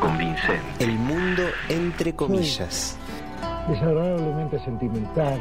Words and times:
convincente. 0.00 0.60
El 0.80 0.92
mundo 0.98 1.42
entre 1.68 2.14
comillas. 2.14 2.96
Desagradablemente 3.68 4.58
sentimental. 4.64 5.38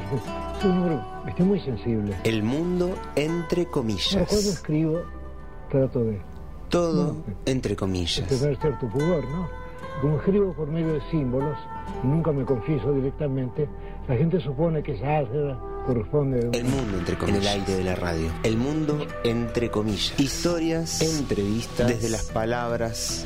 Un 0.63 1.01
estoy 1.27 1.45
muy 1.45 1.59
sensible. 1.61 2.15
El 2.23 2.43
mundo 2.43 2.95
entre 3.15 3.61
Ahora, 3.61 3.71
cuando 3.71 3.93
comillas. 3.97 4.31
escribo, 4.45 4.99
trato 5.71 6.03
de 6.03 6.21
Todo 6.69 7.13
No. 7.13 7.23
entre 7.45 7.71
de 7.71 7.75
comillas. 7.75 8.27
tener 8.27 8.57
cierto 8.59 8.87
pudor, 8.89 9.23
¿no? 9.29 9.47
Como 10.01 10.17
escribo 10.17 10.53
por 10.53 10.67
medio 10.67 10.93
de 10.93 11.01
símbolos, 11.09 11.57
y 12.03 12.07
nunca 12.07 12.31
me 12.31 12.45
confieso 12.45 12.93
directamente, 12.93 13.67
la 14.07 14.15
gente 14.15 14.39
supone 14.39 14.81
que 14.83 14.93
esa 14.93 15.17
álgebra 15.17 15.59
corresponde 15.85 16.37
a 16.37 16.57
El 16.57 16.65
mundo 16.65 16.97
entre 16.99 17.17
comillas. 17.17 17.41
En 17.45 17.47
el 17.53 17.59
aire 17.61 17.73
de 17.75 17.83
la 17.83 17.95
radio. 17.95 18.29
El 18.43 18.57
mundo 18.57 18.99
entre 19.23 19.69
comillas. 19.71 20.13
Historias, 20.19 21.01
entrevistas, 21.01 21.87
desde 21.87 22.09
las 22.09 22.25
palabras, 22.25 23.25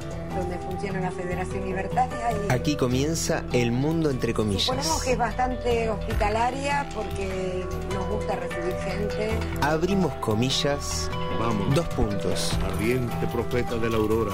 donde 0.35 0.57
funciona 0.59 0.99
la 0.99 1.11
Federación 1.11 1.65
Libertaria 1.65 2.31
y 2.47 2.51
Aquí 2.51 2.75
comienza 2.75 3.43
el 3.53 3.71
mundo 3.71 4.09
entre 4.09 4.33
comillas. 4.33 4.63
suponemos 4.63 5.03
que 5.03 5.11
es 5.11 5.17
bastante 5.17 5.89
hospitalaria 5.89 6.87
porque 6.93 7.65
nos 7.93 8.07
gusta 8.07 8.35
recibir 8.35 8.73
gente. 8.83 9.29
Abrimos 9.61 10.13
comillas, 10.15 11.09
Vamos, 11.39 11.73
dos 11.75 11.87
puntos. 11.89 12.51
ardiente 12.63 13.27
profeta 13.27 13.75
de 13.77 13.89
la 13.89 13.97
aurora, 13.97 14.33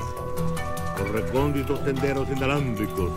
por 0.97 1.11
recónditos 1.11 1.79
senderos 1.85 2.27
inalámbricos, 2.29 3.11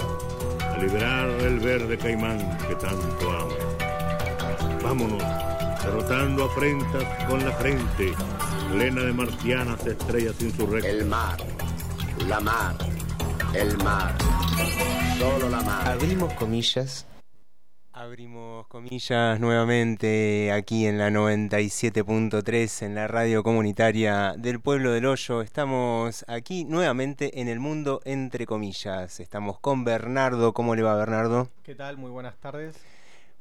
a 0.63 0.77
liberar 0.79 1.29
el 1.41 1.59
verde 1.61 1.99
caimán 1.99 2.39
que 2.69 2.75
tanto 2.77 3.31
amo. 3.31 3.55
Vámonos, 4.83 5.23
derrotando 5.85 6.45
afrentas 6.45 7.05
con 7.29 7.45
la 7.45 7.53
frente, 7.53 8.13
plena 8.73 9.03
de 9.03 9.13
marcianas 9.13 9.85
estrellas 9.87 10.35
insurrectas. 10.41 10.91
El 10.91 11.05
mar, 11.07 11.37
la 12.27 12.41
mar, 12.41 12.77
el 13.55 13.77
mar, 13.79 14.17
solo 15.19 15.49
la 15.49 15.61
mar. 15.63 15.89
Abrimos 15.89 16.33
comillas, 16.35 17.07
Abrimos 17.93 18.67
comillas 18.69 19.39
nuevamente 19.41 20.53
aquí 20.53 20.87
en 20.87 20.97
la 20.97 21.11
97.3 21.11 22.87
en 22.87 22.95
la 22.95 23.07
radio 23.09 23.43
comunitaria 23.43 24.35
del 24.39 24.59
pueblo 24.59 24.93
del 24.93 25.05
Hoyo. 25.05 25.43
Estamos 25.43 26.25
aquí 26.29 26.65
nuevamente 26.65 27.43
en 27.43 27.49
el 27.49 27.61
mundo 27.61 28.01
entre 28.07 28.47
comillas. 28.47 29.21
Estamos 29.21 29.59
con 29.59 29.85
Bernardo. 29.85 30.55
¿Cómo 30.55 30.75
le 30.75 30.83
va 30.83 30.97
Bernardo? 30.97 31.51
¿Qué 31.63 31.75
tal? 31.75 31.99
Muy 31.99 32.11
buenas 32.11 32.39
tardes. 32.39 32.77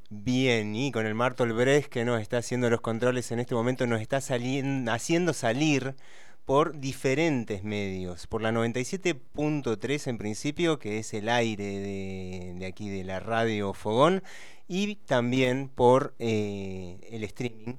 Bien, 0.10 0.76
y 0.76 0.92
con 0.92 1.06
el 1.06 1.16
Martol 1.16 1.54
Brecht 1.54 1.88
que 1.88 2.04
nos 2.04 2.20
está 2.20 2.40
haciendo 2.40 2.70
los 2.70 2.82
controles 2.82 3.32
en 3.32 3.40
este 3.40 3.56
momento, 3.56 3.88
nos 3.88 4.02
está 4.02 4.18
haciendo 4.18 5.34
salir 5.34 5.96
por 6.50 6.80
diferentes 6.80 7.64
medios. 7.64 8.26
Por 8.26 8.42
la 8.42 8.52
97.3 8.52 10.08
en 10.08 10.18
principio, 10.18 10.80
que 10.80 10.98
es 10.98 11.14
el 11.14 11.30
aire 11.30 11.64
de, 11.64 12.66
aquí 12.66 12.90
de 12.90 13.04
la 13.04 13.20
radio 13.20 13.76
Fogón, 13.76 14.24
y 14.68 14.96
también 14.96 15.70
por 15.70 16.16
eh, 16.18 16.98
el 17.12 17.24
streaming, 17.26 17.76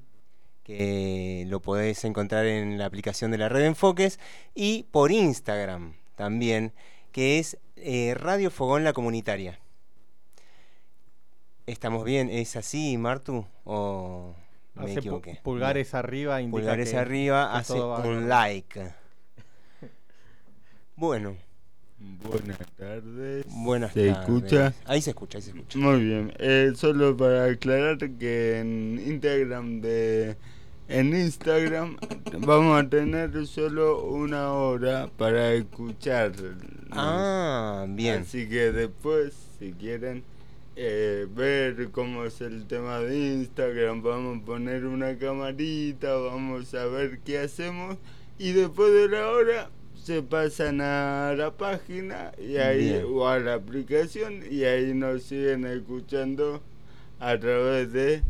que 0.63 1.43
lo 1.49 1.61
podés 1.61 2.05
encontrar 2.05 2.45
en 2.45 2.77
la 2.77 2.85
aplicación 2.85 3.31
de 3.31 3.39
la 3.39 3.49
red 3.49 3.65
Enfoques, 3.65 4.21
y 4.55 4.83
por 4.83 5.11
Instagram 5.11 5.95
también, 6.15 6.71
que 7.11 7.39
es 7.39 7.57
eh, 7.75 8.13
Radio 8.15 8.51
Fogón 8.51 8.85
La 8.85 8.93
Comunitaria. 8.93 9.59
¿Estamos 11.65 12.05
bien? 12.05 12.29
¿Es 12.29 12.55
así, 12.55 12.97
Martu? 12.97 13.45
¿O 13.65 14.33
me 14.75 14.83
Hace 14.85 14.99
equivoqué? 14.99 15.39
pulgares 15.43 15.93
arriba 15.93 16.41
indica 16.41 16.57
Pulgares 16.59 16.91
que- 16.91 16.97
arriba, 16.97 17.49
que 17.51 17.57
hace 17.59 17.73
un 17.81 18.29
like. 18.29 18.81
Bueno, 20.95 21.35
Buenas 22.23 22.57
tardes. 22.77 23.45
buenas 23.49 23.93
¿Se 23.93 24.07
tardes. 24.09 24.19
escucha? 24.21 24.73
Ahí 24.85 25.01
se 25.01 25.11
escucha, 25.11 25.37
ahí 25.37 25.41
se 25.43 25.51
escucha. 25.51 25.77
Muy 25.79 26.03
bien. 26.03 26.33
Eh, 26.39 26.71
solo 26.75 27.15
para 27.15 27.45
aclarar 27.45 27.97
que 27.97 28.59
en 28.59 28.99
Instagram 29.05 29.81
de 29.81 30.35
en 30.87 31.15
Instagram 31.15 31.97
vamos 32.39 32.79
a 32.83 32.89
tener 32.89 33.45
solo 33.47 34.03
una 34.03 34.51
hora 34.53 35.09
para 35.17 35.53
escuchar. 35.53 36.33
Ah, 36.91 37.85
bien. 37.87 38.21
Así 38.23 38.47
que 38.49 38.71
después, 38.71 39.33
si 39.59 39.71
quieren 39.73 40.23
eh, 40.75 41.27
ver 41.35 41.89
cómo 41.91 42.25
es 42.25 42.41
el 42.41 42.65
tema 42.65 42.99
de 42.99 43.33
Instagram, 43.33 44.01
vamos 44.01 44.41
a 44.41 44.45
poner 44.45 44.85
una 44.85 45.17
camarita, 45.17 46.13
vamos 46.13 46.73
a 46.73 46.85
ver 46.85 47.19
qué 47.25 47.39
hacemos 47.39 47.97
y 48.39 48.53
después 48.53 48.91
de 48.93 49.09
la 49.09 49.29
hora 49.29 49.69
se 50.01 50.23
pasan 50.23 50.81
a 50.81 51.33
la 51.37 51.51
página 51.51 52.31
y 52.39 52.57
ahí 52.57 52.89
Bien. 52.89 53.05
o 53.07 53.27
a 53.27 53.39
la 53.39 53.55
aplicación 53.55 54.43
y 54.49 54.63
ahí 54.63 54.93
nos 54.93 55.23
siguen 55.23 55.65
escuchando 55.65 56.61
a 57.19 57.37
través 57.37 57.91
de 57.93 58.23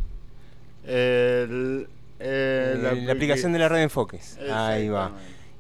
el, 0.86 1.88
eh, 2.20 3.04
la 3.06 3.12
aplicación 3.12 3.54
de 3.54 3.60
la 3.60 3.70
red 3.70 3.84
Enfoques. 3.84 4.38
Ahí 4.50 4.90
va. 4.90 5.14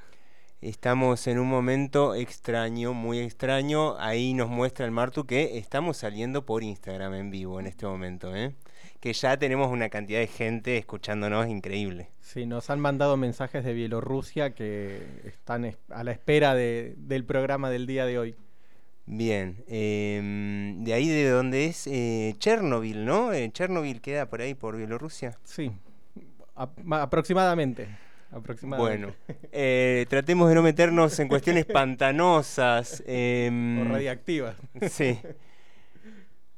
Estamos 0.63 1.27
en 1.27 1.39
un 1.39 1.49
momento 1.49 2.15
extraño, 2.15 2.95
muy 2.95 3.19
extraño. 3.19 3.99
Ahí 3.99 4.33
nos 4.33 4.49
muestra 4.49 4.87
el 4.87 4.91
Martu 4.91 5.25
que 5.25 5.59
estamos 5.59 5.99
saliendo 5.99 6.47
por 6.47 6.63
Instagram 6.63 7.13
en 7.15 7.31
vivo 7.31 7.61
en 7.61 7.67
este 7.67 7.85
momento, 7.87 8.35
¿eh? 8.37 8.55
Que 9.01 9.15
ya 9.15 9.37
tenemos 9.39 9.71
una 9.73 9.89
cantidad 9.89 10.21
de 10.21 10.27
gente 10.27 10.77
escuchándonos 10.77 11.49
increíble. 11.49 12.09
Sí, 12.21 12.45
nos 12.45 12.69
han 12.69 12.81
mandado 12.81 13.17
mensajes 13.17 13.65
de 13.65 13.73
Bielorrusia 13.73 14.51
que 14.55 15.01
están 15.25 15.65
es- 15.65 15.79
a 15.89 16.05
la 16.05 16.13
espera 16.13 16.55
de- 16.55 16.95
del 16.99 17.25
programa 17.25 17.71
del 17.71 17.87
día 17.87 18.05
de 18.05 18.19
hoy. 18.19 18.35
Bien, 19.07 19.65
em, 19.67 20.85
de 20.85 20.93
ahí 20.95 21.09
de 21.09 21.29
donde 21.31 21.65
es 21.67 21.87
eh, 21.87 22.35
Chernobyl, 22.39 23.05
¿no? 23.07 23.33
Eh, 23.33 23.51
Chernobyl 23.53 24.01
queda 24.03 24.29
por 24.29 24.43
ahí, 24.43 24.55
por 24.55 24.77
Bielorrusia. 24.77 25.37
Sí, 25.45 25.73
a- 26.55 26.69
ma- 26.85 27.03
aproximadamente. 27.03 27.89
aproximadamente. 28.31 29.07
Bueno, 29.07 29.17
eh, 29.51 30.07
tratemos 30.09 30.49
de 30.51 30.55
no 30.55 30.63
meternos 30.63 31.19
en 31.19 31.27
cuestiones 31.29 31.65
pantanosas. 31.67 33.03
em, 33.07 33.81
O 33.81 33.85
radiactivas. 33.93 34.57
Sí. 34.91 35.19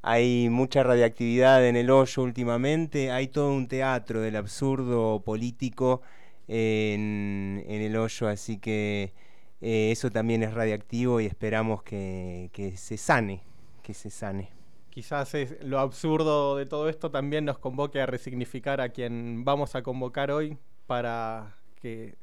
Hay 0.05 0.49
mucha 0.49 0.83
radiactividad 0.83 1.65
en 1.65 1.77
el 1.77 1.89
hoyo 1.89 2.23
últimamente. 2.23 3.09
Hay 3.09 3.29
todo 3.29 3.49
un 3.53 3.69
teatro 3.69 4.19
del 4.19 4.35
absurdo 4.35 5.21
político 5.23 6.01
en, 6.49 7.63
en 7.65 7.81
el 7.81 7.95
hoyo, 7.95 8.27
así 8.27 8.57
que 8.57 9.13
eh, 9.61 9.91
eso 9.91 10.11
también 10.11 10.43
es 10.43 10.53
radiactivo 10.53 11.21
y 11.21 11.25
esperamos 11.25 11.83
que, 11.83 12.49
que 12.51 12.75
se 12.75 12.97
sane, 12.97 13.43
que 13.81 13.93
se 13.93 14.09
sane. 14.09 14.51
Quizás 14.89 15.33
es 15.35 15.55
lo 15.63 15.79
absurdo 15.79 16.57
de 16.57 16.65
todo 16.65 16.89
esto 16.89 17.09
también 17.09 17.45
nos 17.45 17.57
convoque 17.57 18.01
a 18.01 18.05
resignificar 18.05 18.81
a 18.81 18.89
quien 18.89 19.45
vamos 19.45 19.73
a 19.73 19.83
convocar 19.83 20.31
hoy 20.31 20.57
para 20.85 21.55
que 21.81 22.15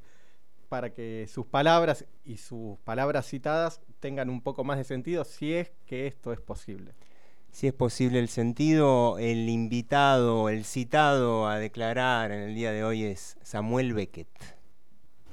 para 0.69 0.93
que 0.93 1.27
sus 1.29 1.47
palabras 1.47 2.05
y 2.25 2.37
sus 2.37 2.79
palabras 2.81 3.27
citadas 3.27 3.81
tengan 4.01 4.29
un 4.29 4.43
poco 4.43 4.65
más 4.65 4.77
de 4.77 4.85
sentido 4.85 5.25
si 5.25 5.55
es 5.55 5.73
que 5.87 6.07
esto 6.07 6.33
es 6.33 6.41
posible. 6.41 6.93
Si 7.53 7.67
es 7.67 7.73
posible 7.73 8.19
el 8.19 8.29
sentido, 8.29 9.19
el 9.19 9.49
invitado, 9.49 10.49
el 10.49 10.65
citado 10.65 11.49
a 11.49 11.59
declarar 11.59 12.33
en 12.33 12.41
el 12.41 12.55
día 12.55 12.73
de 12.73 12.85
hoy 12.85 13.05
es 13.05 13.37
Samuel 13.43 13.95
Beckett. 13.95 14.29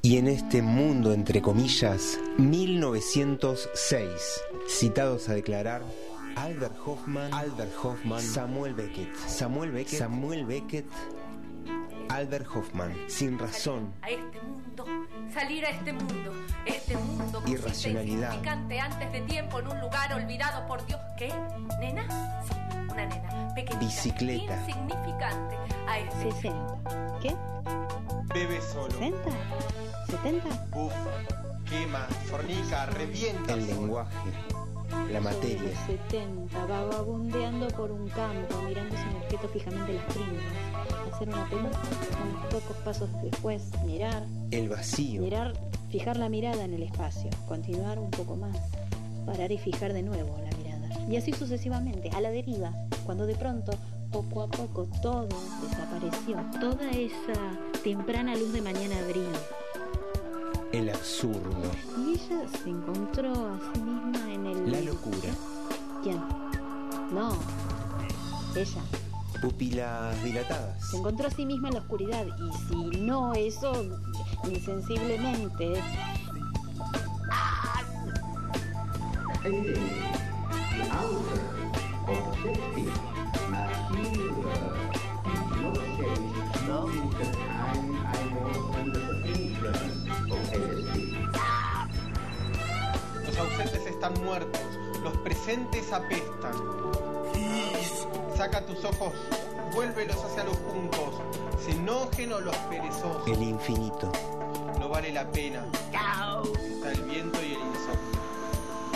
Y 0.02 0.18
en 0.18 0.28
este 0.28 0.62
mundo, 0.62 1.12
entre 1.14 1.42
comillas, 1.42 2.19
1906, 2.38 4.10
citados 4.68 5.28
a 5.30 5.34
declarar 5.34 5.81
Albert 6.36 6.75
Hoffman, 6.86 7.34
Albert 7.34 7.74
Hoffman, 7.84 8.22
Samuel 8.22 8.74
Beckett, 8.74 9.16
Samuel 9.28 9.72
Beckett, 9.72 10.00
Samuel 10.00 10.46
Beckett, 10.46 10.86
Albert 12.09 12.48
Hoffman, 12.56 12.95
sin 13.07 13.38
razón, 13.38 13.94
a 14.01 14.09
este 14.09 14.39
mundo, 14.42 14.86
salir 15.33 15.65
a 15.65 15.69
este 15.69 15.94
mundo, 15.94 16.33
este 16.65 16.95
mundo 16.98 17.42
consiste 17.42 17.51
Irracionalidad. 17.51 18.33
insignificante 18.33 18.80
antes 18.80 19.12
de 19.12 19.21
tiempo 19.21 19.59
en 19.59 19.68
un 19.68 19.80
lugar 19.81 20.13
olvidado 20.13 20.65
por 20.68 20.86
Dios. 20.86 21.00
¿Qué? 21.18 21.31
¿Nena? 21.80 22.04
Sí, 22.44 22.54
una 22.92 23.06
nena 23.06 23.54
pequeñita, 23.54 23.80
Bicicleta. 23.80 24.57
insignificante 24.62 25.56
a 25.88 26.00
este 26.00 26.31
60. 26.31 27.19
¿Qué? 27.21 27.36
Bebe 28.33 28.62
solo. 28.62 28.94
¿60? 29.00 29.13
¿70? 30.07 30.75
Uf, 30.75 30.94
quema, 31.69 32.06
fornica, 32.30 32.86
revienta. 32.88 33.53
el 33.53 33.68
lenguaje, 33.68 34.31
la 35.12 35.22
materia, 35.22 35.72
70, 35.86 36.66
vagabundeando 36.66 37.68
por 37.69 37.92
un 37.92 38.07
campo, 38.10 38.62
mirando 38.68 38.95
sin 38.95 39.16
objeto 39.18 39.48
fijamente 39.50 39.94
las 39.94 40.04
primas. 40.06 40.44
Hacer 41.13 41.30
una 41.30 41.50
pelota, 41.50 41.81
unos 42.30 42.45
pocos 42.45 42.78
pasos 42.84 43.10
después, 43.22 43.63
mirar, 43.86 44.25
el 44.51 44.69
vacío, 44.69 45.22
mirar, 45.22 45.54
fijar 45.89 46.18
la 46.18 46.30
mirada 46.30 46.63
en 46.63 46.74
el 46.74 46.84
espacio, 46.84 47.30
continuar 47.48 48.00
un 48.00 48.12
poco 48.12 48.36
más, 48.36 48.57
parar 49.25 49.51
y 49.51 49.57
fijar 49.57 49.94
de 49.94 50.04
nuevo 50.04 50.38
la 50.44 50.57
mirada. 50.57 50.89
Y 51.10 51.18
así 51.18 51.31
sucesivamente, 51.34 52.10
a 52.12 52.22
la 52.22 52.30
deriva, 52.30 52.74
cuando 53.06 53.25
de 53.25 53.36
pronto, 53.36 53.72
poco 54.12 54.44
a 54.44 54.48
poco, 54.48 54.88
todo 55.01 55.28
desapareció. 55.62 56.38
Toda 56.60 56.89
esa 56.92 57.57
temprana 57.84 58.36
luz 58.36 58.54
de 58.54 58.62
mañana 58.62 58.95
brilla. 59.07 59.67
El 60.72 60.90
absurdo, 60.90 61.72
Y 61.98 62.14
ella 62.14 62.48
se 62.64 62.69
encontró 62.69 63.31
a 63.31 63.60
sí 63.74 63.81
misma 63.81 64.34
en 64.34 64.46
el... 64.46 64.72
la 64.72 64.81
locura, 64.81 65.30
¿Quién? 66.04 66.22
No. 67.12 67.38
Ella. 68.56 68.81
pupilas 69.42 70.24
dilatadas, 70.24 70.90
Se 70.90 70.98
encontró 70.98 71.28
a 71.28 71.31
sí 71.31 71.46
misma 71.46 71.69
en 71.69 71.75
la 71.75 71.80
oscuridad. 71.81 72.25
Y 72.25 72.68
si 72.68 73.02
no 73.02 73.34
eso, 73.34 73.86
insensiblemente. 74.44 75.81
Los 93.38 93.51
ausentes 93.51 93.86
están 93.86 94.13
muertos, 94.24 94.62
los 95.04 95.16
presentes 95.18 95.92
apestan. 95.94 96.54
Saca 98.36 98.66
tus 98.66 98.84
ojos, 98.84 99.13
vuélvelos 99.74 100.18
hacia 100.24 100.44
los 100.44 100.57
juncos, 100.57 101.22
se 101.63 101.72
enojen 101.72 102.34
o 102.34 102.39
los 102.39 102.56
perezosos. 102.69 103.28
el 103.28 103.42
infinito, 103.44 104.12
No 104.80 104.89
vale 104.89 105.12
la 105.12 105.30
pena. 105.31 105.66
Está 106.54 106.92
el 106.92 107.01
viento 107.04 107.39
y 107.42 107.54
el 107.54 107.60
insomnio. 107.60 108.18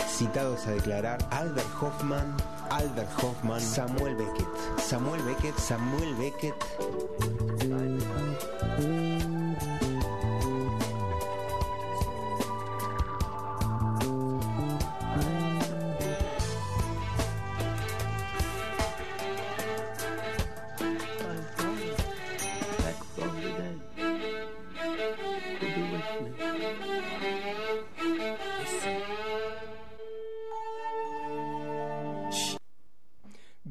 citados 0.08 0.66
a 0.66 0.72
declarar 0.72 1.18
Albert 1.30 1.66
Hoffman, 1.80 2.36
Albert 2.70 3.10
Hoffman, 3.22 3.60
Samuel 3.60 4.14
Beckett, 4.16 4.48
Samuel 4.78 5.22
Beckett, 5.22 5.56
Samuel 5.58 6.14
Beckett, 6.16 6.54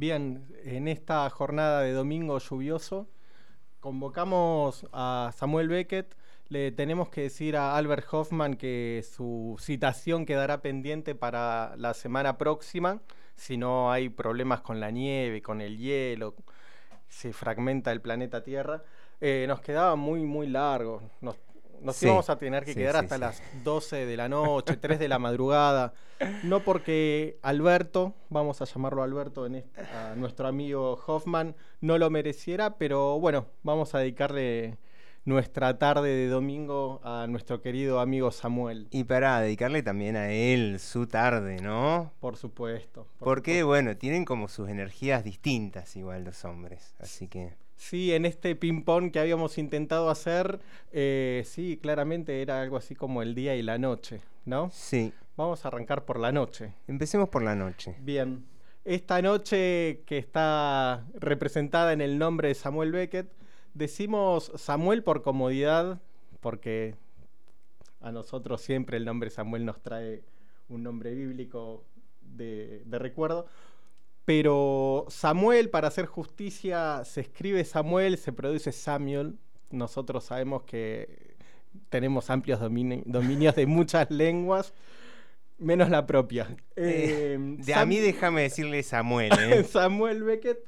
Bien, 0.02 0.48
en 0.64 0.88
esta 0.88 1.30
jornada 1.30 1.82
de 1.82 1.94
domingo 1.94 2.40
lluvioso, 2.40 3.08
convocamos 3.80 4.88
a 4.92 5.30
Samuel 5.36 5.68
Beckett. 5.68 6.18
Le 6.50 6.72
tenemos 6.72 7.10
que 7.10 7.22
decir 7.22 7.56
a 7.56 7.78
Albert 7.78 8.12
Hoffman 8.12 8.56
que 8.56 9.06
su 9.08 9.58
citación 9.60 10.26
quedará 10.26 10.64
pendiente 10.64 11.14
para 11.14 11.76
la 11.78 11.94
semana 11.94 12.40
próxima, 12.40 13.04
si 13.36 13.58
no 13.58 13.92
hay 13.92 14.10
problemas 14.10 14.62
con 14.62 14.80
la 14.80 14.90
nieve, 14.90 15.44
con 15.44 15.62
el 15.62 15.78
hielo, 15.78 16.34
se 17.08 17.32
fragmenta 17.32 17.92
el 17.92 18.02
planeta 18.02 18.44
Tierra. 18.44 18.84
Eh, 19.20 19.46
nos 19.48 19.62
quedaba 19.62 19.96
muy, 19.96 20.22
muy 20.22 20.48
largo. 20.48 21.04
Nos 21.82 21.96
Sí, 21.96 22.06
íbamos 22.06 22.30
a 22.30 22.38
tener 22.38 22.64
que 22.64 22.74
sí, 22.74 22.80
quedar 22.80 22.96
hasta 22.98 23.18
las 23.18 23.42
12 23.64 24.06
de 24.06 24.18
la 24.18 24.30
noche, 24.30 24.78
3 24.78 25.00
de 25.00 25.08
la 25.08 25.20
madrugada. 25.20 25.94
No 26.44 26.60
porque 26.64 27.38
Alberto, 27.42 28.14
vamos 28.30 28.62
a 28.62 28.66
llamarlo 28.66 29.04
Alberto, 29.04 29.46
en 29.46 29.56
este- 29.56 29.82
a 29.82 30.16
nuestro 30.16 30.48
amigo 30.48 31.00
Hoffman, 31.08 31.56
no 31.82 31.98
lo 31.98 32.10
mereciera, 32.10 32.78
pero 32.78 33.20
bueno, 33.20 33.48
vamos 33.64 33.96
a 33.96 34.00
dedicarle 34.00 34.78
nuestra 35.24 35.78
tarde 35.78 36.10
de 36.10 36.28
domingo 36.28 37.00
a 37.04 37.28
nuestro 37.28 37.62
querido 37.62 38.00
amigo 38.00 38.32
Samuel. 38.32 38.88
Y 38.92 39.04
para 39.04 39.40
dedicarle 39.40 39.84
también 39.84 40.16
a 40.16 40.32
él 40.32 40.80
su 40.80 41.06
tarde, 41.08 41.58
¿no? 41.62 42.12
Por 42.20 42.38
supuesto. 42.38 43.06
por 43.20 43.28
Porque, 43.28 43.64
bueno, 43.64 43.96
tienen 43.98 44.26
como 44.26 44.48
sus 44.48 44.70
energías 44.70 45.24
distintas 45.24 45.96
igual 45.96 46.24
los 46.24 46.44
hombres. 46.46 46.96
Así 47.00 47.28
que... 47.28 47.54
Sí, 47.82 48.14
en 48.14 48.28
este 48.28 48.56
ping-pong 48.56 49.12
que 49.12 49.20
habíamos 49.20 49.58
intentado 49.58 50.12
hacer, 50.12 50.60
eh, 50.92 51.42
sí, 51.48 51.80
claramente 51.82 52.44
era 52.44 52.62
algo 52.62 52.78
así 52.78 52.94
como 52.94 53.24
el 53.24 53.34
día 53.34 53.56
y 53.56 53.64
la 53.64 53.80
noche, 53.80 54.22
¿no? 54.46 54.70
Sí. 54.72 55.12
Vamos 55.36 55.66
a 55.66 55.70
arrancar 55.70 56.06
por 56.06 56.20
la 56.20 56.32
noche. 56.32 56.76
Empecemos 56.88 57.28
por 57.30 57.42
la 57.42 57.56
noche. 57.56 57.96
Bien. 58.02 58.46
Esta 58.86 59.20
noche 59.24 60.04
que 60.06 60.20
está 60.20 61.08
representada 61.16 61.92
en 61.92 62.02
el 62.02 62.20
nombre 62.20 62.50
de 62.50 62.54
Samuel 62.54 62.92
Beckett, 62.92 63.34
decimos 63.74 64.52
Samuel 64.58 65.02
por 65.02 65.24
comodidad, 65.24 66.00
porque 66.40 66.94
a 68.00 68.12
nosotros 68.12 68.62
siempre 68.62 68.98
el 68.98 69.06
nombre 69.06 69.32
Samuel 69.32 69.66
nos 69.66 69.82
trae 69.82 70.22
un 70.70 70.84
nombre 70.84 71.16
bíblico 71.16 71.84
de, 72.22 72.84
de 72.86 73.00
recuerdo. 73.00 73.48
Pero 74.26 75.06
Samuel, 75.10 75.70
para 75.70 75.88
hacer 75.88 76.06
justicia, 76.06 77.04
se 77.06 77.22
escribe 77.22 77.64
Samuel, 77.66 78.18
se 78.18 78.32
produce 78.32 78.72
Samuel. 78.72 79.38
Nosotros 79.72 80.24
sabemos 80.26 80.64
que 80.64 81.36
tenemos 81.90 82.30
amplios 82.30 82.60
domini- 82.60 83.04
dominios 83.06 83.56
de 83.56 83.66
muchas 83.66 84.10
lenguas, 84.12 84.74
menos 85.58 85.90
la 85.90 86.06
propia. 86.06 86.56
Eh, 86.76 87.36
Eh, 87.36 87.56
de, 87.66 87.74
a 87.74 87.86
mí 87.86 87.98
déjame 87.98 88.44
decirle 88.44 88.84
Samuel, 88.84 89.32
¿eh? 89.40 89.64
Samuel 89.64 90.24
Beckett 90.24 90.60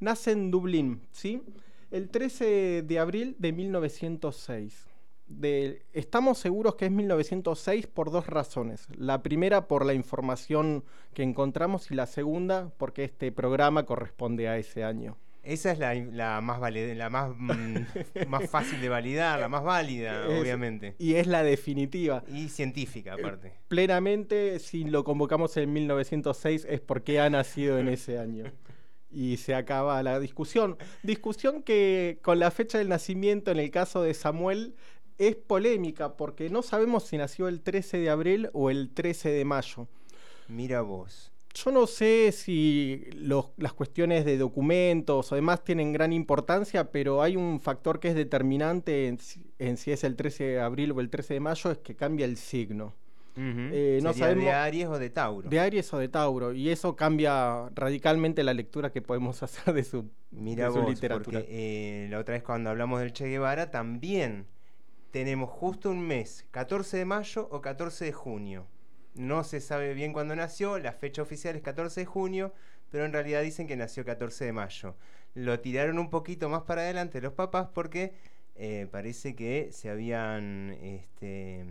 nace 0.00 0.32
en 0.32 0.50
Dublín, 0.50 1.00
¿sí? 1.12 1.42
El 1.90 2.08
13 2.08 2.82
de 2.82 2.98
abril 2.98 3.36
de 3.38 3.52
1906. 3.52 4.86
De- 5.26 5.82
estamos 5.92 6.38
seguros 6.38 6.74
que 6.74 6.86
es 6.86 6.90
1906 6.90 7.86
por 7.86 8.10
dos 8.10 8.26
razones. 8.26 8.86
La 8.96 9.22
primera 9.22 9.66
por 9.66 9.86
la 9.86 9.94
información 9.94 10.84
que 11.14 11.22
encontramos 11.22 11.90
y 11.90 11.94
la 11.94 12.06
segunda 12.06 12.70
porque 12.76 13.04
este 13.04 13.32
programa 13.32 13.84
corresponde 13.86 14.48
a 14.48 14.58
ese 14.58 14.84
año. 14.84 15.16
Esa 15.42 15.72
es 15.72 15.78
la, 15.80 15.94
la 15.94 16.40
más 16.40 16.60
vali- 16.60 16.94
la 16.94 17.10
más, 17.10 17.32
mm, 17.36 17.76
más 18.28 18.48
fácil 18.48 18.80
de 18.80 18.88
validar, 18.88 19.40
la 19.40 19.48
más 19.48 19.64
válida, 19.64 20.26
Es- 20.28 20.40
obviamente. 20.40 20.94
Y 20.98 21.14
es 21.14 21.26
la 21.26 21.42
definitiva. 21.42 22.22
Y 22.28 22.48
científica, 22.48 23.14
aparte. 23.14 23.52
Plenamente, 23.68 24.58
si 24.60 24.84
lo 24.84 25.02
convocamos 25.02 25.56
en 25.56 25.72
1906 25.72 26.66
es 26.68 26.80
porque 26.80 27.18
ha 27.20 27.28
nacido 27.30 27.78
en 27.78 27.88
ese 27.88 28.18
año. 28.18 28.44
Y 29.10 29.36
se 29.38 29.54
acaba 29.54 30.02
la 30.02 30.20
discusión. 30.20 30.78
Discusión 31.02 31.62
que 31.62 32.18
con 32.22 32.38
la 32.38 32.50
fecha 32.50 32.78
del 32.78 32.88
nacimiento, 32.88 33.50
en 33.50 33.58
el 33.58 33.70
caso 33.70 34.02
de 34.02 34.14
Samuel, 34.14 34.74
es 35.28 35.36
polémica 35.36 36.16
porque 36.16 36.48
no 36.50 36.62
sabemos 36.62 37.04
si 37.04 37.16
nació 37.16 37.48
el 37.48 37.60
13 37.60 37.98
de 37.98 38.10
abril 38.10 38.50
o 38.52 38.70
el 38.70 38.90
13 38.90 39.30
de 39.30 39.44
mayo. 39.44 39.88
Mira 40.48 40.80
vos. 40.82 41.30
Yo 41.54 41.70
no 41.70 41.86
sé 41.86 42.32
si 42.32 43.04
los- 43.14 43.50
las 43.58 43.74
cuestiones 43.74 44.24
de 44.24 44.38
documentos 44.38 45.30
o 45.30 45.34
demás 45.34 45.62
tienen 45.62 45.92
gran 45.92 46.12
importancia, 46.12 46.90
pero 46.90 47.20
hay 47.22 47.36
un 47.36 47.60
factor 47.60 48.00
que 48.00 48.08
es 48.08 48.14
determinante 48.14 49.06
en, 49.08 49.18
si- 49.18 49.42
en 49.58 49.76
si 49.76 49.92
es 49.92 50.02
el 50.04 50.16
13 50.16 50.44
de 50.44 50.60
abril 50.60 50.92
o 50.92 51.00
el 51.00 51.10
13 51.10 51.34
de 51.34 51.40
mayo, 51.40 51.70
es 51.70 51.78
que 51.78 51.94
cambia 51.94 52.24
el 52.24 52.36
signo. 52.38 52.94
Eh, 53.34 54.00
no 54.02 54.12
sabemos 54.12 54.44
de 54.44 54.50
Aries 54.52 54.86
o 54.88 54.98
de 54.98 55.08
Tauro. 55.08 55.48
de 55.48 55.58
Aries 55.58 55.90
o 55.94 55.98
de 55.98 56.08
Tauro 56.08 56.52
y 56.52 56.68
eso 56.68 56.96
cambia 56.96 57.70
radicalmente 57.74 58.42
la 58.44 58.52
lectura 58.52 58.90
que 58.92 59.00
podemos 59.00 59.42
hacer 59.42 59.72
de 59.74 59.84
su, 59.84 60.04
Mira 60.30 60.66
de 60.66 60.72
su 60.72 60.80
vos, 60.80 60.90
literatura. 60.90 61.40
porque 61.40 62.04
eh, 62.04 62.08
la 62.10 62.18
otra 62.18 62.34
vez 62.34 62.42
cuando 62.42 62.68
hablamos 62.68 63.00
del 63.00 63.12
Che 63.14 63.26
Guevara 63.28 63.70
también 63.70 64.46
tenemos 65.12 65.50
justo 65.50 65.90
un 65.90 66.00
mes, 66.00 66.46
14 66.50 66.96
de 66.96 67.04
mayo 67.04 67.46
o 67.52 67.60
14 67.60 68.06
de 68.06 68.12
junio. 68.12 68.66
No 69.14 69.44
se 69.44 69.60
sabe 69.60 69.92
bien 69.92 70.14
cuándo 70.14 70.34
nació, 70.34 70.78
la 70.78 70.92
fecha 70.92 71.20
oficial 71.20 71.54
es 71.54 71.62
14 71.62 72.00
de 72.00 72.06
junio, 72.06 72.54
pero 72.90 73.04
en 73.04 73.12
realidad 73.12 73.42
dicen 73.42 73.68
que 73.68 73.76
nació 73.76 74.06
14 74.06 74.46
de 74.46 74.52
mayo. 74.52 74.96
Lo 75.34 75.60
tiraron 75.60 75.98
un 75.98 76.08
poquito 76.08 76.48
más 76.48 76.62
para 76.62 76.80
adelante 76.80 77.20
los 77.20 77.34
papás 77.34 77.68
porque 77.74 78.14
eh, 78.54 78.88
parece 78.90 79.36
que 79.36 79.68
se 79.70 79.90
habían, 79.90 80.78
este, 80.80 81.66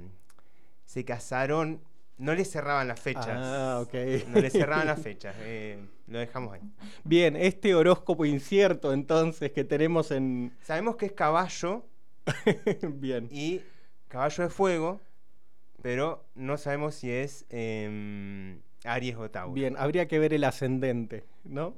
se 0.85 1.03
casaron, 1.03 1.81
no 2.19 2.35
les 2.35 2.51
cerraban 2.51 2.87
las 2.87 2.99
fechas. 2.99 3.27
Ah, 3.27 3.79
ok. 3.81 3.93
No 4.27 4.39
les 4.39 4.53
cerraban 4.53 4.85
las 4.85 5.01
fechas, 5.01 5.35
eh, 5.39 5.83
lo 6.05 6.19
dejamos 6.19 6.53
ahí. 6.53 6.61
Bien, 7.03 7.35
este 7.35 7.73
horóscopo 7.73 8.23
incierto 8.23 8.93
entonces 8.93 9.51
que 9.51 9.63
tenemos 9.63 10.11
en... 10.11 10.53
Sabemos 10.61 10.95
que 10.95 11.07
es 11.07 11.13
caballo 11.13 11.87
Bien. 12.93 13.27
y 13.31 13.61
caballo 14.07 14.43
de 14.43 14.49
fuego, 14.49 15.01
pero 15.81 16.25
no 16.35 16.57
sabemos 16.57 16.95
si 16.95 17.09
es 17.09 17.45
em, 17.49 18.61
Aries 18.83 19.15
o 19.15 19.29
Tauro. 19.29 19.53
Bien, 19.53 19.75
habría 19.77 20.07
que 20.07 20.19
ver 20.19 20.33
el 20.33 20.43
ascendente, 20.43 21.23
¿no? 21.43 21.75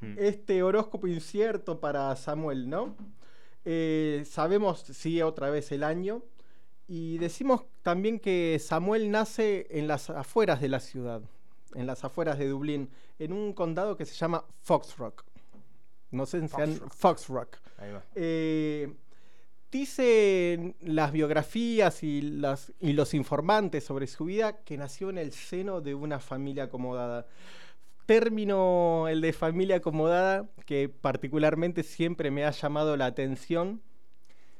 Hmm. 0.00 0.14
Este 0.18 0.62
horóscopo 0.62 1.06
incierto 1.06 1.80
para 1.80 2.14
Samuel, 2.16 2.68
¿no? 2.68 2.96
Eh, 3.64 4.24
sabemos, 4.26 4.80
sí, 4.80 5.22
otra 5.22 5.50
vez 5.50 5.72
el 5.72 5.84
año. 5.84 6.22
Y 6.88 7.18
decimos 7.18 7.64
también 7.82 8.18
que 8.18 8.58
Samuel 8.60 9.10
nace 9.10 9.66
en 9.70 9.86
las 9.88 10.10
afueras 10.10 10.60
de 10.60 10.68
la 10.68 10.80
ciudad, 10.80 11.22
en 11.74 11.86
las 11.86 12.04
afueras 12.04 12.38
de 12.38 12.48
Dublín, 12.48 12.90
en 13.18 13.32
un 13.32 13.52
condado 13.52 13.96
que 13.96 14.04
se 14.04 14.14
llama 14.14 14.44
Foxrock. 14.62 15.24
No 16.10 16.26
sé 16.26 16.46
si 16.48 16.60
han... 16.60 16.74
Foxrock. 16.74 16.92
Foxrock. 16.94 17.56
Ahí 17.78 17.92
va. 17.92 18.04
Eh, 18.14 18.92
dicen 19.72 20.76
las 20.80 21.12
biografías 21.12 22.04
y, 22.04 22.20
los 22.20 23.14
informantes 23.14 23.82
sobre 23.82 24.06
su 24.06 24.26
vida 24.26 24.62
que 24.64 24.76
nació 24.76 25.08
en 25.10 25.18
el 25.18 25.32
seno 25.32 25.80
de 25.80 25.94
una 25.94 26.20
familia 26.20 26.64
acomodada. 26.64 27.26
Término 28.04 29.08
el 29.08 29.22
de 29.22 29.32
familia 29.32 29.76
acomodada 29.76 30.50
que 30.66 30.88
particularmente 30.90 31.82
siempre 31.82 32.30
me 32.30 32.44
ha 32.44 32.50
llamado 32.50 32.96
la 32.96 33.06
atención. 33.06 33.82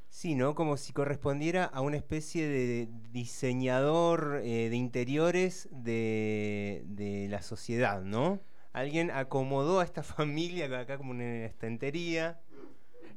Sí. 0.08 0.36
Como 0.54 0.76
si 0.76 0.92
correspondiera 0.92 1.64
a 1.64 1.80
una 1.80 1.96
especie 1.96 2.46
de 2.46 2.88
diseñador 3.12 4.40
eh, 4.44 4.68
de 4.68 4.76
interiores 4.76 5.68
de, 5.72 6.82
de 6.86 7.28
la 7.28 7.42
sociedad, 7.42 8.02
¿no? 8.02 8.40
Alguien 8.72 9.10
acomodó 9.10 9.80
a 9.80 9.84
esta 9.84 10.02
familia 10.02 10.66
acá 10.80 10.96
como 10.96 11.12
en 11.12 11.20
una 11.20 11.46
estantería. 11.46 12.40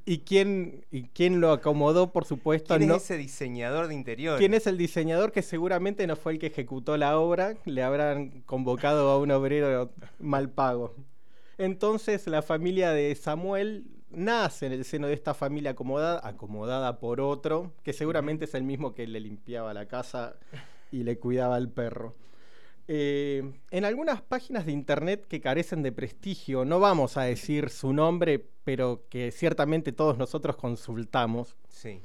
¿Y 0.07 0.19
quién, 0.19 0.85
y 0.91 1.03
quién 1.03 1.41
lo 1.41 1.51
acomodó, 1.51 2.11
por 2.11 2.25
supuesto? 2.25 2.75
¿Quién 2.77 2.89
no- 2.89 2.95
es 2.97 3.03
ese 3.05 3.17
diseñador 3.17 3.87
de 3.87 3.95
interiores? 3.95 4.39
¿Quién 4.39 4.53
es 4.53 4.67
el 4.67 4.77
diseñador 4.77 5.31
que 5.31 5.41
seguramente 5.41 6.05
no 6.05 6.15
fue 6.15 6.33
el 6.33 6.39
que 6.39 6.47
ejecutó 6.47 6.95
la 6.97 7.17
obra? 7.17 7.55
Le 7.65 7.81
habrán 7.81 8.41
convocado 8.45 9.09
a 9.09 9.17
un 9.17 9.31
obrero 9.31 9.89
mal 10.19 10.49
pago. 10.49 10.93
Entonces 11.57 12.27
la 12.27 12.41
familia 12.41 12.91
de 12.91 13.15
Samuel 13.15 13.85
nace 14.11 14.67
en 14.67 14.73
el 14.73 14.85
seno 14.85 15.07
de 15.07 15.13
esta 15.13 15.33
familia 15.33 15.71
acomodada, 15.71 16.21
acomodada 16.27 16.99
por 16.99 17.19
otro, 17.19 17.71
que 17.83 17.91
seguramente 17.93 18.45
es 18.45 18.53
el 18.53 18.63
mismo 18.63 18.93
que 18.93 19.07
le 19.07 19.19
limpiaba 19.19 19.73
la 19.73 19.87
casa 19.87 20.35
y 20.91 21.03
le 21.03 21.17
cuidaba 21.17 21.55
al 21.55 21.69
perro. 21.69 22.13
Eh, 22.87 23.43
en 23.71 23.85
algunas 23.85 24.21
páginas 24.21 24.65
de 24.65 24.71
internet 24.71 25.25
que 25.27 25.41
carecen 25.41 25.81
de 25.81 25.91
prestigio, 25.91 26.65
no 26.65 26.79
vamos 26.79 27.17
a 27.17 27.23
decir 27.23 27.69
su 27.69 27.93
nombre, 27.93 28.45
pero 28.63 29.03
que 29.09 29.31
ciertamente 29.31 29.91
todos 29.91 30.17
nosotros 30.17 30.55
consultamos, 30.55 31.55
Sí. 31.67 31.99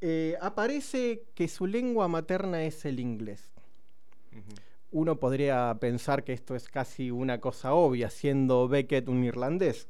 eh, 0.00 0.36
aparece 0.40 1.24
que 1.34 1.48
su 1.48 1.66
lengua 1.66 2.08
materna 2.08 2.64
es 2.64 2.84
el 2.84 2.98
inglés. 2.98 3.50
Uno 4.90 5.18
podría 5.18 5.76
pensar 5.80 6.22
que 6.24 6.32
esto 6.32 6.54
es 6.54 6.68
casi 6.68 7.10
una 7.10 7.40
cosa 7.40 7.72
obvia, 7.74 8.10
siendo 8.10 8.68
Beckett 8.68 9.08
un 9.08 9.24
irlandés. 9.24 9.88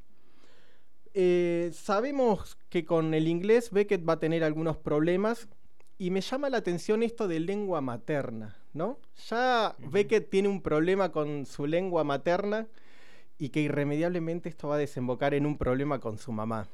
Eh, 1.14 1.70
sabemos 1.74 2.56
que 2.68 2.84
con 2.84 3.12
el 3.14 3.28
inglés 3.28 3.70
Beckett 3.70 4.08
va 4.08 4.14
a 4.14 4.18
tener 4.20 4.42
algunos 4.44 4.76
problemas 4.76 5.48
y 5.98 6.10
me 6.10 6.20
llama 6.20 6.50
la 6.50 6.58
atención 6.58 7.02
esto 7.02 7.28
de 7.28 7.40
lengua 7.40 7.80
materna, 7.80 8.56
¿no? 8.72 8.98
Ya 9.28 9.74
Beckett 9.78 10.30
tiene 10.30 10.48
un 10.48 10.62
problema 10.62 11.12
con 11.12 11.46
su 11.46 11.66
lengua 11.66 12.04
materna 12.04 12.66
y 13.38 13.50
que 13.50 13.60
irremediablemente 13.60 14.48
esto 14.48 14.68
va 14.68 14.76
a 14.76 14.78
desembocar 14.78 15.34
en 15.34 15.46
un 15.46 15.58
problema 15.58 15.98
con 15.98 16.18
su 16.18 16.32
mamá. 16.32 16.68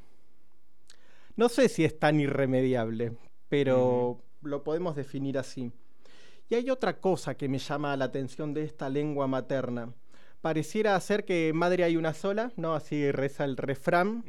No 1.37 1.49
sé 1.49 1.69
si 1.69 1.85
es 1.85 1.99
tan 1.99 2.21
irremediable, 2.21 3.13
pero 3.49 4.21
lo 4.43 4.65
podemos 4.65 4.97
definir 4.97 5.39
así. 5.39 5.73
Y 6.49 6.55
hay 6.55 6.71
otra 6.71 6.99
cosa 7.01 7.37
que 7.37 7.49
me 7.49 7.59
llama 7.59 7.97
la 7.97 8.07
atención 8.07 8.55
de 8.55 8.65
esta 8.65 8.89
lengua 8.89 9.27
materna. 9.27 9.93
Pareciera 10.41 10.99
ser 11.01 11.25
que 11.25 11.53
madre 11.55 11.85
hay 11.85 11.97
una 11.97 12.15
sola, 12.15 12.53
¿no? 12.57 12.75
Así 12.75 13.11
reza 13.13 13.45
el 13.45 13.57
refrán. 13.57 14.25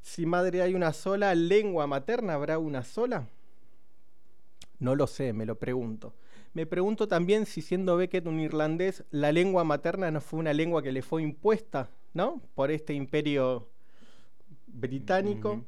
Si 0.00 0.26
madre 0.26 0.62
hay 0.62 0.74
una 0.74 0.92
sola, 0.92 1.34
lengua 1.34 1.86
materna 1.86 2.34
habrá 2.34 2.58
una 2.58 2.82
sola. 2.82 3.26
No 4.78 4.94
lo 4.94 5.06
sé, 5.06 5.32
me 5.32 5.46
lo 5.46 5.56
pregunto. 5.56 6.14
Me 6.58 6.66
pregunto 6.66 7.06
también 7.06 7.46
si 7.46 7.62
siendo 7.62 7.96
Beckett 7.96 8.26
un 8.26 8.40
irlandés, 8.40 9.04
la 9.12 9.30
lengua 9.30 9.62
materna 9.62 10.10
no 10.10 10.20
fue 10.20 10.40
una 10.40 10.52
lengua 10.52 10.82
que 10.82 10.90
le 10.90 11.02
fue 11.02 11.22
impuesta, 11.22 11.88
¿no? 12.14 12.42
Por 12.56 12.72
este 12.72 12.94
imperio 12.94 13.68
británico. 14.66 15.64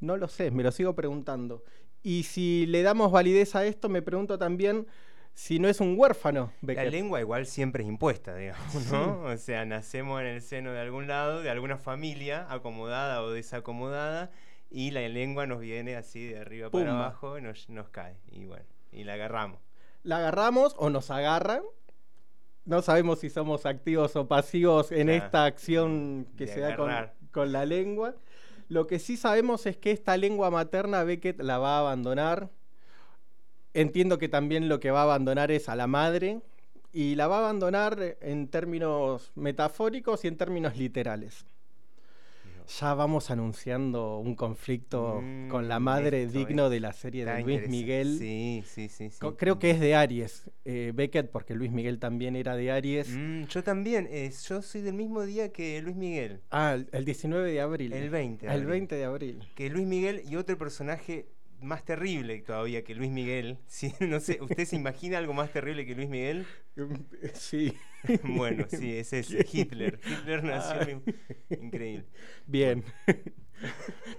No 0.00 0.16
lo 0.16 0.26
sé, 0.26 0.50
me 0.50 0.64
lo 0.64 0.72
sigo 0.72 0.96
preguntando. 0.96 1.62
Y 2.02 2.24
si 2.24 2.66
le 2.66 2.82
damos 2.82 3.12
validez 3.12 3.54
a 3.54 3.66
esto, 3.66 3.88
me 3.88 4.02
pregunto 4.02 4.36
también 4.36 4.84
si 5.32 5.60
no 5.60 5.68
es 5.68 5.78
un 5.78 5.94
huérfano. 5.96 6.50
La 6.60 6.84
lengua 6.86 7.20
igual 7.20 7.46
siempre 7.46 7.84
es 7.84 7.88
impuesta, 7.88 8.34
digamos, 8.34 8.90
¿no? 8.90 9.20
O 9.26 9.36
sea, 9.36 9.64
nacemos 9.64 10.20
en 10.22 10.26
el 10.26 10.42
seno 10.42 10.72
de 10.72 10.80
algún 10.80 11.06
lado, 11.06 11.40
de 11.40 11.50
alguna 11.50 11.78
familia, 11.78 12.48
acomodada 12.50 13.22
o 13.22 13.30
desacomodada, 13.30 14.32
y 14.70 14.90
la 14.90 15.08
lengua 15.08 15.46
nos 15.46 15.60
viene 15.60 15.94
así 15.94 16.26
de 16.26 16.40
arriba 16.40 16.68
para 16.68 16.98
abajo 16.98 17.38
y 17.38 17.42
nos, 17.42 17.68
nos 17.68 17.88
cae. 17.90 18.16
Y 18.26 18.46
bueno, 18.46 18.66
y 18.90 19.04
la 19.04 19.12
agarramos. 19.12 19.67
La 20.08 20.16
agarramos 20.16 20.74
o 20.78 20.88
nos 20.88 21.10
agarran. 21.10 21.62
No 22.64 22.80
sabemos 22.80 23.18
si 23.20 23.28
somos 23.28 23.66
activos 23.66 24.16
o 24.16 24.26
pasivos 24.26 24.90
en 24.90 25.10
Ah, 25.10 25.16
esta 25.16 25.44
acción 25.44 26.26
que 26.38 26.46
se 26.46 26.60
da 26.60 26.76
con, 26.76 26.90
con 27.30 27.52
la 27.52 27.66
lengua. 27.66 28.14
Lo 28.68 28.86
que 28.86 28.98
sí 29.00 29.18
sabemos 29.18 29.66
es 29.66 29.76
que 29.76 29.90
esta 29.90 30.16
lengua 30.16 30.50
materna 30.50 31.04
Beckett 31.04 31.40
la 31.42 31.58
va 31.58 31.76
a 31.76 31.80
abandonar. 31.80 32.48
Entiendo 33.74 34.16
que 34.16 34.30
también 34.30 34.70
lo 34.70 34.80
que 34.80 34.90
va 34.90 35.00
a 35.00 35.04
abandonar 35.04 35.50
es 35.50 35.68
a 35.68 35.76
la 35.76 35.86
madre 35.86 36.40
y 36.90 37.14
la 37.14 37.28
va 37.28 37.36
a 37.36 37.40
abandonar 37.40 38.16
en 38.22 38.48
términos 38.48 39.30
metafóricos 39.34 40.24
y 40.24 40.28
en 40.28 40.38
términos 40.38 40.74
literales. 40.78 41.44
Ya 42.80 42.92
vamos 42.92 43.30
anunciando 43.30 44.18
un 44.18 44.34
conflicto 44.34 45.22
con 45.48 45.68
la 45.68 45.80
Mm, 45.80 45.82
madre 45.82 46.26
digno 46.26 46.66
es- 46.66 46.70
de 46.72 46.80
la 46.80 46.92
serie 46.92 47.24
de 47.24 47.30
está 47.30 47.42
Luis. 47.46 47.68
Miguel. 47.68 48.18
Sí, 48.18 48.62
sí, 48.66 48.88
sí. 48.88 49.08
Creo 49.38 49.58
que 49.58 49.70
es 49.70 49.80
de 49.80 49.94
Aries, 49.94 50.50
eh, 50.66 50.92
Beckett, 50.94 51.30
porque 51.30 51.54
Luis 51.54 51.72
Miguel 51.72 51.98
también 51.98 52.36
era 52.36 52.56
de 52.56 52.70
Aries. 52.70 53.08
Mm, 53.08 53.44
yo 53.44 53.64
también, 53.64 54.06
eh, 54.10 54.30
yo 54.46 54.60
soy 54.60 54.82
del 54.82 54.94
mismo 54.94 55.22
día 55.24 55.50
que 55.50 55.80
Luis 55.80 55.96
Miguel. 55.96 56.42
Ah, 56.50 56.74
el, 56.74 56.88
el 56.92 57.04
19 57.06 57.50
de 57.50 57.60
abril. 57.62 57.92
El 57.94 58.10
20 58.10 58.46
de 58.46 58.52
El 58.52 58.58
abril. 58.60 58.70
20 58.70 58.94
de 58.96 59.04
abril. 59.04 59.48
Que 59.54 59.70
Luis 59.70 59.86
Miguel 59.86 60.22
y 60.28 60.36
otro 60.36 60.58
personaje 60.58 61.26
más 61.60 61.84
terrible 61.84 62.40
todavía 62.42 62.84
que 62.84 62.94
Luis 62.94 63.10
Miguel. 63.10 63.58
Sí, 63.66 63.92
no 64.00 64.20
sé, 64.20 64.38
¿usted 64.40 64.64
se 64.64 64.76
imagina 64.76 65.18
algo 65.18 65.32
más 65.34 65.52
terrible 65.52 65.84
que 65.86 65.94
Luis 65.94 66.08
Miguel? 66.08 66.46
Sí. 67.34 67.72
bueno, 68.24 68.66
sí, 68.68 68.96
es 68.96 69.12
ese, 69.12 69.44
Hitler. 69.52 69.98
Hitler 70.04 70.44
nació 70.44 71.02
Ah. 71.10 71.12
Increíble. 71.60 72.06
Bien. 72.46 72.84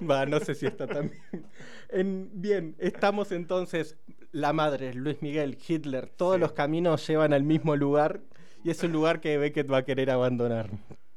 Va, 0.10 0.26
no 0.26 0.40
sé 0.42 0.54
si 0.56 0.66
está 0.66 0.86
tan 0.86 1.10
bien. 1.10 1.46
En- 1.90 2.30
bien, 2.34 2.76
estamos 2.80 3.32
entonces, 3.32 3.98
la 4.34 4.52
madre, 4.52 4.94
Luis 4.94 5.22
Miguel, 5.22 5.58
Hitler, 5.66 6.08
todos 6.10 6.38
los 6.40 6.52
caminos 6.52 7.08
llevan 7.08 7.32
al 7.32 7.44
mismo 7.44 7.76
lugar 7.78 8.22
y 8.66 8.70
es 8.72 8.84
un 8.84 8.92
lugar 8.92 9.22
que 9.22 9.38
Beckett 9.38 9.72
va 9.72 9.78
a 9.78 9.86
querer 9.86 10.12
abandonar, 10.12 10.70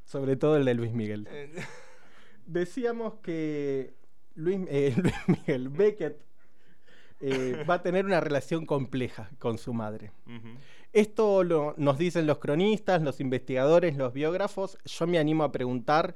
sobre 0.04 0.36
todo 0.36 0.56
el 0.56 0.64
de 0.64 0.74
Luis 0.74 0.92
Miguel. 0.92 1.26
Decíamos 2.46 3.14
que 3.22 3.94
Luis, 4.34 4.60
eh, 4.68 4.94
Luis 5.02 5.14
Miguel 5.26 5.68
Beckett 5.68 6.20
eh, 7.20 7.64
va 7.68 7.74
a 7.74 7.82
tener 7.82 8.04
una 8.04 8.20
relación 8.20 8.66
compleja 8.66 9.30
con 9.38 9.58
su 9.58 9.72
madre. 9.72 10.10
Esto 10.92 11.44
lo- 11.44 11.74
nos 11.78 11.96
dicen 11.98 12.26
los 12.26 12.38
cronistas, 12.38 13.00
los 13.02 13.20
investigadores, 13.20 13.96
los 13.96 14.12
biógrafos. 14.12 14.76
Yo 14.84 15.06
me 15.06 15.18
animo 15.18 15.44
a 15.44 15.52
preguntar 15.52 16.14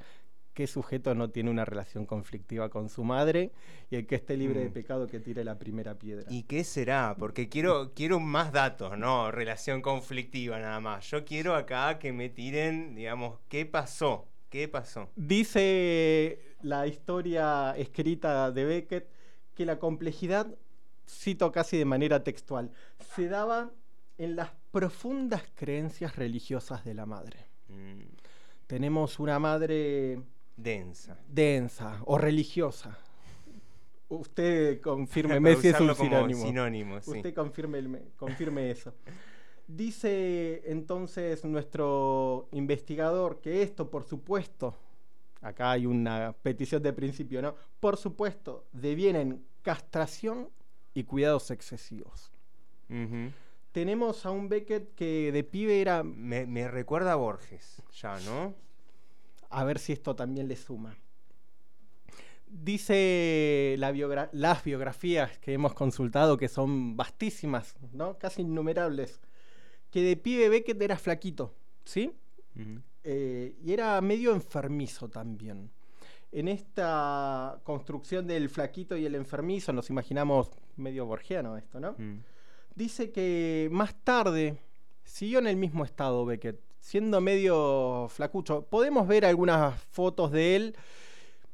¿qué 0.53 0.65
sujeto 0.65 1.13
no 1.13 1.29
tiene 1.29 1.51
una 1.51 1.65
relación 1.65 2.07
conflictiva 2.07 2.69
con 2.69 2.89
su 2.89 3.03
madre? 3.03 3.51
Y 3.91 3.95
el 3.95 4.07
que 4.07 4.15
esté 4.15 4.35
libre 4.35 4.59
de 4.61 4.69
Mm. 4.69 4.73
pecado 4.73 5.07
que 5.07 5.19
tire 5.19 5.43
la 5.43 5.59
primera 5.59 5.93
piedra. 5.99 6.25
¿Y 6.31 6.43
qué 6.43 6.63
será? 6.63 7.15
Porque 7.17 7.47
quiero, 7.47 7.93
quiero 7.93 8.19
más 8.19 8.51
datos, 8.51 8.97
no 8.97 9.29
relación 9.31 9.83
conflictiva 9.83 10.59
nada 10.59 10.79
más. 10.79 11.09
Yo 11.11 11.25
quiero 11.25 11.53
acá 11.55 11.99
que 11.99 12.11
me 12.11 12.29
tiren, 12.29 12.95
digamos, 12.95 13.39
¿qué 13.49 13.67
pasó? 13.67 14.27
¿Qué 14.49 14.67
pasó? 14.67 15.11
Dice 15.15 16.39
la 16.61 16.87
historia 16.87 17.73
escrita 17.77 18.51
de 18.51 18.65
Beckett 18.65 19.09
que 19.55 19.65
la 19.65 19.79
complejidad, 19.79 20.47
cito 21.07 21.51
casi 21.51 21.77
de 21.77 21.85
manera 21.85 22.23
textual, 22.23 22.71
se 23.15 23.27
daba 23.27 23.71
en 24.17 24.35
las 24.35 24.51
profundas 24.71 25.43
creencias 25.55 26.15
religiosas 26.15 26.83
de 26.83 26.93
la 26.93 27.05
madre. 27.05 27.45
Mm, 27.69 28.01
Tenemos 28.67 29.19
una 29.19 29.39
madre 29.39 30.21
densa. 30.55 31.17
densa 31.27 32.01
o 32.05 32.17
religiosa. 32.17 32.97
Usted 34.09 34.81
confírmeme 34.81 35.55
si 35.61 35.67
es 35.69 35.79
un 35.79 35.93
sinónimo. 35.95 36.45
sinónimo, 36.45 37.01
sí. 37.01 37.11
Usted 37.17 37.33
confirme, 37.33 38.03
confirme 38.15 38.71
eso. 38.71 38.93
Dice 39.67 40.61
entonces 40.65 41.43
nuestro 41.43 42.47
investigador 42.53 43.41
que 43.41 43.61
esto, 43.63 43.89
por 43.89 44.03
supuesto, 44.05 44.75
acá 45.41 45.71
hay 45.71 45.85
una 45.85 46.33
petición 46.41 46.81
de 46.83 46.93
principio, 46.93 47.41
¿no? 47.41 47.55
Por 47.79 47.97
supuesto, 47.97 48.65
devienen 48.71 49.45
castración 49.61 50.49
y 50.93 51.03
cuidados 51.03 51.51
excesivos. 51.51 52.31
Tenemos 53.71 54.25
a 54.25 54.31
un 54.31 54.49
Beckett 54.49 54.95
que 54.95 55.31
de 55.31 55.43
pibe 55.43 55.81
era, 55.81 56.03
me, 56.03 56.45
me 56.45 56.67
recuerda 56.67 57.11
a 57.13 57.15
Borges, 57.15 57.83
ya, 58.01 58.19
¿no? 58.21 58.53
a 59.49 59.63
ver 59.63 59.79
si 59.79 59.93
esto 59.93 60.15
también 60.15 60.47
le 60.47 60.55
suma. 60.57 60.97
Dice 62.49 63.75
la 63.77 63.91
biogra- 63.91 64.29
las 64.31 64.63
biografías 64.63 65.37
que 65.39 65.53
hemos 65.53 65.73
consultado, 65.73 66.37
que 66.37 66.47
son 66.47 66.95
vastísimas, 66.95 67.75
¿no? 67.93 68.17
casi 68.17 68.41
innumerables, 68.41 69.19
que 69.91 70.01
de 70.01 70.15
pibe 70.15 70.47
Beckett 70.49 70.81
era 70.81 70.97
flaquito, 70.97 71.53
¿sí? 71.83 72.13
Eh, 73.09 73.55
y 73.63 73.71
era 73.71 74.01
medio 74.01 74.33
enfermizo 74.33 75.07
también. 75.07 75.71
En 76.29 76.49
esta 76.49 77.57
construcción 77.63 78.27
del 78.27 78.49
flaquito 78.49 78.97
y 78.97 79.05
el 79.05 79.15
enfermizo, 79.15 79.71
nos 79.71 79.89
imaginamos 79.89 80.51
medio 80.75 81.05
borgiano 81.05 81.55
esto, 81.55 81.79
¿no? 81.79 81.95
Mm. 81.97 82.21
Dice 82.75 83.13
que 83.13 83.69
más 83.71 83.95
tarde 84.03 84.57
siguió 85.05 85.39
en 85.39 85.47
el 85.47 85.55
mismo 85.55 85.85
estado 85.85 86.25
Beckett, 86.25 86.59
siendo 86.81 87.21
medio 87.21 88.07
flacucho. 88.09 88.63
Podemos 88.63 89.07
ver 89.07 89.23
algunas 89.23 89.81
fotos 89.83 90.33
de 90.33 90.57
él. 90.57 90.75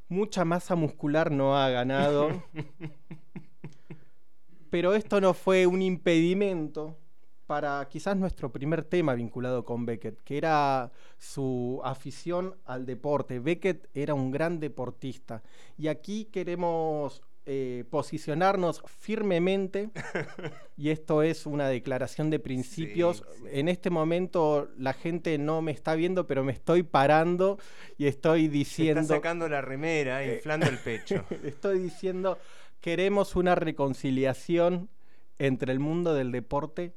Mucha 0.10 0.46
masa 0.46 0.74
muscular 0.74 1.30
no 1.30 1.56
ha 1.56 1.70
ganado. 1.70 2.30
pero 4.72 4.96
esto 4.96 5.22
no 5.22 5.36
fue 5.36 5.68
un 5.68 5.84
impedimento 5.84 6.98
para 7.46 7.88
quizás 7.90 8.18
nuestro 8.18 8.52
primer 8.52 8.84
tema 8.84 9.14
vinculado 9.16 9.66
con 9.66 9.86
Beckett, 9.86 10.22
que 10.24 10.38
era 10.38 10.92
su 11.18 11.82
afición 11.84 12.56
al 12.66 12.86
deporte. 12.86 13.40
Beckett 13.40 13.90
era 13.94 14.14
un 14.14 14.32
gran 14.32 14.60
deportista 14.60 15.44
y 15.78 15.88
aquí 15.88 16.26
queremos 16.26 17.22
eh, 17.46 17.84
posicionarnos 17.90 18.82
firmemente 18.88 19.90
y 20.78 20.92
esto 20.92 21.22
es 21.22 21.46
una 21.46 21.68
declaración 21.68 22.30
de 22.30 22.40
principios. 22.40 23.18
Sí, 23.18 23.40
sí. 23.40 23.44
En 23.52 23.68
este 23.68 23.90
momento 23.90 24.70
la 24.78 24.94
gente 24.94 25.38
no 25.38 25.62
me 25.62 25.74
está 25.74 25.96
viendo, 25.96 26.26
pero 26.26 26.46
me 26.46 26.54
estoy 26.54 26.84
parando 26.84 27.60
y 27.98 28.08
estoy 28.08 28.46
Se 28.46 28.52
diciendo... 28.52 29.02
está 29.02 29.16
sacando 29.16 29.50
la 29.50 29.60
remera, 29.60 30.24
Eh, 30.24 30.36
inflando 30.36 30.68
el 30.68 30.78
pecho. 30.78 31.26
Estoy 31.44 31.80
diciendo, 31.80 32.38
queremos 32.80 33.36
una 33.36 33.56
reconciliación 33.56 34.90
entre 35.38 35.74
el 35.74 35.80
mundo 35.80 36.14
del 36.14 36.32
deporte 36.32 36.94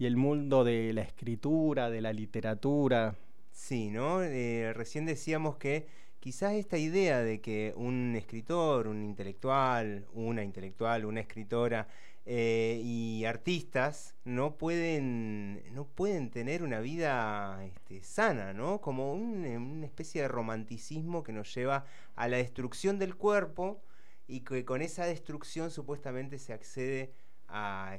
y 0.00 0.06
el 0.06 0.16
mundo 0.16 0.64
de 0.64 0.94
la 0.94 1.02
escritura, 1.02 1.90
de 1.90 2.00
la 2.00 2.14
literatura. 2.14 3.14
Sí, 3.52 3.90
¿no? 3.90 4.22
Eh, 4.22 4.72
recién 4.72 5.04
decíamos 5.04 5.56
que 5.56 5.86
quizás 6.20 6.54
esta 6.54 6.78
idea 6.78 7.20
de 7.20 7.42
que 7.42 7.74
un 7.76 8.16
escritor, 8.16 8.88
un 8.88 9.04
intelectual, 9.04 10.06
una 10.14 10.42
intelectual, 10.42 11.04
una 11.04 11.20
escritora 11.20 11.86
eh, 12.24 12.80
y 12.82 13.26
artistas 13.26 14.14
no 14.24 14.56
pueden, 14.56 15.62
no 15.74 15.84
pueden 15.86 16.30
tener 16.30 16.62
una 16.62 16.80
vida 16.80 17.62
este, 17.66 18.02
sana, 18.02 18.54
¿no? 18.54 18.80
Como 18.80 19.12
un- 19.12 19.44
una 19.44 19.84
especie 19.86 20.22
de 20.22 20.28
romanticismo 20.28 21.22
que 21.22 21.32
nos 21.32 21.54
lleva 21.54 21.84
a 22.16 22.26
la 22.26 22.38
destrucción 22.38 22.98
del 22.98 23.16
cuerpo 23.16 23.82
y 24.26 24.40
que 24.40 24.64
con 24.64 24.80
esa 24.80 25.04
destrucción 25.04 25.70
supuestamente 25.70 26.38
se 26.38 26.54
accede 26.54 27.12
a, 27.48 27.98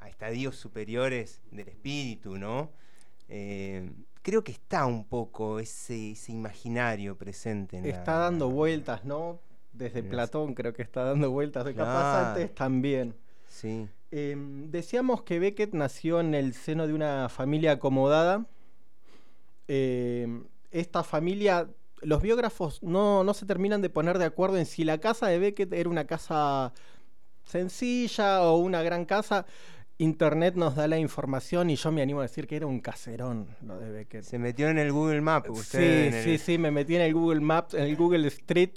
a- 0.00 0.08
estadios 0.08 0.56
superiores 0.56 1.40
del 1.50 1.68
espíritu, 1.68 2.36
¿no? 2.38 2.70
Eh, 3.28 3.90
creo 4.22 4.42
que 4.44 4.52
está 4.52 4.86
un 4.86 5.04
poco 5.04 5.58
ese, 5.60 6.12
ese 6.12 6.32
imaginario 6.32 7.16
presente. 7.16 7.76
En 7.78 7.84
la- 7.84 7.90
Está 7.90 8.14
dando 8.18 8.50
vueltas, 8.50 9.04
¿no? 9.04 9.38
Desde. 9.72 10.02
Platón 10.02 10.54
creo 10.54 10.72
que 10.74 10.82
está 10.82 11.04
dando 11.04 11.30
vueltas, 11.30 11.64
de 11.64 11.74
capaz 11.74 12.12
Claro. 12.12 12.28
antes 12.30 12.54
también. 12.54 13.14
Sí. 13.48 13.88
Em, 14.10 14.70
decíamos 14.70 15.22
que 15.22 15.38
Beckett 15.38 15.72
nació 15.72 16.20
en 16.20 16.34
el 16.34 16.52
seno 16.54 16.86
de 16.88 16.92
una 16.94 17.28
familia 17.28 17.72
acomodada. 17.72 18.44
Em, 19.68 20.44
esta 20.72 21.02
familia, 21.04 21.68
los 22.02 22.20
biógrafos 22.22 22.82
no, 22.82 23.22
no 23.24 23.34
se 23.34 23.46
terminan 23.46 23.80
de 23.82 23.90
poner 23.90 24.18
de 24.18 24.24
acuerdo 24.24 24.56
en 24.56 24.66
si 24.66 24.84
la 24.84 24.98
casa 24.98 25.28
de 25.28 25.38
Beckett 25.38 25.72
era 25.72 25.88
una 25.88 26.06
casa 26.06 26.72
sencilla 27.44 28.42
o 28.42 28.58
una 28.58 28.82
gran 28.82 29.04
casa. 29.04 29.46
Internet 30.00 30.54
nos 30.54 30.76
da 30.76 30.88
la 30.88 30.98
información 30.98 31.68
y 31.68 31.76
yo 31.76 31.92
me 31.92 32.00
animo 32.00 32.20
a 32.20 32.22
decir 32.22 32.46
que 32.46 32.56
era 32.56 32.66
un 32.66 32.80
caserón 32.80 33.46
lo 33.66 33.78
de 33.78 33.90
Beckett. 33.90 34.24
Se 34.24 34.38
metió 34.38 34.68
en 34.68 34.78
el 34.78 34.92
Google 34.92 35.20
Map. 35.20 35.50
Usted 35.50 36.10
Sí, 36.10 36.16
el- 36.16 36.24
sí, 36.24 36.38
sí, 36.38 36.58
me 36.58 36.70
metí 36.70 36.96
en 36.96 37.02
el 37.02 37.12
Google 37.12 37.40
Maps, 37.40 37.74
en 37.74 37.82
el 37.82 37.96
Google 37.96 38.26
Street 38.28 38.70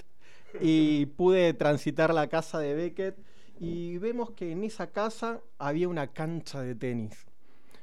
y 0.59 1.05
pude 1.05 1.53
transitar 1.53 2.13
la 2.13 2.27
casa 2.27 2.59
de 2.59 2.73
Beckett 2.73 3.15
y 3.59 3.97
vemos 3.99 4.31
que 4.31 4.51
en 4.51 4.63
esa 4.65 4.88
casa 4.91 5.39
había 5.59 5.88
una 5.88 6.07
cancha 6.07 6.62
de 6.62 6.75
tenis. 6.75 7.25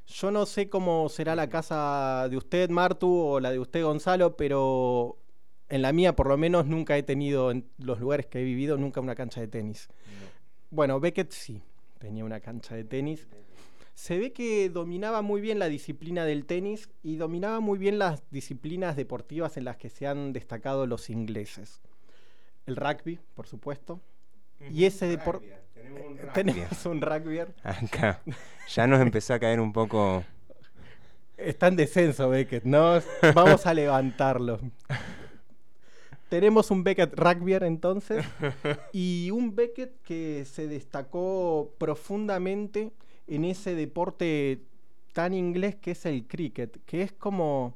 Yo 0.06 0.30
no 0.30 0.44
sé 0.44 0.68
cómo 0.68 1.08
será 1.08 1.34
la 1.34 1.48
casa 1.48 2.26
de 2.28 2.36
usted, 2.36 2.68
Martu, 2.68 3.08
o 3.10 3.40
la 3.40 3.50
de 3.52 3.58
usted, 3.58 3.82
Gonzalo, 3.84 4.36
pero 4.36 5.16
en 5.70 5.80
la 5.82 5.92
mía 5.92 6.14
por 6.14 6.26
lo 6.28 6.36
menos 6.36 6.66
nunca 6.66 6.98
he 6.98 7.02
tenido, 7.02 7.50
en 7.52 7.64
los 7.78 8.00
lugares 8.00 8.26
que 8.26 8.40
he 8.40 8.44
vivido, 8.44 8.76
nunca 8.76 9.00
una 9.00 9.14
cancha 9.14 9.40
de 9.40 9.48
tenis. 9.48 9.88
Bueno, 10.70 11.00
Beckett 11.00 11.30
sí, 11.32 11.62
tenía 12.00 12.24
una 12.24 12.40
cancha 12.40 12.74
de 12.74 12.82
tenis. 12.82 13.28
Se 13.94 14.18
ve 14.18 14.32
que 14.32 14.70
dominaba 14.70 15.22
muy 15.22 15.40
bien 15.40 15.58
la 15.58 15.68
disciplina 15.68 16.24
del 16.24 16.46
tenis 16.46 16.88
y 17.02 17.16
dominaba 17.16 17.60
muy 17.60 17.78
bien 17.78 17.98
las 17.98 18.22
disciplinas 18.30 18.96
deportivas 18.96 19.56
en 19.58 19.64
las 19.64 19.76
que 19.76 19.90
se 19.90 20.06
han 20.06 20.32
destacado 20.32 20.86
los 20.86 21.10
ingleses. 21.10 21.80
El 22.66 22.76
rugby, 22.76 23.20
por 23.34 23.46
supuesto. 23.46 24.00
Y 24.70 24.86
ese 24.86 25.06
deporte... 25.06 25.54
Tenemos 26.34 26.86
un 26.86 27.00
rugby. 27.00 27.40
Acá. 27.62 28.22
Ya 28.68 28.86
nos 28.86 29.00
empezó 29.00 29.34
a 29.34 29.38
caer 29.38 29.60
un 29.60 29.72
poco. 29.72 30.24
Está 31.36 31.68
en 31.68 31.76
descenso 31.76 32.28
Beckett, 32.28 32.64
¿no? 32.64 33.00
Vamos 33.34 33.66
a 33.66 33.74
levantarlo. 33.74 34.60
Tenemos 36.30 36.70
un 36.70 36.84
Beckett 36.84 37.12
rugby 37.18 37.54
entonces 37.54 38.24
y 38.92 39.30
un 39.32 39.54
Beckett 39.54 40.00
que 40.02 40.46
se 40.46 40.68
destacó 40.68 41.74
profundamente 41.76 42.92
en 43.26 43.44
ese 43.44 43.74
deporte 43.74 44.60
tan 45.12 45.34
inglés 45.34 45.74
que 45.74 45.90
es 45.90 46.06
el 46.06 46.26
cricket, 46.26 46.78
que 46.86 47.02
es 47.02 47.12
como 47.12 47.74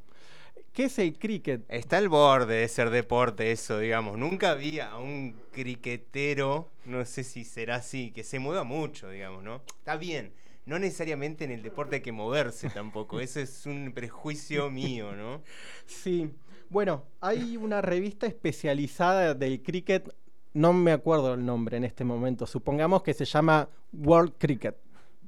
¿Qué 0.73 0.85
es 0.85 0.99
el 0.99 1.17
cricket? 1.19 1.64
Está 1.69 1.99
al 1.99 2.09
borde 2.09 2.57
de 2.57 2.67
ser 2.69 2.90
deporte 2.90 3.53
eso, 3.53 3.79
digamos. 3.79 4.19
Nunca 4.19 4.55
vi 4.55 4.81
a 4.81 4.97
un 4.97 5.37
criquetero, 5.53 6.69
no 6.85 7.05
sé 7.05 7.23
si 7.23 7.45
será 7.45 7.77
así, 7.77 8.11
que 8.11 8.25
se 8.25 8.40
mueva 8.40 8.64
mucho, 8.64 9.09
digamos, 9.09 9.45
¿no? 9.45 9.62
Está 9.79 9.97
bien. 9.97 10.33
No 10.67 10.81
necesariamente 10.81 11.45
en 11.45 11.53
el 11.53 11.62
deporte 11.62 11.97
hay 11.97 12.03
que 12.03 12.11
moverse 12.11 12.71
tampoco. 12.71 13.21
Ese 13.21 13.43
es 13.43 13.67
un 13.67 13.93
prejuicio 13.95 14.69
mío, 14.69 15.12
¿no? 15.12 15.43
Sí. 15.87 16.31
Bueno, 16.75 17.05
hay 17.21 17.57
una 17.57 17.81
revista 17.83 18.27
especializada 18.27 19.33
del 19.35 19.63
cricket, 19.63 20.13
no 20.55 20.73
me 20.73 20.91
acuerdo 20.91 21.35
el 21.35 21.47
nombre 21.47 21.77
en 21.77 21.85
este 21.85 22.03
momento, 22.03 22.49
supongamos 22.49 23.05
que 23.05 23.15
se 23.15 23.25
llama 23.25 23.69
World 23.93 24.33
Cricket, 24.39 24.75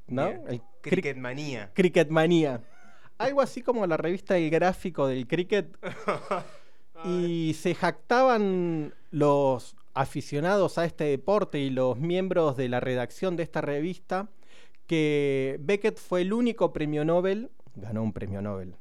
¿no? 0.09 0.27
El 0.27 0.61
cri- 0.83 0.91
Cricket 0.91 1.17
manía. 1.17 1.71
Cricket 1.73 2.09
Manía. 2.09 2.65
Algo 3.17 3.41
así 3.43 3.63
como 3.63 3.87
la 3.87 3.97
revista 3.97 4.37
El 4.37 4.51
Gráfico 4.51 5.07
del 5.07 5.29
Cricket. 5.29 5.69
y 7.05 7.55
se 7.55 7.77
jactaban 7.77 8.93
los 9.13 9.77
aficionados 9.95 10.79
a 10.79 10.85
este 10.85 11.05
deporte 11.05 11.61
y 11.61 11.71
los 11.71 11.97
miembros 11.97 12.57
de 12.57 12.69
la 12.69 12.81
redacción 12.81 13.37
de 13.37 13.45
esta 13.45 13.61
revista 13.61 14.29
que 14.89 15.59
Beckett 15.61 15.97
fue 16.01 16.23
el 16.23 16.33
único 16.33 16.73
premio 16.73 17.05
Nobel, 17.05 17.51
ganó 17.77 18.03
un 18.03 18.13
premio 18.13 18.43
Nobel, 18.43 18.75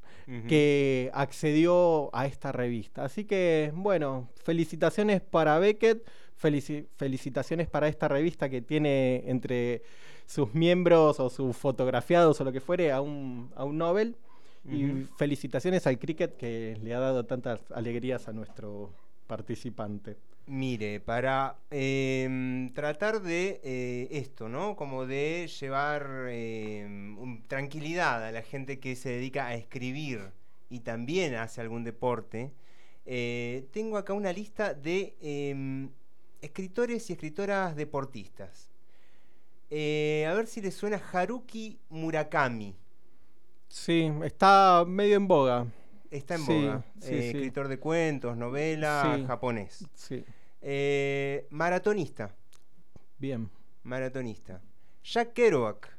Que 0.48 1.12
accedió 1.14 2.10
a 2.14 2.26
esta 2.26 2.52
revista. 2.52 3.04
Así 3.06 3.26
que, 3.26 3.72
bueno, 3.76 4.28
felicitaciones 4.44 5.22
para 5.22 5.60
Beckett, 5.60 6.04
felici- 6.42 6.88
felicitaciones 6.98 7.68
para 7.68 7.88
esta 7.88 8.08
revista 8.08 8.50
que 8.50 8.62
tiene 8.62 9.24
entre 9.28 9.84
sus 10.26 10.54
miembros 10.56 11.20
o 11.20 11.30
sus 11.30 11.56
fotografiados 11.56 12.42
o 12.42 12.44
lo 12.44 12.52
que 12.52 12.60
fuere 12.60 12.92
a 12.92 13.02
un, 13.02 13.52
a 13.56 13.64
un 13.66 13.78
Nobel. 13.78 14.16
Y 14.68 15.06
felicitaciones 15.18 15.86
al 15.86 16.00
cricket 16.00 16.38
que 16.38 16.76
le 16.82 16.96
ha 16.96 17.00
dado 17.00 17.24
tantas 17.26 17.60
alegrías 17.72 18.28
a 18.28 18.34
nuestro 18.34 18.92
participante. 19.28 20.18
Mire, 20.48 21.00
para 21.00 21.58
em, 21.72 22.72
tratar 22.74 23.20
de 23.22 23.60
eh, 23.64 24.08
esto, 24.12 24.48
¿no? 24.48 24.76
Como 24.76 25.08
de 25.08 25.48
llevar 25.60 26.28
em, 26.30 27.18
un- 27.18 27.44
tranquilidad 27.48 28.24
a 28.24 28.32
la 28.32 28.44
gente 28.44 28.80
que 28.80 28.96
se 28.96 29.10
dedica 29.10 29.48
a 29.48 29.56
escribir 29.56 30.32
y 30.70 30.82
también 30.82 31.34
hace 31.36 31.62
algún 31.62 31.84
deporte, 31.84 32.52
eh, 33.08 33.66
tengo 33.72 33.98
acá 33.98 34.14
una 34.14 34.32
lista 34.34 34.74
de 34.76 35.16
em, 35.22 35.90
escritores 36.42 37.10
y 37.10 37.14
escritoras 37.14 37.76
deportistas. 37.76 38.70
Eh, 39.70 40.26
a 40.30 40.34
ver 40.36 40.48
si 40.48 40.62
les 40.62 40.76
suena 40.76 41.02
Haruki 41.12 41.80
Murakami. 41.90 42.76
Sí, 43.68 44.12
está 44.24 44.84
medio 44.88 45.18
en 45.18 45.28
boga. 45.28 45.68
Está 46.16 46.36
en 46.36 46.42
Sí, 46.42 46.54
boga. 46.54 46.84
sí, 47.00 47.14
Eh, 47.14 47.22
sí. 47.22 47.28
Escritor 47.38 47.68
de 47.68 47.78
cuentos, 47.80 48.38
novela, 48.38 49.24
japonés. 49.28 49.86
Eh, 50.62 51.46
maratonista. 51.50 52.34
Bien. 53.18 53.50
Maratonista. 53.84 54.62
Jack 55.04 55.34
Kerouac. 55.34 55.90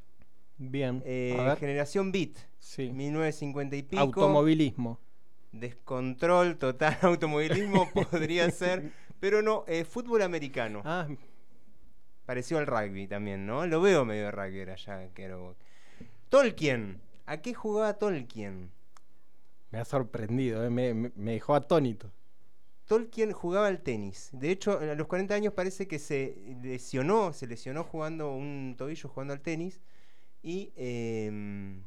Bien. 0.59 1.03
eh. 1.05 1.55
Generación 1.61 2.11
Beat. 2.13 2.39
Sí. 2.59 2.91
1950 2.91 3.77
y 3.77 3.83
pico. 3.83 4.03
Automovilismo. 4.03 4.99
Descontrol 5.53 6.57
total. 6.59 6.97
Automovilismo 7.03 7.89
podría 7.95 8.51
ser. 8.51 8.91
Pero 9.21 9.43
no, 9.43 9.65
fútbol 9.89 10.23
americano. 10.23 10.83
Ah, 10.85 11.07
Pareció 12.27 12.59
al 12.59 12.67
rugby 12.67 13.07
también, 13.07 13.47
¿no? 13.47 13.67
Lo 13.67 13.81
veo 13.81 14.05
medio 14.05 14.31
rugby 14.33 14.59
era 14.59 14.75
Jack 14.75 15.13
Kerouac. 15.13 15.57
Tolkien. 16.29 17.01
¿A 17.25 17.37
qué 17.39 17.55
jugaba 17.55 17.95
Tolkien? 17.95 18.71
Me 19.77 19.83
ha 19.83 19.85
sorprendido, 19.85 20.65
eh, 20.65 20.71
me, 20.71 21.11
dejó 21.35 21.55
atónito. 21.55 22.11
Tolkien 22.87 23.33
jugaba 23.33 23.67
al 23.67 23.83
tenis. 23.83 24.31
De 24.33 24.51
hecho, 24.51 24.79
a 24.79 24.95
los 24.95 25.07
40 25.07 25.35
años 25.35 25.53
parece 25.53 25.87
que 25.87 25.99
se 25.99 26.57
lesionó, 26.63 27.35
se 27.35 27.47
lesionó 27.47 27.85
jugando 27.85 28.33
un 28.33 28.75
tobillo 28.79 29.11
jugando 29.11 29.35
al 29.35 29.43
tenis. 29.43 29.83
Y 30.43 30.73
em, 30.77 31.83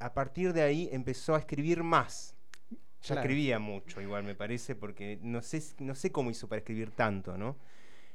a 0.00 0.12
partir 0.12 0.52
de 0.52 0.60
ahí 0.60 0.90
empezó 0.92 1.34
a 1.34 1.38
escribir 1.38 1.82
más. 1.82 2.34
Ya 2.70 3.14
Claro. 3.14 3.20
escribía 3.22 3.58
mucho, 3.58 4.02
igual 4.02 4.22
me 4.24 4.34
parece, 4.34 4.74
porque 4.74 5.18
no 5.22 5.40
sé, 5.40 5.62
no 5.78 5.94
sé 5.94 6.12
cómo 6.12 6.30
hizo 6.30 6.46
para 6.46 6.58
escribir 6.58 6.90
tanto, 6.90 7.38
¿no? 7.38 7.56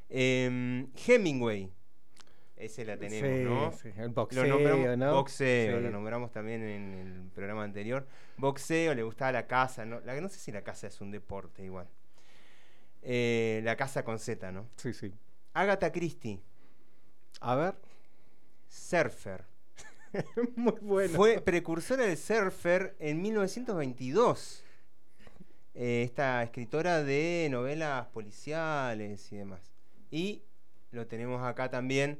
Em, 0.08 0.88
Hemingway. 1.08 1.72
Ese 2.58 2.84
la 2.86 2.98
tenemos, 2.98 3.30
Sí, 3.38 3.44
¿no? 3.44 3.72
sí, 3.72 3.90
el 4.02 4.08
Lo 4.08 4.14
boxeo, 4.14 4.46
nombramos- 4.48 4.98
¿no? 4.98 5.14
Boxeo, 5.14 5.78
Sí. 5.78 5.84
lo 5.84 5.92
nombramos 5.92 6.32
también 6.32 6.64
en 6.64 6.94
el 6.96 7.30
programa 7.36 7.64
anterior. 7.64 8.08
Boxeo, 8.38 8.96
le 8.96 9.04
gustaba 9.04 9.32
la 9.32 9.46
caza. 9.46 9.86
No, 9.86 10.00
la, 10.02 10.20
no 10.20 10.28
sé 10.28 10.40
si 10.40 10.52
la 10.52 10.64
caza 10.64 10.88
es 10.88 11.00
un 11.00 11.12
deporte 11.12 11.64
igual. 11.64 11.88
Eh, 13.04 13.62
la 13.64 13.76
caza 13.76 14.04
con 14.04 14.18
Z, 14.18 14.52
¿no? 14.52 14.68
Sí, 14.76 14.92
sí. 14.94 15.14
Agatha 15.54 15.92
Christie, 15.92 16.40
A 17.42 17.56
ver. 17.56 17.76
surfer. 18.68 19.46
Muy 20.56 20.74
bueno. 20.82 21.14
Fue 21.16 21.40
precursora 21.42 22.06
del 22.06 22.18
surfer 22.18 22.96
en 23.00 23.22
1922. 23.22 24.64
Eh, 25.76 26.02
esta 26.04 26.42
escritora 26.42 27.04
de 27.04 27.48
novelas 27.52 28.08
policiales 28.08 29.32
y 29.32 29.38
demás. 29.38 29.62
Y 30.10 30.42
lo 30.92 31.06
tenemos 31.06 31.46
acá 31.46 31.70
también 31.70 32.20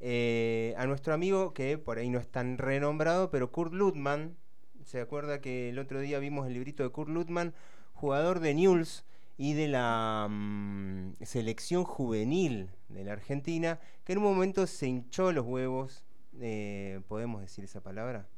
eh, 0.00 0.74
a 0.76 0.86
nuestro 0.86 1.14
amigo 1.14 1.54
que 1.54 1.78
por 1.78 1.98
ahí 1.98 2.10
no 2.10 2.18
es 2.18 2.28
tan 2.28 2.58
renombrado, 2.58 3.30
pero 3.30 3.50
Kurt 3.50 3.72
Ludman. 3.72 4.36
¿Se 4.84 5.00
acuerda 5.00 5.40
que 5.40 5.70
el 5.70 5.78
otro 5.78 6.00
día 6.00 6.18
vimos 6.18 6.46
el 6.46 6.54
librito 6.54 6.82
de 6.82 6.90
Kurt 6.90 7.08
Ludman, 7.08 7.54
jugador 7.94 8.40
de 8.40 8.54
Newell's 8.54 9.04
y 9.36 9.54
de 9.54 9.68
la 9.68 10.28
mm, 10.30 11.14
selección 11.22 11.84
juvenil 11.84 12.70
de 12.88 13.04
la 13.04 13.12
Argentina, 13.12 13.80
que 14.04 14.12
en 14.12 14.18
un 14.18 14.24
momento 14.24 14.66
se 14.66 14.86
hinchó 14.86 15.32
los 15.32 15.46
huevos, 15.46 16.04
eh, 16.40 17.00
podemos 17.08 17.40
decir 17.40 17.64
esa 17.64 17.82
palabra, 17.82 18.28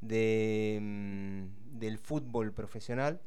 mm, 0.00 0.06
del 1.78 1.98
fútbol 1.98 2.52
profesional, 2.52 3.20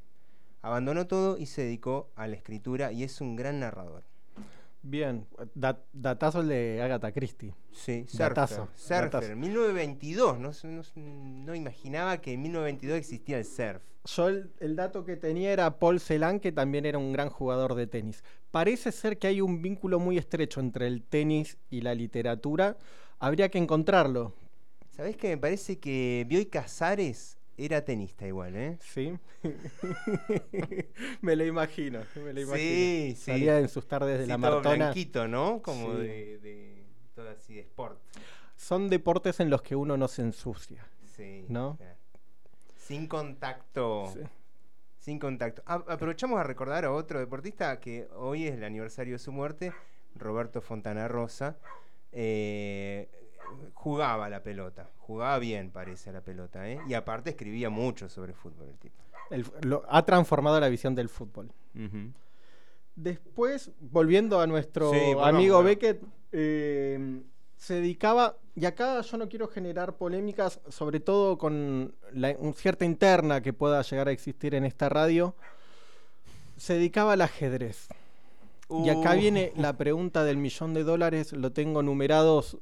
abandonó 0.62 1.08
todo 1.08 1.38
y 1.38 1.46
se 1.46 1.64
dedicó 1.64 2.12
a 2.16 2.28
la 2.28 2.36
escritura 2.36 2.92
y 2.92 3.04
es 3.04 3.22
un 3.22 3.36
gran 3.36 3.60
narrador. 3.60 4.11
Bien. 4.84 5.28
Da- 5.54 5.80
datazo 5.94 6.42
el 6.42 6.48
de 6.50 6.82
Agatha 6.82 7.12
Christie. 7.12 7.54
Sí, 7.72 8.06
Datazo, 8.18 8.68
surfer. 8.76 8.80
Surfer, 8.80 9.04
datazo. 9.12 9.36
1922. 9.36 10.40
No, 10.40 10.52
no, 10.64 10.82
no 10.96 11.56
imaginaba 11.56 12.20
que 12.20 12.34
en 12.34 12.42
1922 12.42 12.98
existía 12.98 13.38
el 13.38 13.46
surf. 13.46 13.82
Yo 14.06 14.30
el, 14.30 14.52
el 14.60 14.76
dato 14.76 15.06
que 15.06 15.16
tenía 15.16 15.52
era 15.54 15.78
Paul 15.78 16.00
Celan, 16.00 16.40
que 16.40 16.52
también 16.52 16.86
era 16.88 16.98
un 16.98 17.14
gran 17.14 17.30
jugador 17.30 17.76
de 17.76 17.86
tenis. 17.86 18.24
Parece 18.50 18.92
ser 18.92 19.20
que 19.20 19.28
hay 19.28 19.42
un 19.42 19.62
vínculo 19.62 20.00
muy 20.00 20.18
estrecho 20.18 20.60
entre 20.60 20.88
el 20.88 21.04
tenis 21.04 21.58
y 21.70 21.82
la 21.82 21.94
literatura. 21.94 22.78
Habría 23.20 23.50
que 23.50 23.60
encontrarlo. 23.60 24.34
¿Sabés 24.90 25.16
que 25.16 25.30
me 25.30 25.38
parece 25.38 25.80
que 25.80 26.26
Bioy 26.28 26.48
Casares 26.48 27.38
era 27.66 27.84
tenista 27.84 28.26
igual, 28.28 28.56
eh? 28.56 28.78
Sí. 28.82 29.18
me 31.22 31.36
lo 31.36 31.46
imagino, 31.46 32.02
me 32.16 32.34
lo 32.34 32.42
imagino. 32.42 32.58
Sí, 32.58 33.14
sí. 33.18 33.22
Salía 33.32 33.60
en 33.60 33.70
sus 33.70 33.88
tardes 33.88 34.18
de 34.20 34.24
Sí, 34.26 34.30
la 34.30 34.36
todo 34.36 34.42
maratona. 34.50 34.76
blanquito, 34.76 35.28
¿no? 35.28 35.62
Como 35.62 35.92
Sí. 35.96 36.02
de, 36.08 36.38
de- 36.40 36.84
todo 37.16 37.30
así 37.30 37.56
de 37.56 37.62
sport. 37.62 38.00
Son 38.56 38.90
deportes 38.90 39.40
en 39.40 39.50
los 39.50 39.62
que 39.62 39.76
uno 39.76 39.98
no 39.98 40.08
se 40.08 40.22
ensucia. 40.22 40.86
Sí. 41.16 41.46
¿No? 41.50 41.78
claro. 41.78 41.96
Sin 42.78 43.08
contacto. 43.08 44.12
Sí. 44.14 44.20
Sin 45.00 45.20
contacto. 45.20 45.62
A- 45.66 45.84
aprovechamos 45.88 46.40
a 46.40 46.44
recordar 46.44 46.86
a 46.86 46.92
otro 46.92 47.20
deportista 47.20 47.80
que 47.80 48.08
hoy 48.16 48.48
es 48.48 48.56
el 48.56 48.64
aniversario 48.64 49.14
de 49.14 49.20
su 49.20 49.32
muerte, 49.32 49.74
Roberto 50.16 50.62
Fontana 50.62 51.08
Rosa. 51.08 51.58
Eh, 52.12 53.10
jugaba 53.74 54.30
la 54.30 54.44
pelota, 54.44 54.90
jugaba 55.00 55.40
bien, 55.40 55.72
parece, 55.72 56.10
a 56.10 56.14
la 56.14 56.22
pelota, 56.22 56.70
¿eh? 56.70 56.80
Y 56.88 56.94
aparte 56.94 57.32
escribía 57.32 57.70
mucho 57.70 58.10
sobre 58.10 58.34
fútbol 58.34 58.70
el 58.70 58.78
tipo. 58.78 58.96
El- 59.30 59.46
lo- 59.62 59.84
ha 59.90 60.04
transformado 60.06 60.60
la 60.60 60.68
visión 60.70 60.94
del 60.96 61.10
fútbol. 61.10 61.52
Después, 62.96 63.72
volviendo 63.80 64.40
a 64.42 64.48
nuestro 64.48 64.92
Sí, 64.92 65.00
amigo. 65.22 65.64
Beckett, 65.64 66.02
eh, 66.32 67.22
se 67.56 67.76
dedicaba, 67.76 68.36
y 68.56 68.66
acá 68.66 69.02
yo 69.02 69.18
no 69.18 69.30
quiero 69.30 69.48
generar 69.48 69.96
polémicas, 69.96 70.60
sobre 70.68 71.00
todo 71.00 71.38
con 71.38 71.96
la 72.12 72.36
un 72.38 72.54
cierta 72.54 72.86
interna 72.86 73.42
que 73.42 73.54
pueda 73.54 73.82
llegar 73.84 74.08
a 74.08 74.12
existir 74.12 74.56
en 74.56 74.66
esta 74.66 74.90
radio, 74.90 75.36
se 76.58 76.74
dedicaba 76.74 77.14
al 77.14 77.22
ajedrez. 77.22 77.88
Y 78.70 78.90
acá 78.90 79.14
Uh. 79.14 79.20
viene 79.20 79.52
la 79.58 79.74
pregunta 79.78 80.24
del 80.24 80.38
millón 80.38 80.74
de 80.74 80.84
dólares, 80.84 81.34
lo 81.34 81.52
tengo 81.52 81.82
numerados 81.84 82.58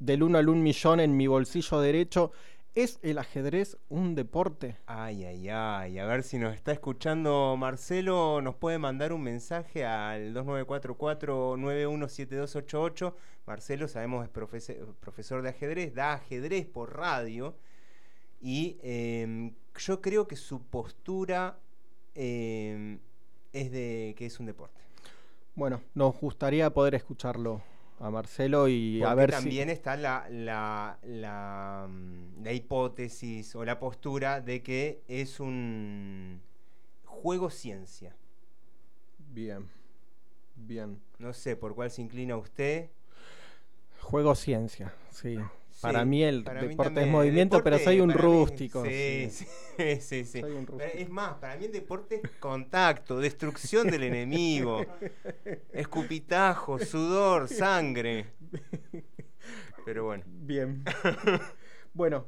del 0.00 0.24
1 0.24 0.38
al 0.38 0.48
1 0.48 0.60
millón 0.60 0.98
en 0.98 1.16
mi 1.16 1.28
bolsillo 1.28 1.80
derecho. 1.80 2.32
¿Es 2.74 2.98
el 3.02 3.18
ajedrez 3.18 3.76
un 3.88 4.14
deporte? 4.14 4.76
Ay, 4.86 5.24
ay, 5.24 5.48
ay. 5.48 5.98
A 5.98 6.06
ver 6.06 6.22
si 6.22 6.38
nos 6.38 6.54
está 6.54 6.70
escuchando 6.72 7.56
Marcelo. 7.58 8.40
Nos 8.42 8.54
puede 8.54 8.78
mandar 8.78 9.12
un 9.12 9.22
mensaje 9.22 9.84
al 9.84 10.32
2944-917288. 10.34 13.12
Marcelo, 13.46 13.88
sabemos, 13.88 14.24
es 14.24 14.30
profesor 15.00 15.42
de 15.42 15.48
ajedrez, 15.50 15.94
da 15.94 16.14
ajedrez 16.14 16.64
por 16.66 16.96
radio. 16.96 17.54
Y 18.40 18.78
em, 18.82 19.52
yo 19.76 20.00
creo 20.00 20.26
que 20.28 20.36
su 20.36 20.62
postura 20.62 21.58
em, 22.14 23.00
es 23.52 23.72
de 23.72 24.14
que 24.16 24.26
es 24.26 24.38
un 24.38 24.46
deporte. 24.46 24.80
Bueno, 25.56 25.80
nos 25.94 26.20
gustaría 26.20 26.70
poder 26.70 26.94
escucharlo 26.94 27.60
a 28.00 28.10
Marcelo 28.10 28.66
y 28.66 29.02
a 29.02 29.14
ver 29.14 29.30
también 29.30 29.68
si... 29.68 29.72
está 29.72 29.96
la, 29.96 30.26
la, 30.30 30.98
la, 31.02 31.86
mm, 31.88 32.42
la 32.42 32.52
hipótesis 32.52 33.54
o 33.54 33.64
la 33.64 33.78
postura 33.78 34.40
de 34.40 34.62
que 34.62 35.02
es 35.06 35.38
un 35.38 36.40
juego 37.04 37.50
ciencia. 37.50 38.16
Bien, 39.18 39.68
bien. 40.56 40.98
No 41.18 41.34
sé 41.34 41.56
por 41.56 41.74
cuál 41.74 41.90
se 41.90 42.00
inclina 42.00 42.36
usted. 42.36 42.88
Juego 44.00 44.34
ciencia, 44.34 44.94
sí. 45.10 45.38
Para 45.80 46.00
Sí, 46.02 46.06
mí 46.08 46.22
el 46.22 46.44
para 46.44 46.62
deporte 46.62 47.00
es 47.02 47.06
movimiento, 47.06 47.56
Deporte, 47.56 47.76
pero 47.78 47.84
soy 47.84 48.00
un 48.00 48.08
mí- 48.08 48.14
rústico. 48.14 48.84
Sí, 48.84 49.28
sí. 49.30 49.46
sí, 49.76 50.00
sí, 50.00 50.24
sí. 50.24 50.40
Soy 50.40 50.52
un 50.52 50.66
Pero 50.66 50.78
rústico. 50.78 50.98
Es 51.02 51.08
más, 51.10 51.34
para 51.34 51.56
mí 51.56 51.64
el 51.64 51.72
deporte 51.72 52.20
es 52.22 52.30
contacto, 52.38 53.18
destrucción 53.18 53.90
del 53.90 54.02
enemigo, 54.02 54.84
escupitajo, 55.72 56.78
sudor, 56.78 57.48
sangre. 57.48 58.26
Pero 59.84 60.04
bueno. 60.04 60.24
Bien. 60.26 60.84
bueno, 61.94 62.26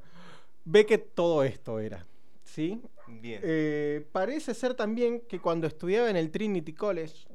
ve 0.65 0.87
que 0.87 0.99
todo 0.99 1.45
esto 1.45 1.79
era. 1.79 2.07
¿Sí? 2.45 2.81
Bien. 3.07 3.41
Eh, 3.45 4.07
parece 4.13 4.55
ser 4.55 4.75
también 4.75 5.21
que 5.29 5.39
cuando 5.41 5.67
estudiaba 5.67 6.09
en 6.09 6.17
el 6.17 6.31
Trinity 6.31 6.73
College, 6.73 7.27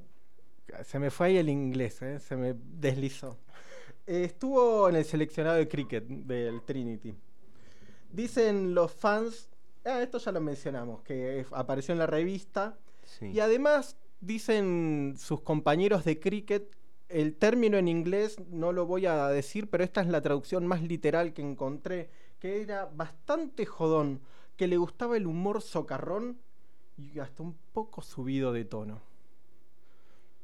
se 0.84 1.00
me 1.00 1.10
fue 1.12 1.28
ahí 1.28 1.38
el 1.38 1.50
inglés, 1.50 2.02
¿eh? 2.02 2.20
se 2.20 2.36
me 2.36 2.54
deslizó. 2.56 3.38
Eh, 4.08 4.24
estuvo 4.24 4.88
en 4.88 4.96
el 4.96 5.04
seleccionado 5.04 5.58
de 5.58 5.68
cricket 5.68 6.06
del 6.08 6.62
Trinity. 6.64 7.14
Dicen 8.12 8.74
los 8.74 8.94
fans, 8.94 9.50
ah, 9.86 10.02
esto 10.02 10.18
ya 10.18 10.32
lo 10.32 10.40
mencionamos, 10.40 11.02
que 11.02 11.46
apareció 11.52 11.92
en 11.92 12.00
la 12.00 12.08
revista. 12.08 12.78
Sí. 13.04 13.28
Y 13.28 13.42
además 13.42 13.98
dicen 14.22 15.16
sus 15.18 15.42
compañeros 15.42 16.06
de 16.06 16.20
cricket, 16.20 16.74
el 17.10 17.36
término 17.36 17.78
en 17.78 17.90
inglés 17.90 18.38
no 18.50 18.72
lo 18.72 18.86
voy 18.86 19.06
a 19.06 19.28
decir, 19.28 19.70
pero 19.70 19.84
esta 19.84 20.02
es 20.02 20.08
la 20.08 20.22
traducción 20.22 20.66
más 20.66 20.82
literal 20.82 21.34
que 21.34 21.42
encontré, 21.42 22.10
que 22.40 22.62
era 22.62 22.86
bastante 22.86 23.66
jodón, 23.66 24.22
que 24.56 24.68
le 24.68 24.78
gustaba 24.78 25.18
el 25.18 25.28
humor 25.28 25.62
socarrón 25.62 26.40
y 26.98 27.20
hasta 27.20 27.44
un 27.44 27.56
poco 27.74 28.02
subido 28.02 28.54
de 28.54 28.66
tono. 28.66 29.02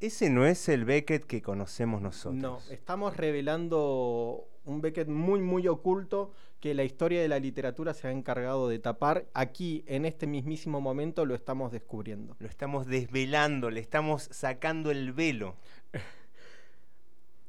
Ese 0.03 0.29
no 0.29 0.45
es 0.45 0.67
el 0.67 0.83
Beckett 0.83 1.23
que 1.23 1.41
conocemos 1.41 2.01
nosotros. 2.01 2.41
No, 2.41 2.59
estamos 2.69 3.15
revelando 3.15 4.45
un 4.65 4.81
Beckett 4.81 5.07
muy, 5.07 5.39
muy 5.39 5.65
oculto 5.69 6.33
que 6.59 6.73
la 6.73 6.83
historia 6.83 7.21
de 7.21 7.29
la 7.29 7.39
literatura 7.39 7.93
se 7.93 8.09
ha 8.09 8.11
encargado 8.11 8.67
de 8.67 8.79
tapar. 8.79 9.27
Aquí, 9.33 9.85
en 9.87 10.03
este 10.03 10.27
mismísimo 10.27 10.81
momento, 10.81 11.25
lo 11.25 11.35
estamos 11.35 11.71
descubriendo. 11.71 12.35
Lo 12.39 12.49
estamos 12.49 12.85
desvelando, 12.85 13.69
le 13.69 13.79
estamos 13.79 14.27
sacando 14.29 14.91
el 14.91 15.13
velo. 15.13 15.55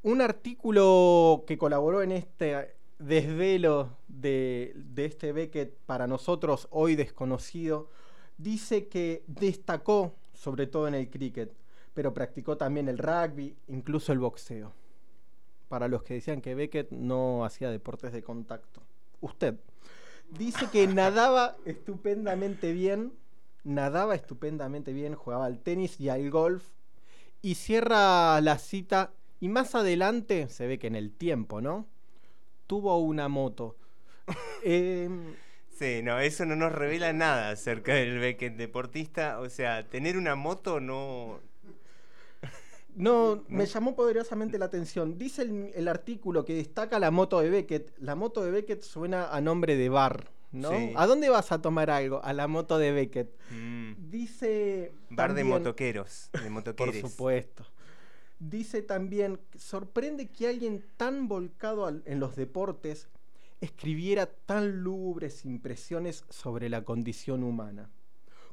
Un 0.03 0.21
artículo 0.21 1.43
que 1.45 1.57
colaboró 1.57 2.03
en 2.03 2.13
este 2.13 2.73
desvelo 2.99 3.97
de, 4.07 4.71
de 4.77 5.03
este 5.03 5.33
Beckett 5.33 5.75
para 5.85 6.07
nosotros 6.07 6.69
hoy 6.71 6.95
desconocido, 6.95 7.89
dice 8.37 8.87
que 8.87 9.25
destacó 9.27 10.15
sobre 10.31 10.67
todo 10.67 10.87
en 10.87 10.93
el 10.93 11.09
cricket, 11.09 11.51
pero 11.95 12.13
practicó 12.13 12.57
también 12.57 12.87
el 12.87 12.99
rugby, 12.99 13.55
incluso 13.67 14.11
el 14.11 14.19
boxeo. 14.19 14.73
Para 15.67 15.87
los 15.87 16.03
que 16.03 16.13
decían 16.13 16.41
que 16.41 16.53
Beckett 16.53 16.91
no 16.91 17.43
hacía 17.43 17.71
deportes 17.71 18.13
de 18.13 18.21
contacto. 18.21 18.83
Usted 19.21 19.55
dice 20.29 20.67
que 20.71 20.85
nadaba 20.87 21.55
estupendamente 21.65 22.71
bien, 22.73 23.13
nadaba 23.63 24.13
estupendamente 24.13 24.93
bien, 24.93 25.15
jugaba 25.15 25.47
al 25.47 25.59
tenis 25.59 25.99
y 25.99 26.09
al 26.09 26.29
golf, 26.29 26.63
y 27.41 27.55
cierra 27.55 28.39
la 28.41 28.59
cita, 28.59 29.11
y 29.39 29.49
más 29.49 29.73
adelante, 29.73 30.49
se 30.49 30.67
ve 30.67 30.77
que 30.77 30.87
en 30.87 30.95
el 30.95 31.11
tiempo, 31.11 31.61
¿no? 31.61 31.87
Tuvo 32.67 32.99
una 32.99 33.29
moto. 33.29 33.77
eh, 34.63 35.09
Sí, 35.77 36.01
no, 36.03 36.19
eso 36.21 36.45
no 36.45 36.55
nos 36.55 36.71
revela 36.71 37.11
nada 37.11 37.49
acerca 37.49 37.95
del 37.95 38.17
Beckett 38.19 38.55
deportista. 38.55 39.39
O 39.39 39.49
sea, 39.49 39.89
tener 39.89 40.17
una 40.17 40.35
moto 40.35 40.79
no. 40.79 41.41
No, 42.95 43.43
me 43.49 43.65
llamó 43.65 43.95
poderosamente 43.95 44.57
la 44.57 44.65
atención. 44.65 45.17
Dice 45.17 45.41
el, 45.43 45.71
el 45.75 45.87
artículo 45.87 46.45
que 46.45 46.53
destaca 46.55 46.97
la 46.99 47.11
moto 47.11 47.39
de 47.41 47.49
Beckett. 47.49 47.93
La 47.99 48.15
moto 48.15 48.43
de 48.43 48.51
Beckett 48.51 48.81
suena 48.83 49.29
a 49.35 49.41
nombre 49.41 49.75
de 49.75 49.89
bar, 49.89 50.31
¿no? 50.51 50.69
Sí. 50.71 50.93
¿A 50.95 51.05
dónde 51.05 51.29
vas 51.29 51.51
a 51.51 51.61
tomar 51.61 51.89
algo? 51.89 52.23
A 52.23 52.31
la 52.33 52.47
moto 52.47 52.77
de 52.77 52.91
Beckett. 52.93 53.29
Mm, 53.51 53.93
Dice. 54.09 54.93
bar 55.09 55.33
de 55.33 55.43
motoqueros, 55.43 56.29
de 56.33 56.39
Por 56.43 56.49
motoqueres. 56.51 57.01
supuesto. 57.01 57.65
Dice 58.39 58.81
también, 58.81 59.39
sorprende 59.57 60.29
que 60.29 60.47
alguien 60.47 60.85
tan 60.97 61.27
volcado 61.27 61.85
al- 61.85 62.03
en 62.05 62.19
los 62.19 62.35
deportes 62.35 63.07
escribiera 63.61 64.25
tan 64.27 64.83
lúgubres 64.83 65.45
impresiones 65.45 66.25
sobre 66.29 66.69
la 66.69 66.83
condición 66.83 67.43
humana, 67.43 67.89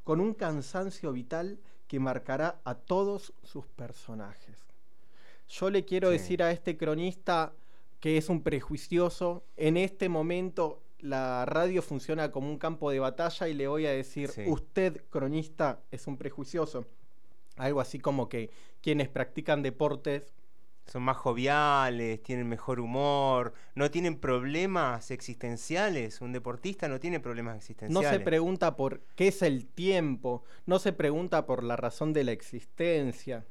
con 0.05 0.21
un 0.21 0.35
cansancio 0.35 1.13
vital 1.13 1.59
que 1.89 2.01
marcará 2.01 2.61
a 2.65 2.75
todos 2.75 3.33
sus 3.43 3.67
personajes. 3.67 4.57
Yo 5.49 5.71
le 5.71 5.85
quiero 5.85 6.09
Sí. 6.09 6.15
decir 6.19 6.43
a 6.43 6.51
este 6.51 6.77
cronista 6.77 7.53
que 8.01 8.17
es 8.17 8.29
un 8.29 8.43
prejuicioso, 8.43 9.45
en 9.57 9.77
este 9.77 10.09
momento 10.09 10.81
la 10.99 11.45
radio 11.47 11.83
funciona 11.83 12.31
como 12.31 12.49
un 12.49 12.59
campo 12.59 12.91
de 12.91 13.01
batalla 13.01 13.49
y 13.49 13.55
le 13.55 13.67
voy 13.69 13.87
a 13.87 13.91
decir, 13.93 14.31
Sí. 14.31 14.45
usted 14.47 15.03
cronista 15.11 15.81
es 15.91 16.07
un 16.07 16.17
prejuicioso. 16.17 16.87
Algo 17.57 17.81
así 17.81 17.99
como 17.99 18.29
que 18.29 18.51
quienes 18.81 19.09
practican 19.09 19.63
deportes 19.63 20.33
Son 20.87 21.03
más 21.03 21.17
joviales, 21.17 22.23
tienen 22.23 22.49
mejor 22.49 22.81
humor, 22.81 23.55
no 23.75 23.91
tienen 23.91 24.19
problemas 24.19 25.11
existenciales. 25.11 26.21
Un 26.21 26.33
deportista 26.33 26.89
no 26.89 27.01
tiene 27.01 27.21
problemas 27.21 27.55
no 27.55 27.59
existenciales. 27.59 28.11
se 28.11 28.21
pregunta 28.21 28.77
por 28.77 29.01
qué 29.15 29.29
es 29.29 29.43
el 29.43 29.67
tiempo, 29.67 30.43
no 30.67 30.79
se 30.79 30.93
pregunta 30.93 31.47
por 31.47 31.63
la 31.63 31.77
razón 31.77 32.13
de 32.13 32.25
la 32.25 32.33
existencia. 32.33 33.47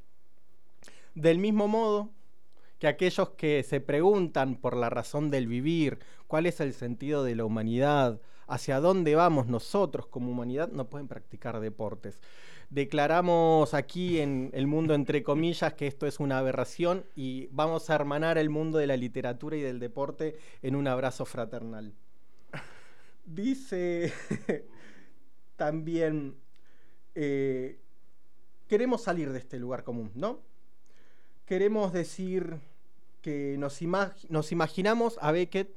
Del 1.15 1.39
mismo 1.39 1.67
modo 1.67 2.11
que 2.79 2.87
aquellos 2.87 3.29
que 3.31 3.63
se 3.63 3.79
preguntan 3.79 4.55
por 4.55 4.75
la 4.75 4.89
razón 4.89 5.29
del 5.29 5.47
vivir, 5.47 5.99
cuál 6.27 6.47
es 6.47 6.59
el 6.59 6.73
sentido 6.73 7.23
de 7.23 7.35
la 7.35 7.45
humanidad, 7.45 8.19
hacia 8.47 8.79
dónde 8.79 9.15
vamos 9.15 9.47
nosotros 9.47 10.07
como 10.07 10.31
humanidad, 10.31 10.69
no 10.69 10.89
pueden 10.89 11.07
practicar 11.07 11.59
deportes. 11.59 12.19
Declaramos 12.71 13.73
aquí 13.73 14.19
en 14.21 14.49
el 14.53 14.65
mundo 14.65 14.93
entre 14.93 15.23
comillas 15.23 15.73
que 15.73 15.87
esto 15.87 16.07
es 16.07 16.21
una 16.21 16.37
aberración 16.37 17.05
y 17.17 17.47
vamos 17.51 17.89
a 17.89 17.95
hermanar 17.95 18.37
el 18.37 18.49
mundo 18.49 18.77
de 18.77 18.87
la 18.87 18.95
literatura 18.95 19.57
y 19.57 19.61
del 19.61 19.77
deporte 19.81 20.37
en 20.61 20.77
un 20.77 20.87
abrazo 20.87 21.25
fraternal. 21.25 21.93
Dice 23.25 24.13
también, 25.57 26.37
eh, 27.13 27.77
queremos 28.69 29.03
salir 29.03 29.33
de 29.33 29.39
este 29.39 29.59
lugar 29.59 29.83
común, 29.83 30.09
¿no? 30.15 30.39
Queremos 31.45 31.91
decir 31.91 32.61
que 33.21 33.57
nos, 33.59 33.81
imag- 33.81 34.29
nos 34.29 34.53
imaginamos 34.53 35.17
a 35.21 35.33
Beckett 35.33 35.75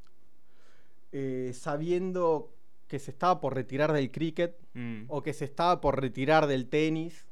eh, 1.10 1.50
sabiendo 1.54 2.53
que 2.94 3.00
se 3.00 3.10
estaba 3.10 3.40
por 3.40 3.56
retirar 3.56 3.92
del 3.92 4.12
cricket 4.12 4.56
Mm, 4.74 5.06
o 5.08 5.20
que 5.20 5.32
se 5.32 5.44
estaba 5.44 5.80
por 5.80 6.00
retirar 6.00 6.46
del 6.46 6.68
tenis. 6.68 7.26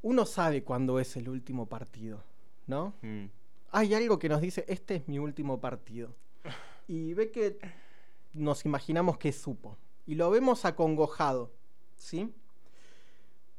Uno 0.00 0.26
sabe 0.26 0.62
cuándo 0.62 1.00
es 1.00 1.16
el 1.16 1.28
último 1.28 1.66
partido, 1.66 2.22
¿no? 2.68 2.94
mm. 3.02 3.24
Hay 3.72 3.94
algo 3.94 4.20
que 4.20 4.28
nos 4.28 4.40
dice, 4.40 4.64
este 4.68 4.94
es 4.94 5.08
mi 5.08 5.18
último 5.18 5.60
partido. 5.60 6.14
Y 6.88 7.14
ve 7.14 7.32
que 7.32 7.58
nos 8.32 8.64
imaginamos 8.64 9.18
que 9.18 9.32
supo. 9.32 9.76
Y 10.06 10.14
lo 10.14 10.30
vemos 10.30 10.64
acongojado, 10.64 11.50
¿sí? 11.96 12.32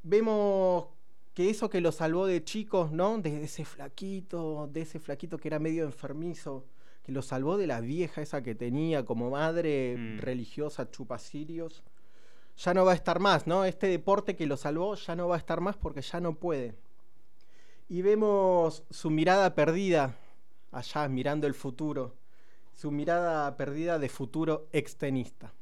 Vemos 0.02 0.86
que 1.34 1.50
eso 1.50 1.70
que 1.70 1.82
lo 1.82 1.92
salvó 1.92 2.26
de 2.26 2.42
chicos, 2.46 2.94
¿no? 2.94 3.18
De 3.18 3.44
ese 3.44 3.66
flaquito, 3.66 4.70
de 4.72 4.82
ese 4.84 5.00
flaquito 5.02 5.38
que 5.38 5.50
era 5.50 5.60
medio 5.60 5.84
enfermizo, 5.84 6.64
que 7.08 7.14
lo 7.14 7.22
salvó 7.22 7.56
de 7.56 7.68
la 7.68 7.80
vieja 7.80 8.22
esa 8.22 8.44
que 8.44 8.54
tenía 8.54 9.06
como 9.06 9.30
madre 9.32 9.96
Mm. 9.98 10.18
religiosa 10.20 10.92
chupasirios, 10.92 11.82
ya 12.58 12.74
no 12.74 12.84
va 12.84 12.92
a 12.92 12.96
estar 12.96 13.20
más, 13.22 13.48
¿no? 13.48 13.64
Este 13.64 13.88
deporte 13.88 14.36
que 14.36 14.46
lo 14.46 14.58
salvó 14.58 14.94
ya 14.96 15.16
no 15.16 15.30
va 15.30 15.36
a 15.36 15.40
estar 15.40 15.62
más 15.62 15.78
porque 15.78 16.02
ya 16.02 16.20
no 16.20 16.34
puede 16.36 16.76
y 17.88 18.02
vemos 18.02 18.84
su 18.90 19.10
mirada 19.10 19.56
perdida 19.56 20.16
allá 20.74 21.08
mirando 21.08 21.48
el 21.48 21.54
futuro, 21.54 22.14
su 22.74 22.92
mirada 22.92 23.56
perdida 23.56 23.98
de 24.00 24.10
futuro 24.10 24.68
extenista. 24.74 25.54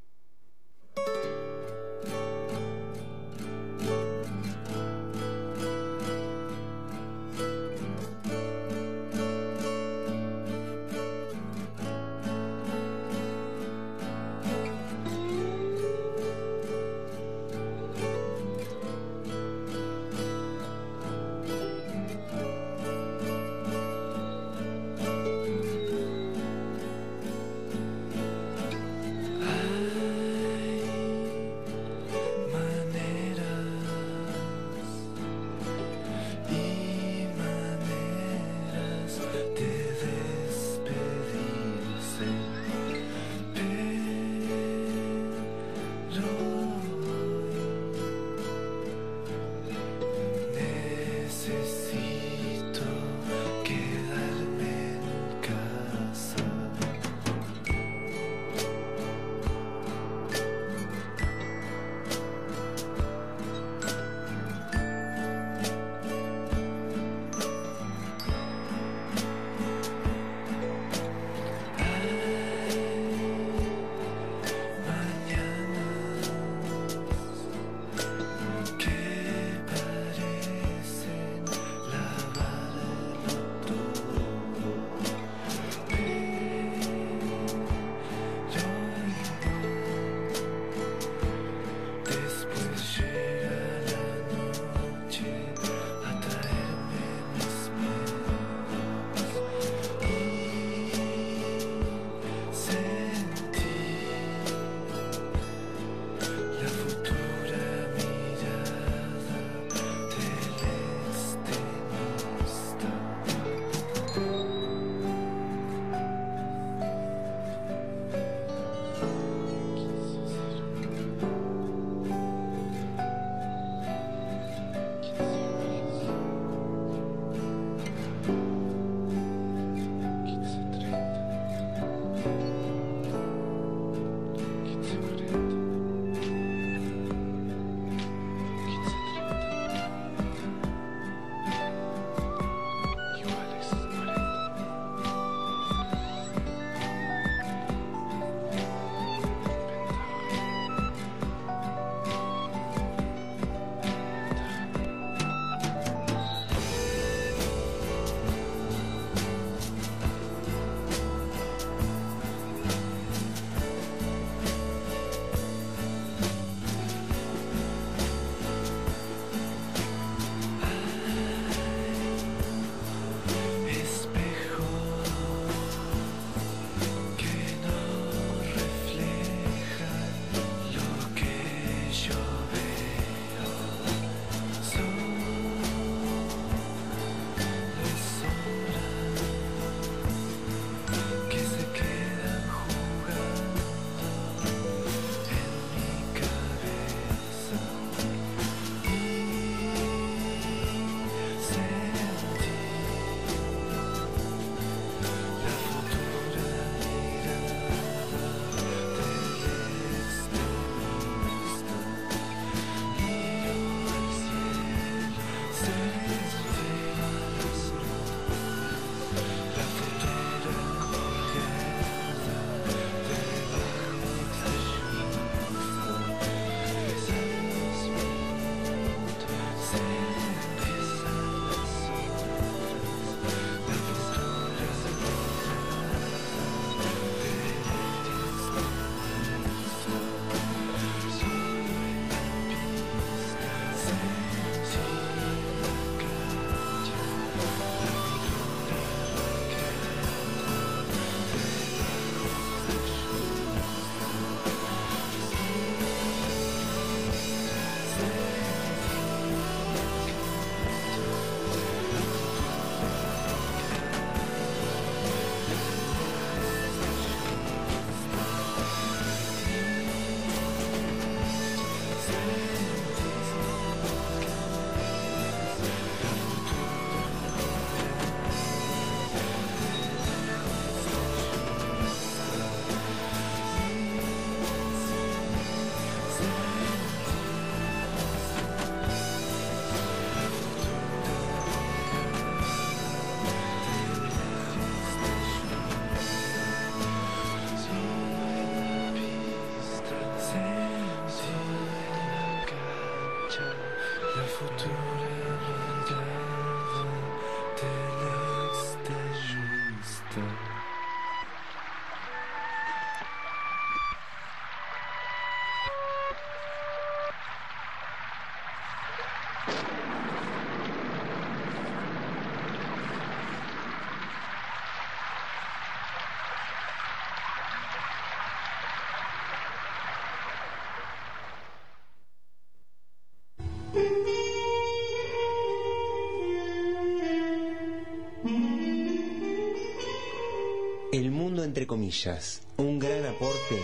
El 340.95 341.11
mundo 341.11 341.43
entre 341.43 341.67
comillas, 341.67 342.47
un 342.55 342.79
gran 342.79 343.05
aporte 343.05 343.59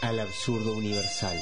al 0.00 0.18
absurdo 0.18 0.72
universal. 0.72 1.36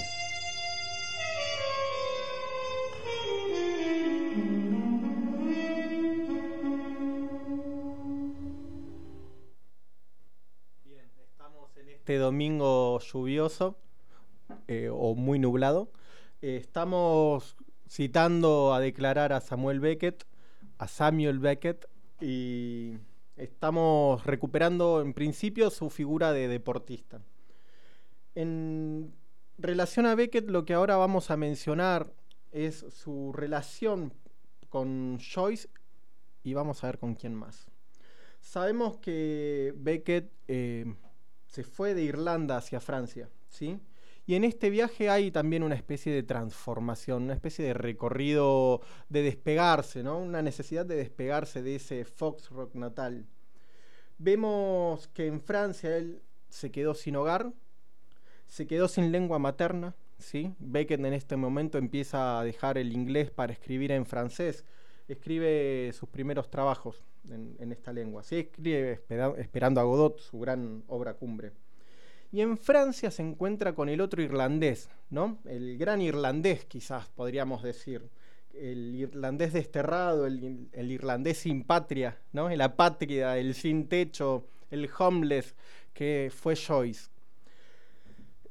este 11.77 12.17
domingo 12.17 12.99
lluvioso 12.99 13.79
eh, 14.67 14.91
o 14.93 15.15
muy 15.15 15.39
nublado. 15.39 15.93
Eh, 16.43 16.57
estamos 16.57 17.55
citando 17.89 18.75
a 18.75 18.81
declarar 18.81 19.33
a 19.33 19.41
Samuel 19.41 19.79
Beckett, 19.79 20.27
a 20.79 20.89
Samuel 20.89 21.39
Beckett, 21.39 21.87
y 22.21 22.99
estamos 23.39 24.25
recuperando 24.27 25.01
en 25.01 25.15
principio 25.15 25.71
su 25.71 25.91
figura 25.91 26.33
de 26.33 26.49
deportista. 26.49 27.21
En 28.35 29.13
relación 29.57 30.07
a 30.07 30.15
Beckett, 30.15 30.49
lo 30.49 30.65
que 30.65 30.75
ahora 30.75 30.97
vamos 30.97 31.31
a 31.31 31.37
mencionar 31.37 32.13
es 32.53 32.85
su 32.91 33.33
relación 33.33 34.13
con 34.69 35.19
Joyce 35.19 35.69
y 36.43 36.55
vamos 36.55 36.83
a 36.83 36.89
ver 36.89 36.99
con 36.99 37.15
quién 37.15 37.35
más. 37.35 37.71
Sabemos 38.41 38.99
que 38.99 39.75
Beckett 39.77 40.31
eh, 40.47 40.95
se 41.47 41.65
fue 41.65 41.95
de 41.95 42.03
Irlanda 42.03 42.57
hacia 42.57 42.81
Francia, 42.81 43.29
¿sí? 43.49 43.81
Y 44.29 44.35
en 44.35 44.45
este 44.45 44.69
viaje 44.69 45.09
hay 45.09 45.31
también 45.31 45.63
una 45.63 45.75
especie 45.75 46.13
de 46.13 46.23
transformación, 46.23 47.23
una 47.23 47.33
especie 47.33 47.65
de 47.65 47.73
recorrido 47.73 48.83
de 49.09 49.23
despegarse, 49.23 50.03
¿no? 50.03 50.19
Una 50.19 50.43
necesidad 50.43 50.85
de 50.85 50.97
despegarse 50.97 51.63
de 51.63 51.77
ese 51.77 52.05
Foxrock 52.05 52.75
natal. 52.75 53.25
Vemos 54.19 55.09
que 55.15 55.29
en 55.29 55.41
Francia 55.41 55.97
él 55.97 56.21
se 56.51 56.71
quedó 56.71 56.93
sin 56.93 57.17
hogar, 57.17 57.55
se 58.47 58.67
quedó 58.67 58.87
sin 58.87 59.13
lengua 59.13 59.39
materna, 59.39 59.95
¿sí? 60.19 60.55
Beckett 60.59 61.01
en 61.01 61.15
este 61.15 61.37
momento 61.37 61.79
empieza 61.79 62.39
a 62.39 62.45
dejar 62.45 62.77
el 62.77 62.93
inglés 62.93 63.31
para 63.31 63.55
escribir 63.55 63.93
en 63.93 64.05
francés, 64.05 64.67
escribe 65.09 65.91
sus 65.95 66.11
primeros 66.11 66.51
trabajos 66.51 67.03
en, 67.31 67.73
esta 67.73 67.95
lengua, 67.95 68.23
¿sí? 68.23 68.41
Escribe 68.41 68.93
espera, 68.93 69.33
Esperando 69.39 69.81
a 69.81 69.85
Godot, 69.85 70.21
su 70.21 70.39
gran 70.39 70.85
obra 70.87 71.15
cumbre. 71.15 71.55
Y 72.31 72.43
en 72.43 72.59
Francia 72.59 73.11
se 73.11 73.23
encuentra 73.23 73.75
con 73.75 73.89
el 73.89 74.01
otro 74.01 74.23
irlandés, 74.23 74.91
¿no? 75.11 75.39
El 75.47 75.79
gran 75.79 76.03
irlandés, 76.03 76.67
quizás 76.67 77.09
podríamos 77.09 77.63
decir. 77.63 78.09
El 78.53 78.95
irlandés 78.95 79.53
desterrado, 79.53 80.27
el, 80.27 80.69
irlandés 80.73 81.39
sin 81.39 81.65
patria, 81.65 82.19
¿no? 82.33 82.51
El 82.51 82.61
apátrida, 82.61 83.39
el 83.39 83.55
sin 83.55 83.89
techo, 83.89 84.47
el 84.71 84.91
homeless, 84.99 85.55
que 85.95 86.31
fue 86.35 86.55
Joyce. 86.55 87.09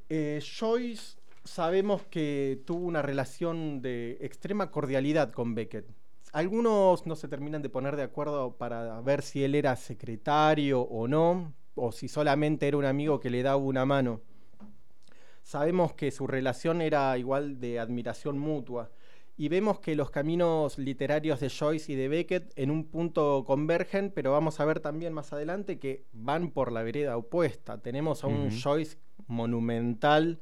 Eh, 0.10 0.42
Joyce 0.42 1.18
sabemos 1.44 2.04
que 2.04 2.62
tuvo 2.66 2.86
una 2.86 3.02
relación 3.02 3.82
de 3.82 4.18
extrema 4.22 4.72
cordialidad 4.72 5.32
con 5.32 5.54
Beckett. 5.54 5.86
Algunos 6.34 7.06
no 7.06 7.16
se 7.16 7.28
terminan 7.28 7.62
de 7.62 7.70
poner 7.70 7.96
de 7.96 8.04
acuerdo 8.04 8.58
para 8.58 9.00
ver 9.02 9.22
si 9.22 9.44
él 9.44 9.56
era 9.56 9.76
secretario 9.76 10.82
o 10.82 11.08
no, 11.08 11.54
o 11.78 11.92
si 11.92 12.08
solamente 12.08 12.68
era 12.68 12.78
un 12.78 12.86
amigo 12.86 13.20
que 13.20 13.30
le 13.30 13.44
daba 13.44 13.58
una 13.58 13.86
mano. 13.86 14.22
Sabemos 15.44 15.94
que 15.94 16.12
su 16.12 16.28
relación 16.28 16.82
era 16.82 17.18
igual 17.18 17.60
de 17.60 17.80
admiración 17.80 18.38
mutua 18.38 18.92
y 19.38 19.50
vemos 19.50 19.80
que 19.80 19.96
los 19.96 20.10
caminos 20.10 20.80
literarios 20.80 21.40
de 21.40 21.50
Joyce 21.50 21.92
y 21.92 21.96
de 21.96 22.08
Beckett 22.08 22.52
en 22.56 22.72
un 22.72 22.86
punto 22.86 23.44
convergen, 23.46 24.12
pero 24.14 24.32
vamos 24.32 24.60
a 24.60 24.66
ver 24.66 24.80
también 24.80 25.14
más 25.14 25.32
adelante 25.32 25.78
que 25.78 26.06
van 26.12 26.50
por 26.50 26.72
la 26.72 26.82
vereda 26.82 27.16
opuesta. 27.18 27.78
Tenemos 27.80 28.24
a 28.24 28.28
un. 28.28 28.50
Joyce 28.50 28.98
monumental 29.28 30.40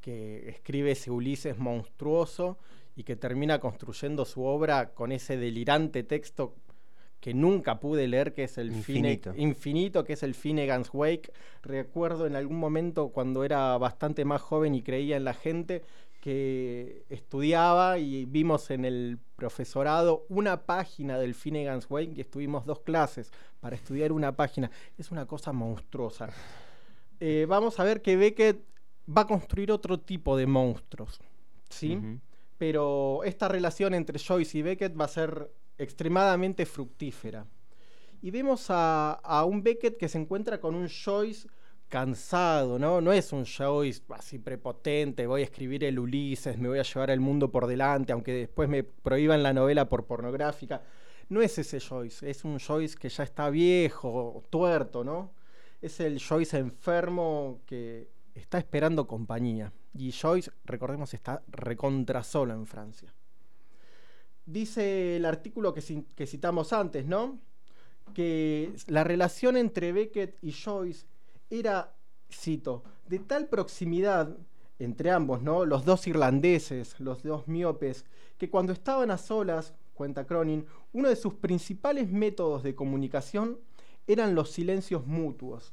que 0.00 0.48
escribe 0.48 0.92
ese 0.92 1.10
Ulises 1.10 1.58
monstruoso 1.58 2.58
y 2.96 3.04
que 3.04 3.16
termina 3.16 3.60
construyendo 3.60 4.24
su 4.24 4.42
obra 4.42 4.94
con 4.94 5.12
ese 5.12 5.36
delirante 5.36 6.02
texto 6.02 6.56
que 7.20 7.34
nunca 7.34 7.80
pude 7.80 8.06
leer, 8.06 8.32
que 8.32 8.44
es 8.44 8.58
el 8.58 8.68
Infinito. 8.72 9.32
Fine- 9.32 9.42
infinito, 9.42 10.04
que 10.04 10.12
es 10.12 10.22
el 10.22 10.34
Finnegan's 10.34 10.90
Wake. 10.92 11.32
Recuerdo 11.62 12.26
en 12.26 12.36
algún 12.36 12.58
momento 12.58 13.08
cuando 13.08 13.42
era 13.44 13.76
bastante 13.78 14.24
más 14.24 14.40
joven 14.40 14.74
y 14.74 14.82
creía 14.82 15.16
en 15.16 15.24
la 15.24 15.34
gente 15.34 15.82
que 16.20 17.04
estudiaba 17.10 17.98
y 17.98 18.24
vimos 18.24 18.70
en 18.70 18.84
el 18.84 19.18
profesorado 19.36 20.26
una 20.28 20.62
página 20.62 21.18
del 21.18 21.34
Finnegan's 21.34 21.86
Wake 21.88 22.12
y 22.16 22.20
estuvimos 22.20 22.66
dos 22.66 22.80
clases 22.80 23.30
para 23.60 23.76
estudiar 23.76 24.12
una 24.12 24.34
página. 24.36 24.70
Es 24.96 25.10
una 25.10 25.26
cosa 25.26 25.52
monstruosa. 25.52 26.30
Eh, 27.20 27.46
vamos 27.48 27.78
a 27.80 27.84
ver 27.84 28.00
que 28.02 28.16
Beckett 28.16 28.60
va 29.08 29.22
a 29.22 29.26
construir 29.26 29.72
otro 29.72 29.98
tipo 30.00 30.36
de 30.36 30.46
monstruos, 30.46 31.20
¿sí? 31.68 31.98
Pero 32.58 33.22
esta 33.24 33.48
relación 33.48 33.94
entre 33.94 34.18
Joyce 34.18 34.58
y 34.58 34.62
Beckett 34.62 35.00
va 35.00 35.04
a 35.04 35.08
ser 35.08 35.50
extremadamente 35.78 36.66
fructífera. 36.66 37.46
Y 38.20 38.30
vemos 38.30 38.66
a, 38.68 39.44
un 39.46 39.62
Beckett 39.62 39.96
que 39.96 40.08
se 40.08 40.18
encuentra 40.18 40.60
con 40.60 40.74
un 40.74 40.88
Joyce 40.88 41.48
cansado, 41.88 42.78
¿no? 42.78 43.00
No 43.00 43.12
es 43.12 43.32
un 43.32 43.44
Joyce 43.46 44.02
así 44.10 44.38
prepotente, 44.38 45.26
voy 45.26 45.42
a 45.42 45.44
escribir 45.44 45.84
el 45.84 45.98
Ulises, 45.98 46.58
me 46.58 46.68
voy 46.68 46.80
a 46.80 46.82
llevar 46.82 47.10
el 47.10 47.20
mundo 47.20 47.50
por 47.50 47.66
delante, 47.66 48.12
aunque 48.12 48.32
después 48.32 48.68
me 48.68 48.82
prohíban 48.82 49.42
la 49.42 49.52
novela 49.52 49.88
por 49.88 50.06
pornográfica. 50.06 50.82
No 51.28 51.40
es 51.40 51.56
ese 51.58 51.80
Joyce, 51.80 52.28
es 52.28 52.44
un 52.44 52.58
Joyce 52.58 52.96
que 52.96 53.08
ya 53.08 53.22
está 53.22 53.48
viejo, 53.50 54.44
tuerto, 54.50 55.04
¿no? 55.04 55.32
Es 55.80 56.00
el 56.00 56.20
Joyce 56.20 56.58
enfermo 56.58 57.60
que 57.66 58.08
está 58.34 58.58
esperando 58.58 59.06
compañía. 59.06 59.72
Y 59.94 60.12
Joyce, 60.12 60.50
recordemos, 60.64 61.14
está 61.14 61.42
recontra 61.48 62.22
solo 62.24 62.52
en 62.52 62.66
Francia. 62.66 63.14
Dice 64.50 65.16
el 65.16 65.26
artículo 65.26 65.74
que, 65.74 65.82
ci- 65.82 66.06
que 66.16 66.26
citamos 66.26 66.72
antes, 66.72 67.04
¿no? 67.04 67.38
Que 68.14 68.72
la 68.86 69.04
relación 69.04 69.58
entre 69.58 69.92
Beckett 69.92 70.38
y 70.42 70.52
Joyce 70.52 71.04
era, 71.50 71.92
cito, 72.32 72.82
de 73.06 73.18
tal 73.18 73.48
proximidad 73.48 74.34
entre 74.78 75.10
ambos, 75.10 75.42
¿no? 75.42 75.66
Los 75.66 75.84
dos 75.84 76.06
irlandeses, 76.06 76.98
los 76.98 77.22
dos 77.22 77.46
miopes, 77.46 78.06
que 78.38 78.48
cuando 78.48 78.72
estaban 78.72 79.10
a 79.10 79.18
solas, 79.18 79.74
cuenta 79.92 80.24
Cronin, 80.26 80.64
uno 80.94 81.10
de 81.10 81.16
sus 81.16 81.34
principales 81.34 82.08
métodos 82.10 82.62
de 82.62 82.74
comunicación 82.74 83.58
eran 84.06 84.34
los 84.34 84.50
silencios 84.50 85.06
mutuos, 85.06 85.72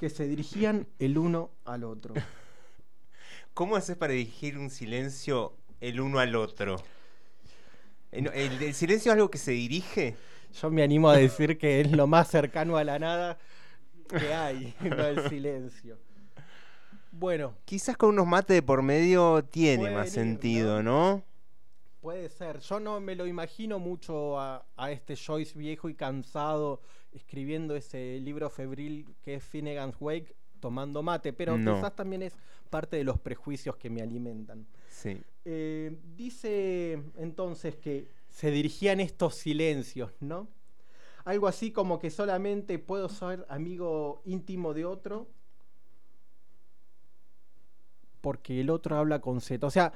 que 0.00 0.08
se 0.08 0.26
dirigían 0.26 0.86
el 0.98 1.18
uno 1.18 1.50
al 1.66 1.84
otro. 1.84 2.14
¿Cómo 3.52 3.76
haces 3.76 3.96
para 3.96 4.14
dirigir 4.14 4.56
un 4.56 4.70
silencio 4.70 5.52
el 5.82 6.00
uno 6.00 6.18
al 6.18 6.34
otro? 6.36 6.76
¿El, 8.12 8.26
el 8.28 8.74
silencio 8.74 9.12
es 9.12 9.14
algo 9.14 9.30
que 9.30 9.38
se 9.38 9.52
dirige? 9.52 10.16
Yo 10.60 10.70
me 10.70 10.82
animo 10.82 11.08
a 11.08 11.16
decir 11.16 11.58
que 11.58 11.80
es 11.80 11.92
lo 11.92 12.06
más 12.06 12.28
cercano 12.28 12.76
a 12.76 12.84
la 12.84 12.98
nada 12.98 13.38
que 14.08 14.34
hay, 14.34 14.74
no 14.80 15.06
el 15.06 15.28
silencio. 15.28 15.98
Bueno, 17.12 17.54
Quizás 17.64 17.96
con 17.96 18.10
unos 18.10 18.26
mates 18.26 18.54
de 18.56 18.62
por 18.62 18.82
medio 18.82 19.44
tiene 19.44 19.84
más 19.90 19.92
venir, 19.92 20.10
sentido, 20.10 20.82
¿no? 20.82 21.22
puede 22.00 22.28
ser. 22.30 22.60
Yo 22.60 22.80
no 22.80 22.98
me 23.00 23.14
lo 23.14 23.26
imagino 23.26 23.78
mucho 23.78 24.38
a, 24.40 24.64
a 24.76 24.90
este 24.90 25.16
Joyce 25.16 25.58
viejo 25.58 25.88
y 25.88 25.94
cansado 25.94 26.80
escribiendo 27.12 27.76
ese 27.76 28.18
libro 28.20 28.48
febril 28.48 29.06
que 29.22 29.34
es 29.34 29.44
Finnegan's 29.44 29.96
Wake 30.00 30.34
tomando 30.60 31.02
mate, 31.02 31.32
pero 31.32 31.58
No. 31.58 31.74
quizás 31.74 31.94
también 31.94 32.22
es 32.22 32.34
parte 32.70 32.96
de 32.96 33.04
los 33.04 33.18
prejuicios 33.18 33.76
que 33.76 33.90
me 33.90 34.02
alimentan. 34.02 34.66
Sí. 35.00 35.22
Eh, 35.44 35.96
dice 36.16 37.02
entonces 37.16 37.76
que 37.76 38.08
se 38.28 38.50
dirigían 38.50 39.00
estos 39.00 39.34
silencios, 39.34 40.12
¿no? 40.20 40.48
Algo 41.24 41.48
así 41.48 41.70
como 41.72 41.98
que 41.98 42.10
solamente 42.10 42.78
puedo 42.78 43.08
ser 43.08 43.46
amigo 43.48 44.22
íntimo 44.24 44.74
de 44.74 44.84
otro 44.84 45.28
porque 48.20 48.60
el 48.60 48.70
otro 48.70 48.96
habla 48.96 49.20
con 49.20 49.40
Z. 49.40 49.66
O 49.66 49.70
sea, 49.70 49.92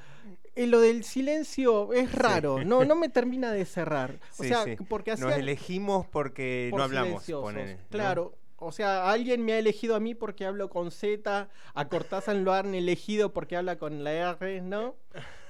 eh, 0.55 0.65
lo 0.67 0.79
del 0.79 1.03
silencio 1.03 1.93
es 1.93 2.11
raro, 2.11 2.63
no, 2.63 2.83
no 2.85 2.95
me 2.95 3.09
termina 3.09 3.51
de 3.51 3.65
cerrar. 3.65 4.19
O 4.39 4.43
Sí, 4.43 4.49
sea, 4.49 4.63
sí. 4.63 4.75
porque 4.89 5.11
Nos 5.11 5.21
hacían 5.21 5.39
elegimos 5.39 6.07
porque 6.07 6.69
por 6.71 6.79
no 6.79 6.83
hablamos. 6.85 7.29
¿no? 7.29 8.31
O 8.65 8.71
sea, 8.71 9.11
alguien 9.11 9.45
me 9.45 9.53
ha 9.53 9.59
elegido 9.59 9.95
a 9.95 9.99
mí 9.99 10.15
porque 10.15 10.43
hablo 10.43 10.71
con 10.71 10.89
Z, 10.89 11.49
a 11.75 11.87
Cortázar 11.87 12.35
lo 12.37 12.51
han 12.51 12.73
elegido 12.73 13.31
porque 13.31 13.55
habla 13.55 13.77
con 13.77 14.03
la 14.03 14.11
R, 14.39 14.61
¿no? 14.61 14.95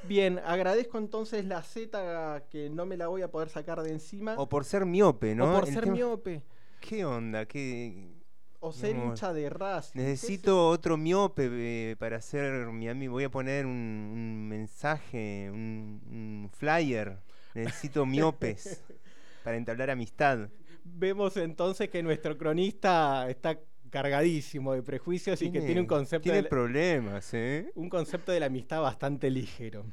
Bien, 0.03 0.39
agradezco 0.45 0.97
entonces 0.97 1.45
la 1.45 1.63
Z 1.63 2.43
que 2.51 2.70
no 2.70 2.86
me 2.86 2.97
la 2.97 3.07
voy 3.07 3.22
a 3.22 3.32
poder 3.32 3.47
sacar 3.47 3.82
de 3.82 3.91
encima. 3.91 4.36
O 4.38 4.49
por 4.49 4.66
ser 4.66 4.86
miope, 4.86 5.34
¿no? 5.34 5.49
O 5.49 5.59
por 5.59 5.68
El 5.70 5.74
ser 5.74 5.84
tema- 5.86 5.95
miope. 5.95 6.43
¿Qué 6.82 7.05
onda? 7.05 7.45
¿Qué, 7.45 8.11
O 8.59 8.74
ser 8.74 8.97
hincha 8.97 9.32
de 9.32 9.49
Racing. 9.49 9.97
Necesito 9.97 10.68
otro 10.68 10.97
miope 10.97 11.49
eh, 11.51 11.95
para 11.97 12.20
ser 12.20 12.68
mi 12.68 12.89
amigo. 12.89 13.13
Voy 13.13 13.24
a 13.24 13.32
poner 13.32 13.66
un, 13.66 13.72
un 13.72 14.47
mensaje, 14.49 15.49
un, 15.51 16.01
un 16.11 16.49
flyer. 16.51 17.18
Necesito 17.53 18.05
miopes 18.05 18.84
para 19.45 19.55
entablar 19.55 19.89
amistad. 19.89 20.49
Vemos 20.88 21.36
entonces 21.36 21.90
que 21.90 22.04
nuestro 22.04 22.38
cronista 22.38 23.28
está 23.28 23.60
cargadísimo 23.90 24.74
de 24.74 24.84
prejuicios 24.84 25.42
y 25.42 25.52
que 25.52 25.62
tiene 25.62 25.82
un 25.82 25.88
concepto 25.88 26.24
Tiene 26.24 26.44
de, 26.44 26.50
problemas, 26.50 27.34
¿eh? 27.34 27.72
un 27.76 27.90
concepto 27.90 28.32
de 28.32 28.40
la 28.40 28.46
amistad 28.48 28.82
bastante 28.82 29.32
ligero. 29.32 29.86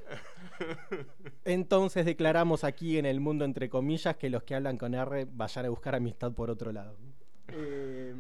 Entonces 1.44 2.04
declaramos 2.04 2.64
aquí 2.64 2.98
en 2.98 3.06
el 3.06 3.20
mundo 3.20 3.44
entre 3.44 3.70
comillas 3.70 4.16
que 4.16 4.28
los 4.28 4.42
que 4.42 4.54
hablan 4.54 4.76
con 4.76 4.94
R 4.94 5.26
vayan 5.32 5.66
a 5.66 5.68
buscar 5.70 5.94
amistad 5.94 6.32
por 6.32 6.50
otro 6.50 6.72
lado. 6.72 6.96
Eh, 7.48 8.14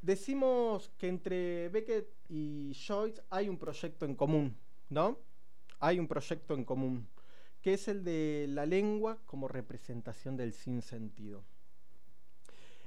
decimos 0.00 0.90
que 0.96 1.08
entre 1.08 1.68
Beckett 1.68 2.08
y 2.28 2.72
Joyce 2.86 3.22
hay 3.28 3.48
un 3.48 3.58
proyecto 3.58 4.06
en 4.06 4.14
común, 4.14 4.56
¿no? 4.88 5.18
Hay 5.80 5.98
un 5.98 6.06
proyecto 6.06 6.54
en 6.54 6.64
común, 6.64 7.06
que 7.66 7.74
es 7.74 7.88
el 7.88 8.04
de 8.04 8.46
la 8.48 8.64
lengua 8.64 9.18
como 9.26 9.48
representación 9.48 10.36
del 10.36 10.52
sinsentido. 10.52 11.42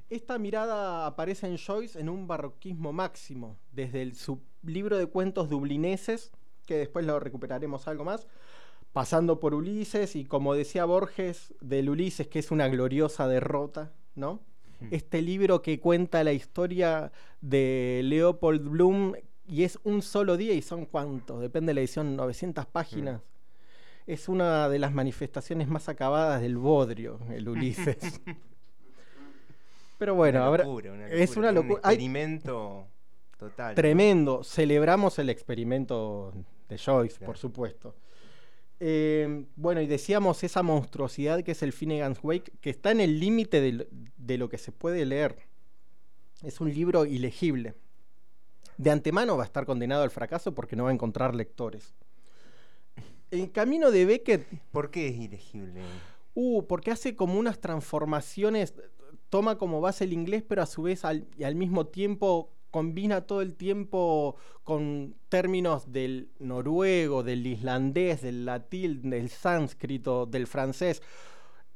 Esta 0.09 0.39
mirada 0.39 1.05
aparece 1.05 1.47
en 1.47 1.57
Joyce 1.57 1.99
en 1.99 2.07
un 2.07 2.27
barroquismo 2.27 2.93
máximo, 2.93 3.57
desde 3.73 4.01
el, 4.01 4.15
su 4.15 4.39
libro 4.63 4.97
de 4.97 5.07
cuentos 5.07 5.49
dublineses, 5.49 6.31
que 6.65 6.77
después 6.77 7.05
lo 7.05 7.19
recuperaremos 7.19 7.89
algo 7.89 8.05
más, 8.05 8.25
pasando 8.93 9.41
por 9.41 9.53
Ulises 9.53 10.15
y 10.15 10.23
como 10.23 10.53
decía 10.53 10.85
Borges, 10.85 11.53
del 11.59 11.89
Ulises, 11.89 12.29
que 12.29 12.39
es 12.39 12.49
una 12.49 12.69
gloriosa 12.69 13.27
derrota, 13.27 13.91
¿no? 14.15 14.39
Este 14.91 15.21
libro 15.21 15.61
que 15.61 15.81
cuenta 15.81 16.23
la 16.23 16.31
historia 16.31 17.11
de 17.41 17.99
Leopold 18.05 18.65
Bloom 18.69 19.15
y 19.45 19.63
es 19.63 19.77
un 19.83 20.01
solo 20.01 20.37
día 20.37 20.53
y 20.53 20.61
son 20.61 20.85
cuántos, 20.85 21.41
depende 21.41 21.71
de 21.71 21.73
la 21.73 21.81
edición, 21.81 22.15
900 22.15 22.65
páginas. 22.67 23.19
Es 24.09 24.27
una 24.27 24.67
de 24.69 24.79
las 24.79 24.91
manifestaciones 24.91 25.67
más 25.67 25.87
acabadas 25.87 26.41
del 26.41 26.57
bodrio, 26.57 27.19
el 27.31 27.47
Ulises. 27.49 28.19
Pero 29.99 30.15
bueno, 30.15 30.39
Una 30.39 30.47
habrá- 30.47 30.63
locura, 30.65 30.93
una 30.93 31.07
es 31.09 31.37
una 31.37 31.49
un 31.49 31.55
locura. 31.55 31.81
Hay- 31.83 31.95
experimento 31.95 32.87
total. 33.37 33.75
Tremendo. 33.75 34.43
Celebramos 34.43 35.19
el 35.19 35.29
experimento 35.29 36.33
de 36.67 36.77
Joyce, 36.77 37.23
por 37.23 37.37
supuesto. 37.37 37.95
Eh, 38.79 39.45
bueno, 39.57 39.81
y 39.81 39.85
decíamos 39.87 40.43
esa 40.43 40.63
monstruosidad 40.63 41.43
que 41.43 41.51
es 41.51 41.61
el 41.61 41.73
Finnegan's 41.73 42.19
Wake, 42.23 42.53
que 42.61 42.69
está 42.71 42.91
en 42.91 43.01
el 43.01 43.19
límite 43.19 43.61
de 43.61 44.37
lo 44.37 44.49
que 44.49 44.57
se 44.57 44.71
puede 44.71 45.05
leer. 45.05 45.35
Es 46.41 46.61
un 46.61 46.73
libro 46.73 47.05
ilegible. 47.05 47.75
De 48.77 48.89
antemano 48.89 49.35
va 49.37 49.43
a 49.43 49.45
estar 49.45 49.65
condenado 49.65 50.01
al 50.01 50.09
fracaso 50.11 50.55
porque 50.55 50.77
no 50.77 50.85
va 50.85 50.89
a 50.89 50.93
encontrar 50.93 51.35
lectores. 51.35 51.93
El 53.31 53.51
camino 53.51 53.91
de 53.91 54.05
Beckett. 54.05 54.47
¿Por 54.71 54.91
qué 54.91 55.07
es 55.07 55.15
ilegible? 55.15 55.81
Uh, 56.33 56.65
porque 56.67 56.91
hace 56.91 57.15
como 57.15 57.37
unas 57.39 57.59
transformaciones, 57.59 58.73
toma 59.29 59.57
como 59.57 59.81
base 59.81 60.05
el 60.05 60.13
inglés, 60.13 60.43
pero 60.47 60.61
a 60.61 60.65
su 60.65 60.83
vez 60.83 61.05
al, 61.05 61.27
y 61.37 61.43
al 61.43 61.55
mismo 61.55 61.87
tiempo 61.87 62.51
combina 62.71 63.21
todo 63.21 63.41
el 63.41 63.55
tiempo 63.55 64.35
con 64.63 65.15
términos 65.27 65.91
del 65.91 66.29
noruego, 66.39 67.23
del 67.23 67.45
islandés, 67.45 68.21
del 68.21 68.45
latín, 68.45 69.09
del 69.09 69.29
sánscrito, 69.29 70.25
del 70.25 70.47
francés. 70.47 71.01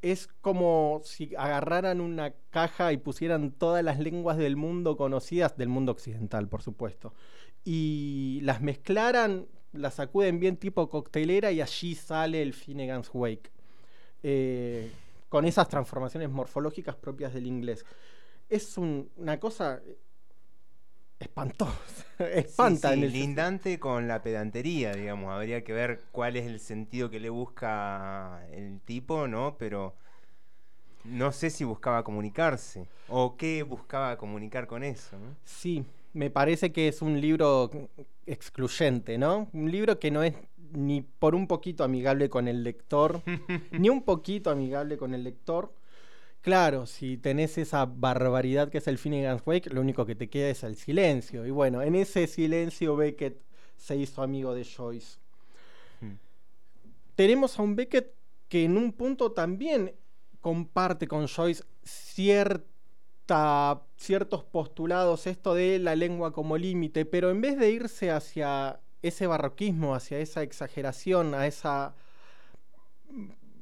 Es 0.02 0.28
como 0.42 1.02
si 1.04 1.34
agarraran 1.36 2.02
una 2.02 2.34
caja 2.50 2.92
y 2.92 2.98
pusieran 2.98 3.52
todas 3.52 3.84
las 3.84 4.00
lenguas 4.00 4.38
del 4.38 4.56
mundo 4.56 4.98
conocidas, 4.98 5.56
del 5.58 5.70
mundo 5.70 5.94
occidental, 5.94 6.48
por 6.50 6.62
supuesto, 6.62 7.14
y 7.64 8.40
las 8.44 8.62
mezclaran, 8.62 9.48
las 9.74 9.96
sacuden 9.96 10.40
bien 10.40 10.58
tipo 10.58 10.90
coctelera 10.90 11.52
y 11.52 11.62
allí 11.62 11.96
sale 11.96 12.42
el 12.42 12.54
Finnegan's 12.54 13.10
Wake 13.14 13.52
eh, 14.24 14.92
con 15.30 15.46
esas 15.46 15.70
transformaciones 15.70 16.30
morfológicas 16.30 16.96
propias 16.96 17.34
del 17.34 17.48
inglés. 17.48 17.86
Es 18.50 18.78
un- 18.78 19.10
una 19.18 19.40
cosa 19.40 19.82
espantosa, 21.20 22.06
espanta. 22.20 22.90
Sí, 22.90 22.94
en 22.94 23.04
sí, 23.04 23.04
el- 23.04 23.14
lindante 23.14 23.80
con 23.80 24.08
la 24.08 24.22
pedantería, 24.22 24.94
digamos. 24.94 25.32
Habría 25.32 25.64
que 25.64 25.74
ver 25.74 26.02
cuál 26.12 26.36
es 26.38 26.46
el 26.46 26.60
sentido 26.60 27.10
que 27.10 27.20
le 27.20 27.30
busca 27.30 28.46
el 28.52 28.82
tipo, 28.82 29.28
¿no? 29.28 29.58
Pero 29.58 29.96
no 31.06 31.32
sé 31.32 31.50
si 31.50 31.64
buscaba 31.64 32.04
comunicarse 32.04 32.88
o 33.08 33.38
qué 33.38 33.64
buscaba 33.64 34.18
comunicar 34.18 34.68
con 34.68 34.84
eso, 34.84 35.18
¿no? 35.20 35.38
Sí, 35.46 35.86
me 36.14 36.30
parece 36.30 36.72
que 36.72 36.88
es 36.88 37.02
un 37.02 37.20
libro 37.20 37.70
excluyente, 38.26 39.18
¿no? 39.18 39.50
Un 39.54 39.72
libro 39.72 40.00
que 40.00 40.12
no 40.12 40.24
es 40.24 40.36
ni 40.72 41.02
por 41.02 41.36
un 41.36 41.48
poquito 41.48 41.84
amigable 41.84 42.30
con 42.30 42.48
el 42.48 42.64
lector, 42.64 43.22
ni 43.72 43.90
un 43.90 44.04
poquito 44.04 44.50
amigable 44.50 44.98
con 44.98 45.14
el 45.14 45.24
lector. 45.24 45.74
Claro, 46.42 46.86
si 46.86 47.18
tenés 47.18 47.58
esa 47.58 47.86
barbaridad 47.86 48.70
que 48.70 48.80
es 48.80 48.88
el 48.88 48.98
Finnegan's 48.98 49.44
Wake, 49.46 49.70
lo 49.74 49.82
único 49.82 50.06
que 50.06 50.16
te 50.16 50.30
queda 50.30 50.50
es 50.50 50.64
el 50.64 50.76
silencio. 50.76 51.46
Y 51.46 51.52
bueno, 51.52 51.82
en 51.82 51.96
ese 51.96 52.28
silencio 52.28 52.96
Beckett 52.96 53.42
se 53.78 53.96
hizo 53.96 54.22
amigo 54.22 54.54
de 54.54 54.66
Joyce. 54.66 55.18
Tenemos 57.16 57.60
a 57.60 57.62
un 57.62 57.76
Beckett 57.76 58.14
que 58.50 58.66
en 58.66 58.76
un 58.76 58.92
punto 58.92 59.32
también 59.32 59.94
comparte 60.42 61.08
con 61.08 61.28
Joyce 61.28 61.64
ciertos 63.96 64.44
postulados, 64.44 65.28
esto 65.28 65.54
de 65.56 65.80
la 65.80 65.96
lengua 65.96 66.34
como 66.34 66.58
límite, 66.58 67.06
pero 67.06 67.32
en 67.32 67.42
vez 67.42 67.58
de 67.58 67.72
irse 67.72 68.12
hacia 68.12 68.80
ese 69.02 69.28
barroquismo, 69.28 69.96
hacia 69.96 70.20
esa 70.20 70.44
exageración, 70.44 71.34
a 71.34 71.48
esa 71.48 71.96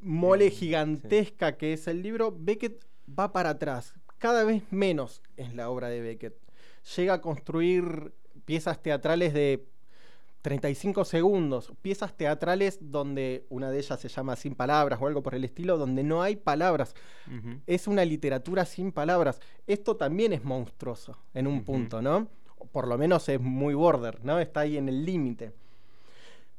mole 0.02 0.50
gigantesca 0.50 1.58
que 1.58 1.74
es 1.74 1.88
el 1.88 2.02
libro, 2.02 2.36
Beckett 2.38 2.86
va 3.08 3.32
para 3.32 3.52
atrás, 3.52 3.94
cada 4.18 4.44
vez 4.44 4.64
menos 4.72 5.22
es 5.38 5.54
la 5.54 5.70
obra 5.70 5.90
de 5.90 6.02
Beckett. 6.02 6.36
Llega 6.96 7.16
a 7.16 7.22
construir 7.22 8.14
piezas 8.46 8.82
teatrales 8.82 9.34
de 9.34 9.66
35 10.42 11.06
segundos, 11.06 11.72
piezas 11.82 12.16
teatrales 12.18 12.80
donde 12.82 13.46
una 13.50 13.70
de 13.70 13.78
ellas 13.78 14.00
se 14.00 14.08
llama 14.08 14.36
Sin 14.36 14.56
Palabras 14.56 15.00
o 15.02 15.08
algo 15.08 15.22
por 15.22 15.36
el 15.36 15.44
estilo, 15.44 15.78
donde 15.78 16.04
no 16.04 16.22
hay 16.22 16.36
palabras. 16.36 16.96
Es 17.68 17.88
una 17.88 18.04
literatura 18.06 18.66
sin 18.66 18.92
palabras. 18.92 19.40
Esto 19.68 19.96
también 19.96 20.34
es 20.34 20.44
monstruoso 20.44 21.18
en 21.34 21.48
un 21.48 21.64
punto, 21.64 22.02
¿no? 22.02 22.28
Por 22.72 22.88
lo 22.88 22.98
menos 22.98 23.28
es 23.30 23.40
muy 23.40 23.74
border, 23.74 24.24
¿no? 24.24 24.40
Está 24.40 24.62
ahí 24.62 24.78
en 24.78 24.90
el 24.90 25.06
límite. 25.06 25.54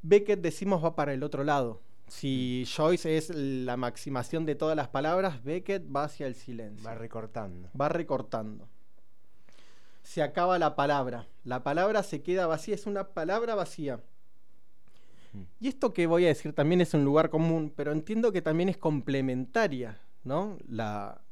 Beckett, 0.02 0.40
decimos, 0.40 0.82
va 0.84 0.94
para 0.94 1.12
el 1.12 1.22
otro 1.22 1.44
lado. 1.44 1.80
Si 2.08 2.64
Joyce 2.76 3.16
es 3.16 3.30
la 3.30 3.76
maximación 3.76 4.44
de 4.44 4.54
todas 4.54 4.76
las 4.76 4.88
palabras, 4.88 5.42
Beckett 5.42 5.84
va 5.84 6.04
hacia 6.04 6.26
el 6.26 6.34
silencio. 6.34 6.84
Va 6.84 6.94
recortando. 6.94 7.70
Va 7.80 7.88
recortando. 7.88 8.68
Se 10.02 10.22
acaba 10.22 10.58
la 10.58 10.74
palabra. 10.76 11.26
La 11.44 11.62
palabra 11.62 12.02
se 12.02 12.22
queda 12.22 12.46
vacía, 12.46 12.74
es 12.74 12.86
una 12.86 13.08
palabra 13.08 13.54
vacía. 13.54 14.00
Y 15.60 15.68
esto 15.68 15.94
que 15.94 16.06
voy 16.06 16.24
a 16.24 16.28
decir 16.28 16.52
también 16.52 16.80
es 16.80 16.92
un 16.92 17.04
lugar 17.04 17.30
común, 17.30 17.72
pero 17.74 17.92
entiendo 17.92 18.32
que 18.32 18.42
también 18.42 18.68
es 18.68 18.76
complementaria, 18.76 19.98
¿no? 20.24 20.58
La, 20.68 21.22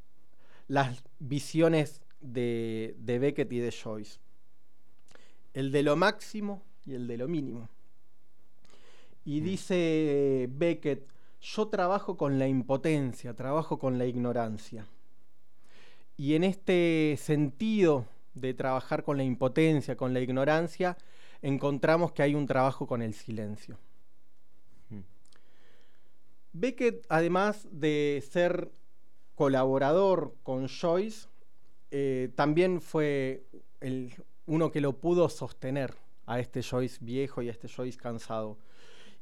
las 0.67 1.03
visiones 1.19 2.01
de, 2.19 2.95
de 2.97 3.19
Beckett 3.19 3.51
y 3.53 3.59
de 3.59 3.71
Joyce. 3.71 4.19
El 5.53 5.71
de 5.71 5.83
lo 5.83 5.95
máximo 5.95 6.63
y 6.85 6.93
el 6.93 7.07
de 7.07 7.17
lo 7.17 7.27
mínimo. 7.27 7.69
Y 9.23 9.41
dice 9.41 10.47
Beckett, 10.51 11.07
yo 11.41 11.67
trabajo 11.67 12.17
con 12.17 12.39
la 12.39 12.47
impotencia, 12.47 13.35
trabajo 13.35 13.77
con 13.77 13.97
la 13.97 14.05
ignorancia. 14.05 14.87
Y 16.17 16.35
en 16.35 16.43
este 16.43 17.17
sentido 17.19 18.05
de 18.33 18.53
trabajar 18.53 19.03
con 19.03 19.17
la 19.17 19.23
impotencia, 19.23 19.95
con 19.95 20.13
la 20.13 20.21
ignorancia, 20.21 20.97
encontramos 21.41 22.11
que 22.11 22.23
hay 22.23 22.35
un 22.35 22.45
trabajo 22.45 22.87
con 22.87 23.01
el 23.01 23.13
silencio. 23.13 23.77
Beckett, 26.53 27.05
además 27.07 27.67
de 27.71 28.23
ser 28.29 28.71
colaborador 29.35 30.35
con 30.43 30.67
Joyce, 30.67 31.27
eh, 31.91 32.29
también 32.35 32.81
fue 32.81 33.45
el, 33.79 34.13
uno 34.45 34.71
que 34.71 34.81
lo 34.81 34.99
pudo 34.99 35.29
sostener 35.29 35.95
a 36.25 36.39
este 36.39 36.61
Joyce 36.61 36.97
viejo 37.01 37.41
y 37.41 37.47
a 37.47 37.51
este 37.51 37.67
Joyce 37.67 37.97
cansado. 37.97 38.57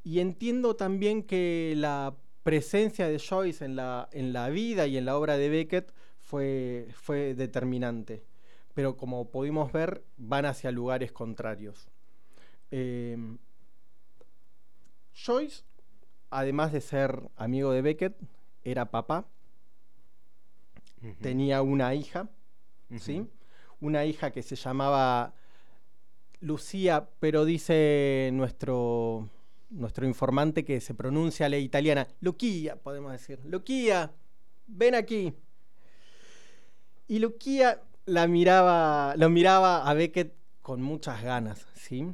Y 0.03 0.20
entiendo 0.20 0.76
también 0.76 1.24
que 1.24 1.74
la 1.78 2.16
presencia 2.43 3.07
de 3.07 3.20
Joyce 3.20 3.64
en 3.64 3.76
la, 3.76 4.10
en 4.12 4.34
la 4.34 4.49
vida 4.49 4.88
y 4.88 4.97
en 4.97 5.05
la 5.05 5.18
obra 5.18 5.38
de 5.38 5.49
Beckett 5.49 5.93
fue, 6.20 6.88
fue 6.93 7.36
determinante. 7.36 8.24
Pero 8.80 8.95
como 8.95 9.30
pudimos 9.30 9.73
ver, 9.73 10.05
van 10.15 10.45
hacia 10.45 10.71
lugares 10.71 11.11
contrarios. 11.11 11.89
Eh, 12.71 13.17
Joyce, 15.13 15.63
además 16.30 16.71
de 16.71 16.80
ser 16.80 17.30
amigo 17.36 17.73
de 17.73 17.82
Beckett, 17.82 18.15
era 18.63 18.89
papá. 18.89 19.25
Tenía 21.19 21.61
una 21.61 21.93
hija, 21.93 22.30
¿sí? 22.97 23.27
Una 23.82 24.05
hija 24.05 24.32
que 24.32 24.43
se 24.43 24.55
llamaba 24.55 25.34
Lucía, 26.39 27.09
pero 27.19 27.43
dice 27.43 28.30
nuestro, 28.32 29.30
nuestro 29.71 30.07
informante 30.07 30.63
que 30.63 30.80
se 30.80 30.93
pronuncia 30.93 31.49
la 31.49 31.57
italiana. 31.57 32.07
Luquía, 32.21 32.77
podemos 32.77 33.11
decir. 33.11 33.41
Luquía, 33.43 34.13
ven 34.67 34.95
aquí. 34.95 35.34
Y 37.09 37.19
Luquía 37.19 37.82
la 38.06 38.28
miraba, 38.28 39.16
lo 39.18 39.30
miraba 39.30 39.89
a 39.89 39.93
Beckett 39.93 40.34
con 40.62 40.82
muchas 40.82 41.24
ganas, 41.24 41.66
¿sí? 41.76 42.14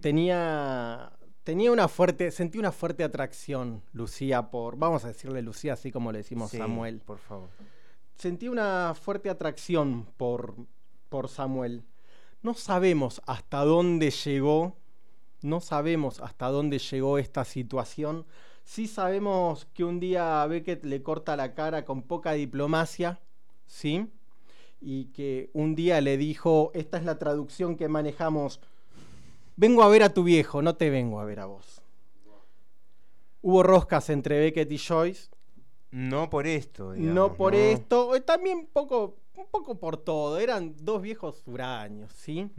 Tenía 0.00 1.12
tenía 1.46 1.70
una 1.70 1.86
fuerte, 1.86 2.32
sentí 2.32 2.58
una 2.58 2.72
fuerte 2.72 3.04
atracción, 3.04 3.84
Lucía, 3.92 4.50
por, 4.50 4.76
vamos 4.76 5.04
a 5.04 5.08
decirle 5.08 5.42
Lucía 5.42 5.74
así 5.74 5.92
como 5.92 6.10
le 6.10 6.18
decimos 6.18 6.50
Sí, 6.50 6.58
Samuel. 6.58 7.00
Por 7.06 7.18
favor. 7.18 7.48
Sentí 8.16 8.48
una 8.48 8.94
fuerte 9.00 9.30
atracción 9.30 10.08
por, 10.16 10.56
por 11.08 11.28
Samuel. 11.28 11.84
No 12.42 12.54
sabemos 12.54 13.22
hasta 13.26 13.64
dónde 13.64 14.10
llegó, 14.10 14.76
no 15.40 15.60
sabemos 15.60 16.20
hasta 16.20 16.48
dónde 16.48 16.80
llegó 16.80 17.16
esta 17.18 17.44
situación. 17.44 18.26
Sí 18.64 18.88
sabemos 18.88 19.66
que 19.72 19.84
un 19.84 20.00
día 20.00 20.42
a 20.42 20.48
Beckett 20.48 20.84
le 20.84 21.00
corta 21.04 21.36
la 21.36 21.54
cara 21.54 21.84
con 21.84 22.02
poca 22.02 22.32
diplomacia, 22.32 23.20
¿sí? 23.66 24.10
Y 24.80 25.06
que 25.06 25.50
un 25.52 25.74
día 25.74 26.00
le 26.00 26.16
dijo, 26.16 26.70
esta 26.74 26.98
es 26.98 27.04
la 27.04 27.18
traducción 27.18 27.76
que 27.76 27.88
manejamos, 27.88 28.60
vengo 29.56 29.82
a 29.82 29.88
ver 29.88 30.02
a 30.02 30.12
tu 30.12 30.22
viejo, 30.22 30.62
no 30.62 30.76
te 30.76 30.90
vengo 30.90 31.20
a 31.20 31.24
ver 31.24 31.40
a 31.40 31.46
vos. 31.46 31.82
Hubo 33.42 33.62
roscas 33.62 34.10
entre 34.10 34.38
Beckett 34.38 34.70
y 34.72 34.78
Joyce. 34.78 35.30
No 35.90 36.28
por 36.28 36.46
esto, 36.46 36.94
no 36.94 37.34
por 37.36 37.54
¿no? 37.54 37.58
esto, 37.58 38.14
eh, 38.16 38.20
también 38.20 38.58
un 38.58 38.66
poco, 38.66 39.16
un 39.36 39.46
poco 39.46 39.78
por 39.78 39.96
todo. 39.96 40.38
Eran 40.38 40.74
dos 40.80 41.00
viejos 41.00 41.42
huraños, 41.46 42.12
¿sí? 42.12 42.50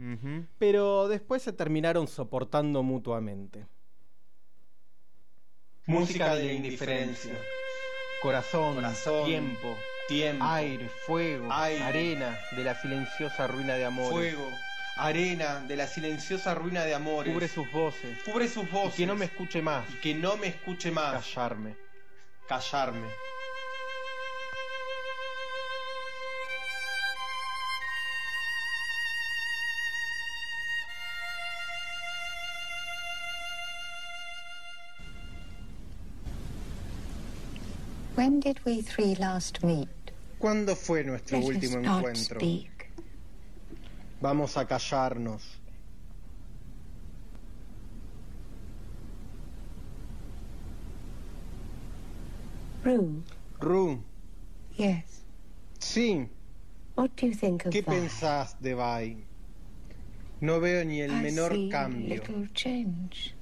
Pero 0.58 1.08
después 1.08 1.42
se 1.42 1.52
terminaron 1.52 2.08
soportando 2.08 2.82
mutuamente. 2.82 3.66
Música 5.86 6.34
de 6.34 6.46
la 6.46 6.52
indiferencia. 6.52 7.32
Corazón, 8.20 8.76
tiempo, 9.24 9.76
tiempo, 10.08 10.44
aire, 10.44 10.88
fuego, 11.06 11.52
aire, 11.52 11.84
arena 11.84 12.38
de 12.52 12.64
la 12.64 12.74
silenciosa 12.74 13.46
ruina 13.46 13.74
de 13.74 13.84
amores. 13.84 14.10
fuego, 14.10 14.50
arena 14.96 15.60
de 15.60 15.76
la 15.76 15.86
silenciosa 15.86 16.54
ruina 16.54 16.84
de 16.84 16.94
amores. 16.94 17.32
Cubre 17.32 17.46
sus 17.46 17.70
voces. 17.70 18.18
Cubre 18.24 18.48
sus 18.48 18.68
voces. 18.70 18.94
Y 18.94 19.02
que 19.02 19.06
no 19.06 19.14
me 19.14 19.26
escuche 19.26 19.62
más. 19.62 19.88
Y 19.90 20.00
que 20.00 20.14
no 20.14 20.36
me 20.38 20.48
escuche 20.48 20.90
más. 20.90 21.22
Callarme. 21.22 21.76
Callarme. 22.48 23.06
When 38.14 38.40
did 38.40 38.58
we 38.64 38.82
three 38.82 39.14
last 39.14 39.62
meet? 39.62 39.88
¿Cuándo 40.38 40.76
fue 40.76 41.02
nuestro 41.04 41.38
último 41.40 41.78
encuentro? 41.78 42.40
Vamos 44.20 44.56
a 44.56 44.66
callarnos. 44.66 45.42
Rue, 52.84 53.22
Ru, 53.60 54.04
yes. 54.76 55.24
sí. 55.78 56.28
What 56.94 57.10
do 57.16 57.26
you 57.26 57.34
think 57.34 57.66
of 57.66 57.72
¿Qué 57.72 57.82
Vi? 57.82 57.90
pensás 57.92 58.56
de 58.60 58.74
Vi? 58.74 59.24
No 60.40 60.60
veo 60.60 60.84
ni 60.84 61.00
el 61.00 61.10
I 61.10 61.22
menor 61.22 61.50
see 61.52 61.68
cambio. 61.68 62.14
little 62.14 62.46
change. 62.54 63.34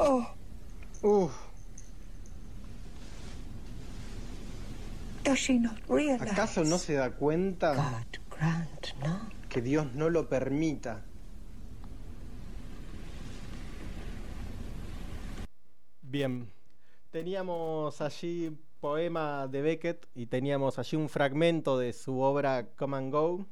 Oh, 0.00 0.26
Uf, 1.02 1.47
¿acaso 6.20 6.64
no 6.64 6.78
se 6.78 6.94
da 6.94 7.10
cuenta 7.10 7.74
God 7.74 8.36
grant 8.38 8.86
no. 9.04 9.28
que 9.48 9.60
Dios 9.60 9.92
no 9.94 10.08
lo 10.08 10.28
permita? 10.28 11.04
Bien, 16.00 16.50
teníamos 17.10 18.00
allí 18.00 18.56
poema 18.80 19.46
de 19.48 19.60
Beckett 19.60 20.06
y 20.14 20.26
teníamos 20.26 20.78
allí 20.78 20.96
un 20.96 21.08
fragmento 21.08 21.78
de 21.78 21.92
su 21.92 22.20
obra 22.20 22.68
Come 22.76 22.96
and 22.96 23.12
Go, 23.12 23.46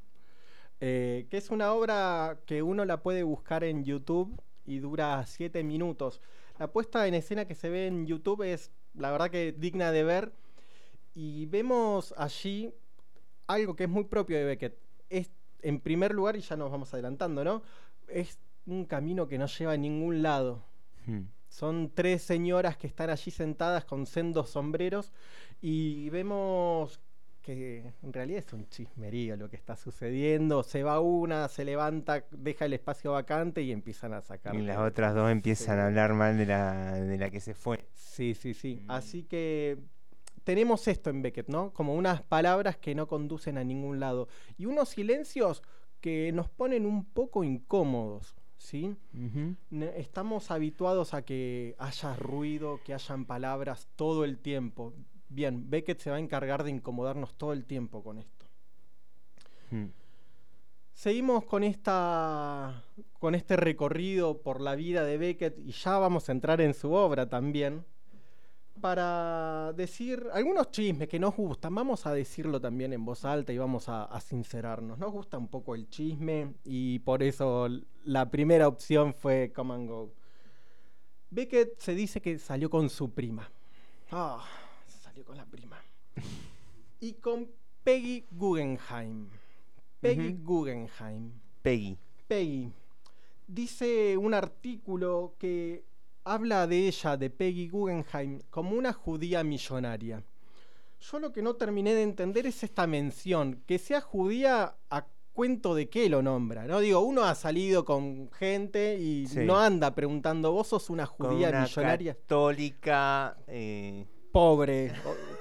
eh, 0.81 1.27
que 1.31 1.37
es 1.37 1.51
una 1.51 1.73
obra 1.73 2.41
que 2.47 2.63
uno 2.63 2.87
la 2.87 3.03
puede 3.03 3.23
buscar 3.23 3.65
en 3.65 3.85
YouTube 3.85 4.41
y 4.65 4.79
dura 4.79 5.25
siete 5.27 5.63
minutos. 5.65 6.23
La 6.59 6.73
puesta 6.73 7.07
en 7.07 7.15
escena 7.15 7.45
que 7.45 7.55
se 7.55 7.69
ve 7.69 7.87
en 7.87 8.07
YouTube 8.07 8.43
es, 8.43 8.71
la 8.95 9.11
verdad 9.11 9.31
que 9.31 9.53
digna 9.53 9.93
de 9.93 10.05
ver 10.05 10.33
y 11.17 11.47
vemos 11.47 12.15
allí 12.19 12.71
algo 13.47 13.75
que 13.75 13.85
es 13.85 13.91
muy 13.91 14.05
propio 14.05 14.37
de 14.37 14.45
Beckett. 14.45 14.79
Es, 15.09 15.31
en 15.63 15.81
primer 15.81 16.13
lugar, 16.13 16.37
y 16.37 16.43
ya 16.43 16.57
nos 16.57 16.71
vamos 16.71 16.93
adelantando, 16.93 17.43
¿no? 17.43 17.63
Es 18.07 18.39
un 18.67 18.85
camino 18.85 19.27
que 19.27 19.39
no 19.39 19.47
lleva 19.47 19.73
a 19.73 19.77
ningún 19.79 20.23
lado. 20.23 20.63
Hmm. 21.07 21.23
Son 21.49 21.91
tres 21.95 22.21
señoras 22.21 22.77
que 22.77 22.87
están 22.87 23.09
allí 23.09 23.31
sentadas 23.31 23.87
con 23.87 24.05
sendos 24.05 24.51
sombreros 24.51 25.11
y 25.63 26.11
vemos 26.11 27.01
que 27.41 27.95
en 28.03 28.13
realidad 28.13 28.41
es 28.41 28.53
un 28.53 28.69
chismerío 28.69 29.37
lo 29.37 29.49
que 29.49 29.57
está 29.57 29.75
sucediendo. 29.75 30.63
Se 30.65 30.83
va 30.83 31.01
una, 31.01 31.49
se 31.49 31.65
levanta, 31.65 32.27
deja 32.31 32.67
el 32.67 32.75
espacio 32.75 33.13
vacante 33.13 33.63
y 33.63 33.73
empiezan 33.73 34.13
a 34.13 34.21
sacar. 34.21 34.55
Y 34.55 34.61
las 34.61 34.79
otras 34.79 35.15
dos 35.15 35.31
empiezan 35.31 35.79
a 35.79 35.87
hablar 35.87 36.13
mal 36.13 36.37
de 36.37 36.45
la, 36.45 36.97
de 36.97 37.17
la 37.17 37.31
que 37.31 37.41
se 37.41 37.55
fue. 37.55 37.87
Sí, 37.95 38.35
sí, 38.35 38.53
sí. 38.53 38.85
Así 38.89 39.23
que 39.23 39.79
tenemos 40.47 40.87
esto 40.87 41.11
en 41.11 41.23
Beckett, 41.23 41.49
¿no? 41.49 41.73
Como 41.73 41.97
unas 41.97 42.23
palabras 42.23 42.77
que 42.77 42.95
no 42.95 43.09
conducen 43.09 43.59
a 43.59 43.65
ningún 43.65 43.99
lado. 43.99 44.29
Y 44.57 44.67
unos 44.67 44.91
silencios 44.91 45.61
que 46.01 46.31
nos 46.31 46.49
ponen 46.49 46.87
un 46.87 47.05
poco 47.05 47.43
incómodos, 47.43 48.37
¿sí? 48.57 48.97
Estamos 49.97 50.53
habituados 50.53 51.15
a 51.15 51.23
que 51.23 51.75
haya 51.81 52.15
ruido, 52.15 52.79
que 52.85 52.95
hayan 52.95 53.25
palabras 53.25 53.89
todo 53.97 54.25
el 54.25 54.39
tiempo. 54.39 54.95
Bien, 55.29 55.69
Beckett 55.69 55.99
se 55.99 56.11
va 56.11 56.17
a 56.17 56.21
encargar 56.21 56.63
de 56.63 56.71
incomodarnos 56.71 57.35
todo 57.35 57.53
el 57.53 57.65
tiempo 57.65 58.05
con 58.05 58.19
esto. 58.19 58.47
Hmm. 59.73 59.87
Seguimos 60.93 61.45
con 61.45 61.65
esta 61.65 62.85
con 63.19 63.35
este 63.35 63.57
recorrido 63.57 64.43
por 64.43 64.61
la 64.61 64.77
vida 64.77 65.03
de 65.03 65.19
Beckett 65.19 65.59
y 65.59 65.73
ya 65.73 65.99
vamos 65.99 66.29
a 66.29 66.33
entrar 66.33 66.61
en 66.61 66.73
su 66.73 66.93
obra 66.93 67.29
también 67.29 67.85
para 68.87 69.73
decir 69.73 70.29
algunos 70.33 70.71
chismes 70.71 71.09
que 71.09 71.19
nos 71.19 71.35
gustan. 71.35 71.75
Vamos 71.75 72.07
a 72.07 72.13
decirlo 72.13 72.61
también 72.61 72.93
en 72.93 73.05
voz 73.05 73.25
alta 73.25 73.53
y 73.53 73.59
vamos 73.59 73.89
a, 73.89 74.05
a 74.05 74.21
sincerarnos. 74.21 74.97
Nos 74.97 75.11
gusta 75.11 75.37
un 75.39 75.49
poco 75.49 75.75
el 75.75 75.89
chisme 75.89 76.55
y 76.63 77.01
por 77.01 77.25
eso 77.25 77.69
la 78.05 78.31
primera 78.31 78.69
opción 78.69 79.13
fue 79.13 79.53
Come 79.53 79.75
and 79.75 79.89
Go. 79.89 80.13
Beckett 81.31 81.81
se 81.81 81.97
dice 81.97 82.21
que 82.21 82.39
salió 82.39 82.71
con 82.71 82.89
su 82.89 83.11
prima. 83.11 83.51
Ah, 84.13 84.45
salió 84.87 85.25
con 85.25 85.37
la 85.37 85.47
prima. 85.47 85.83
y 87.01 87.15
con 87.15 87.51
Peggy 87.83 88.25
Guggenheim. 88.31 89.29
Peggy. 90.01 90.39
Guggenheim. 90.45 91.33
Peggy. 91.61 91.99
Peggy. 92.29 92.73
Dice 93.49 94.17
un 94.17 94.33
artículo 94.33 95.35
que 95.41 95.83
habla 96.27 96.67
de 96.67 96.89
ella, 96.89 97.17
de 97.17 97.31
Peggy 97.31 97.69
Guggenheim, 97.69 98.41
como 98.51 98.77
una 98.77 98.93
judía 98.93 99.43
millonaria. 99.45 100.23
Yo 101.01 101.19
lo 101.21 101.33
que 101.33 101.41
no 101.43 101.55
terminé 101.55 101.95
de 101.95 102.03
entender 102.03 102.47
es 102.47 102.63
esta 102.65 102.87
mención, 102.87 103.63
que 103.67 103.79
sea 103.79 104.01
judía 104.01 104.75
a 104.91 105.07
cuento 105.33 105.75
de 105.75 105.89
qué 105.89 106.09
lo 106.09 106.23
nombra, 106.23 106.67
¿no? 106.67 106.81
Digo, 106.81 107.01
uno 107.01 107.23
ha 107.25 107.35
salido 107.35 107.85
con 107.85 108.31
gente 108.33 108.99
y 108.99 109.27
Sí. 109.27 109.41
no 109.41 109.59
anda 109.61 109.95
preguntando, 109.95 110.51
¿vos 110.53 110.67
sos 110.69 110.89
una 110.91 111.07
Con 111.07 111.29
judía 111.29 111.51
una 111.51 111.63
millonaria? 111.63 112.15
católica. 112.15 113.37
eh, 113.47 114.07
pobre, 114.37 114.93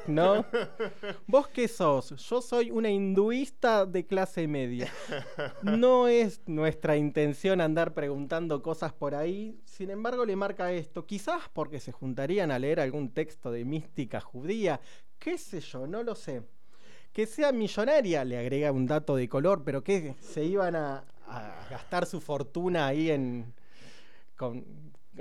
¿no? 0.08 0.46
¿Vos 1.28 1.50
qué 1.50 1.68
sos? 1.68 2.16
Yo 2.16 2.42
soy 2.42 2.72
una 2.72 2.90
hinduista 2.90 3.86
de 3.86 4.06
clase 4.06 4.48
media. 4.48 4.90
No 5.64 6.08
es 6.08 6.40
nuestra 6.46 6.96
intención 6.96 7.60
andar 7.60 7.94
preguntando 7.94 8.62
cosas 8.62 8.94
por 8.94 9.14
ahí, 9.14 9.60
sin 9.66 9.90
embargo 9.90 10.26
le 10.26 10.38
marca 10.38 10.72
esto, 10.72 11.06
quizás 11.06 11.42
porque 11.52 11.82
se 11.82 11.92
juntarían 11.92 12.52
a 12.52 12.60
leer 12.60 12.80
algún 12.80 13.10
texto 13.10 13.52
de 13.52 13.66
mística 13.66 14.22
judía, 14.22 14.80
qué 15.20 15.38
sé 15.38 15.60
yo, 15.60 15.86
no 15.88 16.02
lo 16.02 16.16
sé. 16.16 16.44
Que 17.12 17.26
sea 17.26 17.52
millonaria, 17.52 18.24
le 18.24 18.38
agrega 18.38 18.72
un 18.72 18.86
dato 18.86 19.18
de 19.18 19.28
color, 19.28 19.66
pero 19.66 19.84
que 19.84 20.16
se 20.22 20.46
iban 20.46 20.74
a, 20.78 21.04
a 21.28 21.68
gastar 21.70 22.06
su 22.06 22.22
fortuna 22.22 22.88
ahí 22.88 23.12
en... 23.12 23.54
Con, 24.38 24.66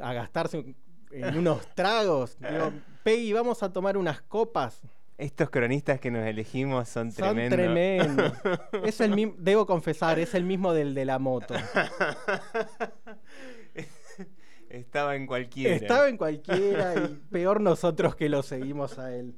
a 0.01 0.13
gastarse 0.13 0.77
en 1.11 1.39
unos 1.39 1.67
tragos. 1.75 2.37
Digo, 2.39 2.73
Peggy, 3.05 3.33
vamos 3.35 3.63
a 3.63 3.73
tomar 3.73 3.97
unas 3.97 4.21
copas. 4.23 4.81
Estos 5.19 5.49
cronistas 5.51 6.01
que 6.01 6.11
nos 6.11 6.27
elegimos 6.27 6.89
son, 6.89 7.13
Son 7.13 7.37
tremendos. 7.37 7.57
tremendos. 7.57 8.33
Es 8.85 9.01
el 9.01 9.15
mismo, 9.15 9.35
debo 9.39 9.67
confesar, 9.67 10.19
es 10.19 10.35
el 10.35 10.43
mismo 10.45 10.73
del 10.73 10.95
de 10.95 11.05
la 11.05 11.21
moto. 11.21 11.55
Estaba 14.69 15.15
en 15.15 15.27
cualquiera. 15.27 15.77
Estaba 15.77 16.09
en 16.09 16.17
cualquiera 16.17 16.95
y 16.97 17.21
peor 17.31 17.61
nosotros 17.61 18.17
que 18.17 18.29
lo 18.29 18.43
seguimos 18.43 18.99
a 18.99 19.15
él. 19.15 19.37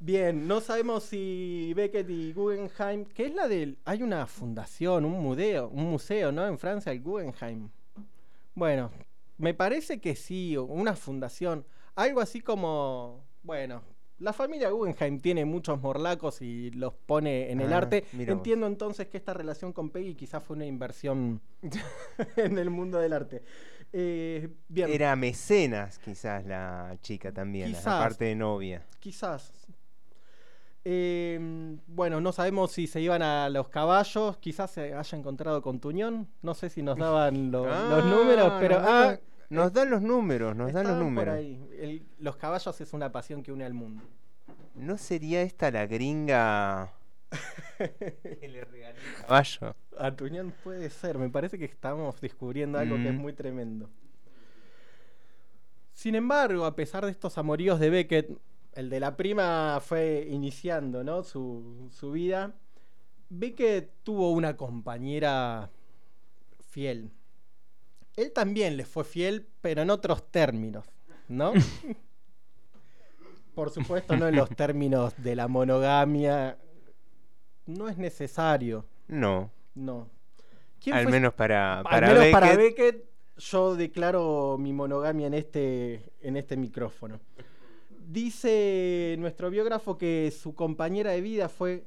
Bien, 0.00 0.46
no 0.46 0.60
sabemos 0.60 1.04
si 1.04 1.72
Beckett 1.74 2.10
y 2.10 2.32
Guggenheim, 2.34 3.06
que 3.06 3.26
es 3.26 3.34
la 3.34 3.48
del. 3.48 3.78
Hay 3.86 4.02
una 4.02 4.26
fundación, 4.26 5.06
un 5.06 5.22
museo, 5.22 5.68
un 5.68 5.84
museo, 5.84 6.32
¿no? 6.32 6.46
En 6.46 6.58
Francia, 6.58 6.92
el 6.92 7.00
Guggenheim. 7.00 7.70
Bueno, 8.54 8.90
me 9.38 9.54
parece 9.54 10.00
que 10.00 10.16
sí, 10.16 10.56
una 10.58 10.94
fundación. 10.96 11.64
Algo 11.96 12.20
así 12.20 12.40
como. 12.40 13.24
Bueno, 13.42 13.82
la 14.18 14.32
familia 14.32 14.70
Guggenheim 14.70 15.20
tiene 15.20 15.44
muchos 15.44 15.80
morlacos 15.80 16.40
y 16.42 16.70
los 16.70 16.94
pone 16.94 17.50
en 17.50 17.60
el 17.60 17.72
Ah, 17.72 17.78
arte. 17.78 18.04
Entiendo 18.12 18.66
entonces 18.66 19.08
que 19.08 19.16
esta 19.18 19.34
relación 19.34 19.72
con 19.72 19.90
Peggy 19.90 20.14
quizás 20.14 20.42
fue 20.42 20.56
una 20.56 20.66
inversión 20.66 21.40
en 22.36 22.58
el 22.58 22.70
mundo 22.70 22.98
del 22.98 23.12
arte. 23.12 23.42
Eh, 23.92 24.48
bien. 24.68 24.90
Era 24.90 25.14
mecenas, 25.14 25.98
quizás, 25.98 26.44
la 26.46 26.96
chica 27.00 27.32
también, 27.32 27.68
Quizás. 27.68 27.86
aparte 27.86 28.24
de 28.24 28.34
novia. 28.34 28.84
Quizás. 28.98 29.52
Eh, 30.86 31.38
bueno, 31.86 32.20
no 32.20 32.32
sabemos 32.32 32.72
si 32.72 32.86
se 32.86 33.00
iban 33.00 33.22
a 33.22 33.48
los 33.48 33.68
caballos, 33.68 34.36
quizás 34.38 34.70
se 34.70 34.92
haya 34.94 35.18
encontrado 35.18 35.62
con 35.62 35.80
Tuñón, 35.80 36.28
no 36.42 36.52
sé 36.54 36.68
si 36.68 36.82
nos 36.82 36.98
daban 36.98 37.50
lo- 37.50 37.64
los 37.90 38.04
Ah, 38.04 38.06
números, 38.06 38.52
pero 38.60 38.78
ah, 38.80 39.16
nos 39.54 39.72
dan 39.72 39.90
los 39.90 40.02
números, 40.02 40.54
nos 40.56 40.72
dan 40.72 40.84
los 40.86 40.94
por 40.96 41.02
números. 41.04 41.34
ahí. 41.34 41.68
El- 41.78 42.06
los 42.18 42.36
caballos 42.36 42.80
es 42.80 42.92
una 42.92 43.10
pasión 43.12 43.42
que 43.42 43.52
une 43.52 43.64
al 43.64 43.74
mundo. 43.74 44.02
¿No 44.74 44.98
sería 44.98 45.42
esta 45.42 45.70
la 45.70 45.86
gringa 45.86 46.92
que 47.78 48.48
le 48.48 48.64
regaló 48.64 48.98
el 48.98 49.22
caballo? 49.22 49.74
A 49.98 50.10
Tuñón 50.14 50.52
puede 50.64 50.90
ser, 50.90 51.18
me 51.18 51.30
parece 51.30 51.58
que 51.58 51.64
estamos 51.64 52.20
descubriendo 52.20 52.78
algo 52.78 52.96
que 52.96 53.08
es 53.08 53.14
Mm. 53.14 53.18
muy 53.18 53.32
tremendo. 53.32 53.88
Sin 55.92 56.14
embargo, 56.16 56.64
a 56.64 56.74
pesar 56.74 57.04
de 57.04 57.12
estos 57.12 57.38
amoríos 57.38 57.78
de 57.78 57.90
Beckett, 57.90 58.36
el 58.74 58.90
de 58.90 58.98
la 59.00 59.16
prima 59.16 59.78
fue 59.80 60.26
iniciando 60.28 61.04
¿no? 61.04 61.22
su, 61.22 61.88
su 61.92 62.10
vida. 62.10 62.52
Beckett 63.30 63.90
tuvo 64.02 64.32
una 64.32 64.56
compañera 64.56 65.70
fiel. 66.70 67.10
Él 68.16 68.32
también 68.32 68.76
le 68.76 68.84
fue 68.84 69.04
fiel, 69.04 69.46
pero 69.60 69.82
en 69.82 69.90
otros 69.90 70.30
términos, 70.30 70.84
¿no? 71.28 71.52
Por 73.54 73.70
supuesto, 73.70 74.16
no 74.16 74.26
en 74.28 74.36
los 74.36 74.48
términos 74.50 75.14
de 75.18 75.36
la 75.36 75.46
monogamia. 75.48 76.58
No 77.66 77.88
es 77.88 77.96
necesario. 77.98 78.84
No. 79.08 79.50
No. 79.74 80.08
¿Quién 80.80 80.96
Al 80.96 81.04
fue- 81.04 81.12
menos 81.12 81.34
para, 81.34 81.78
Al 81.78 81.84
para 81.84 82.06
menos 82.08 82.18
Beckett. 82.22 82.32
para 82.32 82.56
Beckett, 82.56 83.04
yo 83.36 83.74
declaro 83.76 84.56
mi 84.58 84.72
monogamia 84.72 85.26
en 85.28 85.34
este, 85.34 86.12
en 86.20 86.36
este 86.36 86.56
micrófono. 86.56 87.20
Dice 88.06 89.16
nuestro 89.18 89.50
biógrafo 89.50 89.96
que 89.96 90.30
su 90.36 90.54
compañera 90.54 91.12
de 91.12 91.20
vida 91.20 91.48
fue, 91.48 91.84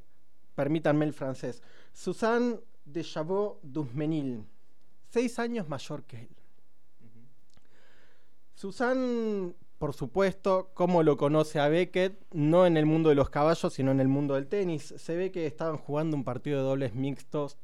permítanme 0.56 1.06
el 1.06 1.14
francés, 1.14 1.62
Suzanne 1.94 2.60
de 2.86 3.04
Chabot 3.04 3.60
Dusmenil, 3.62 4.44
seis 5.10 5.40
años 5.40 5.68
mayor 5.70 6.04
que 6.04 6.22
él. 6.22 6.30
Suzanne, 8.56 9.54
por 9.78 9.94
supuesto, 9.94 10.72
como 10.74 11.04
lo 11.04 11.18
conoce 11.18 11.60
a 11.60 11.68
Beckett, 11.70 12.20
no 12.32 12.66
en 12.66 12.78
el 12.78 12.86
mundo 12.86 13.10
de 13.10 13.16
los 13.16 13.30
caballos, 13.30 13.74
sino 13.74 13.92
en 13.92 14.00
el 14.00 14.08
mundo 14.08 14.34
del 14.34 14.48
tenis. 14.48 14.94
Se 14.98 15.16
ve 15.16 15.32
que 15.32 15.46
estaban 15.46 15.78
jugando 15.78 16.18
un 16.18 16.24
partido 16.24 16.58
de 16.58 16.64
dobles 16.64 16.96
mixtos 16.96 17.58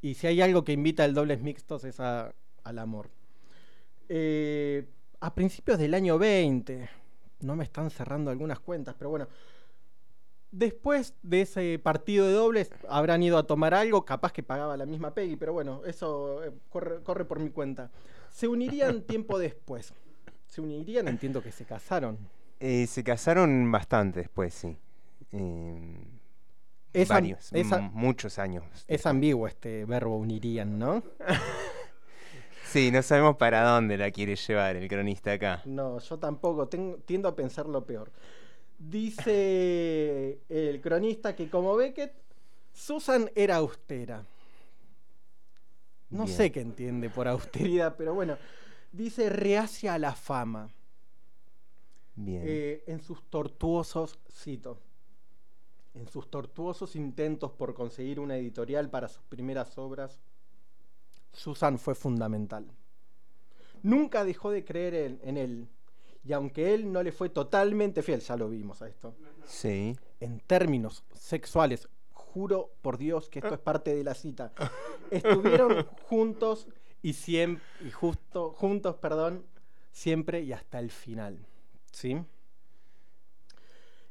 y 0.00 0.14
si 0.14 0.26
hay 0.28 0.40
algo 0.40 0.64
que 0.64 0.72
invita 0.72 1.04
al 1.04 1.14
dobles 1.14 1.40
mixtos 1.42 1.84
es 1.84 1.98
a- 2.00 2.32
al 2.62 2.78
amor. 2.78 3.10
Eh, 4.08 4.86
a 5.20 5.34
principios 5.34 5.78
del 5.78 5.94
año 5.94 6.18
20, 6.18 6.88
no 7.40 7.56
me 7.56 7.64
están 7.64 7.90
cerrando 7.90 8.30
algunas 8.30 8.60
cuentas, 8.60 8.94
pero 8.96 9.10
bueno, 9.10 9.28
después 10.52 11.14
de 11.22 11.42
ese 11.42 11.78
partido 11.82 12.26
de 12.26 12.32
dobles 12.32 12.70
habrán 12.88 13.22
ido 13.22 13.38
a 13.38 13.46
tomar 13.46 13.74
algo, 13.74 14.04
capaz 14.04 14.32
que 14.32 14.42
pagaba 14.42 14.76
la 14.76 14.86
misma 14.86 15.14
Peggy, 15.14 15.36
pero 15.36 15.52
bueno, 15.52 15.82
eso 15.86 16.44
eh, 16.44 16.52
corre, 16.68 17.02
corre 17.02 17.24
por 17.24 17.38
mi 17.40 17.50
cuenta. 17.50 17.90
Se 18.30 18.48
unirían 18.48 19.02
tiempo 19.06 19.38
después. 19.38 19.92
Se 20.46 20.60
unirían, 20.60 21.06
entiendo 21.08 21.42
que 21.42 21.52
se 21.52 21.64
casaron. 21.64 22.18
Eh, 22.58 22.86
se 22.86 23.02
casaron 23.04 23.70
bastante 23.70 24.20
después, 24.20 24.52
sí. 24.52 24.76
Eh, 25.32 26.04
Es 26.92 27.08
varios, 27.08 27.52
es 27.52 27.66
muchos 27.92 28.38
años. 28.38 28.64
Es 28.88 29.06
ambiguo 29.06 29.46
este 29.46 29.84
verbo 29.84 30.16
unirían, 30.16 30.78
¿no? 30.78 31.02
Sí, 32.64 32.92
no 32.92 33.02
sabemos 33.02 33.36
para 33.36 33.68
dónde 33.68 33.96
la 33.98 34.12
quiere 34.12 34.36
llevar 34.36 34.76
el 34.76 34.86
cronista 34.88 35.32
acá. 35.32 35.60
No, 35.64 35.98
yo 35.98 36.18
tampoco, 36.20 36.68
tengo- 36.68 36.98
tiendo 36.98 37.28
a 37.28 37.34
pensar 37.34 37.66
lo 37.66 37.84
peor. 37.84 38.12
Dice 38.80 40.40
el 40.48 40.80
cronista 40.80 41.36
que 41.36 41.50
como 41.50 41.76
Beckett, 41.76 42.14
Susan 42.72 43.30
era 43.34 43.56
austera. 43.56 44.24
No 46.08 46.24
Bien. 46.24 46.36
sé 46.36 46.50
qué 46.50 46.62
entiende 46.62 47.10
por 47.10 47.28
austeridad, 47.28 47.94
pero 47.98 48.14
bueno, 48.14 48.38
dice 48.90 49.28
reacia 49.28 49.92
a 49.94 49.98
la 49.98 50.14
fama. 50.14 50.70
Bien. 52.16 52.42
Eh, 52.44 52.82
en 52.86 53.02
sus 53.02 53.22
tortuosos, 53.28 54.18
cito, 54.32 54.78
en 55.92 56.08
sus 56.08 56.30
tortuosos 56.30 56.96
intentos 56.96 57.52
por 57.52 57.74
conseguir 57.74 58.18
una 58.18 58.38
editorial 58.38 58.88
para 58.88 59.08
sus 59.08 59.22
primeras 59.24 59.76
obras, 59.76 60.18
Susan 61.32 61.78
fue 61.78 61.94
fundamental. 61.94 62.66
Nunca 63.82 64.24
dejó 64.24 64.50
de 64.50 64.64
creer 64.64 64.94
en, 64.94 65.20
en 65.22 65.36
él, 65.36 65.68
y 66.24 66.32
aunque 66.32 66.74
él 66.74 66.92
no 66.92 67.02
le 67.02 67.12
fue 67.12 67.28
totalmente 67.30 68.02
fiel, 68.02 68.20
ya 68.20 68.36
lo 68.36 68.48
vimos 68.48 68.82
a 68.82 68.88
esto, 68.88 69.14
Sí. 69.44 69.96
en 70.20 70.40
términos 70.40 71.04
sexuales, 71.14 71.88
juro 72.12 72.70
por 72.82 72.98
Dios 72.98 73.28
que 73.28 73.38
esto 73.40 73.54
es 73.54 73.60
parte 73.60 73.94
de 73.94 74.04
la 74.04 74.14
cita, 74.14 74.52
estuvieron 75.10 75.84
juntos 76.08 76.68
y 77.02 77.14
siempre, 77.14 77.64
y 77.86 77.90
justo, 77.90 78.52
juntos, 78.52 78.96
perdón, 78.96 79.44
siempre 79.90 80.42
y 80.42 80.52
hasta 80.52 80.78
el 80.78 80.90
final. 80.90 81.38
¿Sí? 81.90 82.16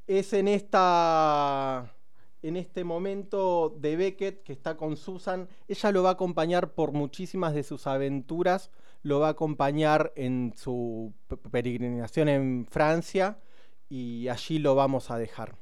Es 0.08 0.34
en 0.34 0.48
esta. 0.48 1.94
En 2.42 2.56
este 2.56 2.86
momento 2.86 3.76
de 3.80 3.98
Beckett 3.98 4.44
que 4.44 4.54
está 4.54 4.78
con 4.78 4.96
Susan, 4.96 5.50
ella 5.68 5.92
lo 5.92 6.04
va 6.04 6.10
a 6.10 6.14
acompañar 6.14 6.72
por 6.74 6.94
muchísimas 6.94 7.54
de 7.54 7.64
sus 7.64 7.86
aventuras, 7.86 8.72
lo 9.04 9.20
va 9.20 9.28
a 9.28 9.32
acompañar 9.32 10.12
en 10.16 10.54
su 10.56 11.14
pe- 11.28 11.38
peregrinación 11.38 12.30
en 12.30 12.66
Francia 12.70 13.40
y 13.90 14.28
allí 14.30 14.60
lo 14.60 14.76
vamos 14.76 15.12
a 15.12 15.18
dejar. 15.18 15.59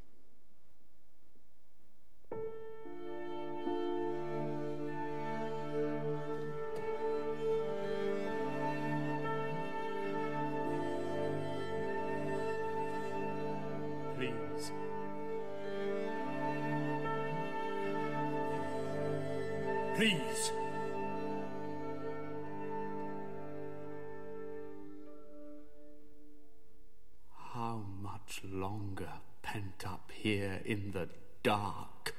Longer 28.44 29.12
pent 29.42 29.84
up 29.86 30.12
here 30.14 30.62
in 30.66 30.92
the 30.92 31.10
dark? 31.44 32.16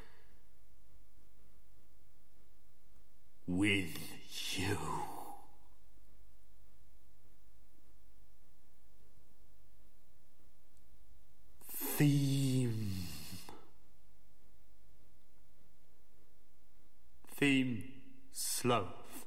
With 3.46 3.98
you. 4.56 4.78
Theme. 11.98 12.90
Theme 17.36 17.84
sloth. 18.32 19.24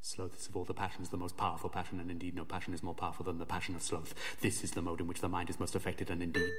Sloth 0.00 0.38
is 0.38 0.48
of 0.48 0.56
all 0.56 0.64
the 0.64 0.74
passions 0.94 1.08
the 1.08 1.16
most 1.16 1.36
powerful 1.36 1.68
passion, 1.68 1.98
and 1.98 2.08
indeed 2.08 2.36
no 2.36 2.44
passion 2.44 2.72
is 2.72 2.80
more 2.80 2.94
powerful 2.94 3.24
than 3.24 3.38
the 3.38 3.44
passion 3.44 3.74
of 3.74 3.82
sloth. 3.82 4.14
This 4.40 4.62
is 4.62 4.70
the 4.70 4.82
mode 4.82 5.00
in 5.00 5.08
which 5.08 5.20
the 5.20 5.28
mind 5.28 5.50
is 5.50 5.58
most 5.58 5.74
affected, 5.74 6.08
and 6.08 6.22
indeed. 6.22 6.52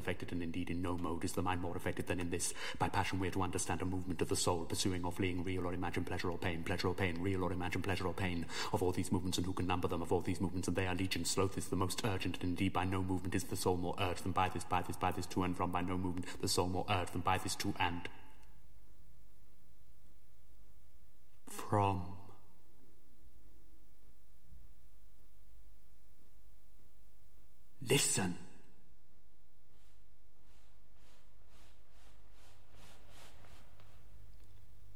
Affected, 0.00 0.32
and 0.32 0.42
indeed 0.42 0.70
in 0.70 0.82
no 0.82 0.98
mode 0.98 1.22
is 1.24 1.34
the 1.34 1.42
mind 1.42 1.60
more 1.60 1.76
affected 1.76 2.08
than 2.08 2.18
in 2.18 2.30
this. 2.30 2.52
By 2.80 2.88
passion, 2.88 3.20
we 3.20 3.28
are 3.28 3.32
to 3.32 3.42
understand 3.42 3.82
a 3.82 3.84
movement 3.84 4.20
of 4.20 4.28
the 4.28 4.34
soul, 4.34 4.64
pursuing 4.64 5.04
or 5.04 5.12
fleeing 5.12 5.44
real 5.44 5.66
or 5.66 5.72
imagined 5.72 6.06
pleasure 6.08 6.30
or 6.30 6.38
pain, 6.38 6.64
pleasure 6.64 6.88
or 6.88 6.94
pain, 6.94 7.22
real 7.22 7.44
or 7.44 7.52
imagined 7.52 7.84
pleasure 7.84 8.08
or 8.08 8.14
pain. 8.14 8.46
Of 8.72 8.82
all 8.82 8.90
these 8.90 9.12
movements, 9.12 9.38
and 9.38 9.46
who 9.46 9.52
can 9.52 9.68
number 9.68 9.86
them? 9.86 10.02
Of 10.02 10.12
all 10.12 10.22
these 10.22 10.40
movements, 10.40 10.66
and 10.66 10.76
they 10.76 10.88
are 10.88 10.94
legion. 10.96 11.24
Sloth 11.24 11.56
is 11.56 11.68
the 11.68 11.76
most 11.76 12.04
urgent, 12.04 12.38
and 12.40 12.50
indeed 12.50 12.72
by 12.72 12.84
no 12.84 13.02
movement 13.02 13.36
is 13.36 13.44
the 13.44 13.56
soul 13.56 13.76
more 13.76 13.94
urged 14.00 14.24
than 14.24 14.32
by 14.32 14.48
this, 14.48 14.64
by 14.64 14.82
this, 14.82 14.96
by 14.96 15.12
this, 15.12 15.26
to 15.26 15.44
and 15.44 15.56
from. 15.56 15.70
By 15.70 15.82
no 15.82 15.96
movement 15.96 16.26
the 16.40 16.48
soul 16.48 16.68
more 16.68 16.86
urged 16.88 17.12
than 17.12 17.20
by 17.20 17.38
this, 17.38 17.54
to 17.56 17.74
and 17.78 18.08
from. 21.46 22.02
Listen. 27.88 28.49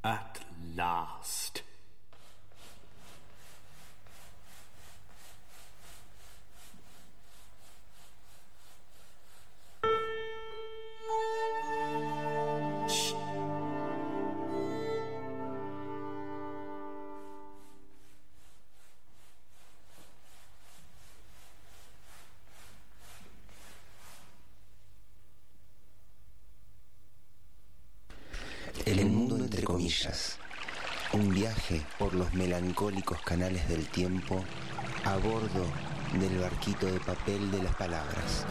At 0.05 0.39
last. 0.75 1.64
Canales 33.35 33.67
del 33.67 33.85
tiempo 33.87 34.45
a 35.03 35.17
bordo 35.17 35.65
del 36.21 36.39
barquito 36.39 36.85
de 36.85 37.01
papel 37.01 37.51
de 37.51 37.63
las 37.63 37.75
palabras. 37.75 38.45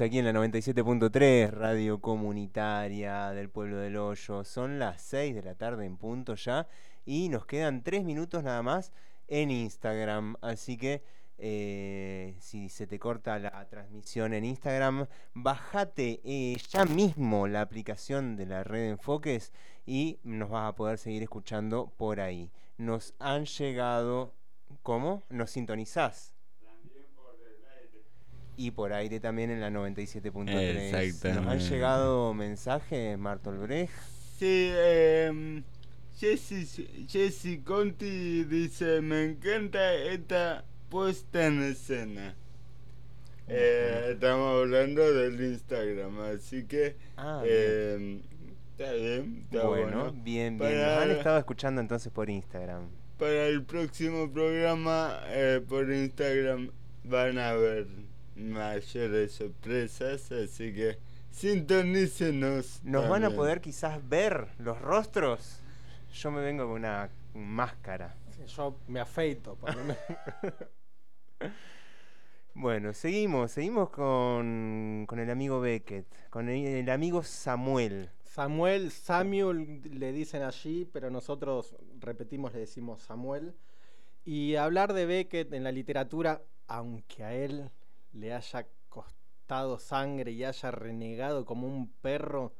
Aquí 0.00 0.18
en 0.18 0.24
la 0.24 0.32
97.3, 0.32 1.50
radio 1.50 2.00
comunitaria 2.00 3.32
del 3.32 3.50
pueblo 3.50 3.76
del 3.76 3.98
Hoyo. 3.98 4.44
Son 4.44 4.78
las 4.78 5.02
6 5.02 5.34
de 5.34 5.42
la 5.42 5.56
tarde 5.56 5.84
en 5.84 5.98
punto 5.98 6.36
ya 6.36 6.66
y 7.04 7.28
nos 7.28 7.44
quedan 7.44 7.82
3 7.82 8.04
minutos 8.04 8.42
nada 8.42 8.62
más 8.62 8.92
en 9.28 9.50
Instagram. 9.50 10.36
Así 10.40 10.78
que 10.78 11.02
eh, 11.36 12.34
si 12.40 12.70
se 12.70 12.86
te 12.86 12.98
corta 12.98 13.38
la 13.38 13.68
transmisión 13.68 14.32
en 14.32 14.46
Instagram, 14.46 15.06
bajate 15.34 16.22
eh, 16.24 16.56
ya 16.70 16.86
mismo 16.86 17.46
la 17.46 17.60
aplicación 17.60 18.36
de 18.36 18.46
la 18.46 18.64
red 18.64 18.88
Enfoques 18.88 19.52
y 19.84 20.18
nos 20.22 20.48
vas 20.48 20.70
a 20.70 20.76
poder 20.76 20.96
seguir 20.96 21.22
escuchando 21.22 21.92
por 21.98 22.20
ahí. 22.20 22.50
Nos 22.78 23.14
han 23.18 23.44
llegado, 23.44 24.32
¿cómo? 24.82 25.24
¿Nos 25.28 25.50
sintonizás? 25.50 26.39
Y 28.66 28.70
por 28.72 28.92
aire 28.92 29.20
también 29.20 29.50
en 29.50 29.60
la 29.60 29.70
97.3. 29.70 31.34
Nos 31.34 31.46
han 31.46 31.58
llegado 31.60 32.34
mensajes, 32.34 33.18
Martol 33.18 33.58
Brecht. 33.58 33.92
Sí, 34.38 34.68
eh, 34.72 35.62
Jessy, 36.18 37.06
Jessy 37.08 37.58
Conti 37.60 38.44
dice, 38.44 39.00
me 39.00 39.24
encanta 39.24 39.94
esta 39.94 40.64
puesta 40.90 41.46
en 41.46 41.62
escena. 41.62 42.34
Eh, 43.48 44.10
estamos 44.12 44.60
hablando 44.60 45.12
del 45.12 45.40
Instagram, 45.42 46.20
así 46.20 46.64
que 46.64 46.96
Ah, 47.16 47.42
eh, 47.44 48.20
está 48.78 48.92
bien, 48.92 49.44
está 49.50 49.66
bueno, 49.66 49.82
bueno. 50.04 50.12
bien, 50.12 50.56
bien. 50.56 50.58
Para- 50.58 50.94
Nos 50.94 51.02
han 51.02 51.10
estado 51.12 51.38
escuchando 51.38 51.80
entonces 51.80 52.12
por 52.12 52.30
Instagram. 52.30 52.88
Para 53.18 53.46
el 53.46 53.64
próximo 53.64 54.30
programa 54.32 55.20
eh, 55.28 55.60
por 55.68 55.90
Instagram 55.92 56.70
van 57.04 57.38
a 57.38 57.50
haber 57.50 57.86
mayores 58.40 59.32
sorpresas, 59.32 60.30
así 60.32 60.72
que 60.72 60.98
sintonícenos. 61.30 62.80
¿Nos 62.84 63.08
van 63.08 63.24
a 63.24 63.30
poder 63.30 63.60
quizás 63.60 64.06
ver 64.08 64.48
los 64.58 64.80
rostros? 64.80 65.60
Yo 66.12 66.30
me 66.30 66.40
vengo 66.40 66.64
con 66.64 66.76
una 66.76 67.10
máscara. 67.34 68.14
Yo 68.56 68.76
me 68.88 69.00
afeito, 69.00 69.54
por 69.56 69.74
lo 69.74 69.84
menos. 69.84 69.98
Bueno, 72.52 72.92
seguimos, 72.92 73.52
seguimos 73.52 73.90
con, 73.90 75.04
con 75.08 75.20
el 75.20 75.30
amigo 75.30 75.60
Beckett, 75.60 76.04
con 76.30 76.48
el, 76.48 76.66
el 76.66 76.90
amigo 76.90 77.22
Samuel. 77.22 78.10
Samuel, 78.24 78.90
Samuel 78.90 79.80
le 79.98 80.12
dicen 80.12 80.42
allí, 80.42 80.84
pero 80.92 81.10
nosotros 81.10 81.76
repetimos, 82.00 82.52
le 82.52 82.58
decimos 82.58 83.02
Samuel. 83.02 83.54
Y 84.24 84.56
hablar 84.56 84.92
de 84.92 85.06
Beckett 85.06 85.52
en 85.52 85.64
la 85.64 85.72
literatura, 85.72 86.42
aunque 86.66 87.24
a 87.24 87.34
él 87.34 87.70
le 88.12 88.32
haya 88.32 88.66
costado 88.88 89.78
sangre 89.78 90.32
y 90.32 90.44
haya 90.44 90.70
renegado 90.70 91.44
como 91.44 91.66
un 91.66 91.90
perro, 91.92 92.54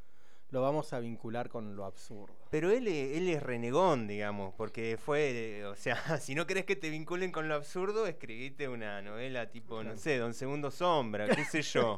lo 0.51 0.63
vamos 0.63 0.93
a 0.93 0.99
vincular 1.01 1.49
con 1.49 1.77
lo 1.77 1.85
absurdo. 1.85 2.35
Pero 2.51 2.71
él, 2.71 2.89
e- 2.89 3.17
él 3.17 3.29
es 3.29 3.43
renegón, 3.43 4.09
digamos, 4.09 4.53
porque 4.55 4.97
fue, 4.99 5.65
o 5.67 5.77
sea, 5.77 5.95
si 6.21 6.35
no 6.35 6.47
querés 6.47 6.65
que 6.65 6.77
te 6.77 6.91
vinculen 6.91 7.31
con 7.31 7.49
lo 7.49 7.55
absurdo, 7.55 8.07
escribite 8.07 8.69
una 8.69 9.01
novela 9.03 9.51
tipo, 9.51 9.83
no 9.85 9.97
sé, 9.97 10.19
Don 10.19 10.35
Segundo 10.35 10.71
Sombra, 10.71 11.29
qué 11.29 11.45
sé 11.45 11.63
yo, 11.63 11.97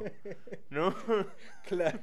¿no? 0.69 0.93
Claro. 1.67 1.99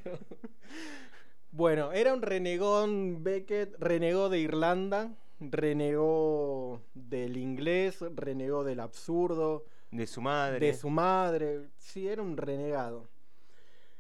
Bueno, 1.53 1.93
era 1.93 2.15
un 2.15 2.23
renegón 2.23 3.23
Beckett, 3.25 3.75
renegó 3.79 4.29
de 4.29 4.39
Irlanda, 4.39 5.15
renegó 5.41 6.83
del 6.95 7.37
inglés, 7.37 8.01
renegó 8.15 8.63
del 8.65 8.81
absurdo, 8.81 9.65
De 9.91 10.07
su 10.07 10.21
madre, 10.21 10.67
de 10.67 10.75
su 10.75 10.89
madre. 10.91 11.69
Sí, 11.79 12.07
era 12.09 12.23
un 12.23 12.37
renegado. 12.37 13.09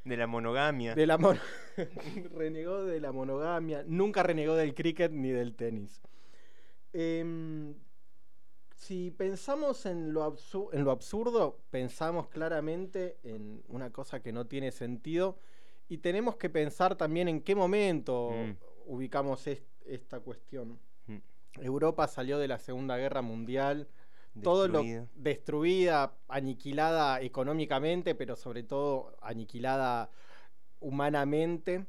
de 0.05 0.16
la 0.16 0.26
monogamia. 0.26 0.95
De 0.95 1.07
la 1.07 1.18
mon- 1.18 1.38
renegó 2.34 2.84
de 2.84 3.01
la 3.01 3.12
monogamia. 3.12 3.84
Nunca 3.86 4.22
renegó 4.22 4.55
del 4.55 4.74
cricket 4.74 5.12
ni 5.12 5.30
del 5.30 5.55
tenis. 5.55 6.01
Em, 6.93 7.74
si 8.74 9.11
pensamos 9.11 9.84
en 9.86 10.12
lo, 10.12 10.36
en 10.72 10.84
lo 10.84 10.91
absurdo, 10.91 11.59
pensamos 11.70 12.28
claramente 12.28 13.18
en 13.22 13.62
una 13.68 13.91
cosa 13.91 14.20
que 14.20 14.32
no 14.32 14.47
tiene 14.47 14.72
sentido 14.72 15.38
y 15.88 15.99
tenemos 15.99 16.36
que 16.36 16.49
pensar 16.51 16.97
también 16.97 17.28
en 17.28 17.41
qué 17.43 17.55
momento 17.55 18.30
Mm. 18.32 18.57
ubicamos 18.86 19.47
est- 19.47 19.66
esta 19.84 20.20
cuestión. 20.20 20.78
Mm. 21.07 21.18
Europa 21.61 22.09
salió 22.09 22.38
de 22.38 22.49
la 22.49 22.59
Segunda 22.59 22.97
Guerra 22.97 23.22
Mundial, 23.22 23.86
todo 24.43 24.68
lo 24.68 24.83
destruida, 25.14 26.14
aniquilada 26.28 27.20
económicamente, 27.20 28.14
pero 28.14 28.37
sobre 28.37 28.62
todo 28.62 29.16
aniquilada 29.20 30.11
humanamente. 30.81 31.87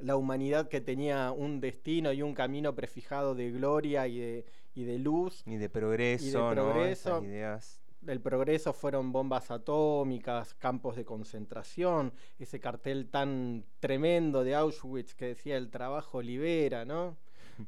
la 0.00 0.14
humanidad 0.16 0.68
que 0.68 0.80
tenía 0.80 1.32
un 1.32 1.60
destino 1.60 2.12
y 2.12 2.22
un 2.22 2.34
camino 2.34 2.72
prefijado 2.74 3.34
de 3.34 3.50
gloria 3.50 4.06
y 4.06 4.18
de, 4.18 4.44
y 4.74 4.84
de 4.84 4.98
luz. 4.98 5.42
Y 5.44 5.56
de 5.56 5.68
progreso, 5.68 6.24
y 6.24 6.30
de 6.30 6.38
¿no? 6.38 6.50
progreso. 6.50 7.08
Esas 7.16 7.24
ideas. 7.24 7.82
El 8.06 8.20
progreso 8.20 8.72
fueron 8.72 9.12
bombas 9.12 9.50
atómicas, 9.50 10.54
campos 10.54 10.96
de 10.96 11.04
concentración, 11.04 12.12
ese 12.38 12.58
cartel 12.58 13.08
tan 13.08 13.64
tremendo 13.78 14.42
de 14.42 14.56
Auschwitz 14.56 15.14
que 15.14 15.26
decía 15.26 15.56
el 15.56 15.70
trabajo 15.70 16.20
libera, 16.20 16.84
¿no? 16.84 17.16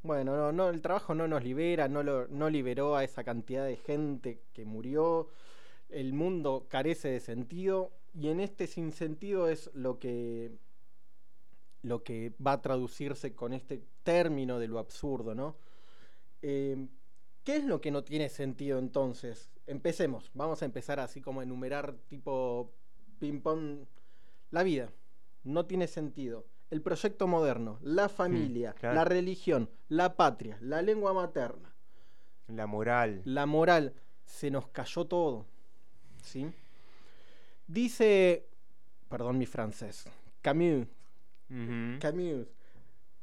Bueno, 0.02 0.36
no, 0.36 0.52
no, 0.52 0.68
el 0.70 0.80
trabajo 0.80 1.14
no 1.14 1.28
nos 1.28 1.44
libera, 1.44 1.88
no, 1.88 2.02
lo, 2.02 2.26
no 2.28 2.50
liberó 2.50 2.96
a 2.96 3.04
esa 3.04 3.24
cantidad 3.24 3.64
de 3.64 3.76
gente 3.76 4.42
que 4.52 4.64
murió. 4.64 5.28
El 5.88 6.12
mundo 6.12 6.66
carece 6.68 7.08
de 7.08 7.20
sentido 7.20 7.92
y 8.14 8.28
en 8.28 8.40
este 8.40 8.66
sinsentido 8.66 9.48
es 9.48 9.70
lo 9.74 9.98
que 9.98 10.52
lo 11.82 12.02
que 12.02 12.32
va 12.44 12.52
a 12.52 12.62
traducirse 12.62 13.34
con 13.34 13.52
este 13.52 13.84
término 14.02 14.58
de 14.58 14.68
lo 14.68 14.78
absurdo, 14.78 15.34
¿no? 15.34 15.56
Eh, 16.40 16.88
¿Qué 17.44 17.56
es 17.56 17.64
lo 17.64 17.82
que 17.82 17.90
no 17.90 18.02
tiene 18.04 18.30
sentido 18.30 18.78
entonces? 18.78 19.50
Empecemos, 19.66 20.30
vamos 20.32 20.62
a 20.62 20.64
empezar 20.64 20.98
así 20.98 21.20
como 21.20 21.40
a 21.40 21.42
enumerar 21.42 21.94
tipo 22.08 22.72
ping-pong. 23.18 23.84
La 24.50 24.62
vida 24.62 24.90
no 25.42 25.66
tiene 25.66 25.86
sentido. 25.86 26.46
El 26.74 26.82
proyecto 26.82 27.28
moderno, 27.28 27.78
la 27.82 28.08
familia, 28.08 28.72
Hmm, 28.72 28.78
claro. 28.80 28.94
la 28.96 29.04
religión, 29.04 29.70
la 29.88 30.16
patria, 30.16 30.58
la 30.60 30.82
lengua 30.82 31.12
materna, 31.12 31.72
La 32.48 32.66
moral. 32.66 33.22
la 33.24 33.46
moral, 33.46 33.94
se 34.24 34.50
nos 34.50 34.66
cayó 34.66 35.04
todo. 35.04 35.46
¿Sí? 36.20 36.50
Dice, 37.68 38.48
perdón 39.08 39.38
mi 39.38 39.46
francés, 39.46 40.04
Camus. 40.42 40.88
Camus, 42.00 42.46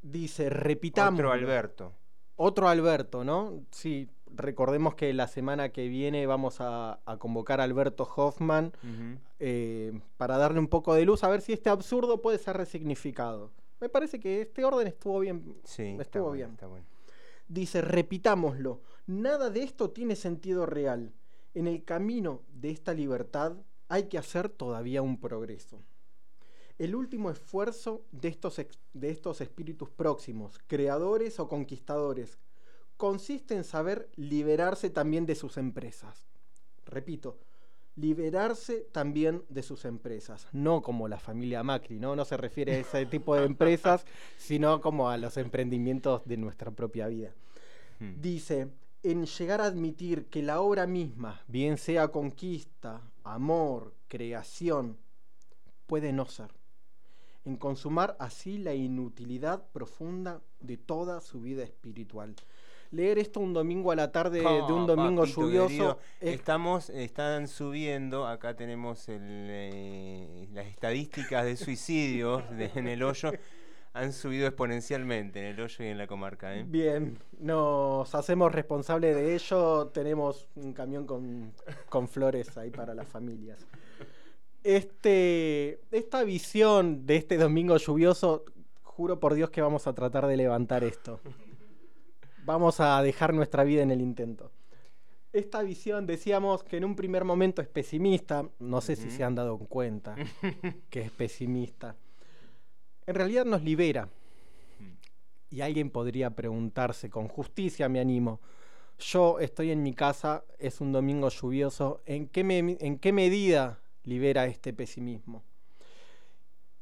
dice, 0.02 0.50
repitamos. 0.50 1.20
Otro 1.20 1.32
Alberto. 1.34 1.94
Otro 2.38 2.70
Alberto, 2.70 3.26
¿no? 3.26 3.66
Sí, 3.72 4.08
recordemos 4.36 4.96
que 4.96 5.14
la 5.14 5.28
semana 5.28 5.70
que 5.70 5.88
viene 5.88 6.26
vamos 6.26 6.62
a, 6.62 7.00
a 7.06 7.18
convocar 7.18 7.62
a 7.62 7.64
Alberto 7.64 8.08
Hoffman 8.16 8.74
eh, 9.40 10.00
para 10.18 10.38
darle 10.38 10.60
un 10.60 10.68
poco 10.68 10.94
de 10.94 11.06
luz, 11.06 11.24
a 11.24 11.30
ver 11.30 11.42
si 11.42 11.54
este 11.54 11.70
absurdo 11.70 12.22
puede 12.22 12.38
ser 12.38 12.58
resignificado. 12.58 13.52
Me 13.80 13.90
parece 13.90 14.20
que 14.20 14.42
este 14.42 14.64
orden 14.64 14.88
estuvo 14.88 15.20
bien. 15.20 15.56
Sí, 15.64 15.84
estuvo 15.84 16.02
está 16.02 16.20
bueno, 16.20 16.34
bien. 16.34 16.52
está 16.52 16.68
bueno. 16.68 16.86
Dice, 17.48 17.82
repitámoslo, 17.82 18.82
nada 19.08 19.50
de 19.50 19.64
esto 19.64 19.90
tiene 19.90 20.16
sentido 20.16 20.66
real. 20.66 21.12
En 21.54 21.68
el 21.68 21.84
camino 21.84 22.44
de 22.54 22.70
esta 22.70 22.94
libertad 22.94 23.58
hay 23.90 24.04
que 24.04 24.18
hacer 24.18 24.48
todavía 24.50 25.02
un 25.02 25.20
progreso. 25.20 25.82
El 26.78 26.96
último 26.96 27.30
esfuerzo 27.30 28.06
de 28.12 28.30
estos, 28.30 28.62
de 28.94 29.10
estos 29.10 29.42
espíritus 29.42 29.90
próximos, 29.90 30.60
creadores 30.68 31.40
o 31.40 31.48
conquistadores, 31.50 32.40
consiste 33.02 33.56
en 33.56 33.64
saber 33.64 34.12
liberarse 34.16 34.92
también 34.92 35.26
de 35.26 35.34
sus 35.34 35.58
empresas. 35.58 36.28
Repito, 36.86 37.40
liberarse 37.96 38.86
también 38.92 39.44
de 39.50 39.64
sus 39.64 39.86
empresas, 39.86 40.48
no 40.52 40.84
como 40.84 41.08
la 41.08 41.18
familia 41.18 41.64
Macri, 41.64 41.98
¿no? 41.98 42.16
No 42.16 42.26
se 42.26 42.38
refiere 42.38 42.76
a 42.76 42.78
ese 42.78 43.06
tipo 43.08 43.36
de 43.36 43.46
empresas, 43.46 44.06
sino 44.38 44.82
como 44.82 45.10
a 45.10 45.18
los 45.18 45.36
emprendimientos 45.38 46.22
de 46.26 46.38
nuestra 46.38 46.70
propia 46.70 47.08
vida. 47.08 47.34
Dice, 48.20 48.68
en 49.02 49.26
llegar 49.26 49.62
a 49.62 49.66
admitir 49.66 50.28
que 50.28 50.44
la 50.44 50.62
obra 50.62 50.86
misma, 50.86 51.42
bien 51.48 51.80
sea 51.80 52.10
conquista, 52.10 53.02
amor, 53.24 53.96
creación, 54.10 54.96
puede 55.88 56.14
no 56.14 56.28
ser. 56.28 56.52
En 57.46 57.58
consumar 57.58 58.16
así 58.20 58.60
la 58.60 58.76
inutilidad 58.76 59.66
profunda 59.72 60.40
de 60.60 60.78
toda 60.78 61.20
su 61.20 61.42
vida 61.42 61.64
espiritual. 61.64 62.36
Leer 62.92 63.20
esto 63.20 63.40
un 63.40 63.54
domingo 63.54 63.92
a 63.92 63.96
la 63.96 64.12
tarde 64.12 64.40
de 64.42 64.74
un 64.74 64.86
domingo 64.86 65.22
papito 65.22 65.42
lluvioso 65.42 65.68
querido, 65.68 66.00
es 66.20 66.34
Estamos, 66.36 66.90
están 66.90 67.48
subiendo, 67.48 68.28
acá 68.28 68.56
tenemos 68.56 69.08
el, 69.08 69.22
eh, 69.24 70.48
las 70.54 70.68
estadísticas 70.68 71.46
de 71.46 71.56
suicidios 71.56 72.44
de- 72.58 72.70
en 72.76 72.88
el 72.90 73.02
hoyo, 73.04 73.32
han 73.94 74.12
subido 74.14 74.46
exponencialmente 74.48 75.40
en 75.40 75.46
el 75.48 75.60
hoyo 75.62 75.86
y 75.86 75.88
en 75.88 75.98
la 75.98 76.08
comarca. 76.08 76.54
¿eh? 76.56 76.66
Bien, 76.68 77.18
nos 77.40 78.14
hacemos 78.16 78.52
responsables 78.52 79.16
de 79.16 79.36
ello. 79.36 79.88
Tenemos 79.88 80.48
un 80.56 80.74
camión 80.74 81.06
con, 81.06 81.54
con 81.90 82.08
flores 82.10 82.58
ahí 82.58 82.72
para 82.72 82.94
las 82.94 83.08
familias. 83.08 83.66
Este, 84.64 85.80
esta 85.92 86.24
visión 86.24 87.06
de 87.06 87.16
este 87.18 87.38
domingo 87.38 87.78
lluvioso, 87.78 88.46
juro 88.84 89.20
por 89.20 89.34
Dios 89.34 89.50
que 89.50 89.62
vamos 89.62 89.88
a 89.88 89.94
tratar 89.94 90.28
de 90.28 90.38
levantar 90.38 90.84
esto. 90.84 91.20
Vamos 92.44 92.80
a 92.80 93.02
dejar 93.04 93.34
nuestra 93.34 93.64
vida 93.64 93.82
en 93.84 93.92
el 93.92 94.02
intento. 94.02 94.52
Esta 95.34 95.62
visión, 95.62 96.06
decíamos 96.06 96.64
que 96.64 96.78
en 96.78 96.86
un 96.86 96.96
primer 96.96 97.24
momento 97.24 97.62
es 97.62 97.68
pesimista, 97.68 98.50
no 98.60 98.82
sé 98.82 98.96
si 98.96 99.10
se 99.10 99.24
han 99.24 99.36
dado 99.36 99.58
cuenta 99.60 100.16
que 100.90 101.02
es 101.02 101.12
pesimista. 101.12 101.96
En 103.06 103.16
realidad 103.16 103.46
nos 103.46 103.64
libera. 103.64 104.10
Y 105.50 105.62
alguien 105.62 105.90
podría 105.90 106.30
preguntarse, 106.32 107.10
con 107.10 107.28
justicia 107.28 107.90
me 107.90 108.00
animo, 108.00 108.40
yo 109.00 109.40
estoy 109.40 109.72
en 109.72 109.84
mi 109.84 109.94
casa, 109.94 110.44
es 110.60 110.80
un 110.82 110.92
domingo 110.92 111.30
lluvioso, 111.30 112.02
¿en 112.06 112.28
qué, 112.28 112.44
me- 112.44 112.78
en 112.80 113.00
qué 113.00 113.12
medida 113.12 113.80
libera 114.04 114.46
este 114.46 114.74
pesimismo? 114.74 115.44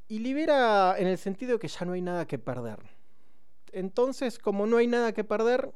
Y 0.07 0.19
libera 0.19 0.95
en 0.97 1.07
el 1.07 1.17
sentido 1.17 1.53
de 1.53 1.59
que 1.59 1.67
ya 1.67 1.85
no 1.85 1.93
hay 1.93 2.01
nada 2.01 2.25
que 2.27 2.37
perder. 2.39 2.79
Entonces, 3.73 4.39
como 4.39 4.65
no 4.65 4.77
hay 4.77 4.87
nada 4.87 5.13
que 5.13 5.23
perder, 5.23 5.71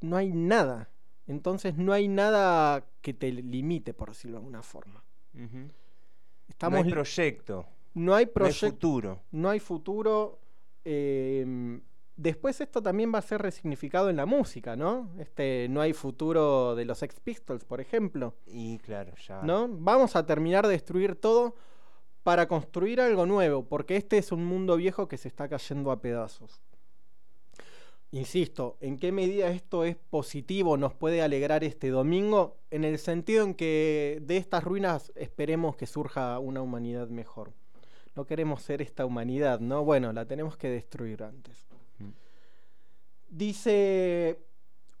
no 0.00 0.16
hay 0.16 0.32
nada. 0.32 0.88
Entonces 1.26 1.76
no 1.76 1.92
hay 1.92 2.08
nada 2.08 2.84
que 3.02 3.14
te 3.14 3.30
limite, 3.30 3.94
por 3.94 4.08
decirlo 4.08 4.36
de 4.36 4.38
alguna 4.38 4.62
forma. 4.62 5.04
Estamos 6.48 6.80
no 6.80 6.84
hay 6.86 6.90
proyecto. 6.90 7.54
no 7.54 7.60
hay 7.60 7.66
no 7.94 8.14
hay 8.14 8.26
proyecto. 8.26 8.68
futuro. 8.68 9.22
No 9.30 9.50
hay 9.50 9.60
futuro. 9.60 10.40
eh, 10.84 11.80
después 12.16 12.60
esto 12.60 12.82
también 12.82 13.12
va 13.14 13.18
a 13.18 13.22
ser 13.22 13.40
resignificado 13.40 14.10
en 14.10 14.16
la 14.16 14.26
música, 14.26 14.76
¿no? 14.76 15.10
Este, 15.18 15.68
no 15.70 15.80
hay 15.80 15.92
futuro 15.94 16.74
de 16.74 16.84
los 16.84 16.98
Sex 16.98 17.18
Pistols, 17.20 17.64
por 17.64 17.80
ejemplo. 17.80 18.34
Y 18.46 18.78
claro, 18.78 19.14
ya. 19.26 19.40
¿No? 19.42 19.68
Vamos 19.70 20.16
a 20.16 20.26
terminar 20.26 20.66
de 20.66 20.72
destruir 20.72 21.16
todo 21.16 21.54
para 22.22 22.48
construir 22.48 23.00
algo 23.00 23.26
nuevo, 23.26 23.64
porque 23.64 23.96
este 23.96 24.18
es 24.18 24.32
un 24.32 24.44
mundo 24.44 24.76
viejo 24.76 25.08
que 25.08 25.16
se 25.16 25.28
está 25.28 25.48
cayendo 25.48 25.90
a 25.90 26.00
pedazos. 26.00 26.60
Insisto, 28.12 28.76
¿en 28.80 28.98
qué 28.98 29.12
medida 29.12 29.50
esto 29.50 29.84
es 29.84 29.96
positivo, 29.96 30.76
nos 30.76 30.94
puede 30.94 31.22
alegrar 31.22 31.62
este 31.62 31.90
domingo? 31.90 32.56
En 32.70 32.84
el 32.84 32.98
sentido 32.98 33.44
en 33.44 33.54
que 33.54 34.18
de 34.22 34.36
estas 34.36 34.64
ruinas 34.64 35.12
esperemos 35.14 35.76
que 35.76 35.86
surja 35.86 36.38
una 36.40 36.60
humanidad 36.60 37.08
mejor. 37.08 37.52
No 38.16 38.26
queremos 38.26 38.62
ser 38.62 38.82
esta 38.82 39.06
humanidad, 39.06 39.60
¿no? 39.60 39.84
Bueno, 39.84 40.12
la 40.12 40.26
tenemos 40.26 40.56
que 40.56 40.68
destruir 40.68 41.22
antes. 41.22 41.68
Dice 43.28 44.40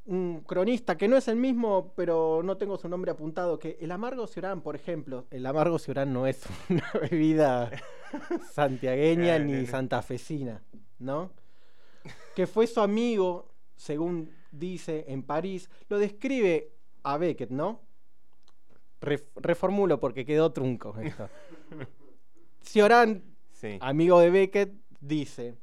un 0.06 0.40
cronista 0.46 0.96
que 0.96 1.06
no 1.08 1.16
es 1.16 1.28
el 1.28 1.36
mismo, 1.36 1.92
pero 1.94 2.42
no 2.42 2.56
tengo 2.56 2.76
su 2.78 2.88
nombre 2.88 3.10
apuntado, 3.12 3.58
que 3.58 3.76
el 3.80 3.92
amargo 3.92 4.26
ciorán, 4.26 4.60
por 4.62 4.74
ejemplo, 4.74 5.26
el 5.30 5.44
amargo 5.46 5.78
ciorán 5.78 6.12
no 6.12 6.26
es 6.26 6.42
una 6.68 6.90
bebida 7.10 7.70
santiagueña 8.52 9.38
ni 9.38 9.66
santafesina, 9.66 10.62
¿no? 10.98 11.30
Que 12.34 12.46
fue 12.46 12.66
su 12.66 12.80
amigo, 12.80 13.52
según 13.76 14.30
dice 14.50 15.04
en 15.08 15.22
París, 15.22 15.68
lo 15.88 15.98
describe 15.98 16.72
a 17.02 17.16
Beckett, 17.18 17.50
¿no? 17.50 17.80
Ref- 19.00 19.28
reformulo 19.36 20.00
porque 20.00 20.24
quedó 20.26 20.52
trunco 20.52 20.94
esto. 21.00 21.28
Cioran, 22.62 23.22
Sí. 23.52 23.78
amigo 23.80 24.18
de 24.20 24.30
Beckett, 24.30 24.72
dice, 25.00 25.54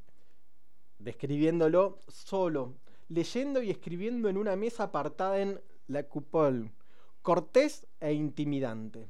describiéndolo 0.98 1.98
solo, 2.08 2.74
leyendo 3.08 3.62
y 3.62 3.70
escribiendo 3.70 4.28
en 4.28 4.36
una 4.36 4.56
mesa 4.56 4.84
apartada 4.84 5.38
en 5.40 5.60
La 5.86 6.02
Coupole, 6.04 6.70
cortés 7.22 7.86
e 8.00 8.12
intimidante. 8.12 9.08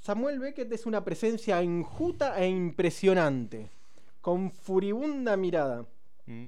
Samuel 0.00 0.38
Beckett 0.38 0.70
es 0.72 0.84
una 0.84 1.02
presencia 1.02 1.62
enjuta 1.62 2.38
e 2.38 2.46
impresionante, 2.48 3.70
con 4.20 4.50
furibunda 4.50 5.36
mirada. 5.36 5.86
Mm. 6.26 6.44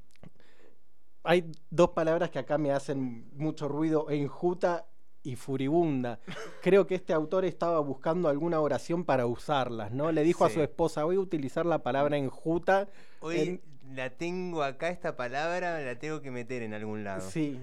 Hay 1.25 1.51
dos 1.71 1.91
palabras 1.91 2.31
que 2.31 2.39
acá 2.39 2.59
me 2.59 2.71
hacen 2.71 3.29
mucho 3.35 3.67
ruido, 3.67 4.11
enjuta 4.11 4.87
y 5.23 5.37
furibunda. 5.37 6.21
Creo 6.63 6.87
que 6.87 6.95
este 6.95 7.13
autor 7.13 7.45
estaba 7.45 7.81
buscando 7.81 8.29
alguna 8.29 8.61
oración 8.61 9.05
para 9.05 9.27
usarlas, 9.27 9.91
¿no? 9.91 10.13
Le 10.13 10.23
dijo 10.23 10.45
a 10.45 10.51
su 10.51 10.61
esposa, 10.63 11.05
voy 11.05 11.17
a 11.17 11.21
utilizar 11.21 11.67
la 11.67 11.83
palabra 11.83 12.17
enjuta. 12.17 12.89
Hoy 13.21 13.39
en- 13.41 13.61
la 13.95 14.11
tengo 14.11 14.63
acá, 14.63 14.89
esta 14.91 15.17
palabra, 15.17 15.81
la 15.81 15.99
tengo 15.99 16.21
que 16.23 16.31
meter 16.31 16.63
en 16.63 16.75
algún 16.75 17.05
lado. 17.05 17.29
Sí. 17.31 17.59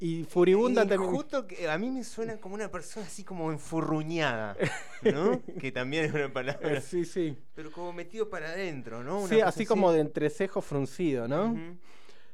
Y 0.00 0.22
furibunda 0.24 0.82
también. 0.86 1.10
Enjuto 1.10 1.46
que 1.48 1.68
a 1.68 1.76
mí 1.76 1.90
me 1.90 2.04
suena 2.04 2.36
como 2.36 2.54
una 2.54 2.70
persona 2.70 3.04
así 3.06 3.24
como 3.24 3.50
enfurruñada, 3.50 4.56
¿no? 5.02 5.40
que 5.60 5.72
también 5.72 6.04
es 6.04 6.12
una 6.14 6.32
palabra. 6.32 6.80
Sí, 6.80 7.04
sí. 7.04 7.36
Pero 7.54 7.72
como 7.72 7.92
metido 7.92 8.28
para 8.30 8.50
adentro, 8.50 9.02
¿no? 9.02 9.18
Una 9.20 9.28
Sí, 9.28 9.40
así 9.40 9.66
como 9.66 9.90
de 9.92 10.00
entrecejo 10.00 10.60
fruncido, 10.60 11.26
¿no? 11.26 11.56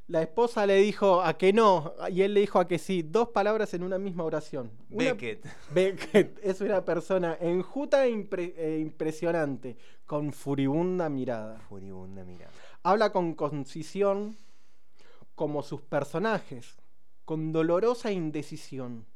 La 0.09 0.21
esposa 0.21 0.67
le 0.67 0.77
dijo 0.77 1.23
a 1.23 1.39
que 1.39 1.55
no, 1.55 1.95
y 2.11 2.21
él 2.21 2.35
le 2.35 2.41
dijo 2.41 2.61
a 2.61 2.69
que 2.69 2.79
sí, 2.79 3.01
dos 3.03 3.31
palabras 3.31 3.73
en 3.73 3.83
una 3.83 3.97
misma 3.99 4.25
oración. 4.25 4.71
Una- 4.91 5.15
Beckett. 5.15 5.47
Beckett 5.73 6.39
es 6.43 6.61
una 6.61 6.85
persona 6.85 7.39
enjuta 7.41 8.05
e 8.05 8.11
impre- 8.11 8.53
e 8.59 8.79
impresionante, 8.81 9.79
con 10.05 10.35
furibunda 10.35 11.09
mirada. 11.09 11.59
Furibunda 11.71 12.23
mirada. 12.25 12.53
Habla 12.87 13.13
con 13.13 13.33
concisión 13.33 14.37
como 15.35 15.63
sus 15.63 15.81
personajes, 15.81 16.77
con 17.25 17.51
dolorosa 17.51 18.13
indecisión, 18.13 19.07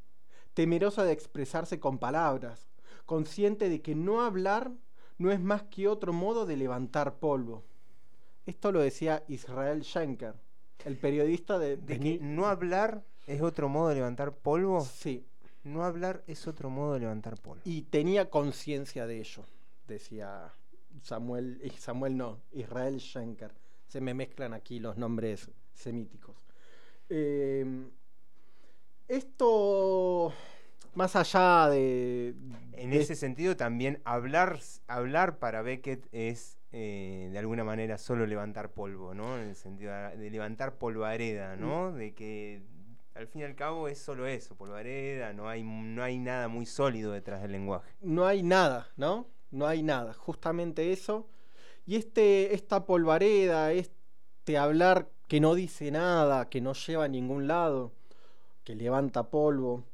temerosa 0.54 1.04
de 1.04 1.12
expresarse 1.12 1.78
con 1.78 1.98
palabras, 1.98 2.66
consciente 3.04 3.68
de 3.68 3.82
que 3.82 3.94
no 3.94 4.22
hablar 4.22 4.72
no 5.18 5.30
es 5.30 5.40
más 5.40 5.64
que 5.64 5.86
otro 5.86 6.14
modo 6.14 6.46
de 6.46 6.56
levantar 6.56 7.18
polvo. 7.18 7.62
Esto 8.46 8.72
lo 8.72 8.80
decía 8.80 9.22
Israel 9.28 9.84
Schenker, 9.84 10.34
el 10.86 10.96
periodista 10.96 11.58
de, 11.58 11.76
De 11.76 11.98
de 11.98 12.00
que 12.00 12.18
no 12.24 12.46
hablar 12.46 13.04
es 13.26 13.42
otro 13.42 13.68
modo 13.68 13.90
de 13.90 13.96
levantar 13.96 14.34
polvo. 14.34 14.80
Sí. 14.80 15.26
No 15.62 15.84
hablar 15.84 16.24
es 16.26 16.46
otro 16.46 16.70
modo 16.70 16.94
de 16.94 17.00
levantar 17.00 17.38
polvo. 17.38 17.60
y 17.66 17.82
tenía 17.82 18.30
conciencia 18.30 19.06
de 19.06 19.18
ello, 19.18 19.44
decía 19.86 20.54
Samuel, 21.02 21.60
Samuel 21.78 22.16
no, 22.16 22.40
Israel 22.52 23.00
Schenker. 23.00 23.52
Se 23.86 24.00
me 24.00 24.14
mezclan 24.14 24.52
aquí 24.54 24.78
los 24.80 24.96
nombres 24.96 25.50
semíticos. 25.72 26.36
Eh, 27.08 27.64
esto, 29.08 30.32
más 30.94 31.16
allá 31.16 31.68
de... 31.70 32.34
En 32.72 32.90
de- 32.90 33.00
ese 33.00 33.14
sentido, 33.14 33.56
también 33.56 34.00
hablar, 34.04 34.58
hablar 34.86 35.38
para 35.38 35.62
Beckett 35.62 36.06
es 36.12 36.58
eh, 36.72 37.28
de 37.32 37.38
alguna 37.38 37.64
manera 37.64 37.96
solo 37.98 38.26
levantar 38.26 38.72
polvo, 38.72 39.14
¿no? 39.14 39.38
En 39.38 39.48
el 39.48 39.54
sentido 39.56 39.92
de 39.94 40.30
levantar 40.30 40.76
polvareda, 40.76 41.56
¿no? 41.56 41.92
De 41.92 42.12
que 42.14 42.62
al 43.14 43.26
fin 43.26 43.40
y 43.40 43.44
al 43.44 43.54
cabo 43.56 43.88
es 43.88 43.98
solo 43.98 44.26
eso, 44.26 44.54
polvareda, 44.54 45.32
no 45.32 45.48
hay, 45.48 45.64
no 45.64 46.02
hay 46.02 46.18
nada 46.18 46.46
muy 46.48 46.66
sólido 46.66 47.12
detrás 47.12 47.40
del 47.42 47.52
lenguaje. 47.52 47.90
no 48.02 48.26
hay 48.26 48.42
nada, 48.42 48.88
¿no? 48.96 49.26
No 49.50 49.66
hay 49.66 49.82
nada, 49.82 50.12
justamente 50.14 50.92
eso. 50.92 51.26
Y 51.86 51.96
este, 51.96 52.54
esta 52.54 52.86
polvareda, 52.86 53.72
este 53.72 54.58
hablar 54.58 55.10
que 55.28 55.40
no 55.40 55.54
dice 55.54 55.90
nada, 55.90 56.48
que 56.50 56.60
no 56.60 56.74
lleva 56.74 57.04
a 57.04 57.08
ningún 57.08 57.48
lado, 57.48 57.92
que 58.64 58.74
levanta 58.74 59.30
polvo, 59.30 59.84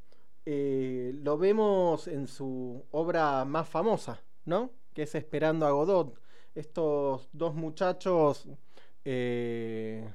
eh, 0.46 1.12
lo 1.22 1.38
vemos 1.38 2.08
en 2.08 2.26
su 2.28 2.84
obra 2.90 3.44
más 3.44 3.68
famosa, 3.68 4.22
¿no? 4.44 4.70
Que 4.94 5.04
es 5.04 5.14
Esperando 5.14 5.66
a 5.66 5.70
Godot. 5.72 6.18
Estos 6.54 7.28
dos 7.32 7.54
muchachos, 7.54 8.48
eh, 9.04 10.08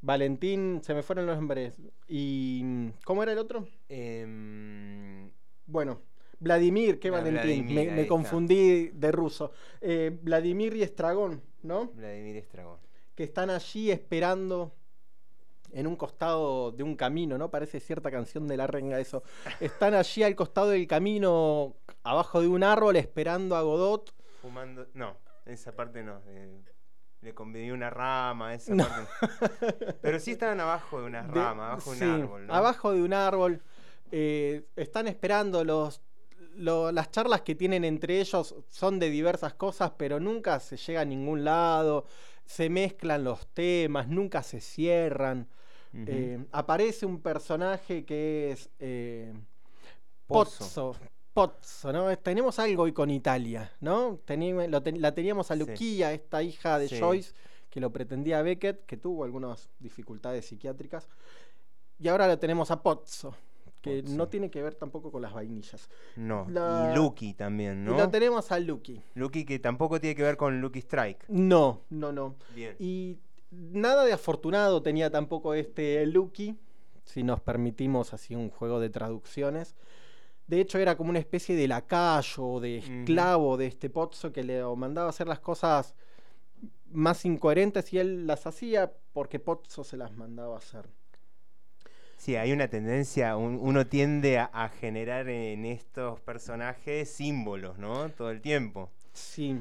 Valentín, 0.00 0.80
se 0.82 0.94
me 0.94 1.02
fueron 1.02 1.26
los 1.26 1.36
nombres, 1.36 1.80
y 2.08 2.90
¿cómo 3.04 3.22
era 3.22 3.32
el 3.32 3.38
otro? 3.38 3.66
Em, 3.88 5.30
Bueno, 5.66 6.02
Vladimir, 6.40 6.98
¿qué 6.98 7.10
Valentín? 7.10 7.64
Vladimir, 7.66 7.92
me 7.92 8.06
confundí 8.06 8.88
de 8.88 9.12
ruso. 9.12 9.52
Eh, 9.80 10.16
Vladimir 10.22 10.74
y 10.76 10.82
Estragón, 10.82 11.42
¿no? 11.62 11.86
Vladimir 11.94 12.36
Estragón. 12.36 12.78
Que 13.14 13.24
están 13.24 13.50
allí 13.50 13.90
esperando 13.90 14.74
en 15.72 15.86
un 15.86 15.96
costado 15.96 16.70
de 16.72 16.82
un 16.82 16.94
camino, 16.96 17.36
¿no? 17.38 17.50
Parece 17.50 17.80
cierta 17.80 18.10
canción 18.10 18.46
de 18.46 18.56
la 18.56 18.66
renga 18.66 19.00
eso. 19.00 19.22
Están 19.60 19.94
allí 19.94 20.22
al 20.22 20.36
costado 20.36 20.68
del 20.70 20.86
camino, 20.86 21.74
abajo 22.04 22.40
de 22.40 22.46
un 22.48 22.62
árbol, 22.62 22.96
esperando 22.96 23.56
a 23.56 23.62
Godot. 23.62 24.14
Fumando. 24.40 24.86
No, 24.94 25.16
esa 25.46 25.72
parte 25.74 26.02
no. 26.04 26.20
eh, 26.28 26.60
le 27.22 27.34
convidé 27.34 27.72
una 27.72 27.88
rama, 27.90 28.54
esa 28.54 28.74
No. 28.74 28.84
parte. 28.86 29.96
Pero 30.02 30.20
sí 30.20 30.32
estaban 30.32 30.60
abajo 30.60 31.00
de 31.00 31.06
una 31.06 31.22
De- 31.22 31.32
rama, 31.32 31.72
abajo 31.72 31.90
de 31.92 31.96
sí, 31.98 32.04
un 32.04 32.10
árbol, 32.22 32.46
¿no? 32.46 32.54
Abajo 32.54 32.92
de 32.92 33.02
un 33.02 33.12
árbol. 33.14 33.62
eh, 34.12 34.66
están 34.76 35.08
esperando 35.08 35.64
los, 35.64 36.02
lo- 36.56 36.92
las 36.92 37.10
charlas 37.10 37.42
que 37.42 37.54
tienen 37.54 37.84
entre 37.84 38.20
ellos 38.20 38.54
son 38.70 38.98
de 38.98 39.10
diversas 39.10 39.54
cosas, 39.54 39.92
pero 39.96 40.20
nunca 40.20 40.60
se 40.60 40.76
llega 40.76 41.00
a 41.02 41.04
ningún 41.04 41.44
lado. 41.44 42.04
Se 42.44 42.68
mezclan 42.68 43.24
los 43.24 43.46
temas, 43.48 44.08
nunca 44.08 44.42
se 44.42 44.60
cierran. 44.60 45.48
Eh, 45.96 46.44
aparece 46.50 47.06
un 47.06 47.20
personaje 47.20 48.04
que 48.04 48.50
es 48.50 48.68
eh, 48.80 49.32
Pozzo. 50.26 50.58
Pozzo. 50.64 50.96
Pozzo, 51.32 51.92
¿no? 51.92 52.18
Tenemos 52.18 52.58
algo 52.58 52.82
hoy 52.84 52.92
con 52.92 53.10
Italia, 53.10 53.72
¿no? 53.80 54.18
Teni- 54.26 54.68
lo 54.68 54.82
ten- 54.82 55.00
la 55.00 55.14
teníamos 55.14 55.50
a 55.50 55.54
Sí. 55.54 55.60
Luquilla, 55.60 56.12
esta 56.12 56.42
hija 56.42 56.78
de 56.78 56.88
Sí. 56.88 56.98
Joyce, 56.98 57.32
que 57.70 57.80
lo 57.80 57.90
pretendía 57.92 58.42
Beckett, 58.42 58.84
que 58.86 58.96
tuvo 58.96 59.24
algunas 59.24 59.68
dificultades 59.78 60.46
psiquiátricas. 60.46 61.08
Y 61.98 62.08
ahora 62.08 62.26
lo 62.28 62.38
tenemos 62.38 62.70
a 62.72 62.82
Pozzo, 62.82 63.34
que 63.84 64.02
no 64.02 64.28
tiene 64.28 64.50
que 64.50 64.62
ver 64.62 64.74
tampoco 64.74 65.12
con 65.12 65.22
las 65.22 65.32
vainillas. 65.34 65.88
No. 66.16 66.46
La- 66.50 66.90
Y 66.92 66.96
Lucky 66.96 67.34
también, 67.34 67.82
Y 67.82 67.90
¿no? 67.90 67.96
lo 67.98 68.08
tenemos 68.08 68.50
a 68.50 68.58
Lucky. 68.58 69.02
Lucky 69.14 69.44
que 69.44 69.58
tampoco 69.58 70.00
tiene 70.00 70.16
que 70.16 70.22
ver 70.22 70.36
con 70.36 70.60
Lucky 70.60 70.78
Strike. 70.80 71.24
No, 71.28 71.82
no, 71.90 72.10
no. 72.12 72.34
Bien. 72.54 72.74
Y 72.78 73.18
nada 73.50 74.04
de 74.04 74.12
afortunado 74.12 74.82
tenía 74.82 75.10
tampoco 75.10 75.54
este 75.54 76.04
Lucky, 76.06 76.56
si 77.04 77.22
nos 77.22 77.40
permitimos 77.40 78.14
así 78.14 78.34
un 78.34 78.48
juego 78.50 78.80
de 78.80 78.88
traducciones. 78.90 79.76
De 80.46 80.60
hecho, 80.60 80.78
era 80.78 80.96
como 80.96 81.10
una 81.10 81.18
especie 81.18 81.56
de 81.56 81.68
lacayo 81.68 82.44
o 82.44 82.60
de 82.60 82.78
esclavo 82.78 83.56
de 83.56 83.66
este 83.66 83.88
Pozzo 83.90 84.32
que 84.32 84.42
le 84.44 84.62
mandaba 84.76 85.06
a 85.06 85.10
hacer 85.10 85.26
las 85.26 85.40
cosas 85.40 85.94
más 86.92 87.24
incoherentes 87.24 87.92
y 87.92 87.98
él 87.98 88.26
las 88.26 88.46
hacía 88.46 88.92
porque 89.12 89.38
Pozzo 89.40 89.84
se 89.84 89.96
las 89.96 90.12
mandaba 90.16 90.54
a 90.56 90.58
hacer. 90.58 90.86
Sí, 92.24 92.36
hay 92.36 92.52
una 92.52 92.68
tendencia, 92.68 93.36
un- 93.36 93.58
uno 93.60 93.86
tiende 93.86 94.38
a, 94.38 94.44
a 94.46 94.70
generar 94.70 95.28
en 95.28 95.66
estos 95.66 96.18
personajes 96.20 97.10
símbolos, 97.10 97.76
¿no? 97.76 98.08
Todo 98.08 98.30
el 98.30 98.40
tiempo. 98.40 98.88
Sí. 99.12 99.60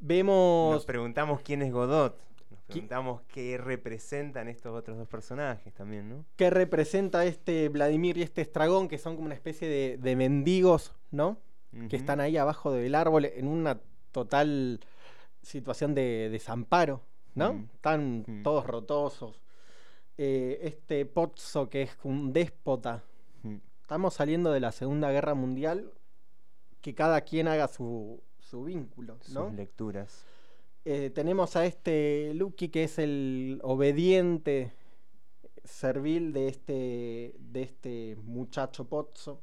Vemos. 0.00 0.74
Nos 0.74 0.84
preguntamos 0.84 1.40
quién 1.40 1.62
es 1.62 1.72
Godot. 1.72 2.14
Nos 2.50 2.60
preguntamos 2.64 3.22
qué 3.32 3.56
representan 3.56 4.48
estos 4.48 4.76
otros 4.76 4.98
dos 4.98 5.08
personajes 5.08 5.72
también, 5.72 6.10
¿no? 6.10 6.24
que 6.36 6.50
representa 6.50 7.24
este 7.24 7.70
Vladimir 7.70 8.18
y 8.18 8.22
este 8.22 8.42
Estragón, 8.42 8.86
que 8.88 8.98
son 8.98 9.14
como 9.14 9.24
una 9.26 9.34
especie 9.34 9.66
de, 9.66 9.96
de 9.96 10.14
mendigos, 10.16 10.92
¿no? 11.10 11.38
Que 11.88 11.96
están 11.96 12.20
ahí 12.20 12.36
abajo 12.36 12.70
del 12.70 12.94
árbol 12.94 13.24
en 13.24 13.48
una 13.48 13.80
total 14.12 14.78
situación 15.42 15.94
de 15.94 16.28
desamparo, 16.30 17.00
¿no? 17.34 17.54
Mm. 17.54 17.64
Están 17.74 18.24
Mm. 18.26 18.42
todos 18.42 18.66
rotosos. 18.66 19.40
Eh, 20.16 20.60
este 20.62 21.06
Pozzo, 21.06 21.68
que 21.68 21.82
es 21.82 21.90
un 22.04 22.32
déspota. 22.32 23.02
Mm. 23.42 23.56
Estamos 23.80 24.14
saliendo 24.14 24.52
de 24.52 24.60
la 24.60 24.72
Segunda 24.72 25.10
Guerra 25.10 25.34
Mundial, 25.34 25.92
que 26.80 26.94
cada 26.94 27.20
quien 27.22 27.48
haga 27.48 27.66
su, 27.68 28.22
su 28.38 28.64
vínculo, 28.64 29.18
¿no? 29.32 29.48
Sus 29.48 29.54
lecturas. 29.54 30.24
Eh, 30.84 31.10
tenemos 31.10 31.56
a 31.56 31.64
este 31.66 32.32
Lucky 32.34 32.68
que 32.68 32.84
es 32.84 32.98
el 32.98 33.58
obediente 33.62 34.72
servil 35.64 36.32
de 36.32 36.48
este, 36.48 37.34
de 37.38 37.62
este 37.62 38.16
muchacho 38.22 38.84
Pozzo. 38.84 39.40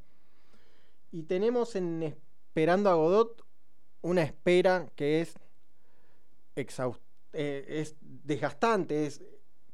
Y 1.11 1.23
tenemos 1.23 1.75
en 1.75 2.03
Esperando 2.03 2.89
a 2.89 2.93
Godot 2.95 3.43
una 4.01 4.23
espera 4.23 4.89
que 4.95 5.21
es, 5.21 5.35
exhaust- 6.55 6.99
eh, 7.33 7.65
es 7.67 7.95
desgastante, 8.01 9.05
es 9.05 9.21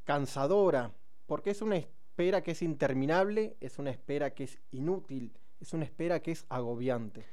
cansadora, 0.07 0.93
porque 1.25 1.49
es 1.49 1.61
una 1.61 1.75
espera 1.75 2.41
que 2.41 2.51
es 2.51 2.61
interminable, 2.61 3.57
es 3.59 3.77
una 3.77 3.91
espera 3.91 4.29
que 4.33 4.45
es 4.45 4.57
inútil, 4.71 5.33
es 5.59 5.73
una 5.73 5.83
espera 5.83 6.21
que 6.21 6.31
es 6.31 6.45
agobiante. 6.47 7.25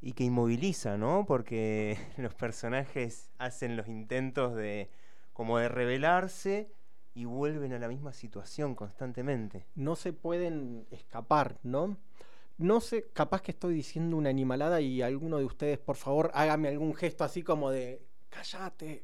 Y 0.00 0.12
que 0.12 0.22
inmoviliza, 0.22 0.96
¿no? 0.96 1.24
Porque 1.26 1.98
los 2.16 2.32
personajes 2.34 3.30
hacen 3.38 3.76
los 3.76 3.88
intentos 3.88 4.54
de 4.54 4.90
como 5.32 5.58
de 5.58 5.68
rebelarse 5.68 6.70
y 7.14 7.24
vuelven 7.24 7.72
a 7.72 7.80
la 7.80 7.88
misma 7.88 8.12
situación 8.12 8.76
constantemente. 8.76 9.66
no 9.74 9.96
se 9.96 10.12
pueden 10.12 10.86
escapar, 10.92 11.58
¿no? 11.64 11.96
No 12.58 12.80
sé, 12.80 13.08
capaz 13.12 13.42
que 13.42 13.50
estoy 13.50 13.74
diciendo 13.74 14.16
una 14.16 14.30
animalada 14.30 14.80
y 14.80 15.02
alguno 15.02 15.38
de 15.38 15.46
ustedes, 15.46 15.78
por 15.78 15.96
favor, 15.96 16.30
hágame 16.34 16.68
algún 16.68 16.94
gesto 16.94 17.24
así 17.24 17.42
como 17.42 17.70
de, 17.70 18.02
cállate. 18.28 19.02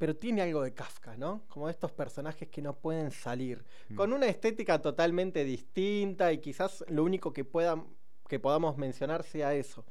Pero 0.00 0.16
tiene 0.16 0.40
algo 0.40 0.62
de 0.62 0.72
Kafka, 0.72 1.14
¿no? 1.18 1.42
Como 1.48 1.68
estos 1.68 1.92
personajes 1.92 2.48
que 2.48 2.62
no 2.62 2.74
pueden 2.74 3.10
salir. 3.10 3.62
Mm. 3.90 3.96
Con 3.96 4.14
una 4.14 4.28
estética 4.28 4.80
totalmente 4.80 5.44
distinta 5.44 6.32
y 6.32 6.38
quizás 6.38 6.82
lo 6.88 7.04
único 7.04 7.34
que, 7.34 7.44
puedan, 7.44 7.86
que 8.26 8.40
podamos 8.40 8.78
mencionar 8.78 9.24
sea 9.24 9.52
eso. 9.52 9.84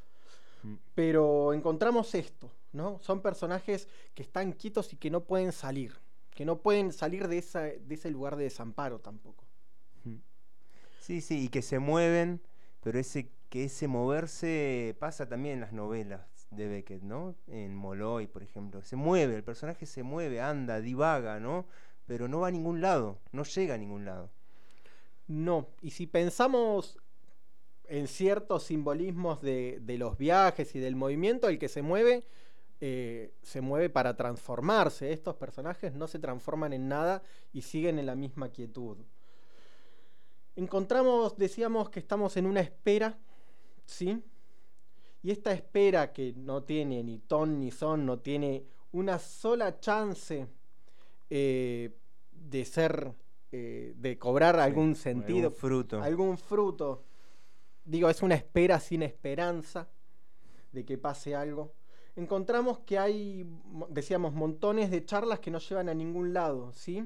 Mm. 0.63 0.73
Pero 0.95 1.53
encontramos 1.53 2.15
esto, 2.15 2.51
¿no? 2.71 2.97
Son 3.01 3.21
personajes 3.21 3.87
que 4.15 4.23
están 4.23 4.53
quietos 4.53 4.91
y 4.93 4.95
que 4.97 5.11
no 5.11 5.25
pueden 5.25 5.51
salir. 5.51 5.93
Que 6.31 6.43
no 6.43 6.57
pueden 6.57 6.91
salir 6.91 7.27
de, 7.27 7.37
esa, 7.37 7.61
de 7.61 7.93
ese 7.93 8.09
lugar 8.09 8.35
de 8.35 8.45
desamparo 8.45 8.97
tampoco. 8.97 9.45
Sí, 10.99 11.21
sí, 11.21 11.45
y 11.45 11.49
que 11.49 11.61
se 11.61 11.77
mueven, 11.77 12.41
pero 12.81 12.97
ese 12.97 13.29
que 13.49 13.65
ese 13.65 13.87
moverse 13.87 14.95
pasa 14.99 15.27
también 15.27 15.55
en 15.55 15.61
las 15.61 15.73
novelas 15.73 16.47
de 16.51 16.67
Beckett, 16.67 17.01
¿no? 17.01 17.35
En 17.47 17.75
Molloy, 17.75 18.27
por 18.27 18.43
ejemplo. 18.43 18.81
Se 18.83 18.95
mueve, 18.95 19.35
el 19.35 19.43
personaje 19.43 19.85
se 19.85 20.03
mueve, 20.03 20.41
anda, 20.41 20.79
divaga, 20.79 21.39
¿no? 21.39 21.65
Pero 22.05 22.27
no 22.27 22.39
va 22.41 22.47
a 22.47 22.51
ningún 22.51 22.81
lado, 22.81 23.19
no 23.31 23.43
llega 23.43 23.75
a 23.75 23.77
ningún 23.77 24.05
lado. 24.05 24.29
No, 25.27 25.67
y 25.81 25.91
si 25.91 26.07
pensamos 26.07 26.97
en 27.87 28.07
ciertos 28.07 28.63
simbolismos 28.63 29.41
de, 29.41 29.81
los 29.97 30.17
viajes 30.17 30.75
y 30.75 30.79
del 30.79 30.95
movimiento, 30.95 31.49
el 31.49 31.59
que 31.59 31.67
se 31.67 31.81
mueve, 31.81 32.23
eh, 32.81 33.33
se 33.41 33.61
mueve 33.61 33.89
para 33.89 34.15
transformarse. 34.15 35.11
Estos 35.11 35.35
personajes 35.35 35.93
no 35.93 36.07
se 36.07 36.19
transforman 36.19 36.73
en 36.73 36.87
nada 36.87 37.23
y 37.51 37.63
siguen 37.63 37.99
en 37.99 38.05
la 38.05 38.15
misma 38.15 38.49
quietud. 38.49 38.97
Encontramos, 40.55 41.37
decíamos 41.37 41.89
que 41.89 41.99
estamos 41.99 42.37
en 42.37 42.45
una 42.45 42.61
espera, 42.61 43.17
¿sí? 43.89 44.21
Y 45.21 45.31
esta 45.31 45.51
espera 45.51 46.13
que 46.13 46.33
no 46.35 46.63
tiene 46.63 47.03
ni 47.03 47.19
ton 47.19 47.59
ni 47.59 47.71
son, 47.71 48.05
no 48.05 48.19
tiene 48.19 48.63
una 48.91 49.19
sola 49.19 49.79
chance 49.79 50.47
eh, 51.29 51.91
de 52.31 52.65
ser, 52.65 53.13
eh, 53.51 53.93
de 53.97 54.17
cobrar 54.17 54.59
algún 54.59 54.95
sentido, 54.95 55.47
algún 55.47 55.59
fruto. 55.59 56.01
algún 56.01 56.37
fruto. 56.37 57.03
Digo, 57.83 58.09
es 58.09 58.21
una 58.21 58.35
espera 58.35 58.79
sin 58.79 59.03
esperanza 59.03 59.89
de 60.71 60.85
que 60.85 60.97
pase 60.97 61.35
algo. 61.35 61.73
Encontramos 62.15 62.79
que 62.79 62.97
hay, 62.97 63.43
mo- 63.43 63.87
decíamos, 63.89 64.33
montones 64.33 64.89
de 64.91 65.03
charlas 65.05 65.39
que 65.39 65.51
no 65.51 65.59
llevan 65.59 65.89
a 65.89 65.93
ningún 65.93 66.33
lado, 66.33 66.71
¿sí? 66.73 67.05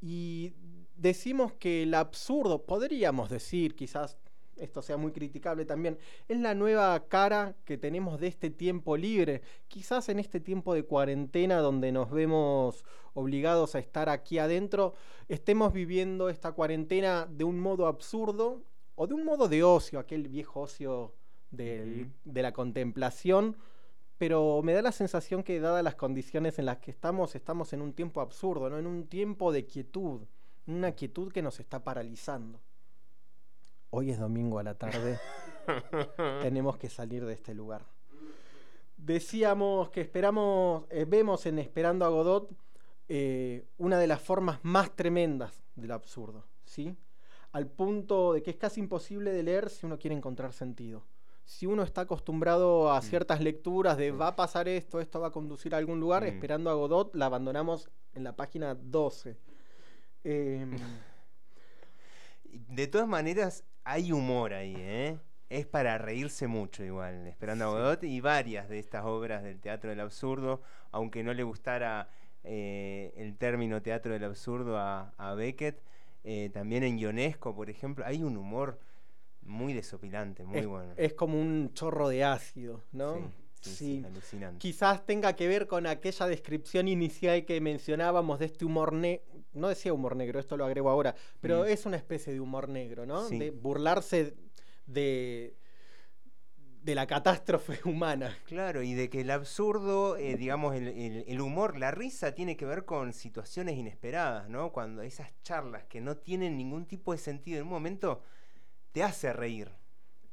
Y 0.00 0.52
decimos 0.96 1.52
que 1.54 1.82
el 1.82 1.94
absurdo, 1.94 2.64
podríamos 2.64 3.30
decir, 3.30 3.74
quizás 3.74 4.16
esto 4.56 4.82
sea 4.82 4.96
muy 4.96 5.12
criticable 5.12 5.64
también, 5.64 5.98
es 6.28 6.38
la 6.40 6.54
nueva 6.54 7.06
cara 7.08 7.54
que 7.64 7.78
tenemos 7.78 8.20
de 8.20 8.28
este 8.28 8.50
tiempo 8.50 8.96
libre. 8.96 9.42
Quizás 9.68 10.08
en 10.08 10.18
este 10.18 10.40
tiempo 10.40 10.74
de 10.74 10.84
cuarentena 10.84 11.58
donde 11.58 11.92
nos 11.92 12.10
vemos 12.10 12.84
obligados 13.14 13.74
a 13.74 13.78
estar 13.78 14.08
aquí 14.08 14.38
adentro, 14.38 14.94
estemos 15.28 15.72
viviendo 15.72 16.28
esta 16.28 16.52
cuarentena 16.52 17.26
de 17.30 17.44
un 17.44 17.60
modo 17.60 17.86
absurdo 17.86 18.62
o 18.94 19.06
de 19.06 19.14
un 19.14 19.24
modo 19.24 19.48
de 19.48 19.62
ocio, 19.62 19.98
aquel 19.98 20.28
viejo 20.28 20.60
ocio 20.60 21.14
del- 21.50 22.10
de 22.24 22.42
la 22.42 22.52
contemplación. 22.52 23.56
Pero 24.16 24.62
me 24.62 24.72
da 24.72 24.80
la 24.80 24.92
sensación 24.92 25.42
que 25.42 25.58
dadas 25.58 25.82
las 25.82 25.96
condiciones 25.96 26.60
en 26.60 26.66
las 26.66 26.78
que 26.78 26.92
estamos, 26.92 27.34
estamos 27.34 27.72
en 27.72 27.82
un 27.82 27.92
tiempo 27.92 28.20
absurdo, 28.20 28.70
¿no? 28.70 28.78
En 28.78 28.86
un 28.86 29.08
tiempo 29.08 29.50
de 29.52 29.66
quietud, 29.66 30.20
una 30.68 30.92
quietud 30.92 31.32
que 31.32 31.42
nos 31.42 31.58
está 31.58 31.82
paralizando. 31.82 32.60
Hoy 33.96 34.10
es 34.10 34.18
domingo 34.18 34.58
a 34.58 34.64
la 34.64 34.74
tarde. 34.74 35.20
Tenemos 36.42 36.76
que 36.78 36.88
salir 36.88 37.24
de 37.24 37.32
este 37.32 37.54
lugar. 37.54 37.86
Decíamos 38.96 39.88
que 39.90 40.00
esperamos, 40.00 40.84
eh, 40.90 41.04
vemos 41.08 41.46
en 41.46 41.60
Esperando 41.60 42.04
a 42.04 42.08
Godot 42.08 42.50
eh, 43.08 43.64
una 43.78 43.96
de 43.96 44.08
las 44.08 44.20
formas 44.20 44.58
más 44.64 44.96
tremendas 44.96 45.62
del 45.76 45.92
absurdo, 45.92 46.44
¿sí? 46.64 46.96
Al 47.52 47.68
punto 47.68 48.32
de 48.32 48.42
que 48.42 48.50
es 48.50 48.56
casi 48.56 48.80
imposible 48.80 49.30
de 49.30 49.44
leer 49.44 49.70
si 49.70 49.86
uno 49.86 49.96
quiere 49.96 50.16
encontrar 50.16 50.52
sentido. 50.52 51.04
Si 51.44 51.64
uno 51.64 51.84
está 51.84 52.00
acostumbrado 52.00 52.90
a 52.92 53.00
ciertas 53.00 53.40
lecturas 53.40 53.96
de 53.96 54.10
va 54.10 54.26
a 54.26 54.34
pasar 54.34 54.66
esto, 54.66 54.98
esto 54.98 55.20
va 55.20 55.28
a 55.28 55.30
conducir 55.30 55.72
a 55.72 55.78
algún 55.78 56.00
lugar, 56.00 56.24
Mm. 56.24 56.26
Esperando 56.26 56.68
a 56.68 56.74
Godot 56.74 57.14
la 57.14 57.26
abandonamos 57.26 57.88
en 58.12 58.24
la 58.24 58.34
página 58.34 58.74
12. 58.74 59.36
Em, 60.24 60.76
De 62.68 62.86
todas 62.86 63.08
maneras, 63.08 63.64
hay 63.84 64.12
humor 64.12 64.54
ahí, 64.54 64.74
¿eh? 64.76 65.18
Es 65.50 65.66
para 65.66 65.98
reírse 65.98 66.46
mucho 66.46 66.82
igual, 66.82 67.26
Esperando 67.26 67.66
a 67.66 67.68
Godot 67.68 68.02
y 68.02 68.20
varias 68.20 68.68
de 68.68 68.78
estas 68.78 69.04
obras 69.04 69.42
del 69.42 69.60
teatro 69.60 69.90
del 69.90 70.00
absurdo, 70.00 70.62
aunque 70.90 71.22
no 71.22 71.32
le 71.32 71.42
gustara 71.42 72.08
eh, 72.42 73.12
el 73.16 73.36
término 73.36 73.80
teatro 73.82 74.12
del 74.12 74.24
absurdo 74.24 74.78
a, 74.78 75.12
a 75.16 75.34
Beckett, 75.34 75.80
eh, 76.24 76.50
también 76.52 76.82
en 76.82 76.98
Ionesco, 76.98 77.54
por 77.54 77.68
ejemplo, 77.68 78.04
hay 78.06 78.22
un 78.22 78.36
humor 78.36 78.80
muy 79.42 79.74
desopilante, 79.74 80.44
muy 80.44 80.60
es, 80.60 80.66
bueno. 80.66 80.92
es 80.96 81.12
como 81.12 81.38
un 81.38 81.72
chorro 81.74 82.08
de 82.08 82.24
ácido, 82.24 82.82
¿no? 82.92 83.16
Sí, 83.60 83.70
sí, 83.70 83.70
sí, 83.70 84.02
alucinante. 84.06 84.58
Quizás 84.58 85.04
tenga 85.04 85.36
que 85.36 85.46
ver 85.46 85.66
con 85.66 85.86
aquella 85.86 86.26
descripción 86.26 86.88
inicial 86.88 87.44
que 87.44 87.60
mencionábamos 87.60 88.38
de 88.38 88.46
este 88.46 88.64
humor 88.64 88.94
negro. 88.94 89.24
No 89.54 89.68
decía 89.68 89.92
humor 89.92 90.16
negro, 90.16 90.38
esto 90.40 90.56
lo 90.56 90.64
agrego 90.64 90.90
ahora, 90.90 91.14
pero 91.40 91.62
Mm. 91.64 91.66
es 91.68 91.86
una 91.86 91.96
especie 91.96 92.32
de 92.32 92.40
humor 92.40 92.68
negro, 92.68 93.06
¿no? 93.06 93.28
Sí. 93.28 93.38
De 93.38 93.50
burlarse 93.50 94.34
de, 94.86 95.56
de 96.82 96.94
la 96.94 97.06
catástrofe 97.06 97.78
humana. 97.88 98.36
Claro, 98.46 98.82
y 98.82 98.94
de 98.94 99.08
que 99.08 99.22
el 99.22 99.30
absurdo, 99.30 100.16
eh, 100.16 100.36
digamos, 100.36 100.74
el, 100.74 100.88
el- 100.88 101.24
el 101.26 101.40
humor, 101.40 101.78
la 101.78 101.90
risa 101.90 102.34
tiene 102.34 102.56
que 102.56 102.66
ver 102.66 102.84
con 102.84 103.12
situaciones 103.12 103.76
inesperadas, 103.76 104.48
¿no? 104.48 104.72
Cuando 104.72 105.02
esas 105.02 105.30
charlas 105.42 105.84
que 105.84 106.00
no 106.00 106.16
tienen 106.16 106.56
ningún 106.58 106.86
tipo 106.86 107.12
de 107.12 107.18
sentido 107.18 107.58
en 107.58 107.64
un 107.64 107.70
momento, 107.70 108.22
te 108.92 109.02
hace 109.02 109.32
reír. 109.32 109.70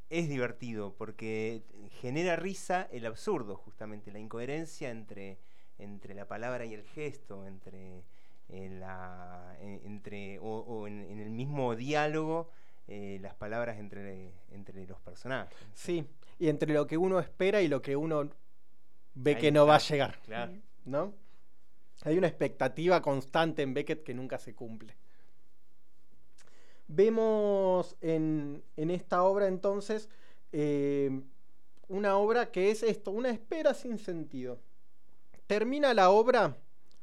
Es 0.09 0.27
divertido 0.27 0.93
porque 0.97 1.63
genera 2.01 2.35
risa 2.35 2.89
el 2.91 3.05
absurdo, 3.05 3.55
justamente, 3.55 4.11
la 4.11 4.19
incoherencia 4.19 4.89
entre, 4.89 5.39
entre 5.77 6.13
la 6.13 6.27
palabra 6.27 6.65
y 6.65 6.73
el 6.73 6.83
gesto, 6.83 7.47
entre, 7.47 8.03
la, 8.51 9.55
eh, 9.59 9.81
entre 9.85 10.39
o, 10.39 10.43
o 10.45 10.87
en, 10.87 11.01
en 11.01 11.19
el 11.19 11.29
mismo 11.29 11.75
diálogo, 11.75 12.49
eh, 12.87 13.19
las 13.21 13.35
palabras 13.35 13.77
entre, 13.79 14.33
entre 14.51 14.85
los 14.85 14.99
personajes. 14.99 15.55
Sí, 15.73 16.05
y 16.39 16.49
entre 16.49 16.73
lo 16.73 16.87
que 16.87 16.97
uno 16.97 17.19
espera 17.19 17.61
y 17.61 17.67
lo 17.67 17.81
que 17.81 17.95
uno 17.95 18.29
ve 19.13 19.35
Ahí 19.35 19.41
que 19.41 19.51
no 19.51 19.65
va 19.65 19.75
a 19.75 19.79
llegar. 19.79 20.19
claro. 20.25 20.53
¿No? 20.83 21.13
Hay 22.03 22.17
una 22.17 22.27
expectativa 22.27 23.01
constante 23.01 23.61
en 23.61 23.73
Beckett 23.75 24.03
que 24.03 24.13
nunca 24.15 24.39
se 24.39 24.55
cumple. 24.55 24.97
Vemos 26.87 27.95
en, 28.01 28.63
en 28.75 28.89
esta 28.89 29.23
obra 29.23 29.47
entonces 29.47 30.09
eh, 30.51 31.21
una 31.87 32.17
obra 32.17 32.51
que 32.51 32.71
es 32.71 32.83
esto, 32.83 33.11
una 33.11 33.29
espera 33.29 33.73
sin 33.73 33.97
sentido. 33.99 34.59
Termina 35.47 35.93
la 35.93 36.09
obra 36.09 36.57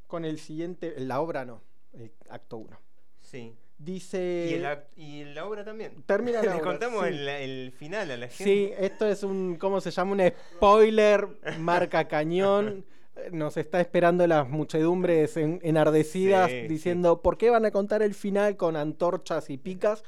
con 0.09 0.25
el 0.25 0.41
siguiente, 0.41 0.95
la 0.99 1.21
obra 1.21 1.45
no, 1.45 1.63
el 1.93 2.11
acto 2.29 2.57
1. 2.57 2.77
Sí. 3.21 3.55
Dice... 3.79 4.49
Y, 4.51 4.55
el 4.55 4.65
act- 4.65 4.87
y 4.97 5.25
la 5.25 5.47
obra 5.47 5.65
también. 5.65 6.03
Termina 6.05 6.39
la 6.43 6.43
Le 6.43 6.49
obra, 6.55 6.61
contamos 6.65 7.05
sí. 7.07 7.11
el, 7.13 7.29
el 7.29 7.73
final 7.73 8.11
a 8.11 8.17
la 8.17 8.27
gente. 8.27 8.43
Sí, 8.45 8.73
esto 8.77 9.07
es 9.07 9.23
un, 9.23 9.55
¿cómo 9.57 9.81
se 9.81 9.93
llama? 9.93 10.13
Un 10.13 10.33
spoiler, 10.57 11.29
marca 11.61 12.09
cañón. 12.09 12.85
Nos 13.33 13.57
está 13.57 13.81
esperando 13.81 14.27
las 14.27 14.49
muchedumbres 14.49 15.37
en- 15.37 15.61
enardecidas 15.63 16.51
Sí, 16.51 16.69
diciendo, 16.69 17.21
¿por 17.21 17.37
qué 17.37 17.51
van 17.51 17.65
a 17.67 17.71
contar 17.73 18.01
el 18.03 18.15
final 18.15 18.57
con 18.57 18.77
antorchas 18.77 19.51
y 19.51 19.59
picas? 19.59 20.03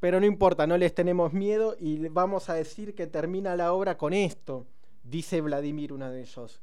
Pero 0.00 0.20
no 0.20 0.26
importa, 0.26 0.66
no 0.66 0.76
les 0.76 0.92
tenemos 0.94 1.32
miedo 1.32 1.76
y 1.78 2.06
vamos 2.08 2.50
a 2.50 2.54
decir 2.54 2.94
que 2.94 3.06
termina 3.06 3.56
la 3.56 3.72
obra 3.72 3.96
con 3.96 4.12
esto, 4.12 4.66
dice 5.04 5.40
Vladimir, 5.40 5.92
uno 5.92 6.10
de 6.10 6.20
ellos. 6.20 6.60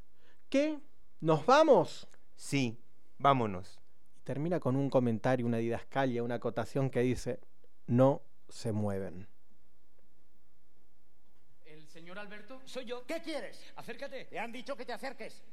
¿Qué? 0.49 0.77
¿Nos 1.21 1.45
vamos? 1.45 2.07
Sí, 2.35 2.77
vámonos. 3.17 3.79
Termina 4.23 4.59
con 4.59 4.75
un 4.75 4.89
comentario, 4.89 5.45
una 5.45 5.57
didascalia, 5.57 6.23
una 6.23 6.35
acotación 6.35 6.89
que 6.89 7.01
dice, 7.01 7.39
no 7.87 8.21
se 8.49 8.71
mueven. 8.71 9.27
¿El 11.65 11.87
señor 11.87 12.19
Alberto? 12.19 12.61
Soy 12.65 12.85
yo. 12.85 13.05
¿Qué 13.05 13.21
quieres? 13.21 13.73
Acércate. 13.75 14.25
Te 14.25 14.39
han 14.39 14.51
dicho 14.51 14.75
que 14.75 14.85
te 14.85 14.93
acerques. 14.93 15.43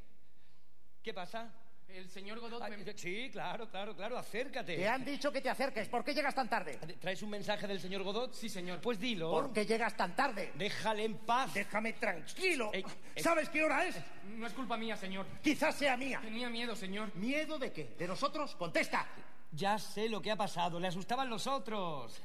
¿Qué 1.02 1.14
pasa? 1.14 1.52
El 1.94 2.08
señor 2.08 2.38
Godot 2.40 2.62
Ay, 2.62 2.76
me... 2.76 2.92
Sí, 2.96 3.30
claro, 3.32 3.68
claro, 3.68 3.94
claro, 3.96 4.16
acércate. 4.16 4.76
Te 4.76 4.88
han 4.88 5.04
dicho 5.04 5.32
que 5.32 5.40
te 5.40 5.50
acerques. 5.50 5.88
¿Por 5.88 6.04
qué 6.04 6.14
llegas 6.14 6.34
tan 6.34 6.48
tarde? 6.48 6.78
¿Traes 7.00 7.22
un 7.22 7.30
mensaje 7.30 7.66
del 7.66 7.80
señor 7.80 8.02
Godot? 8.02 8.32
Sí, 8.32 8.48
señor. 8.48 8.80
Pues 8.80 8.98
dilo. 8.98 9.30
¿Por 9.30 9.52
qué 9.52 9.66
llegas 9.66 9.96
tan 9.96 10.14
tarde? 10.14 10.52
Déjale 10.54 11.04
en 11.04 11.18
paz. 11.18 11.54
Déjame 11.54 11.94
tranquilo. 11.94 12.70
Ey, 12.72 12.84
ey. 13.14 13.22
¿Sabes 13.22 13.48
qué 13.48 13.64
hora 13.64 13.84
es? 13.86 13.96
No 14.36 14.46
es 14.46 14.52
culpa 14.52 14.76
mía, 14.76 14.96
señor. 14.96 15.26
Quizás 15.42 15.74
sea 15.74 15.96
mía. 15.96 16.20
Tenía 16.22 16.48
miedo, 16.48 16.76
señor. 16.76 17.14
¿Miedo 17.16 17.58
de 17.58 17.72
qué? 17.72 17.94
¿De 17.98 18.06
nosotros? 18.06 18.54
Contesta. 18.56 19.06
Ya 19.52 19.78
sé 19.78 20.08
lo 20.08 20.22
que 20.22 20.30
ha 20.30 20.36
pasado. 20.36 20.78
Le 20.78 20.88
asustaban 20.88 21.28
los 21.28 21.46
otros. 21.46 22.20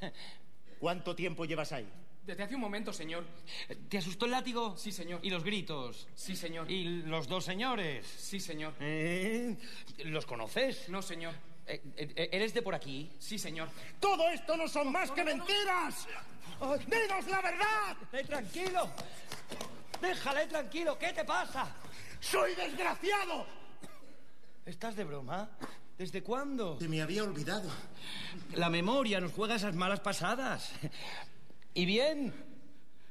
¿Cuánto 0.79 1.15
tiempo 1.15 1.45
llevas 1.45 1.71
ahí? 1.71 1.87
Desde 2.25 2.41
hace 2.41 2.55
un 2.55 2.61
momento, 2.61 2.91
señor. 2.91 3.23
¿Te 3.87 3.99
asustó 3.99 4.25
el 4.25 4.31
látigo? 4.31 4.75
Sí, 4.77 4.91
señor. 4.91 5.19
¿Y 5.21 5.29
los 5.29 5.43
gritos? 5.43 6.07
Sí, 6.15 6.35
señor. 6.35 6.69
¿Y 6.71 7.03
los 7.03 7.27
dos 7.27 7.45
señores? 7.45 8.05
Sí, 8.17 8.39
señor. 8.39 8.73
¿Eh? 8.79 9.55
¿Los 10.05 10.25
conoces? 10.25 10.89
No, 10.89 11.03
señor. 11.03 11.35
Eh, 11.67 11.81
eh, 11.95 12.29
¿Eres 12.31 12.53
de 12.55 12.63
por 12.63 12.73
aquí? 12.73 13.11
Sí, 13.19 13.37
señor. 13.37 13.69
Todo 13.99 14.27
esto 14.29 14.57
no 14.57 14.67
son 14.67 14.91
más 14.91 15.11
que 15.11 15.23
mentiras. 15.23 16.07
¡Dinos 16.87 17.27
la 17.27 17.41
verdad! 17.41 17.97
Eh, 18.11 18.23
tranquilo. 18.23 18.89
Déjale 20.01 20.47
tranquilo. 20.47 20.97
¿Qué 20.97 21.13
te 21.13 21.25
pasa? 21.25 21.75
¡Soy 22.19 22.55
desgraciado! 22.55 23.45
¿Estás 24.65 24.95
de 24.95 25.03
broma? 25.03 25.49
¿Desde 25.95 26.23
cuándo? 26.23 26.79
Se 26.79 26.89
me 26.89 27.03
había 27.03 27.23
olvidado. 27.23 27.69
La 28.55 28.69
memoria 28.69 29.19
nos 29.19 29.31
juega 29.31 29.55
esas 29.55 29.75
malas 29.75 29.99
pasadas. 29.99 30.71
¿Y 31.75 31.85
bien? 31.85 32.33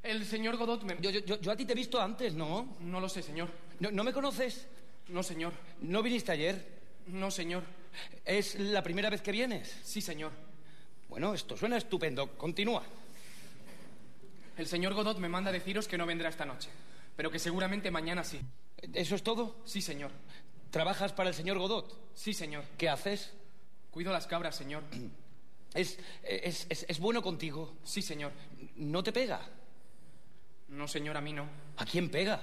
El 0.03 0.24
señor 0.27 0.57
Godot 0.57 0.82
me... 0.82 0.97
Yo, 1.01 1.11
yo- 1.11 1.41
yo 1.41 1.53
a 1.53 1.57
ti 1.57 1.65
te 1.65 1.73
he 1.73 1.77
visto 1.77 2.01
antes, 2.01 2.35
¿no? 2.35 2.77
No 2.81 2.99
lo 3.01 3.09
sé, 3.09 3.23
señor. 3.23 3.49
¿No, 3.78 3.91
no 3.93 4.03
me 4.05 4.12
conoces? 4.12 4.66
No, 5.09 5.23
señor. 5.23 5.53
¿No 5.81 6.03
viniste 6.03 6.32
ayer? 6.32 6.66
No, 7.07 7.31
señor. 7.31 7.62
¿Es 8.24 8.59
la 8.59 8.82
primera 8.82 9.09
vez 9.11 9.23
que 9.23 9.31
vienes? 9.32 9.73
Sí, 9.85 10.01
señor. 10.01 10.32
Bueno, 11.09 11.32
esto 11.35 11.57
suena 11.57 11.77
estupendo. 11.77 12.36
Continúa. 12.36 12.82
El 14.57 14.66
señor 14.66 14.95
Godot 14.95 15.19
me 15.19 15.28
manda 15.28 15.51
deciros 15.53 15.89
que 15.89 15.99
no 15.99 16.07
vendrá 16.07 16.28
esta 16.28 16.45
noche, 16.45 16.70
pero 17.16 17.31
que 17.31 17.39
seguramente 17.39 17.91
mañana 17.91 18.24
sí. 18.24 18.41
¿Eso 18.93 19.15
es 19.15 19.23
todo? 19.23 19.57
Sí, 19.65 19.81
señor. 19.82 20.11
¿Trabajas 20.70 21.12
para 21.12 21.28
el 21.31 21.35
señor 21.35 21.59
Godot? 21.59 21.97
Sí, 22.15 22.32
señor. 22.35 22.65
¿Qué 22.78 22.89
haces? 22.89 23.32
Cuido 23.91 24.12
las 24.12 24.27
cabras, 24.27 24.57
señor. 24.57 24.82
¿Es, 25.74 25.99
es, 26.23 26.66
es- 26.69 26.86
es 26.89 26.99
bueno 27.01 27.20
contigo? 27.23 27.74
Sí, 27.85 28.01
señor. 28.03 28.32
¿No 28.76 29.02
te 29.02 29.12
pega? 29.12 29.40
No, 30.68 30.88
señor, 30.88 31.16
a 31.16 31.20
mí 31.20 31.32
no. 31.32 31.46
¿A 31.76 31.84
quién 31.84 32.10
pega? 32.10 32.40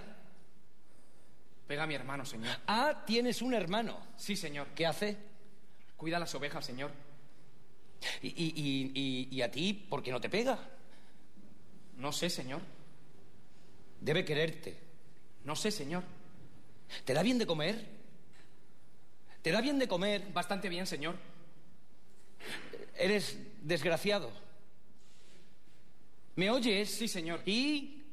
Pega 1.67 1.83
a 1.83 1.87
mi 1.87 1.95
hermano, 1.95 2.25
señor. 2.25 2.55
Ah, 2.67 3.03
tienes 3.05 3.41
un 3.41 3.53
hermano. 3.53 3.97
Sí, 4.17 4.35
señor. 4.35 4.67
¿Qué 4.75 4.85
hace? 4.85 5.17
Cuida 5.97 6.19
las 6.19 6.33
ovejas, 6.35 6.65
señor. 6.65 6.91
¿Y, 8.21 8.27
y- 8.29 8.53
y- 8.55 8.91
y- 8.95 9.27
y 9.35 9.41
a 9.41 9.51
ti 9.51 9.73
por 9.73 10.01
qué 10.01 10.11
no 10.11 10.19
te 10.21 10.29
pega? 10.29 10.57
No 11.97 12.11
sé, 12.11 12.29
señor. 12.29 12.61
Debe 13.99 14.25
quererte. 14.25 14.77
No 15.45 15.55
sé, 15.55 15.71
señor. 15.71 16.03
¿Te 17.05 17.13
da 17.13 17.21
bien 17.23 17.37
de 17.37 17.45
comer? 17.45 17.85
¿Te 19.41 19.51
da 19.51 19.61
bien 19.61 19.79
de 19.79 19.87
comer? 19.87 20.31
Bastante 20.33 20.67
bien, 20.69 20.85
señor. 20.87 21.15
Eres 22.97 23.37
desgraciado. 23.61 24.31
¿Me 26.35 26.49
oyes? 26.49 26.89
Sí, 26.89 27.07
señor. 27.07 27.41
¿Y 27.45 28.03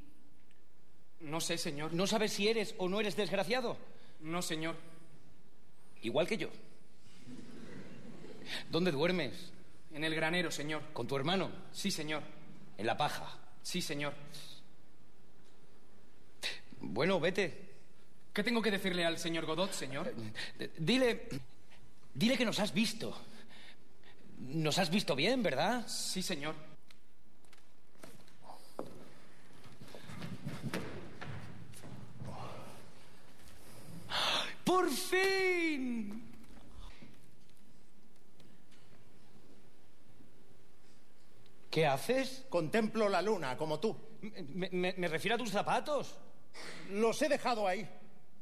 No 1.21 1.41
sé, 1.41 1.59
señor. 1.59 1.93
no 1.93 2.07
sabes 2.07 2.33
si 2.33 2.49
eres 2.49 2.75
o 2.79 2.89
no 2.89 3.01
eres 3.01 3.17
desgraciado? 3.17 3.77
No, 4.21 4.43
señor. 4.43 4.77
Igual 6.03 6.27
que 6.27 6.37
yo. 6.37 6.49
¿Dónde 8.71 8.91
duermes? 8.93 9.51
En 9.93 10.05
el 10.05 10.15
granero, 10.15 10.51
señor. 10.51 10.83
¿Con 10.93 11.07
tu 11.07 11.17
hermano? 11.17 11.51
Sí, 11.73 11.91
señor. 11.91 12.23
En 12.77 12.87
la 12.87 12.97
paja. 12.97 13.37
Sí, 13.63 13.83
señor. 13.83 14.15
Bueno, 16.81 17.19
vete. 17.21 17.67
¿Qué 18.33 18.45
tengo 18.45 18.63
que 18.63 18.71
decirle 18.71 19.05
al 19.05 19.19
señor 19.19 19.47
Godot, 19.47 19.73
señor? 19.73 20.15
D- 20.59 20.71
Dile. 20.79 21.29
Dile 22.15 22.37
que 22.37 22.45
nos 22.45 22.59
has 22.61 22.73
visto. 22.73 23.17
Nos 24.39 24.79
has 24.79 24.91
visto 24.91 25.17
bien, 25.17 25.43
¿verdad? 25.43 25.87
Sí, 25.89 26.23
señor. 26.23 26.55
¡Por 34.69 34.87
fin! 34.91 36.23
¿Qué 41.71 41.87
haces? 41.87 42.47
Contemplo 42.49 43.09
la 43.09 43.23
luna, 43.23 43.57
como 43.57 43.79
tú. 43.79 43.97
Me, 44.55 44.69
me- 44.71 44.95
me 44.97 45.09
refiero 45.09 45.35
a 45.37 45.39
tus 45.39 45.51
zapatos. 45.51 46.17
Los 46.91 47.21
he 47.23 47.29
dejado 47.29 47.67
ahí. 47.67 47.89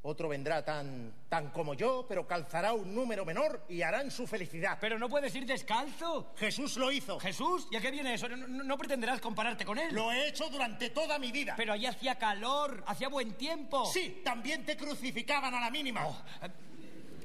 Otro 0.08 0.28
vendrá 0.28 0.64
tan, 0.64 1.12
tan 1.28 1.50
como 1.50 1.74
yo, 1.74 2.06
pero 2.08 2.28
calzará 2.28 2.72
un 2.72 2.94
número 2.94 3.24
menor 3.24 3.64
y 3.68 3.82
harán 3.82 4.12
su 4.12 4.24
felicidad. 4.24 4.78
Pero 4.80 5.00
no 5.00 5.08
puedes 5.08 5.34
ir 5.34 5.44
descalzo. 5.46 6.32
Jesús 6.36 6.76
lo 6.76 6.92
hizo. 6.92 7.18
¿Jesús? 7.18 7.66
¿Y 7.72 7.76
a 7.76 7.80
qué 7.80 7.90
viene 7.90 8.14
eso? 8.14 8.28
No, 8.28 8.78
pretenderás 8.78 9.20
compararte 9.20 9.64
con 9.64 9.78
él. 9.78 9.92
Lo 9.92 10.12
he 10.12 10.28
hecho 10.28 10.48
durante 10.48 10.90
toda 10.90 11.18
mi 11.18 11.32
vida. 11.32 11.54
Pero 11.56 11.72
allí 11.72 11.86
hacía 11.86 12.14
calor, 12.14 12.84
hacía 12.86 13.08
buen 13.08 13.32
tiempo. 13.32 13.84
Sí, 13.86 14.20
también 14.24 14.64
te 14.64 14.76
crucificaban 14.76 15.52
a 15.52 15.60
la 15.60 15.70
mínima. 15.72 16.06
Oh, 16.06 16.16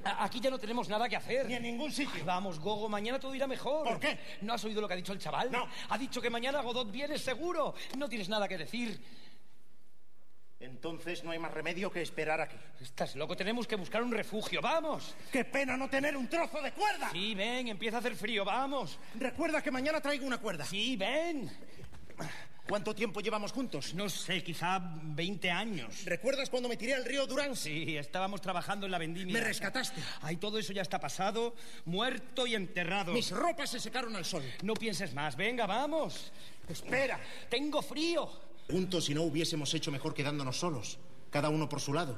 A- 0.04 0.24
Aquí 0.24 0.40
ya 0.40 0.50
no 0.50 0.58
tenemos 0.58 0.90
nada 0.90 1.08
que 1.08 1.16
hacer. 1.16 1.46
Ni 1.46 1.54
en 1.54 1.62
ningún 1.62 1.92
sitio. 1.92 2.26
Vamos, 2.26 2.60
Gogo, 2.60 2.90
mañana 2.90 3.20
todo 3.20 3.36
irá 3.36 3.46
mejor. 3.46 3.88
¿Por 3.88 4.00
qué? 4.00 4.18
¿No 4.42 4.54
has 4.56 4.64
oído 4.64 4.82
lo 4.82 4.88
que 4.88 4.96
ha 4.96 4.98
dicho 4.98 5.14
el 5.14 5.20
chaval? 5.20 5.52
No. 5.52 5.68
Ha 5.90 5.98
dicho 6.00 6.20
que 6.20 6.32
mañana 6.32 6.62
Godot 6.62 6.90
viene 6.90 7.20
seguro. 7.20 7.76
No 7.96 8.10
tienes 8.10 8.28
nada 8.28 8.48
que 8.48 8.58
decir. 8.58 9.00
Entonces 10.62 11.24
no 11.24 11.32
hay 11.32 11.40
más 11.40 11.52
remedio 11.52 11.92
que 11.92 12.02
esperar 12.02 12.40
aquí. 12.40 12.56
Estás 12.80 13.16
loco, 13.16 13.36
tenemos 13.36 13.68
que 13.68 13.76
buscar 13.76 14.04
un 14.04 14.12
refugio. 14.12 14.62
¡Vamos! 14.62 15.16
¡Qué 15.32 15.44
pena 15.44 15.76
no 15.76 15.90
tener 15.90 16.16
un 16.16 16.28
trozo 16.28 16.62
de 16.62 16.72
cuerda! 16.72 17.10
Sí, 17.12 17.34
ven, 17.34 17.68
empieza 17.68 17.98
a 17.98 18.00
hacer 18.00 18.16
frío, 18.16 18.46
vamos. 18.46 19.00
Recuerda 19.16 19.62
que 19.62 19.72
mañana 19.72 20.00
traigo 20.00 20.26
una 20.26 20.38
cuerda. 20.38 20.64
Sí, 20.64 20.96
ven. 20.96 21.52
¿Cuánto 22.68 22.94
tiempo 22.94 23.20
llevamos 23.22 23.52
juntos? 23.52 23.96
No 23.96 24.08
sé, 24.08 24.44
quizá 24.44 24.80
20 24.80 25.50
años. 25.50 26.06
¿Recuerdas 26.06 26.50
cuando 26.50 26.70
me 26.70 26.78
tiré 26.78 26.94
al 26.94 27.04
río 27.04 27.26
Durán? 27.26 27.56
Sí, 27.56 27.98
estábamos 27.98 28.40
trabajando 28.40 28.86
en 28.86 28.92
la 28.92 28.98
vendimia. 28.98 29.34
Me 29.34 29.42
rescataste. 29.42 30.00
Ay, 30.22 30.38
todo 30.38 30.60
eso 30.60 30.72
ya 30.72 30.84
está 30.84 31.00
pasado, 31.00 31.56
muerto 31.86 32.46
y 32.46 32.56
enterrado. 32.56 33.14
Mis 33.14 33.32
ropas 33.32 33.72
se 33.72 33.80
secaron 33.80 34.16
al 34.16 34.26
sol. 34.26 34.44
No 34.62 34.76
pienses 34.76 35.14
más, 35.14 35.36
venga, 35.36 35.66
vamos. 35.66 36.32
Espera. 36.70 37.20
Tengo 37.50 37.82
frío. 37.82 38.51
Juntos 38.72 39.06
si 39.06 39.14
no 39.14 39.24
hubiésemos 39.24 39.74
hecho 39.74 39.92
mejor 39.92 40.14
quedándonos 40.14 40.58
solos, 40.58 40.98
cada 41.30 41.50
uno 41.50 41.68
por 41.68 41.82
su 41.82 41.94
lado. 41.94 42.18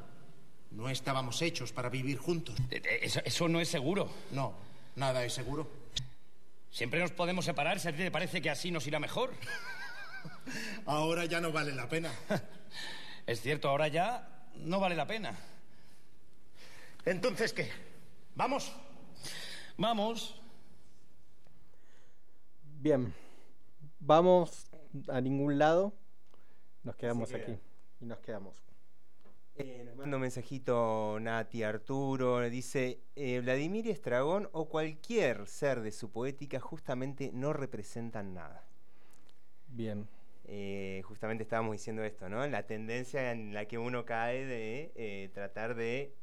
No 0.71 0.89
estábamos 0.89 1.41
hechos 1.41 1.71
para 1.71 1.89
vivir 1.89 2.17
juntos. 2.17 2.55
Eh, 2.69 2.81
eh, 2.83 2.99
Eso, 3.01 3.21
eso 3.25 3.47
no 3.47 3.59
es 3.59 3.69
seguro. 3.69 4.09
No, 4.31 4.53
nada 4.95 5.25
es 5.25 5.33
seguro. 5.33 5.67
Siempre 6.69 6.99
nos 6.99 7.11
podemos 7.11 7.45
separar 7.45 7.79
si 7.79 7.87
a 7.87 7.91
ti 7.91 7.97
te 7.97 8.11
parece 8.11 8.41
que 8.41 8.49
así 8.49 8.71
nos 8.71 8.85
irá 8.87 8.99
mejor. 8.99 9.31
Ahora 10.85 11.25
ya 11.25 11.41
no 11.41 11.51
vale 11.51 11.73
la 11.73 11.89
pena. 11.89 12.11
Es 13.25 13.39
cierto, 13.39 13.69
ahora 13.69 13.87
ya 13.87 14.27
no 14.57 14.81
vale 14.81 14.95
la 14.95 15.07
pena. 15.07 15.33
Entonces, 17.05 17.53
¿qué? 17.53 17.69
¿Vamos? 18.35 18.69
Vamos. 19.77 20.35
Bien, 22.81 23.13
vamos 24.01 24.67
a 25.07 25.21
ningún 25.21 25.57
lado, 25.57 25.93
nos 26.83 26.95
quedamos 26.95 27.33
aquí 27.33 27.59
y 27.99 28.05
nos 28.05 28.19
quedamos. 28.19 28.63
Eh, 29.55 29.83
nos 29.85 29.95
manda 29.95 30.17
un 30.17 30.21
mensajito 30.21 31.17
Nati 31.21 31.63
Arturo, 31.63 32.41
dice, 32.49 33.01
eh, 33.15 33.39
Vladimir 33.41 33.87
Estragón 33.87 34.49
o 34.51 34.67
cualquier 34.69 35.47
ser 35.47 35.81
de 35.81 35.91
su 35.91 36.11
poética 36.11 36.59
justamente 36.59 37.31
no 37.33 37.53
representan 37.53 38.33
nada. 38.33 38.67
Bien, 39.67 40.07
Eh, 40.45 41.01
justamente 41.05 41.43
estábamos 41.43 41.71
diciendo 41.73 42.03
esto, 42.03 42.27
¿no? 42.29 42.45
La 42.47 42.67
tendencia 42.67 43.31
en 43.31 43.53
la 43.53 43.65
que 43.65 43.77
uno 43.77 44.03
cae 44.05 44.45
de 44.45 44.91
eh, 44.95 45.29
tratar 45.33 45.73
de 45.75 46.13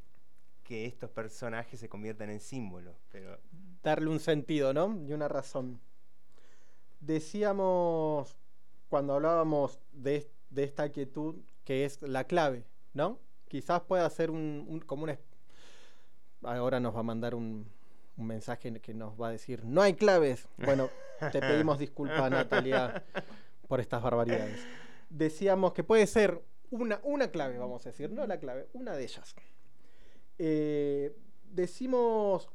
que 0.64 0.86
estos 0.86 1.10
personajes 1.10 1.80
se 1.80 1.88
conviertan 1.88 2.30
en 2.30 2.40
símbolos, 2.40 2.96
pero 3.10 3.40
darle 3.82 4.10
un 4.10 4.20
sentido, 4.20 4.74
¿no? 4.74 4.98
Y 5.06 5.12
una 5.14 5.28
razón. 5.28 5.80
Decíamos 7.00 8.36
cuando 8.88 9.14
hablábamos 9.14 9.80
de, 9.92 10.16
es- 10.16 10.30
de 10.50 10.64
esta 10.64 10.90
quietud 10.90 11.36
que 11.64 11.84
es 11.84 12.02
la 12.02 12.24
clave, 12.24 12.64
¿no? 12.92 13.18
Quizás 13.48 13.82
pueda 13.82 14.08
ser 14.10 14.30
un, 14.30 14.82
como 14.86 15.04
un... 15.04 15.16
Ahora 16.42 16.80
nos 16.80 16.94
va 16.94 17.00
a 17.00 17.04
mandar 17.04 17.34
un, 17.34 17.66
un 18.16 18.26
mensaje 18.26 18.72
que 18.80 18.94
nos 18.94 19.20
va 19.20 19.28
a 19.28 19.32
decir, 19.32 19.64
no 19.64 19.82
hay 19.82 19.94
claves. 19.94 20.48
Bueno, 20.58 20.88
te 21.32 21.40
pedimos 21.40 21.78
disculpas, 21.78 22.30
Natalia, 22.30 23.04
por 23.68 23.80
estas 23.80 24.02
barbaridades. 24.02 24.64
Decíamos 25.08 25.72
que 25.72 25.84
puede 25.84 26.06
ser 26.06 26.42
una, 26.70 27.00
una 27.02 27.30
clave, 27.30 27.58
vamos 27.58 27.84
a 27.86 27.90
decir, 27.90 28.10
no 28.10 28.26
la 28.26 28.38
clave, 28.38 28.68
una 28.72 28.94
de 28.94 29.02
ellas. 29.02 29.34
Eh, 30.38 31.16
decimos 31.44 32.48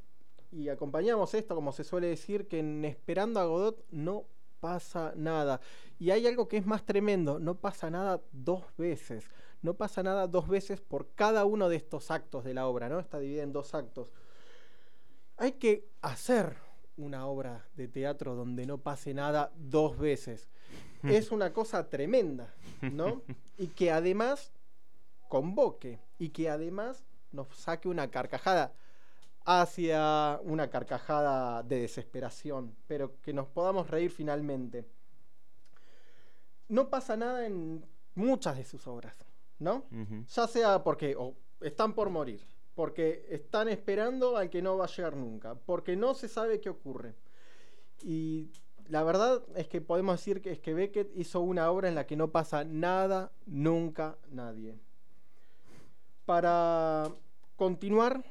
y 0.52 0.70
acompañamos 0.70 1.34
esto, 1.34 1.54
como 1.54 1.72
se 1.74 1.84
suele 1.84 2.08
decir, 2.08 2.48
que 2.48 2.60
en 2.60 2.86
Esperando 2.86 3.40
a 3.40 3.46
Godot 3.46 3.84
no 3.92 4.26
pasa 4.66 5.14
nada. 5.16 5.62
Y 6.00 6.10
hay 6.10 6.26
algo 6.26 6.48
que 6.48 6.58
es 6.58 6.66
más 6.66 6.84
tremendo, 6.84 7.38
no 7.38 7.54
pasa 7.54 7.92
nada 7.92 8.20
dos 8.32 8.64
veces. 8.78 9.30
No 9.62 9.76
pasa 9.76 10.02
nada 10.02 10.26
dos 10.26 10.48
veces 10.48 10.82
por 10.82 11.14
cada 11.14 11.46
uno 11.46 11.70
de 11.70 11.76
estos 11.76 12.10
actos 12.10 12.44
de 12.44 12.56
la 12.56 12.66
obra, 12.66 12.90
¿no? 12.90 13.00
Está 13.00 13.20
dividida 13.20 13.44
en 13.44 13.54
dos 13.54 13.76
actos. 13.76 14.12
Hay 15.38 15.52
que 15.52 15.88
hacer 16.02 16.56
una 16.98 17.28
obra 17.28 17.68
de 17.76 17.88
teatro 17.88 18.34
donde 18.34 18.66
no 18.66 18.80
pase 18.80 19.14
nada 19.14 19.52
dos 19.56 20.00
veces. 20.00 20.50
Es 21.04 21.32
una 21.32 21.54
cosa 21.54 21.88
tremenda, 21.88 22.52
¿no? 22.82 23.22
Y 23.60 23.68
que 23.68 23.92
además 23.92 24.52
convoque 25.28 26.00
y 26.18 26.30
que 26.30 26.50
además 26.50 27.06
nos 27.32 27.56
saque 27.56 27.88
una 27.88 28.10
carcajada 28.10 28.74
hacia 29.46 30.40
una 30.44 30.70
carcajada 30.70 31.62
de 31.62 31.82
desesperación, 31.82 32.76
pero 32.88 33.22
que 33.22 33.32
nos 33.32 33.48
podamos 33.48 33.90
reír 33.90 34.12
finalmente. 34.12 34.86
No 36.68 36.90
pasa 36.90 37.16
nada 37.16 37.46
en 37.46 37.86
muchas 38.16 38.58
de 38.58 38.64
sus 38.64 38.88
obras, 38.88 39.16
¿no? 39.60 39.86
Ya 40.28 40.48
sea 40.48 40.84
porque 40.84 41.16
están 41.62 41.94
por 41.94 42.10
morir, 42.10 42.42
porque 42.74 43.28
están 43.30 43.70
esperando 43.70 44.36
al 44.36 44.50
que 44.50 44.64
no 44.64 44.78
va 44.78 44.86
a 44.86 44.90
llegar 44.90 45.16
nunca, 45.16 45.54
porque 45.54 45.96
no 45.96 46.16
se 46.16 46.28
sabe 46.28 46.60
qué 46.60 46.70
ocurre. 46.70 47.14
Y 48.02 48.52
la 48.88 49.04
verdad 49.04 49.44
es 49.56 49.68
que 49.68 49.80
podemos 49.80 50.18
decir 50.18 50.42
que 50.42 50.54
es 50.54 50.60
que 50.60 50.74
Beckett 50.74 51.16
hizo 51.16 51.42
una 51.42 51.70
obra 51.70 51.88
en 51.88 51.96
la 51.96 52.08
que 52.08 52.16
no 52.16 52.32
pasa 52.32 52.64
nada, 52.64 53.32
nunca, 53.46 54.18
nadie. 54.32 54.76
Para 56.26 57.12
continuar 57.56 58.24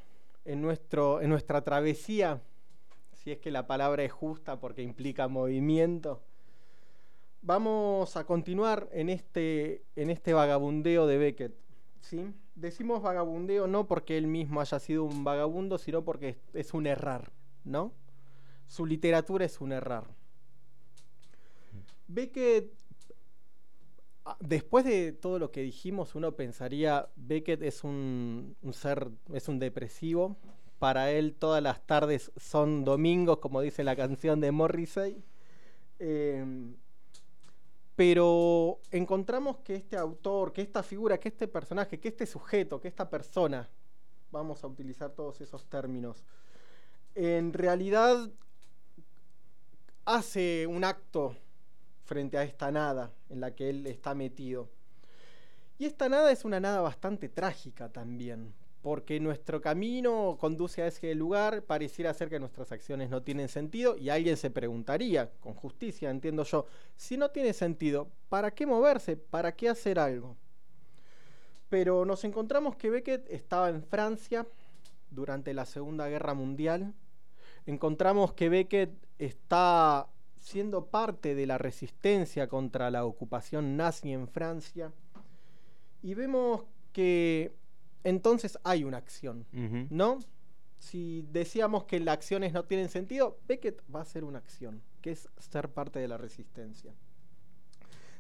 en, 0.45 0.63
nuestro, 0.63 1.21
en 1.21 1.31
nuestra 1.31 1.63
travesía, 1.63 2.41
si 3.13 3.33
es 3.33 3.39
que 3.39 3.51
la 3.51 3.67
palabra 3.67 4.05
es 4.05 4.13
justa 4.13 4.61
porque 4.61 4.83
implica 4.83 5.29
movimiento, 5.29 6.23
vamos 7.43 8.17
a 8.17 8.25
continuar 8.25 8.89
en 8.93 9.09
este, 9.09 9.83
en 9.97 10.11
este 10.11 10.33
vagabundeo 10.33 11.07
de 11.07 11.19
Beckett. 11.19 11.55
¿sí? 12.01 12.33
Decimos 12.55 13.03
vagabundeo 13.03 13.67
no 13.67 13.87
porque 13.87 14.17
él 14.19 14.27
mismo 14.27 14.61
haya 14.61 14.79
sido 14.79 15.05
un 15.05 15.25
vagabundo, 15.25 15.79
sino 15.79 16.05
porque 16.05 16.31
es, 16.31 16.37
es 16.55 16.75
un 16.75 16.87
errar, 16.87 17.33
¿no? 17.65 17.93
Su 18.67 18.87
literatura 18.87 19.45
es 19.45 19.61
un 19.61 19.73
errar. 19.73 20.05
Beckett, 22.07 22.73
ah, 22.73 22.84
después 24.41 24.85
de 24.85 25.13
todo 25.13 25.39
lo 25.39 25.51
que 25.51 25.63
dijimos, 25.63 26.15
uno 26.15 26.33
pensaría, 26.33 27.09
Beckett 27.17 27.63
es 27.63 27.85
un, 27.85 28.57
ser, 28.73 29.11
es 29.33 29.49
un 29.49 29.59
depresivo. 29.59 30.37
Para 30.79 31.11
él 31.11 31.35
todas 31.35 31.63
las 31.63 31.87
tardes 31.87 32.33
son 32.37 32.85
domingos, 32.85 33.39
como 33.39 33.61
dice 33.61 33.85
la 33.85 33.97
canción 33.97 34.41
de 34.41 34.53
Morrissey. 34.53 35.23
Eh, 35.99 36.45
pero 37.97 38.81
encontramos 38.91 39.59
que 39.59 39.77
este 39.77 39.97
autor, 39.97 40.53
que 40.53 40.63
esta 40.63 40.83
figura, 40.83 41.19
que 41.19 41.29
este 41.29 41.47
personaje, 41.47 42.01
que 42.01 42.09
este 42.09 42.27
sujeto, 42.27 42.81
que 42.81 42.89
esta 42.89 43.09
persona, 43.09 43.69
vamos 44.33 44.65
a 44.65 44.67
utilizar 44.67 45.13
todos 45.13 45.41
esos 45.41 45.65
términos, 45.67 46.25
en 47.15 47.53
realidad 47.53 48.29
hace 50.05 50.67
un 50.67 50.83
acto 50.83 51.37
frente 52.05 52.39
a 52.39 52.45
esta 52.45 52.71
nada 52.71 53.13
en 53.31 53.41
la 53.41 53.55
que 53.55 53.71
él 53.71 53.87
está 53.87 54.15
metido. 54.15 54.69
Y 55.79 55.87
esta 55.87 56.09
nada 56.09 56.31
es 56.31 56.45
una 56.45 56.61
nada 56.61 56.81
bastante 56.81 57.29
trágica 57.29 57.89
también, 57.89 58.55
porque 58.81 59.19
nuestro 59.19 59.61
camino 59.61 60.37
conduce 60.39 60.83
a 60.83 60.87
ese 60.87 61.15
lugar, 61.15 61.63
pareciera 61.63 62.15
ser 62.15 62.29
que 62.29 62.39
nuestras 62.39 62.71
acciones 62.71 63.11
no 63.11 63.23
tienen 63.23 63.49
sentido 63.49 63.97
y 63.97 64.11
alguien 64.11 64.37
se 64.37 64.51
preguntaría, 64.51 65.31
con 65.41 65.55
justicia 65.55 66.11
entiendo 66.11 66.45
yo, 66.45 66.67
si 66.97 67.17
no 67.17 67.31
tiene 67.31 67.53
sentido, 67.53 68.09
¿para 68.29 68.53
qué 68.53 68.67
moverse? 68.67 69.17
¿Para 69.17 69.57
qué 69.57 69.69
hacer 69.69 69.99
algo? 69.99 70.37
Pero 71.69 72.05
nos 72.05 72.23
encontramos 72.23 72.77
que 72.77 72.91
Beckett 72.91 73.29
estaba 73.31 73.69
en 73.69 73.83
Francia 73.83 74.47
durante 75.11 75.55
la 75.55 75.65
Segunda 75.65 76.09
Guerra 76.09 76.35
Mundial, 76.35 76.95
encontramos 77.67 78.35
que 78.35 78.49
Beckett 78.49 78.93
está 79.19 80.07
siendo 80.45 80.89
parte 80.89 81.35
de 81.35 81.47
la 81.47 81.57
resistencia 81.57 82.49
contra 82.49 82.91
la 82.91 83.07
ocupación 83.07 83.79
nazi 83.79 84.13
en 84.13 84.29
Francia 84.29 84.93
y 86.03 86.13
vemos 86.13 86.65
que 86.93 87.55
entonces 88.05 88.59
hay 88.63 88.85
una 88.85 88.99
acción. 88.99 89.47
¿no? 89.89 90.19
Si 90.79 91.27
decíamos 91.33 91.85
que 91.85 91.99
las 91.99 92.13
acciones 92.13 92.53
no 92.53 92.65
tienen 92.67 92.91
sentido, 92.91 93.39
Beckett 93.49 93.83
va 93.93 94.03
a 94.03 94.05
ser 94.05 94.23
una 94.23 94.39
acción, 94.39 94.83
que 95.01 95.13
es 95.13 95.31
ser 95.39 95.71
parte 95.71 95.99
de 95.99 96.09
la 96.09 96.19
resistencia. 96.19 96.93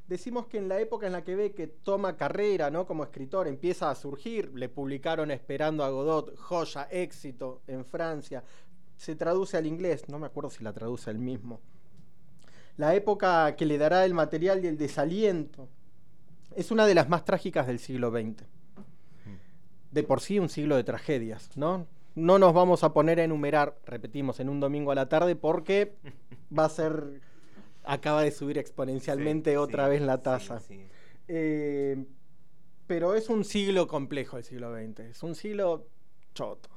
Decimos 0.08 0.46
que 0.46 0.56
en 0.56 0.68
la 0.68 0.80
época 0.80 1.06
en 1.06 1.12
la 1.12 1.24
que 1.24 1.36
Beckett 1.36 1.82
toma 1.82 2.16
carrera, 2.16 2.70
¿no? 2.70 2.86
Como 2.86 3.04
escritor, 3.04 3.48
empieza 3.48 3.90
a 3.90 3.94
surgir, 3.94 4.50
le 4.54 4.70
publicaron 4.70 5.30
Esperando 5.30 5.84
a 5.84 5.90
Godot, 5.90 6.34
joya, 6.38 6.84
éxito 6.90 7.60
en 7.66 7.84
Francia, 7.84 8.42
se 8.96 9.14
traduce 9.14 9.58
al 9.58 9.66
inglés, 9.66 10.08
no 10.08 10.18
me 10.18 10.26
acuerdo 10.26 10.48
si 10.48 10.64
la 10.64 10.72
traduce 10.72 11.10
él 11.10 11.18
mismo. 11.18 11.60
La 12.76 12.94
época 12.94 13.54
que 13.56 13.66
le 13.66 13.78
dará 13.78 14.04
el 14.04 14.14
material 14.14 14.64
y 14.64 14.68
el 14.68 14.76
desaliento 14.76 15.68
es 16.56 16.70
una 16.70 16.86
de 16.86 16.94
las 16.94 17.08
más 17.08 17.24
trágicas 17.24 17.66
del 17.66 17.78
siglo 17.78 18.10
XX 18.10 18.44
de 19.90 20.02
por 20.02 20.20
sí 20.20 20.40
un 20.40 20.48
siglo 20.48 20.74
de 20.74 20.82
tragedias, 20.82 21.56
¿no? 21.56 21.86
No 22.16 22.38
nos 22.40 22.52
vamos 22.52 22.82
a 22.82 22.92
poner 22.92 23.20
a 23.20 23.24
enumerar, 23.24 23.78
repetimos, 23.86 24.40
en 24.40 24.48
un 24.48 24.58
domingo 24.58 24.90
a 24.90 24.96
la 24.96 25.08
tarde 25.08 25.36
porque 25.36 25.94
va 26.56 26.64
a 26.64 26.68
ser, 26.68 27.20
acaba 27.84 28.22
de 28.22 28.32
subir 28.32 28.58
exponencialmente 28.58 29.52
Sí, 29.52 29.56
otra 29.56 29.84
sí, 29.84 29.90
vez 29.90 30.02
la 30.02 30.20
tasa. 30.20 30.58
sí. 30.58 30.80
Eh, 31.28 32.04
pero 32.88 33.14
es 33.14 33.28
un 33.30 33.44
siglo 33.44 33.86
complejo 33.86 34.36
el 34.36 34.42
siglo 34.44 34.74
XX, 34.74 34.98
es 35.00 35.22
un 35.22 35.34
siglo 35.36 35.86
choto, 36.34 36.68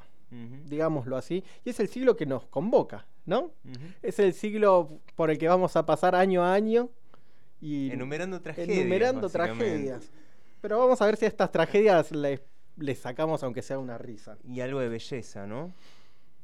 digámoslo 0.66 1.18
así, 1.18 1.44
y 1.66 1.72
es 1.72 1.80
el 1.80 1.90
siglo 1.90 2.16
que 2.16 2.26
nos 2.28 2.46
convoca, 2.46 3.08
¿no? 3.28 3.52
Es 4.02 4.18
el 4.18 4.34
siglo 4.34 5.00
por 5.16 5.30
el 5.30 5.38
que 5.38 5.48
vamos 5.48 5.76
a 5.76 5.86
pasar 5.86 6.16
año 6.16 6.44
a 6.44 6.54
año 6.54 6.90
y 7.62 7.92
Enumerando 7.92 8.42
tragedias, 8.42 8.80
enumerando 8.80 9.30
tragedias. 9.30 10.10
Pero 10.62 10.80
vamos 10.80 11.02
a 11.02 11.06
ver 11.06 11.18
si 11.18 11.26
a 11.26 11.28
estas 11.28 11.52
tragedias 11.52 12.12
les, 12.12 12.42
les 12.78 13.00
sacamos 13.00 13.44
aunque 13.44 13.62
sea 13.62 13.78
una 13.80 13.98
risa. 13.98 14.38
Y 14.48 14.62
algo 14.62 14.80
de 14.80 14.90
belleza, 14.90 15.46
¿no? 15.46 15.74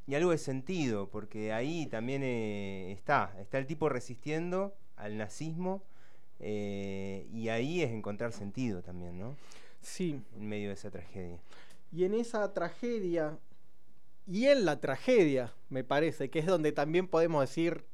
Y 0.06 0.14
algo 0.14 0.32
de 0.32 0.38
sentido, 0.38 1.08
porque 1.08 1.52
ahí 1.52 1.86
también 1.86 2.22
eh, 2.22 2.92
está, 2.92 3.34
está 3.40 3.58
el 3.58 3.66
tipo 3.66 3.88
resistiendo 3.88 4.74
al 4.96 5.16
nazismo 5.16 5.82
eh, 6.40 7.26
y 7.32 7.48
ahí 7.48 7.82
es 7.82 7.90
encontrar 7.90 8.32
sentido 8.32 8.82
también, 8.82 9.18
¿no? 9.18 9.36
Sí. 9.80 10.20
En 10.36 10.48
medio 10.48 10.68
de 10.68 10.74
esa 10.74 10.90
tragedia. 10.90 11.38
Y 11.90 12.04
en 12.04 12.14
esa 12.14 12.52
tragedia, 12.52 13.38
y 14.26 14.46
en 14.46 14.64
la 14.64 14.80
tragedia, 14.80 15.52
me 15.68 15.84
parece, 15.84 16.30
que 16.30 16.38
es 16.38 16.46
donde 16.46 16.72
también 16.72 17.08
podemos 17.08 17.40
decir, 17.42 17.84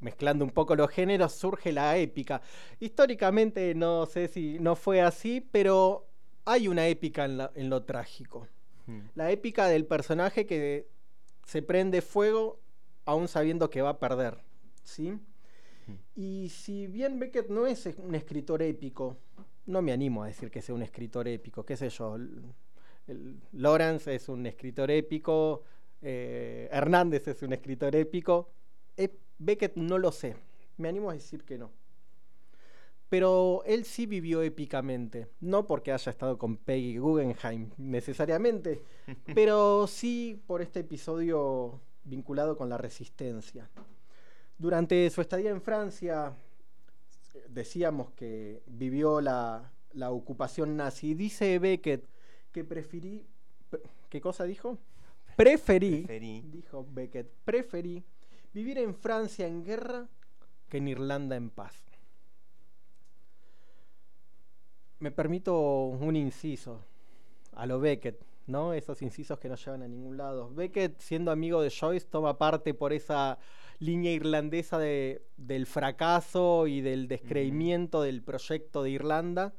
mezclando 0.00 0.44
un 0.44 0.50
poco 0.50 0.76
los 0.76 0.90
géneros, 0.90 1.32
surge 1.32 1.72
la 1.72 1.96
épica. 1.96 2.42
Históricamente 2.80 3.74
no 3.74 4.06
sé 4.06 4.28
si 4.28 4.58
no 4.60 4.76
fue 4.76 5.00
así, 5.00 5.40
pero 5.40 6.06
hay 6.44 6.68
una 6.68 6.86
épica 6.88 7.24
en, 7.24 7.38
la- 7.38 7.52
en 7.54 7.70
lo 7.70 7.82
trágico. 7.84 8.46
Hmm. 8.86 9.00
La 9.14 9.30
épica 9.30 9.66
del 9.66 9.86
personaje 9.86 10.46
que 10.46 10.86
se 11.46 11.62
prende 11.62 12.02
fuego 12.02 12.60
aún 13.06 13.28
sabiendo 13.28 13.70
que 13.70 13.82
va 13.82 13.90
a 13.90 13.98
perder. 13.98 14.38
¿Sí? 14.82 15.18
Y 16.14 16.48
si 16.50 16.86
bien 16.86 17.18
Beckett 17.18 17.48
no 17.48 17.66
es 17.66 17.86
un 17.98 18.14
escritor 18.14 18.62
épico, 18.62 19.16
no 19.66 19.82
me 19.82 19.92
animo 19.92 20.22
a 20.22 20.26
decir 20.28 20.50
que 20.50 20.62
sea 20.62 20.74
un 20.74 20.82
escritor 20.82 21.26
épico, 21.28 21.64
qué 21.64 21.76
sé 21.76 21.88
yo. 21.90 22.16
El- 23.06 23.40
Lawrence 23.52 24.14
es 24.14 24.28
un 24.28 24.46
escritor 24.46 24.90
épico, 24.90 25.62
eh, 26.02 26.68
Hernández 26.72 27.28
es 27.28 27.42
un 27.42 27.52
escritor 27.52 27.94
épico. 27.96 28.50
Eh, 28.96 29.10
Beckett 29.38 29.76
no 29.76 29.98
lo 29.98 30.12
sé, 30.12 30.36
me 30.76 30.88
animo 30.88 31.10
a 31.10 31.14
decir 31.14 31.44
que 31.44 31.58
no. 31.58 31.70
Pero 33.08 33.62
él 33.66 33.84
sí 33.84 34.06
vivió 34.06 34.42
épicamente, 34.42 35.28
no 35.40 35.66
porque 35.66 35.92
haya 35.92 36.10
estado 36.10 36.36
con 36.38 36.56
Peggy 36.56 36.98
Guggenheim 36.98 37.70
necesariamente, 37.76 38.80
pero 39.34 39.86
sí 39.86 40.42
por 40.46 40.62
este 40.62 40.80
episodio 40.80 41.80
vinculado 42.02 42.56
con 42.56 42.68
la 42.68 42.78
resistencia. 42.78 43.68
Durante 44.58 45.08
su 45.10 45.20
estadía 45.20 45.50
en 45.50 45.60
Francia, 45.60 46.32
decíamos 47.48 48.10
que 48.12 48.62
vivió 48.66 49.20
la, 49.20 49.70
la 49.92 50.10
ocupación 50.10 50.76
nazi. 50.76 51.14
Dice 51.14 51.58
Beckett 51.58 52.08
que 52.54 52.64
preferí. 52.64 53.26
pre- 53.68 53.82
¿Qué 54.08 54.20
cosa 54.20 54.44
dijo? 54.44 54.78
Preferí, 55.36 56.02
Preferí. 56.04 56.40
dijo 56.42 56.86
Beckett, 56.88 57.28
preferí 57.44 58.04
vivir 58.52 58.78
en 58.78 58.94
Francia 58.94 59.48
en 59.48 59.64
guerra 59.64 60.06
que 60.68 60.76
en 60.78 60.86
Irlanda 60.86 61.34
en 61.34 61.50
paz. 61.50 61.74
Me 65.00 65.10
permito 65.10 65.86
un 65.86 66.14
inciso 66.14 66.80
a 67.54 67.66
lo 67.66 67.80
Beckett, 67.80 68.20
¿no? 68.46 68.72
Esos 68.72 69.02
incisos 69.02 69.38
que 69.40 69.48
no 69.48 69.56
llevan 69.56 69.82
a 69.82 69.88
ningún 69.88 70.16
lado. 70.16 70.48
Beckett, 70.54 71.00
siendo 71.00 71.32
amigo 71.32 71.60
de 71.60 71.70
Joyce, 71.70 72.06
toma 72.06 72.38
parte 72.38 72.72
por 72.72 72.92
esa 72.92 73.38
línea 73.80 74.12
irlandesa 74.12 74.78
de, 74.78 75.26
del 75.36 75.66
fracaso 75.66 76.68
y 76.68 76.80
del 76.80 77.08
descreimiento 77.08 78.02
del 78.02 78.22
proyecto 78.22 78.84
de 78.84 78.90
Irlanda. 78.90 79.52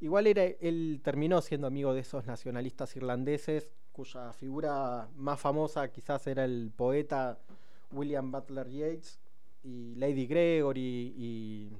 Igual 0.00 0.26
era, 0.26 0.44
él 0.44 1.00
terminó 1.02 1.40
siendo 1.40 1.66
amigo 1.66 1.94
de 1.94 2.00
esos 2.00 2.26
nacionalistas 2.26 2.94
irlandeses, 2.96 3.72
cuya 3.92 4.32
figura 4.32 5.08
más 5.16 5.40
famosa 5.40 5.90
quizás 5.90 6.26
era 6.26 6.44
el 6.44 6.70
poeta 6.76 7.38
William 7.92 8.30
Butler 8.30 8.68
Yeats 8.68 9.18
y 9.62 9.94
Lady 9.94 10.26
Gregory 10.26 11.14
y 11.16 11.72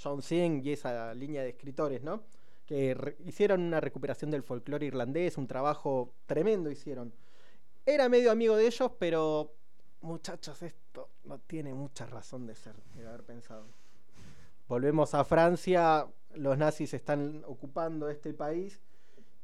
John 0.00 0.22
Synge 0.22 0.68
y 0.68 0.72
esa 0.72 1.12
línea 1.14 1.42
de 1.42 1.50
escritores, 1.50 2.02
¿no? 2.02 2.22
Que 2.66 3.16
hicieron 3.24 3.62
una 3.62 3.80
recuperación 3.80 4.30
del 4.30 4.42
folclore 4.42 4.86
irlandés, 4.86 5.36
un 5.36 5.46
trabajo 5.46 6.12
tremendo 6.26 6.70
hicieron. 6.70 7.12
Era 7.84 8.08
medio 8.08 8.30
amigo 8.30 8.56
de 8.56 8.66
ellos, 8.66 8.92
pero 8.98 9.52
muchachos, 10.02 10.62
esto 10.62 11.10
no 11.24 11.38
tiene 11.40 11.74
mucha 11.74 12.06
razón 12.06 12.46
de 12.46 12.54
ser, 12.54 12.74
de 12.94 13.06
haber 13.06 13.24
pensado. 13.24 13.66
Volvemos 14.68 15.14
a 15.14 15.24
Francia, 15.24 16.06
los 16.34 16.58
nazis 16.58 16.92
están 16.94 17.42
ocupando 17.46 18.08
este 18.10 18.34
país 18.34 18.80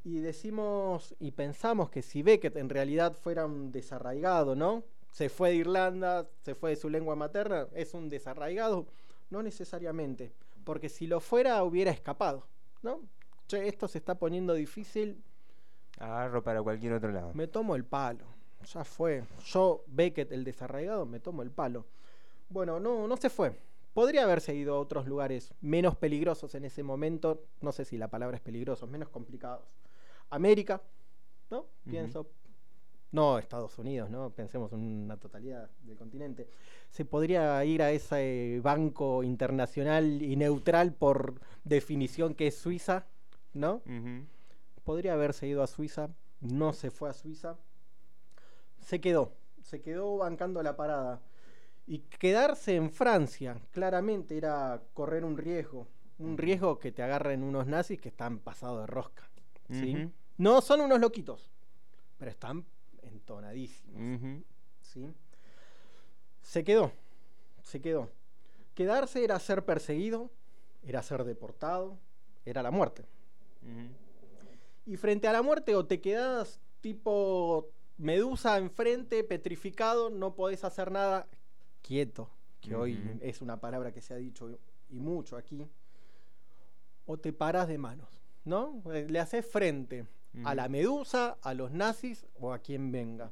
Y 0.03 0.19
decimos 0.19 1.15
y 1.19 1.31
pensamos 1.31 1.89
que 1.89 2.01
si 2.01 2.21
Beckett 2.23 2.57
en 2.57 2.69
realidad 2.69 3.13
fuera 3.13 3.45
un 3.45 3.71
desarraigado, 3.71 4.53
¿no? 4.55 4.83
Se 5.11 5.29
fue 5.29 5.49
de 5.49 5.55
Irlanda, 5.55 6.27
se 6.43 6.55
fue 6.55 6.71
de 6.71 6.75
su 6.75 6.89
lengua 6.89 7.15
materna, 7.15 7.67
es 7.73 7.93
un 7.93 8.09
desarraigado. 8.09 8.85
No 9.29 9.41
necesariamente, 9.43 10.33
porque 10.65 10.89
si 10.89 11.07
lo 11.07 11.19
fuera 11.19 11.63
hubiera 11.63 11.91
escapado, 11.91 12.45
¿no? 12.81 12.99
Che, 13.47 13.67
esto 13.67 13.87
se 13.87 13.99
está 13.99 14.15
poniendo 14.15 14.53
difícil, 14.53 15.23
Agarro 15.99 16.43
para 16.43 16.61
cualquier 16.61 16.93
otro 16.93 17.11
lado. 17.11 17.31
me 17.33 17.47
tomo 17.47 17.75
el 17.75 17.85
palo. 17.85 18.25
Ya 18.73 18.83
fue. 18.83 19.23
Yo, 19.45 19.83
Beckett, 19.87 20.31
el 20.31 20.43
desarraigado, 20.43 21.05
me 21.05 21.19
tomo 21.19 21.43
el 21.43 21.51
palo. 21.51 21.85
Bueno, 22.49 22.79
no, 22.79 23.07
no 23.07 23.17
se 23.17 23.29
fue. 23.29 23.53
Podría 23.93 24.23
haberse 24.23 24.55
ido 24.55 24.75
a 24.75 24.79
otros 24.79 25.05
lugares 25.07 25.53
menos 25.61 25.95
peligrosos 25.95 26.55
en 26.55 26.65
ese 26.65 26.81
momento. 26.81 27.43
No 27.61 27.71
sé 27.71 27.85
si 27.85 27.97
la 27.97 28.07
palabra 28.07 28.37
es 28.37 28.41
peligrosos, 28.41 28.89
menos 28.89 29.09
complicados. 29.09 29.65
América, 30.29 30.81
¿no? 31.51 31.65
Pienso. 31.87 32.27
No 33.11 33.37
Estados 33.37 33.77
Unidos, 33.77 34.09
¿no? 34.09 34.31
Pensemos 34.31 34.73
en 34.73 34.79
una 34.79 35.17
totalidad 35.17 35.69
del 35.83 35.95
continente. 35.95 36.47
Se 36.89 37.05
podría 37.05 37.63
ir 37.63 37.83
a 37.83 37.91
ese 37.91 38.59
banco 38.63 39.21
internacional 39.23 40.23
y 40.23 40.35
neutral 40.35 40.93
por 40.93 41.39
definición 41.63 42.33
que 42.33 42.47
es 42.47 42.55
Suiza, 42.57 43.05
¿no? 43.53 43.83
Podría 44.83 45.13
haberse 45.13 45.45
ido 45.47 45.61
a 45.61 45.67
Suiza, 45.67 46.09
no 46.41 46.73
se 46.73 46.89
fue 46.89 47.11
a 47.11 47.13
Suiza, 47.13 47.55
se 48.81 48.99
quedó, 48.99 49.31
se 49.61 49.79
quedó 49.81 50.17
bancando 50.17 50.63
la 50.63 50.75
parada. 50.75 51.21
Y 51.85 51.99
quedarse 51.99 52.75
en 52.75 52.91
Francia, 52.91 53.59
claramente 53.71 54.37
era 54.37 54.81
correr 54.93 55.25
un 55.25 55.37
riesgo, 55.37 55.87
un 56.19 56.37
riesgo 56.37 56.79
que 56.79 56.91
te 56.91 57.03
agarren 57.03 57.43
unos 57.43 57.67
nazis 57.67 57.99
que 57.99 58.09
están 58.09 58.39
pasados 58.39 58.81
de 58.81 58.87
rosca. 58.87 59.29
¿sí? 59.69 60.09
No 60.37 60.61
son 60.61 60.81
unos 60.81 60.99
loquitos, 60.99 61.51
pero 62.17 62.31
están 62.31 62.65
entonadísimos. 63.01 64.43
¿sí? 64.81 65.13
Se 66.41 66.63
quedó, 66.63 66.91
se 67.63 67.81
quedó. 67.81 68.09
Quedarse 68.75 69.23
era 69.23 69.39
ser 69.39 69.65
perseguido, 69.65 70.31
era 70.83 71.03
ser 71.03 71.23
deportado, 71.23 71.97
era 72.45 72.63
la 72.63 72.71
muerte. 72.71 73.05
Y 74.85 74.97
frente 74.97 75.27
a 75.27 75.33
la 75.33 75.41
muerte 75.41 75.75
o 75.75 75.85
te 75.85 76.01
quedas 76.01 76.59
tipo 76.81 77.69
medusa 77.97 78.57
enfrente, 78.57 79.23
petrificado, 79.23 80.09
no 80.09 80.35
podés 80.35 80.63
hacer 80.63 80.91
nada, 80.91 81.27
quieto, 81.83 82.29
que 82.61 82.75
hoy 82.75 82.93
es 83.21 83.41
una 83.41 83.59
palabra 83.59 83.91
que 83.91 84.01
se 84.01 84.13
ha 84.15 84.17
dicho 84.17 84.49
y 84.89 84.99
mucho 84.99 85.37
aquí, 85.37 85.67
o 87.05 87.17
te 87.17 87.33
paras 87.33 87.67
de 87.67 87.77
manos, 87.77 88.09
¿no? 88.45 88.81
Eh, 88.93 89.05
Le 89.09 89.19
haces 89.19 89.45
frente 89.45 90.05
a 90.45 90.55
la 90.55 90.67
medusa, 90.69 91.37
a 91.43 91.53
los 91.53 91.71
nazis 91.71 92.25
o 92.39 92.51
a 92.53 92.57
quien 92.59 92.91
venga. 92.91 93.31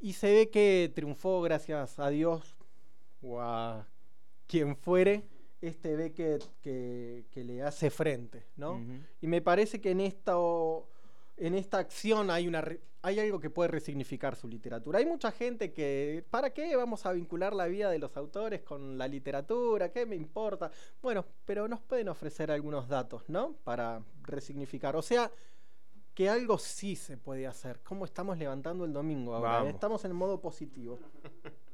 Y 0.00 0.12
se 0.12 0.30
ve 0.32 0.50
que 0.50 0.92
triunfó 0.94 1.40
gracias 1.40 1.98
a 1.98 2.10
Dios 2.10 2.54
o 3.22 3.40
a 3.40 3.86
quien 4.46 4.76
fuere 4.76 5.22
este 5.62 5.96
Beckett 5.96 6.44
que, 6.60 7.24
que 7.30 7.42
le 7.42 7.62
hace 7.62 7.88
frente, 7.88 8.44
¿no? 8.56 8.74
Y 9.22 9.26
me 9.28 9.40
parece 9.40 9.80
que 9.80 9.92
en 9.92 10.00
esta, 10.02 10.38
o- 10.38 10.86
en 11.36 11.54
esta 11.54 11.78
acción 11.78 12.30
hay, 12.30 12.46
una, 12.46 12.64
hay 13.02 13.18
algo 13.18 13.40
que 13.40 13.50
puede 13.50 13.68
resignificar 13.68 14.36
su 14.36 14.48
literatura. 14.48 14.98
Hay 14.98 15.06
mucha 15.06 15.32
gente 15.32 15.72
que, 15.72 16.24
¿para 16.30 16.50
qué 16.50 16.74
vamos 16.76 17.04
a 17.06 17.12
vincular 17.12 17.52
la 17.52 17.66
vida 17.66 17.90
de 17.90 17.98
los 17.98 18.16
autores 18.16 18.62
con 18.62 18.96
la 18.96 19.08
literatura? 19.08 19.90
¿Qué 19.90 20.06
me 20.06 20.16
importa? 20.16 20.70
Bueno, 21.02 21.24
pero 21.44 21.66
nos 21.68 21.80
pueden 21.80 22.08
ofrecer 22.08 22.50
algunos 22.50 22.88
datos, 22.88 23.28
¿no? 23.28 23.54
Para 23.64 24.02
resignificar. 24.22 24.96
O 24.96 25.02
sea, 25.02 25.30
que 26.14 26.28
algo 26.28 26.58
sí 26.58 26.94
se 26.96 27.16
puede 27.16 27.46
hacer. 27.46 27.80
¿Cómo 27.82 28.04
estamos 28.04 28.38
levantando 28.38 28.84
el 28.84 28.92
domingo 28.92 29.34
ahora? 29.34 29.58
Vamos. 29.58 29.74
Estamos 29.74 30.04
en 30.04 30.12
modo 30.12 30.40
positivo. 30.40 30.98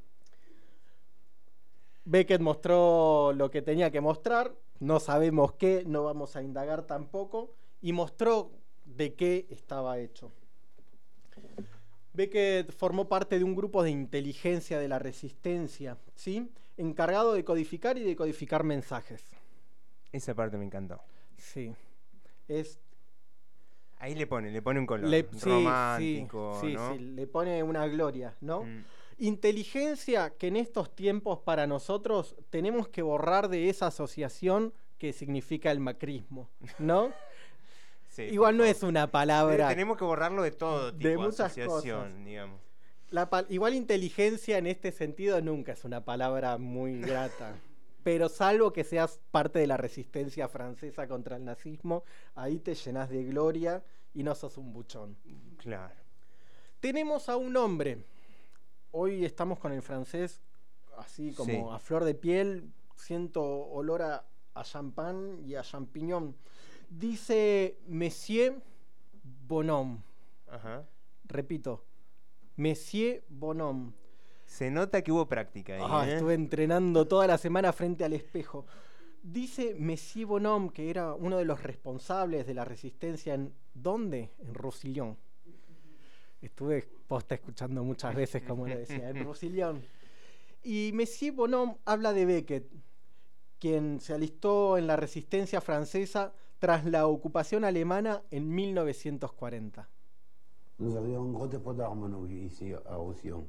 Beckett 2.05 2.41
mostró 2.41 3.32
lo 3.35 3.51
que 3.51 3.62
tenía 3.62 3.91
que 3.91 4.01
mostrar, 4.01 4.53
no 4.81 4.99
sabemos 4.99 5.53
qué, 5.53 5.85
no 5.87 6.03
vamos 6.03 6.35
a 6.35 6.43
indagar 6.43 6.82
tampoco, 6.82 7.55
y 7.81 7.93
mostró 7.93 8.51
de 9.01 9.15
qué 9.15 9.47
estaba 9.49 9.99
hecho. 9.99 10.31
Beckett 12.13 12.71
formó 12.71 13.09
parte 13.09 13.39
de 13.39 13.45
un 13.45 13.55
grupo 13.55 13.83
de 13.83 13.91
inteligencia 13.91 14.79
de 14.79 14.89
la 14.89 14.99
resistencia, 14.99 15.97
¿sí? 16.15 16.51
encargado 16.77 17.33
de 17.33 17.43
codificar 17.43 17.97
y 17.97 18.03
decodificar 18.03 18.63
mensajes. 18.63 19.25
Esa 20.13 20.35
parte 20.35 20.59
me 20.59 20.67
encantó. 20.67 21.01
Sí. 21.39 21.75
Es 22.47 22.79
Ahí 24.01 24.15
le 24.15 24.27
pone, 24.27 24.51
le 24.51 24.61
pone 24.61 24.81
un 24.81 24.87
color 24.87 25.09
Le- 25.09 25.29
sí, 25.33 25.49
romántico, 25.49 26.59
sí, 26.61 26.69
sí, 26.69 26.75
¿no? 26.75 26.93
sí, 26.93 26.99
le 26.99 27.27
pone 27.27 27.63
una 27.63 27.87
gloria, 27.87 28.35
¿no? 28.43 28.65
Mm. 28.65 28.85
Inteligencia 29.19 30.31
que 30.37 30.49
en 30.49 30.57
estos 30.57 30.95
tiempos 30.95 31.39
para 31.41 31.67
nosotros 31.67 32.37
tenemos 32.51 32.89
que 32.89 33.01
borrar 33.03 33.49
de 33.49 33.71
esa 33.71 33.87
asociación 33.87 34.75
que 34.99 35.13
significa 35.15 35.71
el 35.71 35.81
macrismo, 35.81 36.51
¿no? 36.79 37.13
Sí, 38.11 38.23
Igual 38.24 38.57
no 38.57 38.65
es 38.65 38.82
una 38.82 39.11
palabra. 39.11 39.69
Tenemos 39.69 39.97
que 39.97 40.05
borrarlo 40.05 40.43
de 40.43 40.51
todo 40.51 40.93
tipo 40.93 41.09
de 41.09 41.16
muchas 41.16 41.41
asociación, 41.57 42.09
cosas. 42.11 42.24
digamos. 42.24 42.61
La 43.11 43.31
pa- 43.31 43.47
igual 43.49 43.74
inteligencia 43.74 44.59
en 44.59 44.66
este 44.66 44.91
sentido 44.93 45.41
nunca 45.41 45.73
es 45.73 45.85
una 45.85 46.05
palabra 46.05 46.59
muy 46.59 47.01
grata. 47.01 47.55
Pero 48.03 48.28
salvo 48.28 48.73
que 48.73 48.82
seas 48.82 49.20
parte 49.31 49.59
de 49.61 49.66
la 49.66 49.77
resistencia 49.77 50.49
francesa 50.49 51.07
contra 51.07 51.37
el 51.37 51.45
nazismo, 51.45 52.03
ahí 52.35 52.59
te 52.59 52.74
llenas 52.74 53.11
de 53.11 53.24
gloria 53.24 53.82
y 54.15 54.23
no 54.24 54.35
sos 54.35 54.59
un 54.59 54.73
buchón. 54.73 55.16
Claro. 55.59 55.95
Tenemos 56.81 57.28
a 57.28 57.37
un 57.37 57.57
hombre. 57.57 58.03
Hoy 58.91 59.24
estamos 59.24 59.59
con 59.59 59.73
el 59.73 59.82
francés 59.82 60.41
así 60.99 61.32
como 61.32 61.53
Sí. 61.53 61.62
a 61.74 61.78
flor 61.78 62.05
de 62.05 62.15
piel. 62.15 62.73
Siento 62.97 63.43
olor 63.45 64.03
a, 64.03 64.24
a 64.55 64.65
champán 64.65 65.39
y 65.45 65.55
a 65.55 65.62
champiñón. 65.62 66.35
Dice 66.91 67.79
Monsieur 67.87 68.61
Bonhomme. 69.23 70.03
Ajá. 70.49 70.85
Repito, 71.25 71.85
Monsieur 72.57 73.23
Bonhomme. 73.29 73.93
Se 74.45 74.73
nota 74.73 75.01
que 75.01 75.12
hubo 75.12 75.29
práctica 75.29 75.75
ahí. 75.75 75.83
Ah, 75.85 76.05
¿eh? 76.05 76.15
estuve 76.15 76.35
entrenando 76.35 77.07
toda 77.07 77.29
la 77.29 77.39
semana 77.39 77.73
frente 77.73 78.05
al 78.05 78.12
espejo. 78.12 78.67
Dice 79.23 79.77
Monsieur 79.79 80.27
Bonhomme 80.27 80.73
que 80.73 80.91
era 80.91 81.15
uno 81.15 81.39
de 81.39 81.45
los 81.45 81.62
responsables 81.62 82.45
de 82.45 82.55
la 82.55 82.65
resistencia 82.65 83.35
en 83.35 83.55
¿dónde? 83.73 84.33
En 84.41 84.53
Roussillon. 84.53 85.17
Estuve 86.43 86.89
posta 87.07 87.37
escuchando 87.37 87.85
muchas 87.85 88.17
veces 88.17 88.43
como 88.43 88.67
lo 88.67 88.77
decía, 88.77 89.11
en 89.11 89.23
Roussillon. 89.25 89.81
Y 90.65 90.91
Monsieur 90.93 91.35
Bonhomme 91.35 91.77
habla 91.85 92.12
de 92.12 92.27
Beckett, 92.27 92.67
quien 93.61 94.01
se 94.01 94.12
alistó 94.12 94.77
en 94.77 94.89
la 94.89 94.97
resistencia 94.97 95.61
francesa 95.61 96.33
tras 96.61 96.85
la 96.85 97.07
ocupación 97.09 97.65
alemana 97.65 98.23
en 98.31 98.49
1940. 98.55 99.89
Nous 100.78 100.97
avions 100.97 101.23
un 101.24 101.32
gros 101.32 101.49
dépôt 101.49 101.74
d'armes, 101.74 102.09
nous, 102.09 102.27
ici, 102.27 102.73
à 102.87 102.97
Roussillon. 102.97 103.47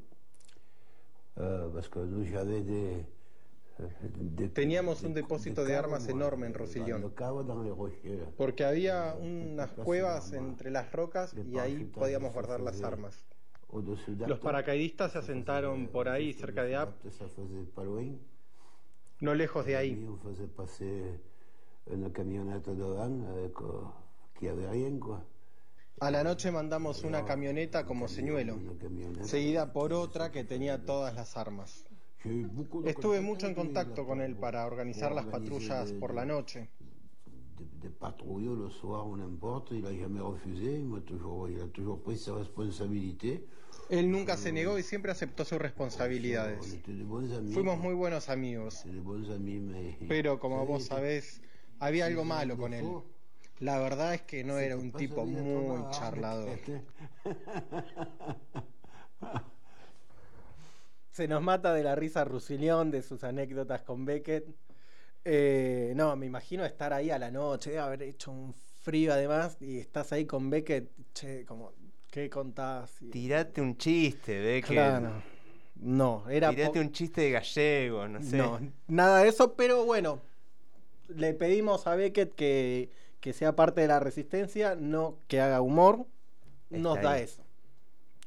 Euh, 1.38 1.70
parce 1.74 1.88
que 1.90 2.00
nous, 2.00 2.26
j'avais 2.26 2.62
des, 2.62 3.06
euh, 3.80 3.88
des- 4.36 4.50
Teníamos 4.50 5.04
un 5.06 5.10
des 5.14 5.22
de 5.24 5.74
armas 5.76 6.08
enorme 6.10 6.44
en 6.46 6.54
rochers. 6.54 6.84
Porque 8.38 8.66
había 8.66 9.16
unas 9.20 9.72
cuevas 9.86 10.34
entre 10.34 10.72
las 10.72 10.92
rocas 10.92 11.34
y 11.34 11.58
ahí 11.60 11.76
podíamos 12.02 12.34
guardar 12.34 12.60
las 12.62 12.82
armas. 12.88 13.26
Los 14.28 14.40
paracaidistas 14.40 15.12
se 15.14 15.18
asentaron 15.20 15.88
por 15.88 16.10
ahí, 16.10 16.34
cerca 16.34 16.64
de 16.64 16.76
Apt, 16.76 17.06
no 19.22 19.34
lejos 19.36 19.66
de 19.66 19.76
ahí. 19.78 19.96
Avec, 21.88 23.62
euh, 23.62 23.84
qui 24.40 24.48
avait 24.48 24.68
rien, 24.70 25.00
quoi. 25.00 25.24
A 26.00 26.10
la 26.10 26.24
noche 26.24 26.52
mandamos 26.52 27.04
una 27.04 27.26
camioneta 27.26 27.86
como 27.86 28.08
señuelo, 28.08 28.58
seguida 29.22 29.72
por 29.72 29.94
otra 29.94 30.32
que 30.32 30.44
tenía 30.44 30.84
todas 30.84 31.14
las 31.14 31.38
armas. 31.38 31.86
Estuve 32.86 33.22
mucho 33.22 33.48
en 33.48 33.54
contacto 33.54 34.06
con 34.06 34.20
él 34.22 34.36
para 34.36 34.66
organizar 34.66 35.12
las 35.12 35.26
patrullas 35.26 35.92
por 35.94 36.16
la 36.16 36.26
noche. 36.26 36.70
patrouilles 38.00 38.56
le 38.56 38.70
soir 38.70 39.08
ou 39.08 39.16
n'importe, 39.16 39.72
il 39.72 39.86
a 39.86 39.94
jamais 39.94 40.22
refusé, 40.22 40.80
il, 40.80 40.86
m'a 40.86 41.00
toujours, 41.02 41.50
il 41.50 41.60
a 41.62 41.68
toujours 41.68 42.02
pris 42.02 42.18
ses 42.18 42.32
responsabilités. 42.32 43.46
Él 43.90 44.10
nunca 44.10 44.38
se 44.38 44.52
negó 44.52 44.78
y 44.80 44.84
siempre 44.84 45.12
aceptó 45.12 45.46
sus 45.46 45.60
responsabilidades. 45.60 46.80
De. 46.86 47.54
Fuimos 47.54 47.78
muy 47.78 47.94
buenos 47.94 48.30
amigos, 48.30 48.84
de 48.86 49.96
pero 50.08 50.40
como 50.40 50.66
vos 50.72 50.86
sabés, 50.86 51.42
había 51.82 52.06
algo 52.06 52.24
malo 52.24 52.58
con 52.58 52.74
él. 52.74 52.86
La 53.60 53.80
verdad 53.80 54.14
es 54.14 54.22
que 54.22 54.44
no 54.44 54.58
era 54.58 54.78
un 54.78 54.92
tipo 54.92 55.26
muy 55.26 55.90
charlador. 55.92 56.60
Se 61.12 61.28
nos 61.28 61.42
mata 61.42 61.74
de 61.74 61.84
la 61.84 61.96
risa 61.96 62.24
Rusilión 62.24 62.92
de 62.92 63.02
sus 63.02 63.24
anécdotas 63.24 63.82
con 63.82 64.06
Beckett. 64.06 64.46
Eh, 65.26 65.94
no, 65.96 66.16
me 66.16 66.28
imagino 66.28 66.64
estar 66.66 66.94
ahí 66.94 67.12
a 67.12 67.20
la 67.20 67.30
noche, 67.30 67.78
haber 67.78 68.04
hecho 68.04 68.32
un 68.32 68.54
frío 68.54 69.14
además 69.14 69.58
y 69.60 69.80
estás 69.80 70.14
ahí 70.14 70.26
con 70.26 70.50
Beckett, 70.50 70.90
che, 71.14 71.46
como, 71.46 71.74
¿qué 72.10 72.30
contás? 72.30 73.00
Tirate 73.12 73.62
un 73.62 73.78
chiste, 73.78 74.62
que. 74.62 74.74
Claro. 74.74 75.22
No, 75.76 76.30
era 76.30 76.52
Tirate 76.52 76.80
un 76.80 76.92
chiste 76.92 77.22
de 77.22 77.32
gallego, 77.32 78.08
no 78.08 78.22
sé. 78.22 78.38
No, 78.38 78.60
nada 78.88 79.24
de 79.24 79.30
eso, 79.30 79.56
pero 79.56 79.84
bueno, 79.84 80.22
le 81.16 81.34
pedimos 81.34 81.88
a 81.88 81.96
Beckett 81.96 82.34
que, 82.34 82.90
que 83.20 83.34
sea 83.34 83.56
parte 83.56 83.82
de 83.82 83.88
la 83.88 84.00
resistencia, 84.00 84.76
no 84.76 85.18
que 85.28 85.42
haga 85.42 85.62
humor, 85.62 86.06
nos 86.70 87.02
da 87.02 87.20
eso, 87.20 87.44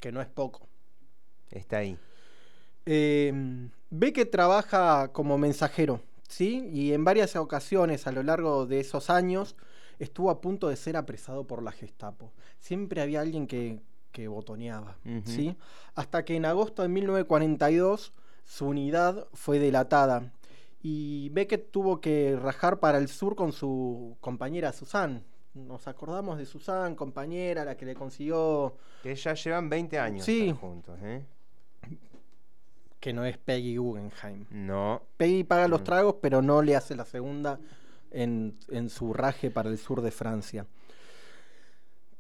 que 0.00 0.12
no 0.12 0.20
es 0.20 0.28
poco. 0.28 0.66
Está 1.50 1.78
ahí. 1.78 1.98
Eh, 2.86 3.32
Beckett 3.90 4.30
trabaja 4.30 5.08
como 5.12 5.38
mensajero, 5.38 6.00
¿sí? 6.28 6.68
Y 6.72 6.92
en 6.92 7.04
varias 7.04 7.36
ocasiones 7.36 8.06
a 8.06 8.12
lo 8.12 8.22
largo 8.22 8.66
de 8.66 8.80
esos 8.80 9.08
años 9.08 9.56
estuvo 9.98 10.30
a 10.30 10.40
punto 10.40 10.68
de 10.68 10.76
ser 10.76 10.96
apresado 10.96 11.44
por 11.46 11.62
la 11.62 11.72
Gestapo. 11.72 12.32
Siempre 12.58 13.00
había 13.00 13.20
alguien 13.20 13.46
que, 13.46 13.80
que 14.12 14.28
botoneaba. 14.28 14.96
¿sí? 15.24 15.56
Hasta 15.94 16.24
que 16.24 16.36
en 16.36 16.44
agosto 16.44 16.82
de 16.82 16.88
1942 16.88 18.12
su 18.44 18.66
unidad 18.66 19.26
fue 19.32 19.58
delatada 19.58 20.32
y 20.86 21.30
Beckett 21.30 21.70
tuvo 21.70 21.98
que 21.98 22.36
rajar 22.36 22.78
para 22.78 22.98
el 22.98 23.08
sur 23.08 23.34
con 23.34 23.52
su 23.52 24.18
compañera 24.20 24.70
Susan. 24.74 25.24
Nos 25.54 25.88
acordamos 25.88 26.36
de 26.36 26.44
Susan, 26.44 26.94
compañera, 26.94 27.64
la 27.64 27.74
que 27.74 27.86
le 27.86 27.94
consiguió 27.94 28.76
Que 29.02 29.14
ya 29.16 29.32
llevan 29.34 29.70
20 29.70 29.98
años 29.98 30.26
Sí. 30.26 30.54
juntos, 30.60 30.98
¿eh? 31.02 31.24
que 33.00 33.12
no 33.12 33.24
es 33.24 33.36
Peggy 33.38 33.76
Guggenheim. 33.76 34.46
No. 34.50 35.02
Peggy 35.16 35.44
paga 35.44 35.68
los 35.68 35.80
Mm. 35.80 35.84
tragos, 35.84 36.16
pero 36.20 36.40
no 36.42 36.60
le 36.62 36.74
hace 36.76 36.94
la 36.96 37.04
segunda 37.04 37.58
en, 38.10 38.58
en 38.68 38.88
su 38.90 39.12
raje 39.12 39.50
para 39.50 39.68
el 39.70 39.78
sur 39.78 40.00
de 40.02 40.10
Francia. 40.10 40.66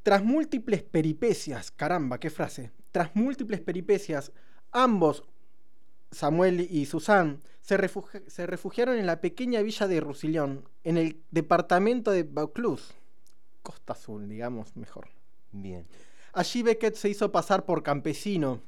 Tras 0.02 0.22
múltiples 0.22 0.82
peripecias, 0.82 1.70
caramba, 1.70 2.18
qué 2.18 2.28
frase. 2.30 2.70
Tras 2.92 3.14
múltiples 3.16 3.60
peripecias, 3.60 4.32
ambos, 4.72 5.24
Samuel 6.10 6.60
y 6.70 6.84
Susan, 6.86 7.40
se, 7.64 7.78
refugi- 7.78 8.22
se 8.28 8.46
refugiaron 8.46 8.98
en 8.98 9.06
la 9.06 9.22
pequeña 9.22 9.62
villa 9.62 9.88
de 9.88 9.98
Roussillon, 10.00 10.68
en 10.82 10.98
el 10.98 11.22
departamento 11.30 12.10
de 12.10 12.22
Vaucluse, 12.22 12.92
Costa 13.62 13.94
Azul, 13.94 14.28
digamos 14.28 14.76
mejor. 14.76 15.08
Bien. 15.50 15.86
Allí 16.34 16.62
Beckett 16.62 16.94
se 16.94 17.08
hizo 17.08 17.32
pasar 17.32 17.64
por 17.64 17.82
campesino. 17.82 18.60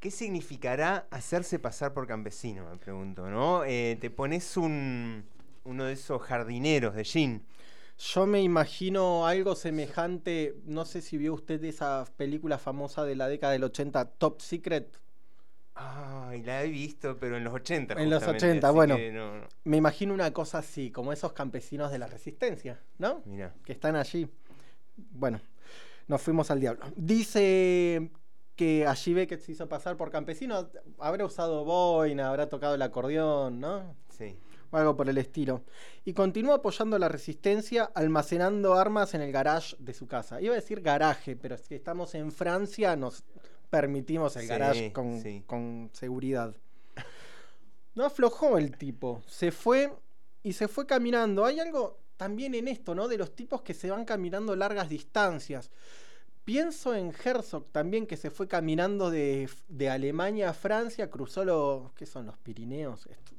¿Qué 0.00 0.10
significará 0.10 1.06
hacerse 1.10 1.58
pasar 1.58 1.94
por 1.94 2.06
campesino? 2.06 2.68
Me 2.68 2.76
pregunto, 2.76 3.30
¿no? 3.30 3.64
Eh, 3.64 3.96
te 3.98 4.10
pones 4.10 4.58
un, 4.58 5.24
uno 5.64 5.84
de 5.84 5.94
esos 5.94 6.20
jardineros 6.20 6.94
de 6.94 7.04
jean. 7.04 7.42
Yo 7.96 8.26
me 8.26 8.42
imagino 8.42 9.26
algo 9.26 9.54
semejante, 9.54 10.56
no 10.66 10.84
sé 10.84 11.00
si 11.00 11.16
vio 11.16 11.32
usted 11.32 11.64
esa 11.64 12.04
película 12.18 12.58
famosa 12.58 13.04
de 13.04 13.16
la 13.16 13.28
década 13.28 13.54
del 13.54 13.64
80, 13.64 14.04
Top 14.18 14.42
Secret. 14.42 15.00
Ay, 15.78 16.42
la 16.42 16.64
he 16.64 16.68
visto, 16.68 17.18
pero 17.18 17.36
en 17.36 17.44
los 17.44 17.52
80. 17.52 17.94
En 17.94 18.08
los 18.08 18.20
justamente, 18.20 18.46
80, 18.46 18.66
así 18.66 18.74
bueno. 18.74 18.96
que 18.96 19.12
no, 19.12 19.40
no. 19.40 19.46
Me 19.64 19.76
imagino 19.76 20.14
una 20.14 20.32
cosa 20.32 20.58
así, 20.58 20.90
como 20.90 21.12
esos 21.12 21.34
campesinos 21.34 21.90
de 21.92 21.98
la 21.98 22.06
resistencia, 22.06 22.80
¿no? 22.98 23.20
Mirá. 23.26 23.52
Que 23.62 23.72
están 23.72 23.94
allí. 23.94 24.26
Bueno, 24.96 25.38
nos 26.08 26.22
fuimos 26.22 26.50
al 26.50 26.60
diablo. 26.60 26.82
Dice 26.96 28.10
que 28.56 28.86
allí 28.86 29.12
Beckett 29.12 29.42
se 29.42 29.52
hizo 29.52 29.68
pasar 29.68 29.98
por 29.98 30.10
campesino, 30.10 30.70
habrá 30.98 31.26
usado 31.26 31.62
boina, 31.64 32.30
habrá 32.30 32.48
tocado 32.48 32.74
el 32.74 32.82
acordeón, 32.82 33.60
¿no? 33.60 33.94
Sí. 34.08 34.38
o 34.70 34.78
algo 34.78 34.96
por 34.96 35.10
el 35.10 35.18
estilo. 35.18 35.62
Y 36.06 36.14
continuó 36.14 36.54
apoyando 36.54 36.98
la 36.98 37.10
resistencia 37.10 37.90
almacenando 37.94 38.74
armas 38.74 39.12
en 39.12 39.20
el 39.20 39.30
garage 39.30 39.76
de 39.78 39.92
su 39.92 40.06
casa. 40.06 40.40
Iba 40.40 40.54
a 40.54 40.56
decir 40.56 40.80
garaje, 40.80 41.36
pero 41.36 41.58
si 41.58 41.74
estamos 41.74 42.14
en 42.14 42.32
Francia 42.32 42.96
nos 42.96 43.24
permitimos 43.70 44.36
el 44.36 44.42
Sí, 44.42 44.48
garage 44.48 44.92
con, 44.92 45.20
sí. 45.20 45.42
con 45.46 45.90
seguridad. 45.92 46.54
No 47.94 48.04
aflojó 48.04 48.58
el 48.58 48.76
tipo, 48.76 49.22
se 49.26 49.50
fue 49.50 49.90
y 50.42 50.52
se 50.52 50.68
fue 50.68 50.86
caminando. 50.86 51.44
Hay 51.46 51.60
algo 51.60 51.98
también 52.16 52.54
en 52.54 52.68
esto, 52.68 52.94
¿no? 52.94 53.08
De 53.08 53.16
los 53.18 53.34
tipos 53.34 53.62
que 53.62 53.74
se 53.74 53.90
van 53.90 54.04
caminando 54.04 54.54
largas 54.54 54.88
distancias. 54.88 55.70
Pienso 56.44 56.94
en 56.94 57.12
Herzog 57.24 57.66
también, 57.72 58.06
que 58.06 58.16
se 58.16 58.30
fue 58.30 58.46
caminando 58.46 59.10
de, 59.10 59.48
de 59.68 59.90
Alemania 59.90 60.50
a 60.50 60.54
Francia, 60.54 61.10
cruzó 61.10 61.44
los. 61.44 61.92
¿Qué 61.94 62.06
son 62.06 62.26
los 62.26 62.36
Pirineos? 62.38 63.06
Esto, 63.06 63.32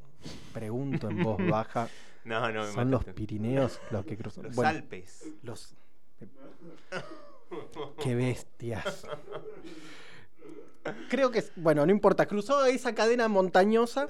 pregunto 0.53 1.09
en 1.09 1.23
voz 1.23 1.37
baja. 1.49 1.87
No, 2.25 2.51
no, 2.51 2.65
me 2.65 2.73
¿Son 2.73 2.91
los. 2.91 3.05
Pirineos 3.05 3.79
los 3.91 4.05
que 4.05 4.17
cruzan? 4.17 4.45
Los 4.45 4.55
Bueno, 4.55 4.71
Alpes. 4.71 5.23
Los. 5.43 5.75
Qué 8.03 8.15
bestias. 8.15 9.05
Creo 11.09 11.31
que, 11.31 11.43
bueno, 11.55 11.85
no 11.85 11.91
importa, 11.91 12.25
cruzó 12.25 12.65
esa 12.65 12.93
cadena 12.95 13.27
montañosa, 13.27 14.07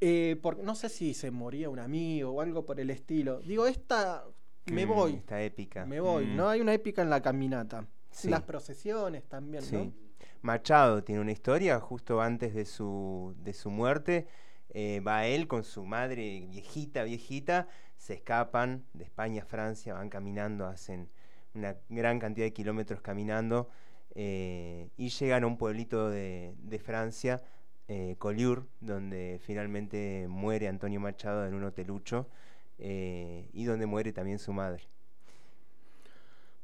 eh, 0.00 0.38
por- 0.42 0.58
no 0.58 0.74
sé 0.74 0.88
si 0.88 1.14
se 1.14 1.30
moría 1.30 1.70
un 1.70 1.78
amigo 1.78 2.30
o 2.32 2.40
algo 2.40 2.64
por 2.66 2.80
el 2.80 2.90
estilo. 2.90 3.40
Digo, 3.40 3.66
esta, 3.66 4.24
me 4.66 4.84
Mm, 4.84 4.88
voy, 4.88 5.12
Está 5.14 5.42
épica. 5.42 5.86
me 5.86 6.00
voy, 6.00 6.26
Mm. 6.26 6.36
¿no? 6.36 6.48
Hay 6.48 6.60
una 6.60 6.74
épica 6.74 7.02
en 7.02 7.10
la 7.10 7.22
caminata. 7.22 7.86
Sí. 8.10 8.28
Las 8.28 8.42
procesiones 8.42 9.24
también, 9.28 9.62
Sí. 9.62 9.76
¿no? 9.76 9.92
Machado 10.42 11.02
tiene 11.02 11.20
una 11.20 11.32
historia 11.32 11.80
justo 11.80 12.20
antes 12.20 12.54
de 12.54 12.64
su, 12.66 13.34
de 13.38 13.52
su 13.52 13.70
muerte. 13.70 14.26
eh, 14.78 15.00
va 15.00 15.26
él 15.26 15.46
con 15.48 15.64
su 15.64 15.86
madre 15.86 16.44
viejita, 16.50 17.04
viejita, 17.04 17.66
se 17.96 18.12
escapan 18.14 18.84
de 18.92 19.04
España 19.04 19.42
a 19.42 19.46
Francia, 19.46 19.94
van 19.94 20.10
caminando, 20.10 20.66
hacen 20.66 21.08
una 21.54 21.76
gran 21.88 22.18
cantidad 22.18 22.44
de 22.46 22.52
kilómetros 22.52 23.00
caminando 23.00 23.70
eh, 24.18 24.88
y 24.96 25.10
llegan 25.10 25.44
a 25.44 25.46
un 25.46 25.58
pueblito 25.58 26.08
de, 26.08 26.54
de 26.62 26.78
Francia, 26.78 27.42
eh, 27.86 28.16
Collioure, 28.18 28.62
donde 28.80 29.38
finalmente 29.44 30.26
muere 30.28 30.68
Antonio 30.68 30.98
Machado 30.98 31.46
en 31.46 31.52
un 31.54 31.64
hotelucho 31.64 32.26
eh, 32.78 33.48
y 33.52 33.64
donde 33.64 33.84
muere 33.84 34.12
también 34.12 34.38
su 34.38 34.54
madre. 34.54 34.82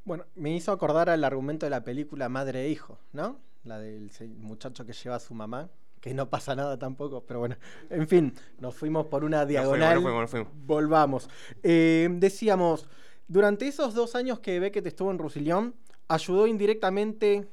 Bueno, 0.04 0.24
me 0.34 0.50
hizo 0.50 0.72
acordar 0.72 1.10
al 1.10 1.22
argumento 1.22 1.66
de 1.66 1.70
la 1.70 1.84
película 1.84 2.30
Madre 2.30 2.62
e 2.62 2.70
Hijo, 2.70 2.98
¿no? 3.12 3.38
La 3.64 3.78
del 3.78 4.10
muchacho 4.38 4.86
que 4.86 4.94
lleva 4.94 5.16
a 5.16 5.20
su 5.20 5.34
mamá, 5.34 5.68
que 6.00 6.14
no 6.14 6.28
pasa 6.30 6.56
nada 6.56 6.78
tampoco, 6.78 7.22
pero 7.24 7.38
bueno, 7.38 7.56
en 7.90 8.08
fin, 8.08 8.34
nos 8.58 8.74
fuimos 8.74 9.06
por 9.06 9.24
una 9.24 9.44
diagonal. 9.46 10.00
fuimos, 10.00 10.30
fuimos. 10.30 10.48
Volvamos. 10.66 11.30
Eh, 11.62 12.08
decíamos, 12.14 12.88
durante 13.28 13.68
esos 13.68 13.94
dos 13.94 14.16
años 14.16 14.40
que 14.40 14.58
Beckett 14.58 14.86
estuvo 14.86 15.12
en 15.12 15.18
Roussillon, 15.18 15.74
ayudó 16.12 16.46
indirectamente 16.46 17.46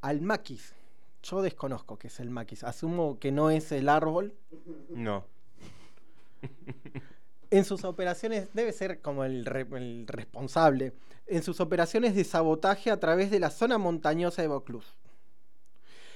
al 0.00 0.20
maquis. 0.20 0.74
Yo 1.22 1.42
desconozco 1.42 1.98
qué 1.98 2.08
es 2.08 2.20
el 2.20 2.30
maquis. 2.30 2.64
Asumo 2.64 3.18
que 3.18 3.32
no 3.32 3.50
es 3.50 3.72
el 3.72 3.88
árbol. 3.88 4.34
No. 4.90 5.24
En 7.50 7.64
sus 7.64 7.84
operaciones, 7.84 8.48
debe 8.54 8.72
ser 8.72 9.00
como 9.00 9.24
el, 9.24 9.44
re- 9.44 9.66
el 9.72 10.06
responsable, 10.06 10.92
en 11.26 11.42
sus 11.42 11.60
operaciones 11.60 12.14
de 12.16 12.24
sabotaje 12.24 12.90
a 12.90 12.98
través 12.98 13.30
de 13.30 13.38
la 13.40 13.50
zona 13.50 13.78
montañosa 13.78 14.42
de 14.42 14.48
Vaucluse. 14.48 14.92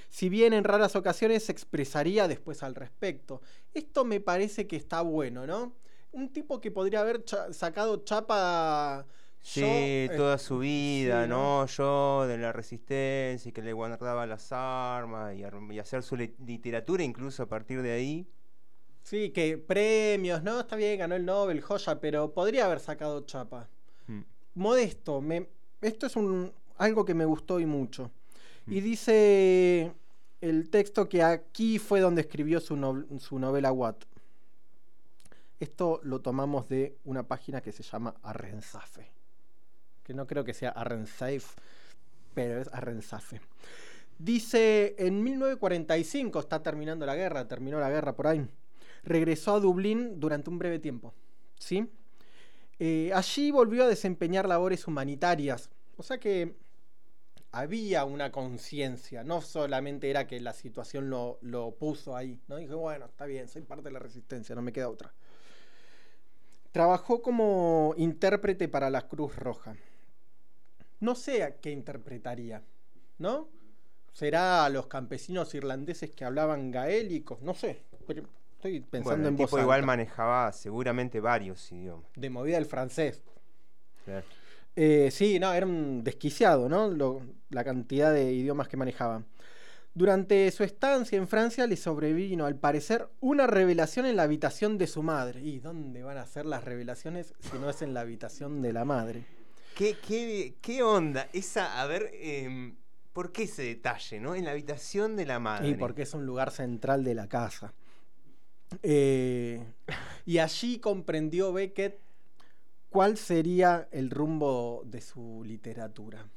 Si 0.09 0.27
bien 0.27 0.51
en 0.51 0.65
raras 0.65 0.95
ocasiones 0.97 1.45
se 1.45 1.53
expresaría 1.53 2.27
después 2.27 2.63
al 2.63 2.75
respecto. 2.75 3.41
Esto 3.73 4.03
me 4.03 4.19
parece 4.19 4.67
que 4.67 4.75
está 4.75 5.01
bueno, 5.01 5.47
¿no? 5.47 5.73
Un 6.11 6.33
tipo 6.33 6.59
que 6.59 6.69
podría 6.69 6.99
haber 6.99 7.23
cha- 7.23 7.53
sacado 7.53 8.03
chapa. 8.03 9.05
Sí, 9.43 9.61
yo, 9.61 9.67
eh, 9.67 10.09
toda 10.15 10.37
su 10.37 10.59
vida, 10.59 11.23
sí, 11.23 11.29
¿no? 11.29 11.65
Yo 11.65 12.27
de 12.27 12.37
la 12.37 12.51
resistencia 12.51 13.49
y 13.49 13.51
que 13.51 13.61
le 13.61 13.73
guardaba 13.73 14.25
las 14.27 14.51
armas 14.51 15.35
y, 15.35 15.43
hacer 15.79 16.03
su 16.03 16.15
li- 16.15 16.35
literatura 16.45 17.03
incluso 17.03 17.43
a 17.43 17.47
partir 17.47 17.81
de 17.81 17.91
ahí. 17.91 18.27
Sí, 19.03 19.31
que 19.31 19.57
premios, 19.57 20.43
¿no? 20.43 20.59
Está 20.59 20.75
bien, 20.75 20.99
ganó 20.99 21.15
el 21.15 21.25
Nobel, 21.25 21.59
joya, 21.61 21.99
pero 21.99 22.31
podría 22.33 22.65
haber 22.65 22.79
sacado 22.79 23.21
chapa. 23.21 23.67
Mm. 24.07 24.21
Modesto, 24.55 25.21
me, 25.21 25.49
esto 25.81 26.05
es 26.05 26.15
un, 26.15 26.51
algo 26.77 27.03
que 27.03 27.15
me 27.15 27.25
gustó 27.25 27.59
y 27.59 27.65
mucho. 27.65 28.11
Y 28.67 28.79
dice 28.79 29.91
el 30.39 30.69
texto 30.69 31.09
que 31.09 31.23
aquí 31.23 31.79
fue 31.79 31.99
donde 31.99 32.21
escribió 32.21 32.59
su, 32.59 32.75
no- 32.77 33.05
su 33.19 33.39
novela 33.39 33.71
Watt. 33.71 34.03
Esto 35.59 35.99
lo 36.03 36.21
tomamos 36.21 36.69
de 36.69 36.95
una 37.05 37.23
página 37.23 37.61
que 37.61 37.71
se 37.71 37.83
llama 37.83 38.13
Arrenzafe. 38.23 39.11
Que 40.03 40.13
no 40.13 40.27
creo 40.27 40.43
que 40.43 40.53
sea 40.53 40.69
Arrensafe, 40.69 41.41
pero 42.33 42.61
es 42.61 42.69
Arrenzafe. 42.73 43.41
Dice, 44.17 44.95
en 44.99 45.23
1945 45.23 46.39
está 46.39 46.61
terminando 46.61 47.05
la 47.05 47.15
guerra, 47.15 47.47
terminó 47.47 47.79
la 47.79 47.89
guerra 47.89 48.15
por 48.15 48.27
ahí. 48.27 48.47
Regresó 49.03 49.55
a 49.55 49.59
Dublín 49.59 50.19
durante 50.19 50.49
un 50.49 50.59
breve 50.59 50.79
tiempo. 50.79 51.13
¿Sí? 51.59 51.89
Eh, 52.77 53.11
allí 53.13 53.51
volvió 53.51 53.83
a 53.83 53.87
desempeñar 53.87 54.47
labores 54.47 54.87
humanitarias. 54.87 55.69
O 55.97 56.03
sea 56.03 56.19
que 56.19 56.55
había 57.51 58.05
una 58.05 58.31
conciencia, 58.31 59.23
no 59.23 59.41
solamente 59.41 60.09
era 60.09 60.25
que 60.25 60.39
la 60.39 60.53
situación 60.53 61.09
lo, 61.09 61.37
lo 61.41 61.71
puso 61.71 62.15
ahí, 62.15 62.39
¿no? 62.47 62.57
Dije, 62.57 62.73
bueno, 62.73 63.05
está 63.05 63.25
bien, 63.25 63.47
soy 63.49 63.63
parte 63.63 63.85
de 63.85 63.91
la 63.91 63.99
resistencia, 63.99 64.55
no 64.55 64.61
me 64.61 64.71
queda 64.71 64.89
otra. 64.89 65.13
Trabajó 66.71 67.21
como 67.21 67.93
intérprete 67.97 68.69
para 68.69 68.89
la 68.89 69.07
Cruz 69.07 69.35
Roja. 69.35 69.75
No 71.01 71.15
sé 71.15 71.43
a 71.43 71.55
qué 71.57 71.71
interpretaría, 71.71 72.61
¿no? 73.17 73.47
¿Será 74.13 74.65
a 74.65 74.69
los 74.69 74.87
campesinos 74.87 75.53
irlandeses 75.55 76.11
que 76.11 76.25
hablaban 76.25 76.71
gaélicos? 76.71 77.41
No 77.41 77.53
sé, 77.53 77.83
pero 78.07 78.23
estoy 78.55 78.81
pensando 78.81 79.09
Bueno, 79.17 79.23
el 79.23 79.27
en 79.29 79.37
voz 79.37 79.49
tipo 79.49 79.59
igual 79.59 79.75
alta. 79.77 79.87
manejaba 79.87 80.51
seguramente 80.53 81.19
varios 81.19 81.71
idiomas. 81.71 82.05
De 82.15 82.29
movida 82.29 82.57
el 82.57 82.65
francés. 82.65 83.21
Claro. 84.05 84.25
Eh, 84.75 85.09
sí, 85.11 85.39
no, 85.39 85.51
era 85.53 85.65
un 85.65 86.03
desquiciado, 86.03 86.69
¿no? 86.69 86.87
Lo- 86.89 87.21
la 87.49 87.63
cantidad 87.63 88.13
de 88.13 88.31
idiomas 88.31 88.67
que 88.67 88.77
manejaba. 88.77 89.23
Durante 89.93 90.49
su 90.51 90.63
estancia 90.63 91.17
en 91.17 91.27
Francia 91.27 91.67
le 91.67 91.75
sobrevino, 91.75 92.45
al 92.45 92.55
parecer, 92.55 93.09
una 93.19 93.47
revelación 93.47 94.05
en 94.05 94.15
la 94.15 94.23
habitación 94.23 94.77
de 94.77 94.87
su 94.87 95.03
madre. 95.03 95.41
¿Y 95.41 95.59
dónde 95.59 96.03
van 96.03 96.17
a 96.17 96.25
ser 96.27 96.45
las 96.45 96.63
revelaciones 96.63 97.33
si 97.39 97.57
no 97.57 97.69
es 97.69 97.81
en 97.81 97.93
la 97.93 98.01
habitación 98.01 98.61
de 98.61 98.71
la 98.71 98.85
madre? 98.85 99.25
¿Qué, 99.75 99.97
qué, 100.05 100.55
qué 100.61 100.83
onda? 100.83 101.29
Esa, 101.33 101.81
a 101.81 101.85
ver, 101.87 102.11
em, 102.13 102.75
¿por 103.13 103.31
qué 103.31 103.43
ese 103.43 103.63
detalle, 103.63 104.19
no? 104.19 104.35
En 104.35 104.45
la 104.45 104.51
habitación 104.51 105.15
de 105.15 105.25
la 105.25 105.39
madre. 105.39 105.69
Y 105.69 105.73
porque 105.75 106.03
es 106.03 106.13
un 106.13 106.25
lugar 106.25 106.51
central 106.51 107.03
de 107.03 107.15
la 107.15 107.27
casa. 107.27 107.73
Eh, 108.83 109.63
y 110.25 110.37
allí 110.37 110.79
comprendió 110.79 111.51
Beckett 111.51 111.99
cuál 112.89 113.17
sería 113.17 113.87
el 113.91 114.09
rumbo 114.09 114.83
de 114.85 115.01
su 115.01 115.43
literatura. 115.45 116.27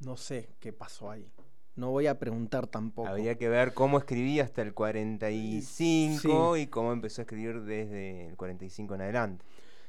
No 0.00 0.16
sé 0.16 0.50
qué 0.60 0.72
pasó 0.72 1.10
ahí. 1.10 1.30
No 1.76 1.90
voy 1.90 2.06
a 2.06 2.18
preguntar 2.18 2.66
tampoco. 2.66 3.08
Habría 3.08 3.36
que 3.36 3.48
ver 3.48 3.74
cómo 3.74 3.98
escribía 3.98 4.44
hasta 4.44 4.62
el 4.62 4.74
45 4.74 6.56
y 6.56 6.66
cómo 6.66 6.92
empezó 6.92 7.20
a 7.20 7.24
escribir 7.24 7.62
desde 7.62 8.28
el 8.28 8.36
45 8.36 8.94
en 8.94 9.00
adelante. 9.00 9.44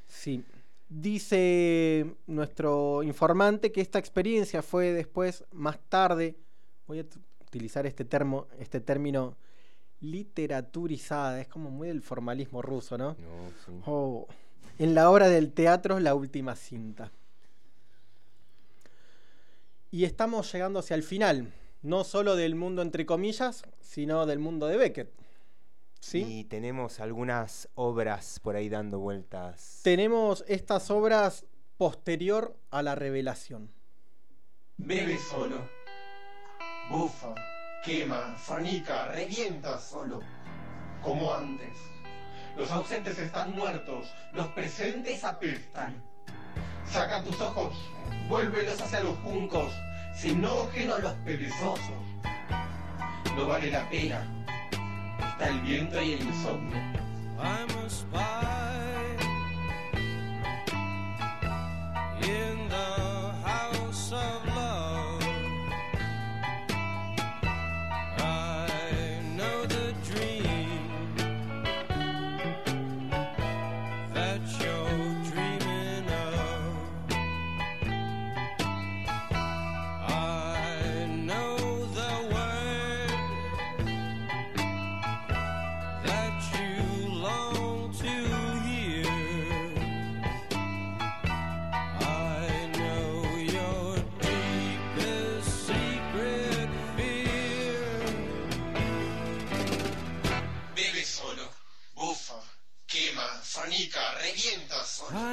Sí. 0.06 0.44
Dice 0.94 2.04
nuestro 2.26 3.02
informante 3.02 3.72
que 3.72 3.80
esta 3.80 3.98
experiencia 3.98 4.60
fue 4.60 4.92
después, 4.92 5.42
más 5.50 5.78
tarde, 5.88 6.36
voy 6.86 7.00
a 7.00 7.04
utilizar 7.46 7.86
este, 7.86 8.04
termo, 8.04 8.46
este 8.58 8.78
término, 8.78 9.34
literaturizada. 10.02 11.40
Es 11.40 11.48
como 11.48 11.70
muy 11.70 11.88
del 11.88 12.02
formalismo 12.02 12.60
ruso, 12.60 12.98
¿no? 12.98 13.16
Oh, 13.86 14.26
en 14.78 14.94
la 14.94 15.10
obra 15.10 15.30
del 15.30 15.54
teatro 15.54 15.98
La 15.98 16.14
Última 16.14 16.56
Cinta. 16.56 17.10
Y 19.90 20.04
estamos 20.04 20.52
llegando 20.52 20.80
hacia 20.80 20.94
el 20.94 21.02
final, 21.02 21.54
no 21.80 22.04
solo 22.04 22.36
del 22.36 22.54
mundo 22.54 22.82
entre 22.82 23.06
comillas, 23.06 23.64
sino 23.80 24.26
del 24.26 24.40
mundo 24.40 24.66
de 24.66 24.76
Beckett. 24.76 25.21
¿Sí? 26.02 26.40
Y 26.40 26.44
tenemos 26.44 26.98
algunas 26.98 27.68
obras 27.76 28.40
por 28.40 28.56
ahí 28.56 28.68
dando 28.68 28.98
vueltas. 28.98 29.82
Tenemos 29.84 30.44
estas 30.48 30.90
obras 30.90 31.46
posterior 31.78 32.58
a 32.72 32.82
la 32.82 32.96
revelación. 32.96 33.70
Bebe 34.78 35.16
solo. 35.16 35.58
Bufa, 36.90 37.32
quema, 37.84 38.34
fanica, 38.36 39.12
revienta 39.12 39.78
solo. 39.78 40.18
Como 41.02 41.32
antes. 41.32 41.78
Los 42.56 42.68
ausentes 42.72 43.16
están 43.20 43.54
muertos, 43.54 44.12
los 44.32 44.48
presentes 44.48 45.22
apestan. 45.22 46.02
Saca 46.84 47.22
tus 47.22 47.40
ojos, 47.40 47.76
vuélvelos 48.28 48.80
hacia 48.80 49.04
los 49.04 49.16
juncos, 49.18 49.72
sin 50.16 50.44
ojen 50.44 50.90
a 50.90 50.98
los 50.98 51.12
perezosos. 51.24 52.02
No 53.36 53.46
vale 53.46 53.70
la 53.70 53.88
pena. 53.88 54.41
El 55.48 55.60
viento 55.62 56.00
y 56.00 56.12
el 56.12 56.22
insomnio. 56.22 56.78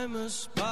Solo. 0.09 0.49
I'm 0.57 0.68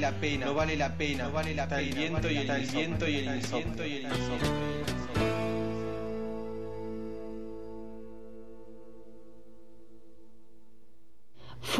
la 0.00 0.12
pena, 0.12 0.46
no 0.46 0.54
vale 0.54 0.76
la 0.76 0.96
pena, 0.96 1.24
no 1.24 1.32
vale 1.32 1.54
la 1.54 1.68
pena. 1.68 1.80
El 1.80 1.94
viento 1.94 2.30
y 2.30 2.36
el, 2.36 2.50
el 2.50 2.66
viento 2.66 3.08
y 3.08 3.16
el 3.16 3.36
insomnio. 3.36 3.86
y 3.86 3.92
el 3.92 4.06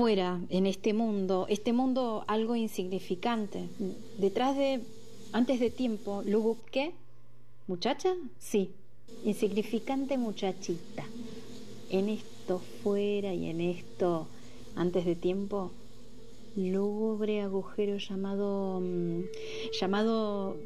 fuera 0.00 0.40
en 0.48 0.66
este 0.66 0.94
mundo, 0.94 1.46
este 1.48 1.72
mundo 1.72 2.24
algo 2.26 2.56
insignificante. 2.56 3.68
Detrás 4.18 4.56
de, 4.56 4.80
antes 5.32 5.60
de 5.60 5.70
tiempo, 5.70 6.22
Lugub, 6.24 6.58
¿qué? 6.70 6.92
¿Muchacha? 7.66 8.14
Sí, 8.38 8.70
insignificante 9.24 10.16
muchachita. 10.16 11.04
En 11.90 12.08
esto 12.08 12.62
fuera 12.82 13.34
y 13.34 13.50
en 13.50 13.60
esto, 13.60 14.26
antes 14.76 15.04
de 15.04 15.16
tiempo, 15.16 15.72
lúgubre 16.56 17.42
agujero 17.42 17.96
llamado, 17.96 18.80
mm, 18.80 19.24
llamado, 19.72 20.56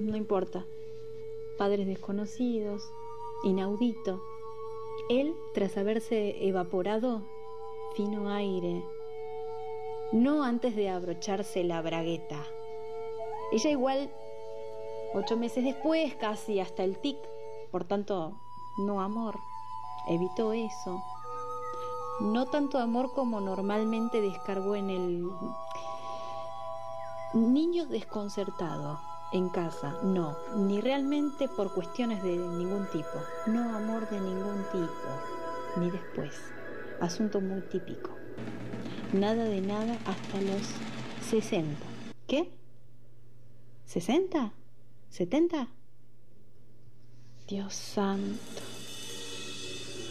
no 0.00 0.16
importa, 0.16 0.66
padres 1.58 1.86
desconocidos, 1.86 2.82
inaudito. 3.44 4.22
Él, 5.08 5.34
tras 5.54 5.76
haberse 5.76 6.46
evaporado, 6.46 7.22
fino 7.94 8.30
aire, 8.30 8.82
no 10.12 10.42
antes 10.42 10.74
de 10.76 10.88
abrocharse 10.88 11.64
la 11.64 11.82
bragueta. 11.82 12.44
Ella 13.52 13.70
igual, 13.70 14.10
ocho 15.14 15.36
meses 15.36 15.64
después, 15.64 16.14
casi 16.14 16.60
hasta 16.60 16.84
el 16.84 16.98
tic, 16.98 17.18
por 17.70 17.84
tanto, 17.84 18.32
no 18.78 19.00
amor, 19.00 19.36
evitó 20.08 20.52
eso. 20.52 21.00
No 22.20 22.46
tanto 22.46 22.78
amor 22.78 23.12
como 23.12 23.40
normalmente 23.40 24.20
descargó 24.20 24.74
en 24.74 24.90
el 24.90 25.30
niño 27.34 27.86
desconcertado 27.86 29.00
en 29.32 29.48
casa, 29.48 29.98
no, 30.02 30.36
ni 30.56 30.80
realmente 30.80 31.48
por 31.48 31.74
cuestiones 31.74 32.22
de 32.22 32.36
ningún 32.36 32.86
tipo, 32.90 33.20
no 33.46 33.76
amor 33.76 34.08
de 34.08 34.20
ningún 34.20 34.62
tipo, 34.72 35.76
ni 35.76 35.90
después 35.90 36.32
asunto 37.00 37.40
muy 37.40 37.60
típico. 37.62 38.10
Nada 39.12 39.44
de 39.44 39.60
nada 39.60 39.98
hasta 40.06 40.40
los 40.40 40.62
60. 41.28 41.76
¿Qué? 42.26 42.50
¿60? 43.88 44.52
¿70? 45.12 45.68
Dios 47.48 47.74
santo. 47.74 48.62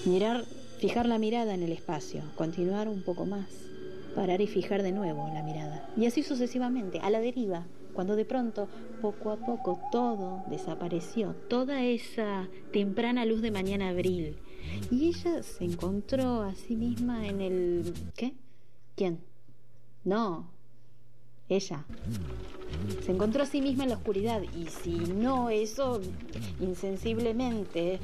Mirar, 0.05 0.45
fijar 0.79 1.05
la 1.05 1.19
mirada 1.19 1.53
en 1.53 1.63
el 1.63 1.71
espacio, 1.71 2.21
continuar 2.35 2.87
un 2.87 3.01
poco 3.01 3.25
más, 3.25 3.47
parar 4.15 4.41
y 4.41 4.47
fijar 4.47 4.83
de 4.83 4.91
nuevo 4.91 5.29
la 5.33 5.43
mirada. 5.43 5.89
Y 5.97 6.05
así 6.05 6.23
sucesivamente, 6.23 6.99
a 6.99 7.09
la 7.09 7.19
deriva, 7.19 7.65
cuando 7.93 8.15
de 8.15 8.25
pronto, 8.25 8.67
poco 9.01 9.31
a 9.31 9.37
poco, 9.37 9.79
todo 9.91 10.43
desapareció, 10.49 11.33
toda 11.49 11.83
esa 11.83 12.47
temprana 12.71 13.25
luz 13.25 13.41
de 13.41 13.51
mañana 13.51 13.89
abril, 13.89 14.37
y 14.91 15.07
ella 15.07 15.43
se 15.43 15.63
encontró 15.63 16.41
a 16.41 16.55
sí 16.55 16.75
misma 16.75 17.27
en 17.27 17.41
el... 17.41 17.93
¿Qué? 18.15 18.33
¿Quién? 18.95 19.19
No, 20.03 20.49
ella. 21.49 21.85
Se 23.05 23.11
encontró 23.11 23.43
a 23.43 23.45
sí 23.45 23.61
misma 23.61 23.83
en 23.83 23.89
la 23.89 23.95
oscuridad 23.95 24.41
y 24.41 24.67
si 24.67 24.91
no 24.91 25.49
eso, 25.49 26.01
insensiblemente, 26.59 27.99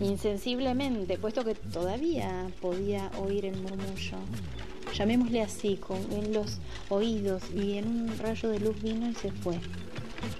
insensiblemente, 0.00 1.18
puesto 1.18 1.44
que 1.44 1.54
todavía 1.54 2.48
podía 2.60 3.10
oír 3.18 3.44
el 3.44 3.56
murmullo, 3.60 4.16
llamémosle 4.94 5.42
así, 5.42 5.76
con, 5.76 5.98
en 6.12 6.32
los 6.32 6.58
oídos 6.88 7.42
y 7.54 7.78
en 7.78 7.86
un 7.86 8.18
rayo 8.18 8.48
de 8.48 8.60
luz 8.60 8.80
vino 8.82 9.08
y 9.08 9.14
se 9.14 9.30
fue. 9.30 9.58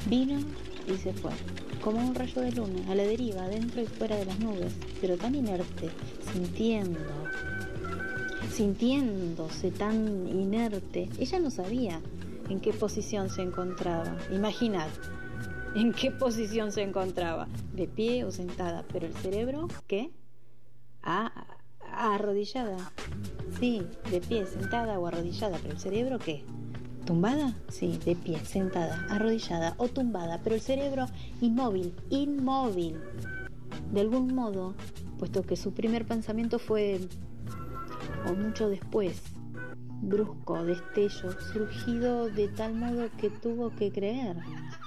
Vino 0.07 0.39
y 0.89 0.97
se 0.97 1.13
fue 1.13 1.33
como 1.85 1.99
un 1.99 2.15
rayo 2.15 2.41
de 2.41 2.53
luna, 2.53 2.91
a 2.91 2.95
la 2.95 3.03
deriva, 3.03 3.47
dentro 3.47 3.83
y 3.83 3.87
fuera 3.87 4.17
de 4.17 4.25
las 4.25 4.39
nubes, 4.39 4.73
pero 5.03 5.19
tan 5.19 5.35
inerte, 5.35 5.91
sintiendo, 6.33 6.99
sintiéndose 8.51 9.71
tan 9.71 10.27
inerte. 10.27 11.11
Ella 11.19 11.41
no 11.41 11.51
sabía 11.51 12.01
en 12.49 12.61
qué 12.61 12.73
posición 12.73 13.31
se 13.31 13.43
encontraba. 13.43 14.17
Imaginad, 14.31 14.89
en 15.75 15.93
qué 15.93 16.11
posición 16.11 16.73
se 16.73 16.83
encontraba, 16.83 17.49
de 17.73 17.89
pie 17.89 18.25
o 18.25 18.31
sentada, 18.31 18.85
pero 18.93 19.07
el 19.07 19.15
cerebro, 19.15 19.69
¿qué? 19.87 20.11
Ah, 21.03 21.47
arrodillada. 21.93 22.93
Sí, 23.59 23.83
de 24.11 24.21
pie, 24.21 24.47
sentada 24.47 24.99
o 24.99 25.07
arrodillada, 25.07 25.59
pero 25.61 25.75
el 25.75 25.81
cerebro, 25.81 26.19
¿qué? 26.19 26.45
¿Tumbada? 27.05 27.55
Sí, 27.69 27.99
de 28.05 28.17
pie, 28.17 28.39
sentada, 28.45 29.07
arrodillada 29.11 29.75
o 29.77 29.89
tumbada, 29.89 30.41
pero 30.43 30.55
el 30.55 30.63
cerebro 30.63 31.07
inmóvil, 31.41 31.95
inmóvil. 32.11 33.01
De 33.93 34.01
algún 34.01 34.35
modo, 34.35 34.75
puesto 35.19 35.43
que 35.43 35.57
su 35.57 35.73
primer 35.73 36.07
pensamiento 36.07 36.59
fue, 36.59 37.01
o 38.29 38.35
mucho 38.35 38.69
después, 38.69 39.21
brusco, 40.09 40.65
destello, 40.65 41.33
surgido 41.53 42.29
de 42.31 42.49
tal 42.49 42.75
modo 42.75 43.09
que 43.19 43.31
tuvo 43.31 43.71
que 43.75 43.91
creer, 43.93 44.37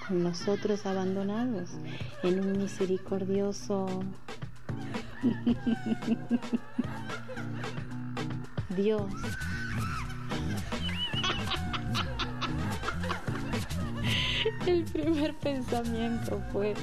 con 0.07 0.23
nosotros 0.23 0.85
abandonados, 0.85 1.71
en 2.23 2.39
un 2.39 2.57
misericordioso... 2.57 3.87
Dios. 8.75 9.11
El 14.67 14.83
primer 14.83 15.33
pensamiento 15.35 16.41
fue, 16.51 16.73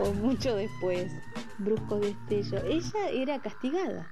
o 0.00 0.12
mucho 0.14 0.56
después, 0.56 1.12
brusco 1.58 2.00
destello. 2.00 2.58
Ella 2.64 3.08
era 3.10 3.38
castigada 3.40 4.08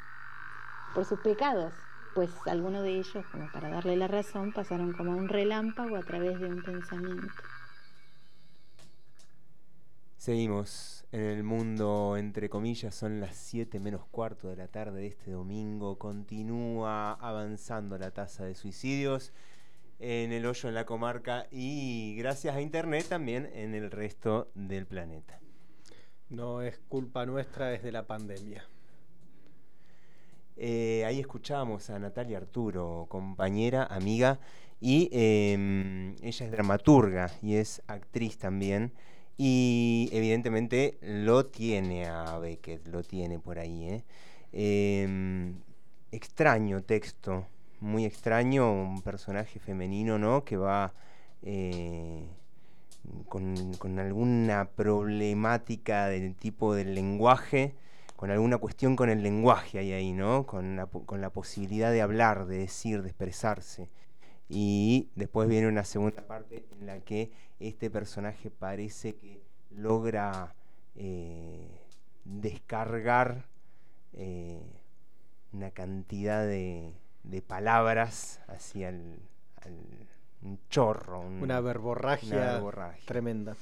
por 0.94 1.04
sus 1.04 1.18
pecados, 1.20 1.72
pues 2.14 2.30
algunos 2.46 2.82
de 2.82 2.98
ellos, 2.98 3.24
como 3.30 3.50
para 3.52 3.70
darle 3.70 3.96
la 3.96 4.08
razón, 4.08 4.52
pasaron 4.52 4.92
como 4.92 5.12
un 5.12 5.28
relámpago 5.28 5.96
a 5.96 6.02
través 6.02 6.38
de 6.40 6.46
un 6.46 6.62
pensamiento. 6.62 7.28
Seguimos 10.16 11.06
en 11.12 11.22
el 11.22 11.42
mundo, 11.42 12.16
entre 12.18 12.50
comillas, 12.50 12.94
son 12.94 13.20
las 13.20 13.36
7 13.36 13.80
menos 13.80 14.04
cuarto 14.10 14.48
de 14.48 14.56
la 14.56 14.68
tarde 14.68 15.00
de 15.00 15.06
este 15.06 15.30
domingo. 15.30 15.98
Continúa 15.98 17.14
avanzando 17.14 17.96
la 17.96 18.10
tasa 18.10 18.44
de 18.44 18.54
suicidios 18.54 19.32
en 19.98 20.32
el 20.32 20.46
hoyo 20.46 20.68
en 20.68 20.74
la 20.74 20.86
comarca 20.86 21.46
y 21.50 22.16
gracias 22.16 22.54
a 22.54 22.60
internet 22.60 23.06
también 23.08 23.50
en 23.54 23.74
el 23.74 23.90
resto 23.90 24.50
del 24.54 24.86
planeta. 24.86 25.40
No 26.28 26.62
es 26.62 26.78
culpa 26.88 27.26
nuestra, 27.26 27.72
es 27.72 27.82
de 27.82 27.92
la 27.92 28.06
pandemia. 28.06 28.64
Eh, 30.62 31.04
ahí 31.06 31.18
escuchamos 31.20 31.88
a 31.88 31.98
Natalia 31.98 32.36
Arturo, 32.36 33.06
compañera, 33.08 33.86
amiga, 33.86 34.38
y 34.78 35.08
eh, 35.10 36.14
ella 36.22 36.46
es 36.46 36.52
dramaturga 36.52 37.30
y 37.40 37.54
es 37.54 37.82
actriz 37.86 38.36
también. 38.36 38.92
Y 39.38 40.10
evidentemente 40.12 40.98
lo 41.00 41.46
tiene 41.46 42.06
a 42.06 42.38
Beckett, 42.38 42.86
lo 42.88 43.02
tiene 43.02 43.38
por 43.38 43.58
ahí. 43.58 43.88
¿eh? 43.88 44.04
Eh, 44.52 45.54
extraño 46.12 46.82
texto, 46.82 47.46
muy 47.80 48.04
extraño, 48.04 48.70
un 48.70 49.00
personaje 49.00 49.58
femenino, 49.60 50.18
¿no? 50.18 50.44
Que 50.44 50.58
va 50.58 50.92
eh, 51.42 52.26
con, 53.28 53.72
con, 53.78 53.98
alguna 53.98 54.68
problemática 54.76 56.08
del 56.08 56.34
tipo 56.34 56.74
del 56.74 56.94
lenguaje, 56.94 57.74
con 58.20 58.30
alguna 58.30 58.58
cuestión 58.58 58.96
con 58.96 59.08
el 59.08 59.22
lenguaje 59.22 59.78
ahí, 59.78 59.92
ahí 59.94 60.12
¿no? 60.12 60.44
Con 60.44 60.76
la, 60.76 60.84
con 60.86 61.22
la 61.22 61.30
posibilidad 61.30 61.90
de 61.90 62.02
hablar, 62.02 62.44
de 62.44 62.58
decir, 62.58 63.00
de 63.00 63.08
expresarse. 63.08 63.88
Y 64.46 65.08
después 65.14 65.48
viene 65.48 65.68
una 65.68 65.84
segunda 65.84 66.26
parte 66.26 66.66
en 66.78 66.84
la 66.86 67.00
que 67.00 67.30
este 67.60 67.88
personaje 67.88 68.50
parece 68.50 69.14
que 69.14 69.40
logra 69.70 70.54
eh, 70.96 71.66
descargar 72.26 73.46
eh, 74.12 74.60
una 75.52 75.70
cantidad 75.70 76.44
de, 76.44 76.92
de 77.22 77.40
palabras 77.40 78.40
hacia 78.48 78.90
el, 78.90 79.18
al, 79.64 79.72
un 80.42 80.58
chorro. 80.68 81.20
un- 81.20 81.42
Una 81.42 81.60
verborragia, 81.60 82.36
una 82.36 82.52
verborragia. 82.52 83.02
tremenda. 83.06 83.56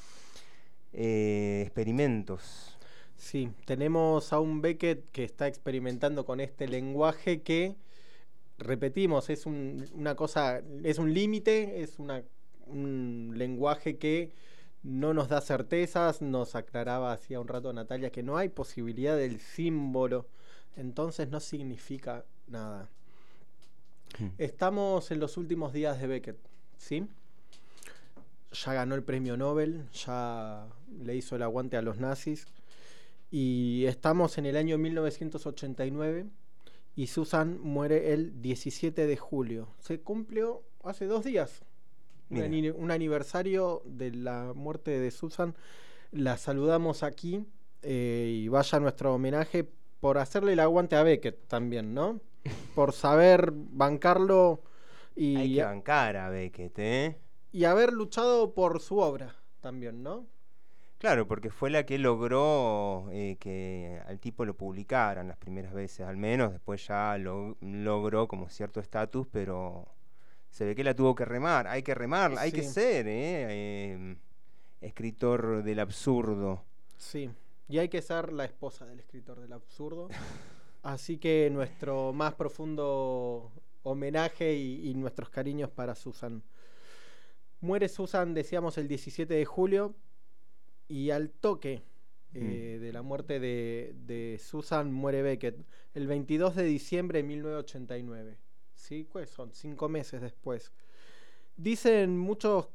Eh, 0.92 1.62
experimentos. 1.64 2.77
Sí, 3.18 3.50
tenemos 3.66 4.32
a 4.32 4.40
un 4.40 4.62
Beckett 4.62 5.10
que 5.12 5.24
está 5.24 5.48
experimentando 5.48 6.24
con 6.24 6.40
este 6.40 6.68
lenguaje 6.68 7.42
que, 7.42 7.76
repetimos, 8.58 9.30
es 9.30 9.46
un- 9.46 9.86
una 9.94 10.16
cosa, 10.16 10.62
es 10.84 10.98
un 10.98 11.14
límite, 11.14 11.82
es 11.82 11.98
una, 11.98 12.24
un 12.66 13.34
lenguaje 13.36 13.98
que 13.98 14.32
no 14.84 15.14
nos 15.14 15.28
da 15.28 15.40
certezas, 15.42 16.22
nos 16.22 16.54
aclaraba 16.56 17.12
hacía 17.12 17.40
un 17.40 17.48
rato 17.48 17.72
Natalia 17.72 18.10
que 18.12 18.22
no 18.24 18.36
hay 18.38 18.48
posibilidad 18.50 19.16
del 19.16 19.40
símbolo, 19.40 20.26
entonces 20.76 21.28
no 21.30 21.40
significa 21.40 22.24
nada. 22.48 22.90
Estamos 24.38 25.10
en 25.10 25.20
los 25.20 25.36
últimos 25.36 25.72
días 25.74 26.00
de 26.00 26.06
Beckett, 26.06 26.38
¿sí? 26.78 27.06
Ya 28.52 28.72
ganó 28.74 28.94
el 28.94 29.02
premio 29.02 29.36
Nobel, 29.36 29.88
ya 29.92 30.66
le 31.02 31.14
hizo 31.16 31.36
el 31.36 31.42
aguante 31.42 31.76
a 31.76 31.82
los 31.82 31.98
nazis. 31.98 32.46
Y 33.30 33.84
estamos 33.86 34.38
en 34.38 34.46
el 34.46 34.56
año 34.56 34.78
1989 34.78 36.26
y 36.96 37.06
Susan 37.06 37.60
muere 37.60 38.12
el 38.12 38.40
17 38.40 39.06
de 39.06 39.16
julio. 39.16 39.68
Se 39.78 40.00
cumplió 40.00 40.62
hace 40.82 41.06
dos 41.06 41.24
días. 41.24 41.62
Un, 42.30 42.90
aniversario 42.90 43.82
de 43.84 44.10
la 44.12 44.52
muerte 44.54 44.98
de 44.98 45.10
Susan. 45.10 45.54
La 46.10 46.36
saludamos 46.36 47.02
aquí 47.02 47.46
eh, 47.82 48.42
y 48.42 48.48
vaya 48.48 48.80
nuestro 48.80 49.14
homenaje 49.14 49.66
por 50.00 50.18
hacerle 50.18 50.52
el 50.52 50.60
aguante 50.60 50.96
a 50.96 51.02
Beckett 51.02 51.46
también, 51.48 51.94
¿no? 51.94 52.20
Por 52.74 52.92
saber 52.92 53.52
bancarlo 53.52 54.62
y, 55.16 55.36
Hay 55.36 55.54
que 55.56 55.62
bancar 55.64 56.16
a 56.16 56.30
Beckett, 56.30 56.78
¿eh? 56.78 57.18
y 57.52 57.64
haber 57.64 57.92
luchado 57.92 58.54
por 58.54 58.80
su 58.80 58.98
obra 58.98 59.34
también, 59.60 60.02
¿no? 60.02 60.26
Claro, 60.98 61.28
porque 61.28 61.50
fue 61.50 61.70
la 61.70 61.86
que 61.86 61.96
logró 61.96 63.08
eh, 63.12 63.36
que 63.38 64.00
al 64.06 64.18
tipo 64.18 64.44
lo 64.44 64.56
publicaran 64.56 65.28
las 65.28 65.36
primeras 65.36 65.72
veces, 65.72 66.00
al 66.06 66.16
menos. 66.16 66.50
Después 66.52 66.84
ya 66.88 67.16
lo, 67.18 67.56
logró 67.60 68.26
como 68.26 68.48
cierto 68.48 68.80
estatus, 68.80 69.26
pero 69.30 69.86
se 70.50 70.64
ve 70.64 70.74
que 70.74 70.82
la 70.82 70.94
tuvo 70.94 71.14
que 71.14 71.24
remar. 71.24 71.68
Hay 71.68 71.84
que 71.84 71.94
remar, 71.94 72.34
hay 72.36 72.50
que 72.50 72.64
Sí. 72.64 72.70
ser, 72.70 73.06
¿eh? 73.06 73.92
Em, 73.92 74.16
escritor 74.80 75.62
del 75.62 75.78
absurdo. 75.78 76.64
Sí, 76.96 77.30
y 77.68 77.78
hay 77.78 77.88
que 77.88 78.02
ser 78.02 78.32
la 78.32 78.44
esposa 78.44 78.84
del 78.84 78.98
escritor 78.98 79.38
del 79.40 79.52
absurdo. 79.52 80.08
Así 80.82 81.18
que 81.18 81.48
nuestro 81.52 82.12
más 82.12 82.34
profundo 82.34 83.52
homenaje 83.84 84.54
y, 84.54 84.90
y 84.90 84.94
nuestros 84.94 85.30
cariños 85.30 85.70
para 85.70 85.94
Susan. 85.94 86.42
Muere 87.60 87.88
Susan, 87.88 88.34
decíamos, 88.34 88.78
el 88.78 88.88
17 88.88 89.32
de 89.32 89.44
julio 89.44 89.94
y 90.88 91.10
al 91.10 91.30
toque 91.30 91.82
eh, 92.34 92.78
de 92.80 92.92
la 92.92 93.02
muerte 93.02 93.40
de, 93.40 93.94
de 94.06 94.38
Susan 94.42 94.92
muere 94.92 95.22
Beckett 95.22 95.56
el 95.94 96.06
22 96.06 96.56
de 96.56 96.64
diciembre 96.64 97.18
de 97.18 97.28
1989. 97.28 98.38
¿Sí? 98.74 99.06
¿Cuáles 99.10 99.30
son? 99.30 99.52
Cinco 99.52 99.88
meses 99.88 100.20
después. 100.20 100.72
Dicen 101.56 102.16
muchos, 102.16 102.68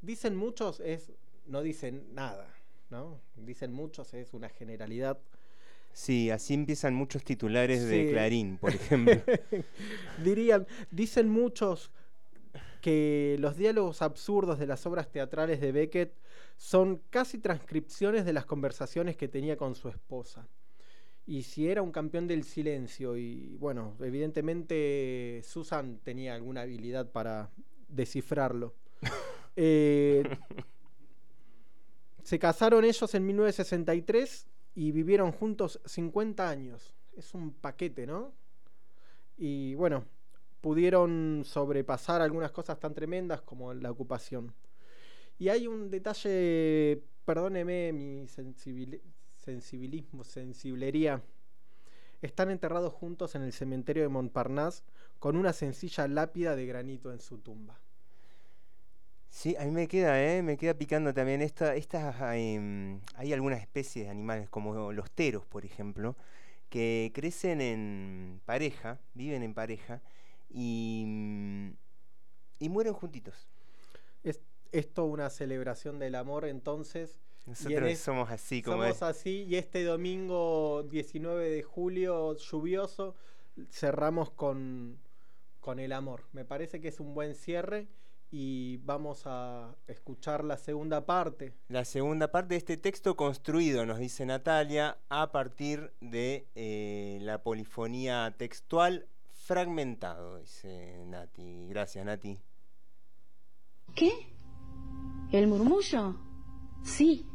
dicen 0.00 0.34
muchos, 0.36 0.80
es, 0.80 1.12
no 1.46 1.62
dicen 1.62 2.06
nada, 2.14 2.48
¿no? 2.90 3.20
Dicen 3.36 3.72
muchos, 3.72 4.14
es 4.14 4.32
una 4.32 4.48
generalidad. 4.48 5.18
Sí, 5.92 6.30
así 6.30 6.54
empiezan 6.54 6.94
muchos 6.94 7.24
titulares 7.24 7.86
de. 7.86 8.10
Clarín, 8.10 8.58
por 8.58 8.74
ejemplo. 8.74 9.14
Dirían, 10.24 10.66
dicen 10.90 11.28
muchos 11.28 11.90
que 12.80 13.36
los 13.40 13.56
diálogos 13.56 14.02
absurdos 14.02 14.58
de 14.58 14.66
las 14.66 14.86
obras 14.86 15.10
teatrales 15.10 15.60
de 15.60 15.72
Beckett 15.72 16.12
son 16.56 17.02
casi 17.10 17.38
transcripciones 17.38 18.24
de 18.24 18.32
las 18.32 18.46
conversaciones 18.46 19.16
que 19.16 19.28
tenía 19.28 19.56
con 19.56 19.74
su 19.74 19.88
esposa. 19.88 20.48
Y 21.26 21.42
si 21.42 21.68
era 21.68 21.82
un 21.82 21.90
campeón 21.90 22.26
del 22.28 22.44
silencio, 22.44 23.16
y 23.16 23.56
bueno, 23.56 23.96
evidentemente 24.00 25.42
Susan 25.44 25.98
tenía 26.02 26.34
alguna 26.34 26.62
habilidad 26.62 27.10
para 27.10 27.50
descifrarlo. 27.88 28.74
Eh, 29.58 30.22
se 32.22 32.38
casaron 32.38 32.84
ellos 32.84 33.14
en 33.14 33.24
1963 33.24 34.46
y 34.74 34.92
vivieron 34.92 35.32
juntos 35.32 35.80
50 35.86 36.46
años. 36.46 36.94
Es 37.16 37.32
un 37.32 37.54
paquete, 37.54 38.06
¿no? 38.06 38.34
Y 39.38 39.74
bueno, 39.76 40.04
pudieron 40.60 41.42
sobrepasar 41.46 42.20
algunas 42.20 42.50
cosas 42.50 42.78
tan 42.78 42.92
tremendas 42.92 43.40
como 43.40 43.72
la 43.72 43.90
ocupación. 43.90 44.52
Y 45.38 45.48
hay 45.50 45.66
un 45.66 45.90
detalle, 45.90 47.02
perdóneme 47.24 47.92
mi 47.92 48.26
sensibili- 48.26 49.02
sensibilismo, 49.44 50.24
sensiblería. 50.24 51.22
Están 52.22 52.50
enterrados 52.50 52.92
juntos 52.92 53.34
en 53.34 53.42
el 53.42 53.52
cementerio 53.52 54.02
de 54.02 54.08
Montparnasse 54.08 54.82
con 55.18 55.36
una 55.36 55.52
sencilla 55.52 56.08
lápida 56.08 56.56
de 56.56 56.66
granito 56.66 57.12
en 57.12 57.20
su 57.20 57.38
tumba. 57.38 57.78
Sí, 59.28 59.54
a 59.56 59.64
mí 59.64 59.70
me 59.70 59.86
queda, 59.86 60.22
¿eh? 60.22 60.42
Me 60.42 60.56
queda 60.56 60.72
picando 60.72 61.12
también 61.12 61.42
esta, 61.42 61.74
estas, 61.74 62.22
hay 62.22 62.98
algunas 63.34 63.60
especies 63.60 64.06
de 64.06 64.10
animales, 64.10 64.48
como 64.48 64.92
los 64.92 65.10
teros, 65.10 65.44
por 65.44 65.66
ejemplo, 65.66 66.16
que 66.70 67.12
crecen 67.14 67.60
en 67.60 68.40
pareja, 68.46 68.98
viven 69.12 69.42
en 69.42 69.52
pareja 69.52 70.00
y, 70.48 71.04
y 72.58 72.68
mueren 72.70 72.94
juntitos. 72.94 73.46
Es 74.24 74.40
esto 74.72 75.04
una 75.04 75.30
celebración 75.30 75.98
del 75.98 76.14
amor 76.14 76.44
entonces. 76.44 77.18
en 77.46 77.52
Nosotros 77.52 77.90
es- 77.90 78.00
somos 78.00 78.30
así, 78.30 78.62
como 78.62 78.78
Somos 78.82 78.96
es. 78.96 79.02
así 79.02 79.44
y 79.44 79.56
este 79.56 79.84
domingo 79.84 80.82
19 80.90 81.48
de 81.48 81.62
julio 81.62 82.36
lluvioso 82.36 83.14
cerramos 83.70 84.30
con, 84.30 84.98
con 85.60 85.78
el 85.78 85.92
amor. 85.92 86.24
Me 86.32 86.44
parece 86.44 86.80
que 86.80 86.88
es 86.88 86.98
un 87.00 87.14
buen 87.14 87.34
cierre 87.34 87.86
y 88.32 88.78
vamos 88.78 89.22
a 89.26 89.76
escuchar 89.86 90.42
la 90.42 90.56
segunda 90.56 91.06
parte. 91.06 91.54
La 91.68 91.84
segunda 91.84 92.32
parte 92.32 92.54
de 92.54 92.58
este 92.58 92.76
texto 92.76 93.14
construido, 93.16 93.86
nos 93.86 93.98
dice 93.98 94.26
Natalia, 94.26 94.98
a 95.08 95.30
partir 95.30 95.92
de 96.00 96.48
eh, 96.56 97.18
la 97.22 97.42
polifonía 97.44 98.34
textual 98.36 99.06
fragmentado, 99.32 100.40
dice 100.40 101.04
Nati. 101.06 101.68
Gracias, 101.68 102.04
Nati. 102.04 102.36
¿Qué? 103.94 104.10
¿El 105.32 105.48
murmullo? 105.48 106.16
Sí, 106.82 107.26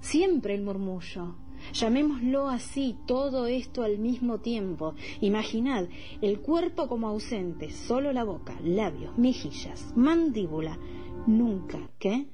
siempre 0.00 0.54
el 0.54 0.62
murmullo. 0.62 1.36
Llamémoslo 1.72 2.48
así, 2.48 2.96
todo 3.06 3.46
esto 3.46 3.82
al 3.82 3.98
mismo 3.98 4.38
tiempo. 4.38 4.94
Imaginad 5.20 5.86
el 6.20 6.40
cuerpo 6.40 6.88
como 6.88 7.08
ausente, 7.08 7.70
solo 7.70 8.12
la 8.12 8.24
boca, 8.24 8.54
labios, 8.62 9.16
mejillas, 9.16 9.92
mandíbula. 9.96 10.78
Nunca. 11.26 11.90
¿Qué? 11.98 12.26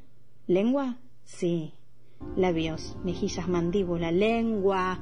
¿Lengua? 0.46 0.98
Sí. 1.24 1.72
Labios, 2.36 2.96
mejillas, 3.04 3.48
mandíbula, 3.48 4.10
lengua. 4.10 5.00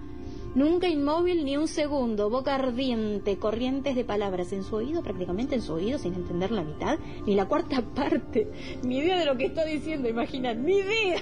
Nunca 0.54 0.88
inmóvil 0.88 1.44
ni 1.44 1.56
un 1.56 1.68
segundo, 1.68 2.30
boca 2.30 2.54
ardiente, 2.54 3.36
corrientes 3.38 3.94
de 3.94 4.04
palabras 4.04 4.52
en 4.52 4.62
su 4.62 4.76
oído, 4.76 5.02
prácticamente 5.02 5.54
en 5.54 5.62
su 5.62 5.74
oído, 5.74 5.98
sin 5.98 6.14
entender 6.14 6.50
la 6.50 6.62
mitad, 6.62 6.98
ni 7.26 7.34
la 7.34 7.46
cuarta 7.46 7.82
parte. 7.94 8.48
Ni 8.82 8.98
idea 8.98 9.18
de 9.18 9.26
lo 9.26 9.36
que 9.36 9.46
está 9.46 9.64
diciendo, 9.64 10.08
imaginad, 10.08 10.56
ni 10.56 10.78
idea. 10.78 11.20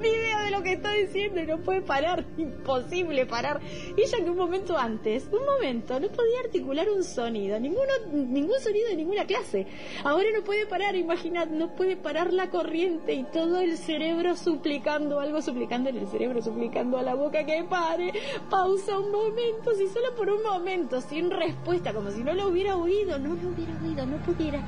Ni 0.00 0.08
idea 0.08 0.42
de 0.44 0.50
lo 0.50 0.62
que 0.62 0.72
está 0.72 0.92
diciendo 0.92 1.40
y 1.40 1.46
no 1.46 1.58
puede 1.58 1.80
parar, 1.80 2.24
imposible 2.38 3.26
parar. 3.26 3.60
Ella 3.96 4.18
que 4.18 4.30
un 4.30 4.36
momento 4.36 4.76
antes, 4.78 5.28
un 5.32 5.44
momento, 5.44 5.98
no 5.98 6.08
podía 6.08 6.40
articular 6.44 6.88
un 6.88 7.02
sonido, 7.04 7.58
ninguno, 7.58 7.92
ningún 8.12 8.58
sonido 8.60 8.88
de 8.88 8.96
ninguna 8.96 9.24
clase. 9.26 9.66
Ahora 10.04 10.28
no 10.34 10.44
puede 10.44 10.66
parar, 10.66 10.96
imaginad, 10.96 11.48
no 11.48 11.74
puede 11.74 11.96
parar 11.96 12.32
la 12.32 12.50
corriente 12.50 13.14
y 13.14 13.24
todo 13.24 13.60
el 13.60 13.76
cerebro 13.76 14.36
suplicando, 14.36 15.20
algo 15.20 15.42
suplicando 15.42 15.90
en 15.90 15.98
el 15.98 16.08
cerebro, 16.08 16.42
suplicando 16.42 16.98
a 16.98 17.02
la 17.02 17.14
boca 17.14 17.44
que 17.44 17.64
pare. 17.64 18.12
Pausa 18.50 18.98
un 18.98 19.10
momento, 19.10 19.74
si 19.74 19.88
solo 19.88 20.14
por 20.16 20.30
un 20.30 20.42
momento, 20.42 21.00
sin 21.00 21.30
respuesta, 21.30 21.92
como 21.92 22.10
si 22.10 22.22
no 22.22 22.34
lo 22.34 22.48
hubiera 22.48 22.76
oído, 22.76 23.18
no 23.18 23.34
lo 23.34 23.48
hubiera 23.48 23.72
oído, 23.82 24.06
no 24.06 24.16
pudiera 24.18 24.62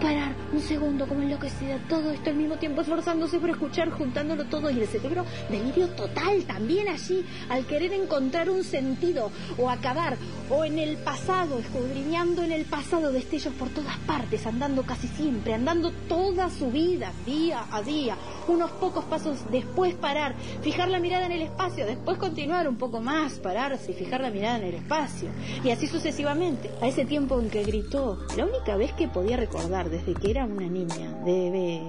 parar 0.00 0.34
un 0.52 0.60
segundo 0.60 1.06
como 1.06 1.22
enloquecida, 1.22 1.78
todo 1.88 2.10
esto 2.10 2.30
al 2.30 2.36
mismo 2.36 2.56
tiempo 2.56 2.82
esforzándose 2.82 3.38
por 3.38 3.50
escuchar, 3.50 3.90
juntándolo 3.90 4.44
todo 4.44 4.68
y 4.74 4.80
el 4.80 4.88
cerebro 4.88 5.24
delirio 5.50 5.88
total 5.88 6.44
también 6.44 6.88
allí 6.88 7.24
al 7.48 7.66
querer 7.66 7.92
encontrar 7.92 8.50
un 8.50 8.64
sentido 8.64 9.30
o 9.58 9.70
acabar 9.70 10.16
o 10.50 10.64
en 10.64 10.78
el 10.78 10.96
pasado, 10.98 11.58
escudriñando 11.58 12.42
en 12.42 12.52
el 12.52 12.64
pasado 12.64 13.12
destellos 13.12 13.54
por 13.54 13.70
todas 13.70 13.96
partes, 13.98 14.46
andando 14.46 14.82
casi 14.82 15.08
siempre, 15.08 15.54
andando 15.54 15.90
toda 16.08 16.50
su 16.50 16.70
vida, 16.70 17.12
día 17.24 17.64
a 17.70 17.82
día, 17.82 18.16
unos 18.48 18.70
pocos 18.72 19.04
pasos 19.04 19.38
después 19.50 19.94
parar, 19.94 20.34
fijar 20.62 20.88
la 20.88 21.00
mirada 21.00 21.26
en 21.26 21.32
el 21.32 21.42
espacio, 21.42 21.86
después 21.86 22.18
continuar 22.18 22.68
un 22.68 22.76
poco 22.76 23.00
más, 23.00 23.38
pararse 23.38 23.92
y 23.92 23.94
fijar 23.94 24.20
la 24.20 24.30
mirada 24.30 24.58
en 24.58 24.64
el 24.64 24.74
espacio, 24.74 25.30
y 25.62 25.70
así 25.70 25.86
sucesivamente. 25.86 26.70
A 26.80 26.88
ese 26.88 27.04
tiempo 27.04 27.40
en 27.40 27.48
que 27.48 27.62
gritó, 27.62 28.18
la 28.36 28.44
única 28.44 28.76
vez 28.76 28.92
que 28.92 29.08
podía 29.08 29.36
recordar 29.36 29.88
desde 29.88 30.14
que 30.14 30.30
era 30.30 30.44
una 30.44 30.68
niña, 30.68 31.18
debe 31.24 31.82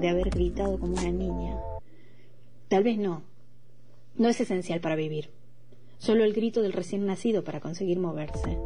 de 0.00 0.08
haber 0.08 0.30
gritado 0.30 0.78
como 0.78 0.92
una 0.92 1.10
niña. 1.10 1.56
Tal 2.70 2.84
vez 2.84 2.98
no. 2.98 3.24
No 4.16 4.28
es 4.28 4.40
esencial 4.40 4.80
para 4.80 4.94
vivir. 4.94 5.28
Solo 5.98 6.22
el 6.22 6.32
grito 6.32 6.62
del 6.62 6.72
recién 6.72 7.04
nacido 7.04 7.42
para 7.42 7.58
conseguir 7.58 7.98
moverse. 7.98 8.58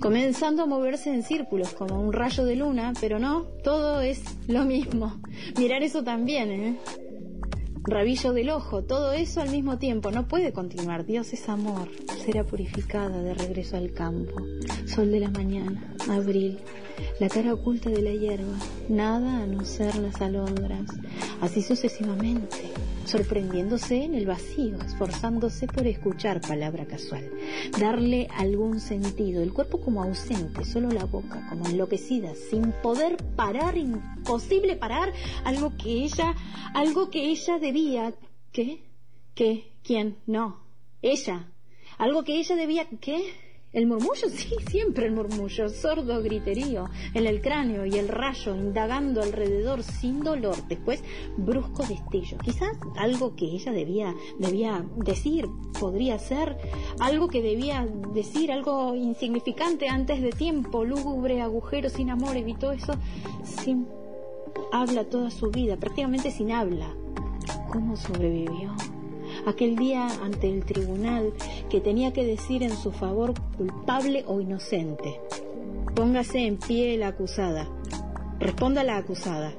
Comenzando 0.00 0.64
a 0.64 0.66
moverse 0.66 1.14
en 1.14 1.22
círculos 1.22 1.74
como 1.74 2.00
un 2.00 2.12
rayo 2.12 2.44
de 2.44 2.56
luna, 2.56 2.94
pero 3.00 3.20
no, 3.20 3.42
todo 3.62 4.00
es 4.00 4.20
lo 4.48 4.64
mismo. 4.64 5.20
Mirar 5.56 5.84
eso 5.84 6.02
también, 6.02 6.50
¿eh? 6.50 6.76
Rabillo 7.84 8.32
del 8.32 8.50
ojo, 8.50 8.82
todo 8.82 9.12
eso 9.12 9.42
al 9.42 9.50
mismo 9.50 9.78
tiempo. 9.78 10.10
No 10.10 10.26
puede 10.26 10.52
continuar. 10.52 11.06
Dios 11.06 11.32
es 11.32 11.48
amor. 11.48 11.88
Será 12.24 12.42
purificada 12.42 13.22
de 13.22 13.32
regreso 13.32 13.76
al 13.76 13.92
campo. 13.92 14.42
Sol 14.86 15.12
de 15.12 15.20
la 15.20 15.30
mañana, 15.30 15.94
abril, 16.10 16.58
la 17.20 17.28
cara 17.28 17.52
oculta 17.52 17.90
de 17.90 18.00
la 18.00 18.12
hierba, 18.12 18.56
nada 18.88 19.42
a 19.42 19.46
no 19.46 19.64
ser 19.64 19.96
las 19.96 20.20
alondras, 20.20 20.88
así 21.40 21.62
sucesivamente, 21.62 22.70
sorprendiéndose 23.06 24.04
en 24.04 24.14
el 24.14 24.26
vacío, 24.26 24.76
esforzándose 24.86 25.66
por 25.66 25.86
escuchar 25.86 26.40
palabra 26.40 26.86
casual, 26.86 27.28
darle 27.80 28.28
algún 28.36 28.78
sentido, 28.78 29.42
el 29.42 29.52
cuerpo 29.52 29.80
como 29.80 30.02
ausente, 30.02 30.64
solo 30.64 30.90
la 30.90 31.06
boca 31.06 31.44
como 31.48 31.66
enloquecida, 31.66 32.34
sin 32.36 32.70
poder 32.82 33.16
parar, 33.34 33.76
imposible 33.76 34.76
parar, 34.76 35.12
algo 35.44 35.76
que 35.76 36.04
ella, 36.04 36.34
algo 36.72 37.10
que 37.10 37.30
ella 37.30 37.58
debía, 37.58 38.14
¿qué? 38.52 38.84
¿Qué? 39.34 39.72
¿Quién? 39.82 40.18
No, 40.26 40.60
ella, 41.02 41.50
algo 41.98 42.22
que 42.22 42.38
ella 42.38 42.54
debía, 42.54 42.86
¿qué? 43.00 43.47
El 43.72 43.86
murmullo, 43.86 44.28
sí, 44.30 44.54
siempre 44.70 45.06
el 45.06 45.12
murmullo, 45.12 45.68
sordo 45.68 46.22
griterío 46.22 46.86
en 47.14 47.26
el 47.26 47.40
cráneo 47.40 47.84
y 47.84 47.98
el 47.98 48.08
rayo 48.08 48.54
indagando 48.54 49.22
alrededor 49.22 49.82
sin 49.82 50.20
dolor. 50.20 50.56
Después, 50.68 51.02
brusco 51.36 51.84
destello. 51.84 52.38
Quizás 52.38 52.76
algo 52.96 53.36
que 53.36 53.44
ella 53.46 53.72
debía, 53.72 54.14
debía 54.38 54.84
decir, 54.96 55.46
podría 55.78 56.18
ser 56.18 56.56
algo 57.00 57.28
que 57.28 57.42
debía 57.42 57.86
decir, 58.14 58.50
algo 58.52 58.94
insignificante 58.94 59.88
antes 59.88 60.22
de 60.22 60.30
tiempo, 60.30 60.84
lúgubre, 60.84 61.42
agujero, 61.42 61.90
sin 61.90 62.10
amor, 62.10 62.36
evitó 62.36 62.72
eso 62.72 62.94
sin 63.42 63.86
habla 64.72 65.04
toda 65.04 65.30
su 65.30 65.50
vida, 65.50 65.76
prácticamente 65.76 66.30
sin 66.30 66.52
habla. 66.52 66.94
¿Cómo 67.70 67.96
sobrevivió? 67.96 68.74
Aquel 69.46 69.76
día 69.76 70.08
ante 70.22 70.48
el 70.48 70.64
tribunal 70.64 71.32
que 71.70 71.80
tenía 71.80 72.12
que 72.12 72.24
decir 72.24 72.62
en 72.62 72.76
su 72.76 72.92
favor 72.92 73.34
culpable 73.56 74.24
o 74.26 74.40
inocente. 74.40 75.20
Póngase 75.94 76.46
en 76.46 76.58
pie 76.58 76.96
la 76.96 77.08
acusada. 77.08 77.68
Responda 78.38 78.84
la 78.84 78.96
acusada. 78.96 79.52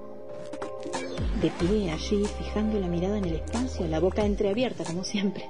De 1.41 1.49
pie 1.51 1.91
allí, 1.91 2.25
fijando 2.25 2.79
la 2.79 2.87
mirada 2.87 3.17
en 3.17 3.25
el 3.25 3.35
espacio, 3.35 3.87
la 3.87 3.99
boca 3.99 4.25
entreabierta 4.25 4.83
como 4.83 5.03
siempre, 5.03 5.45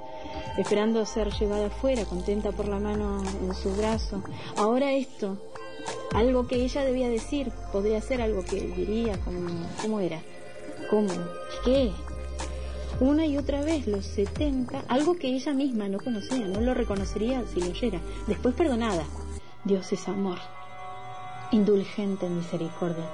esperando 0.57 1.03
ser 1.05 1.31
llevada 1.31 1.67
afuera, 1.67 2.05
contenta 2.05 2.51
por 2.51 2.67
la 2.67 2.79
mano 2.79 3.23
en 3.41 3.53
su 3.55 3.73
brazo. 3.75 4.21
Ahora 4.55 4.93
esto, 4.93 5.37
algo 6.13 6.47
que 6.47 6.63
ella 6.63 6.83
debía 6.83 7.09
decir, 7.09 7.51
podría 7.71 8.01
ser 8.01 8.21
algo 8.21 8.43
que 8.43 8.59
diría, 8.61 9.17
como, 9.19 9.49
¿cómo 9.81 9.99
era? 9.99 10.21
¿Cómo? 10.89 11.09
¿Qué? 11.63 11.91
Una 12.99 13.25
y 13.25 13.37
otra 13.37 13.61
vez 13.61 13.87
los 13.87 14.05
70, 14.05 14.83
algo 14.87 15.15
que 15.15 15.27
ella 15.27 15.53
misma 15.53 15.87
no 15.87 15.99
conocía, 15.99 16.47
no 16.47 16.61
lo 16.61 16.73
reconocería 16.73 17.43
si 17.47 17.61
lo 17.61 17.67
oyera. 17.69 17.99
Después 18.27 18.55
perdonada. 18.55 19.05
Dios 19.63 19.91
es 19.91 20.07
amor, 20.07 20.39
indulgente 21.51 22.25
en 22.25 22.37
misericordia, 22.37 23.09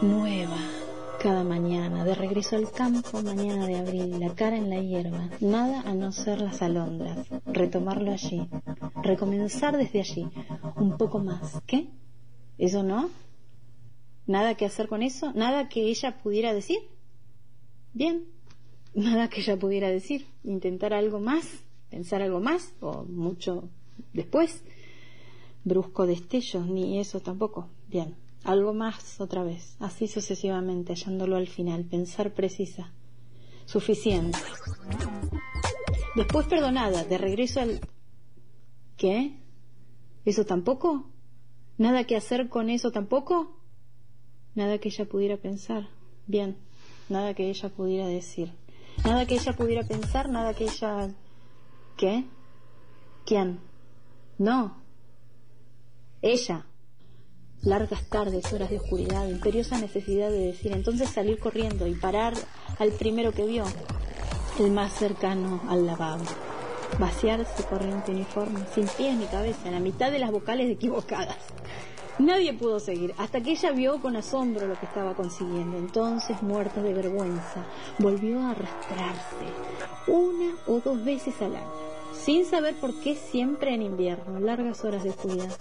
nueva 0.00 0.58
cada 1.18 1.42
mañana, 1.42 2.04
de 2.04 2.14
regreso 2.14 2.56
al 2.56 2.70
campo, 2.70 3.22
mañana 3.22 3.66
de 3.66 3.76
abril, 3.76 4.20
la 4.20 4.34
cara 4.34 4.56
en 4.56 4.70
la 4.70 4.80
hierba, 4.80 5.28
nada 5.40 5.80
a 5.80 5.92
no 5.92 6.12
ser 6.12 6.40
las 6.40 6.62
alondras, 6.62 7.26
retomarlo 7.44 8.12
allí, 8.12 8.48
recomenzar 9.02 9.76
desde 9.76 10.00
allí, 10.00 10.28
un 10.76 10.96
poco 10.96 11.18
más. 11.18 11.60
¿Qué? 11.66 11.90
¿Eso 12.56 12.84
no? 12.84 13.10
¿Nada 14.26 14.54
que 14.54 14.64
hacer 14.64 14.88
con 14.88 15.02
eso? 15.02 15.32
¿Nada 15.34 15.68
que 15.68 15.88
ella 15.88 16.18
pudiera 16.18 16.54
decir? 16.54 16.78
Bien, 17.92 18.26
nada 18.98 19.28
que 19.28 19.40
ella 19.40 19.56
pudiera 19.56 19.88
decir, 19.88 20.26
intentar 20.44 20.92
algo 20.92 21.20
más, 21.20 21.46
pensar 21.90 22.20
algo 22.20 22.40
más, 22.40 22.74
o 22.80 23.04
mucho 23.04 23.68
después. 24.12 24.62
Brusco 25.64 26.06
destello, 26.06 26.64
ni 26.64 26.98
eso 26.98 27.20
tampoco. 27.20 27.68
Bien, 27.88 28.16
algo 28.44 28.74
más 28.74 29.20
otra 29.20 29.42
vez, 29.44 29.76
así 29.80 30.08
sucesivamente, 30.08 30.92
hallándolo 30.92 31.36
al 31.36 31.46
final, 31.46 31.84
pensar 31.84 32.32
precisa. 32.32 32.92
Suficiente. 33.66 34.38
Después 36.16 36.46
perdonada, 36.46 37.04
de 37.04 37.18
regreso 37.18 37.60
al... 37.60 37.80
¿Qué? 38.96 39.38
¿Eso 40.24 40.44
tampoco? 40.44 41.10
¿Nada 41.76 42.04
que 42.04 42.16
hacer 42.16 42.48
con 42.48 42.70
eso 42.70 42.90
tampoco? 42.90 43.56
Nada 44.54 44.78
que 44.78 44.88
ella 44.88 45.04
pudiera 45.04 45.36
pensar. 45.36 45.88
Bien, 46.26 46.56
nada 47.08 47.34
que 47.34 47.48
ella 47.48 47.68
pudiera 47.68 48.08
decir. 48.08 48.50
Nada 49.04 49.26
que 49.26 49.34
ella 49.34 49.52
pudiera 49.52 49.82
pensar, 49.84 50.28
nada 50.28 50.54
que 50.54 50.64
ella... 50.64 51.08
¿Qué? 51.96 52.24
¿Quién? 53.24 53.60
No. 54.38 54.76
Ella. 56.22 56.66
Largas 57.62 58.08
tardes, 58.08 58.52
horas 58.52 58.70
de 58.70 58.78
oscuridad, 58.78 59.26
imperiosa 59.26 59.78
necesidad 59.78 60.30
de 60.30 60.38
decir, 60.38 60.72
entonces 60.72 61.10
salir 61.10 61.40
corriendo 61.40 61.86
y 61.86 61.94
parar 61.94 62.34
al 62.78 62.92
primero 62.92 63.32
que 63.32 63.46
vio, 63.46 63.64
el 64.60 64.70
más 64.70 64.92
cercano 64.92 65.60
al 65.68 65.84
lavabo. 65.84 66.24
Vaciarse 66.98 67.64
corriente 67.64 68.12
uniforme, 68.12 68.60
sin 68.74 68.86
pies 68.86 69.16
ni 69.16 69.26
cabeza, 69.26 69.66
en 69.66 69.74
la 69.74 69.80
mitad 69.80 70.10
de 70.10 70.20
las 70.20 70.30
vocales 70.30 70.70
equivocadas. 70.70 71.36
Nadie 72.18 72.52
pudo 72.52 72.80
seguir, 72.80 73.14
hasta 73.16 73.40
que 73.40 73.52
ella 73.52 73.70
vio 73.70 74.00
con 74.00 74.16
asombro 74.16 74.66
lo 74.66 74.78
que 74.78 74.86
estaba 74.86 75.14
consiguiendo. 75.14 75.78
Entonces, 75.78 76.42
muerta 76.42 76.82
de 76.82 76.92
vergüenza, 76.92 77.64
volvió 77.98 78.40
a 78.40 78.50
arrastrarse 78.50 79.46
una 80.08 80.56
o 80.66 80.80
dos 80.80 81.04
veces 81.04 81.40
al 81.40 81.54
año, 81.54 81.72
sin 82.12 82.44
saber 82.44 82.74
por 82.74 82.98
qué 83.00 83.14
siempre 83.14 83.72
en 83.72 83.82
invierno, 83.82 84.40
largas 84.40 84.84
horas 84.84 85.04
de 85.04 85.10
oscuridad. 85.10 85.56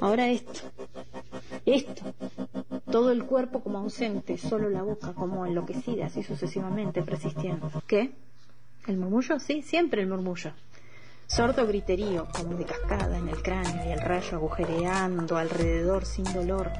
Ahora 0.00 0.28
esto, 0.28 0.60
esto, 1.64 2.02
todo 2.90 3.10
el 3.10 3.24
cuerpo 3.24 3.60
como 3.60 3.78
ausente, 3.78 4.36
solo 4.36 4.68
la 4.68 4.82
boca 4.82 5.14
como 5.14 5.46
enloquecida, 5.46 6.06
así 6.06 6.22
sucesivamente, 6.22 7.02
persistiendo. 7.02 7.70
¿Qué? 7.86 8.12
¿El 8.86 8.98
murmullo? 8.98 9.40
Sí, 9.40 9.62
siempre 9.62 10.02
el 10.02 10.08
murmullo. 10.08 10.52
Sordo 11.34 11.66
griterío, 11.66 12.28
como 12.30 12.54
de 12.54 12.64
cascada 12.64 13.18
en 13.18 13.28
el 13.28 13.42
cráneo 13.42 13.84
y 13.88 13.90
el 13.90 14.00
rayo 14.00 14.36
agujereando 14.36 15.36
alrededor 15.36 16.04
sin 16.04 16.32
dolor. 16.32 16.70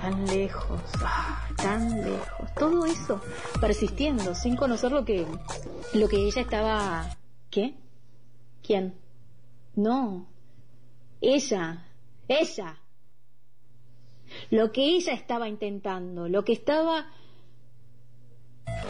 Tan 0.00 0.26
lejos, 0.26 0.80
ah, 1.02 1.48
tan 1.56 2.02
lejos. 2.04 2.54
Todo 2.54 2.86
eso 2.86 3.20
persistiendo, 3.60 4.32
sin 4.36 4.54
conocer 4.54 4.92
lo 4.92 5.04
que, 5.04 5.26
lo 5.94 6.08
que 6.08 6.18
ella 6.18 6.40
estaba... 6.40 7.16
¿Qué? 7.50 7.74
¿Quién? 8.62 8.94
No. 9.74 10.28
Ella. 11.20 11.84
Ella. 12.28 12.78
Lo 14.50 14.70
que 14.70 14.82
ella 14.82 15.14
estaba 15.14 15.48
intentando, 15.48 16.28
lo 16.28 16.44
que 16.44 16.52
estaba... 16.52 17.06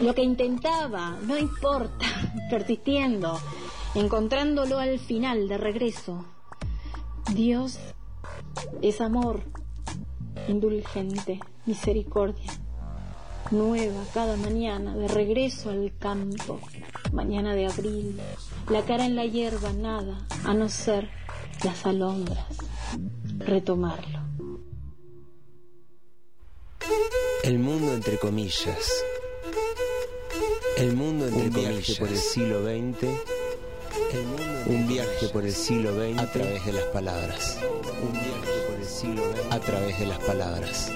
Lo 0.03 0.15
que 0.15 0.23
intentaba, 0.23 1.17
no 1.23 1.39
importa, 1.39 2.07
persistiendo, 2.51 3.41
encontrándolo 3.95 4.79
al 4.79 4.99
final 4.99 5.49
de 5.49 5.59
regreso. 5.59 6.25
Dios 7.33 7.79
es 8.83 9.01
amor, 9.01 9.43
indulgente, 10.49 11.41
misericordia, 11.65 12.53
nueva 13.51 14.03
cada 14.15 14.37
mañana, 14.37 14.97
de 14.97 15.09
regreso 15.09 15.71
al 15.71 15.93
campo, 15.99 16.61
mañana 17.13 17.55
de 17.55 17.67
abril, 17.67 18.21
la 18.71 18.83
cara 18.83 19.07
en 19.07 19.17
la 19.17 19.25
hierba, 19.25 19.73
nada, 19.73 20.27
a 20.45 20.55
no 20.55 20.69
ser 20.69 21.11
las 21.65 21.87
alondras, 21.87 22.47
retomarlo. 23.39 24.21
El 27.43 27.59
mundo 27.59 27.93
entre 27.95 28.19
comillas. 28.19 29.05
El 30.77 30.95
mundo 30.95 31.27
entre 31.27 31.47
Un 31.47 31.51
viaje 31.53 31.69
comillas. 31.71 31.99
por 31.99 32.09
el 32.09 32.17
siglo 32.19 32.63
XX. 32.65 33.46
Un 34.67 34.87
viaje 34.89 35.29
por 35.33 35.45
el 35.45 35.53
siglo 35.53 35.91
XX 35.95 36.19
a 36.19 36.33
través 36.33 36.65
de 36.67 36.73
las 36.73 36.85
palabras. 36.85 37.59
Un 38.03 38.13
viaje 38.13 38.61
por 38.69 38.77
el 38.77 38.85
siglo 38.85 39.23
XX 39.33 39.53
a 39.53 39.61
través 39.61 39.99
de 39.99 40.07
las 40.07 40.19
palabras. 40.21 40.91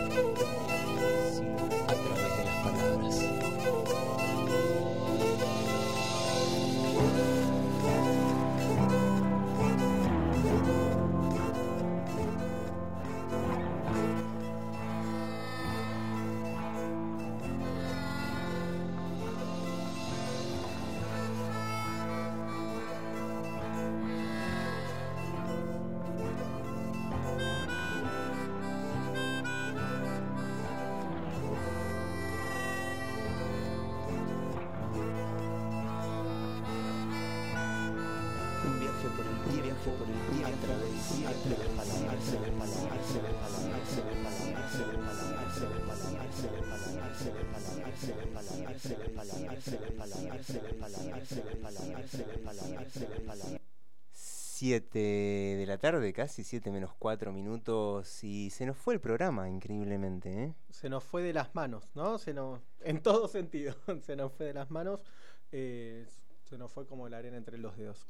7 54.60 54.98
de 54.98 55.64
la 55.66 55.78
tarde, 55.78 56.12
casi 56.12 56.44
7 56.44 56.70
menos 56.70 56.92
4 56.98 57.32
minutos, 57.32 58.22
y 58.22 58.50
se 58.50 58.66
nos 58.66 58.76
fue 58.76 58.92
el 58.92 59.00
programa, 59.00 59.48
increíblemente, 59.48 60.44
¿eh? 60.44 60.54
Se 60.68 60.90
nos 60.90 61.02
fue 61.02 61.22
de 61.22 61.32
las 61.32 61.54
manos, 61.54 61.90
¿no? 61.94 62.18
Se 62.18 62.34
nos, 62.34 62.60
en 62.80 63.00
todo 63.02 63.26
sentido, 63.26 63.74
se 64.02 64.16
nos 64.16 64.34
fue 64.34 64.44
de 64.44 64.52
las 64.52 64.70
manos. 64.70 65.02
eh, 65.50 66.06
se 66.44 66.58
nos 66.58 66.70
fue 66.70 66.86
como 66.86 67.08
la 67.08 67.16
arena 67.16 67.38
entre 67.38 67.56
los 67.56 67.74
dedos. 67.78 68.06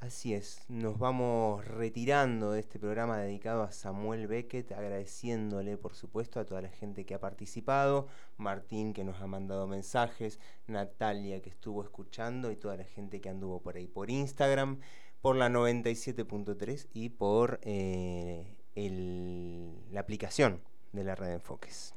Así 0.00 0.32
es, 0.32 0.64
nos 0.68 0.96
vamos 0.96 1.64
retirando 1.64 2.52
de 2.52 2.60
este 2.60 2.78
programa 2.78 3.18
dedicado 3.18 3.64
a 3.64 3.72
Samuel 3.72 4.28
Beckett, 4.28 4.70
agradeciéndole 4.70 5.76
por 5.76 5.94
supuesto 5.94 6.38
a 6.38 6.44
toda 6.44 6.62
la 6.62 6.68
gente 6.68 7.04
que 7.04 7.14
ha 7.14 7.20
participado, 7.20 8.06
Martín 8.36 8.92
que 8.92 9.02
nos 9.02 9.20
ha 9.20 9.26
mandado 9.26 9.66
mensajes, 9.66 10.38
Natalia 10.68 11.42
que 11.42 11.50
estuvo 11.50 11.82
escuchando 11.82 12.52
y 12.52 12.56
toda 12.56 12.76
la 12.76 12.84
gente 12.84 13.20
que 13.20 13.28
anduvo 13.28 13.60
por 13.60 13.74
ahí 13.76 13.88
por 13.88 14.08
Instagram, 14.08 14.78
por 15.20 15.36
la 15.36 15.48
97.3 15.48 16.88
y 16.92 17.10
por 17.10 17.60
eh, 17.62 18.46
el- 18.74 19.72
la 19.92 20.00
aplicación 20.00 20.60
de 20.92 21.04
la 21.04 21.14
red 21.14 21.28
de 21.28 21.34
enfoques. 21.34 21.94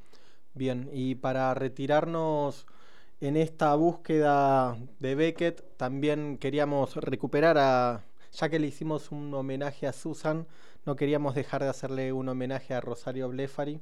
Bien, 0.54 0.90
y 0.92 1.16
para 1.16 1.54
retirarnos 1.54 2.66
en 3.22 3.38
esta 3.38 3.74
búsqueda 3.76 4.78
de 5.00 5.16
Beckett, 5.16 5.64
también 5.78 6.38
queríamos 6.38 6.96
recuperar 6.98 7.58
a, 7.58 8.04
ya 8.34 8.50
que 8.50 8.60
le 8.60 8.68
hicimos 8.68 9.12
un 9.12 9.34
homenaje 9.34 9.88
a 9.88 9.94
Susan, 9.94 10.48
no 10.86 10.96
queríamos 10.96 11.36
dejar 11.36 11.64
de 11.64 11.70
hacerle 11.70 12.12
un 12.14 12.28
homenaje 12.30 12.74
a 12.74 12.82
Rosario 12.82 13.30
Blefari, 13.30 13.80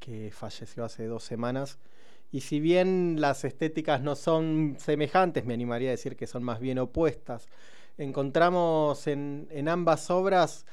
que 0.00 0.30
falleció 0.32 0.84
hace 0.84 1.06
dos 1.06 1.22
semanas. 1.24 1.78
Y 2.32 2.40
si 2.42 2.60
bien 2.60 3.20
las 3.20 3.44
estéticas 3.44 4.00
no 4.02 4.14
son 4.16 4.76
semejantes, 4.78 5.44
me 5.44 5.54
animaría 5.54 5.88
a 5.90 5.92
decir 5.92 6.16
que 6.16 6.26
son 6.26 6.42
más 6.42 6.60
bien 6.60 6.78
opuestas, 6.78 7.48
encontramos 7.98 9.06
en, 9.06 9.68
ambas 9.68 10.10
obras 10.10 10.64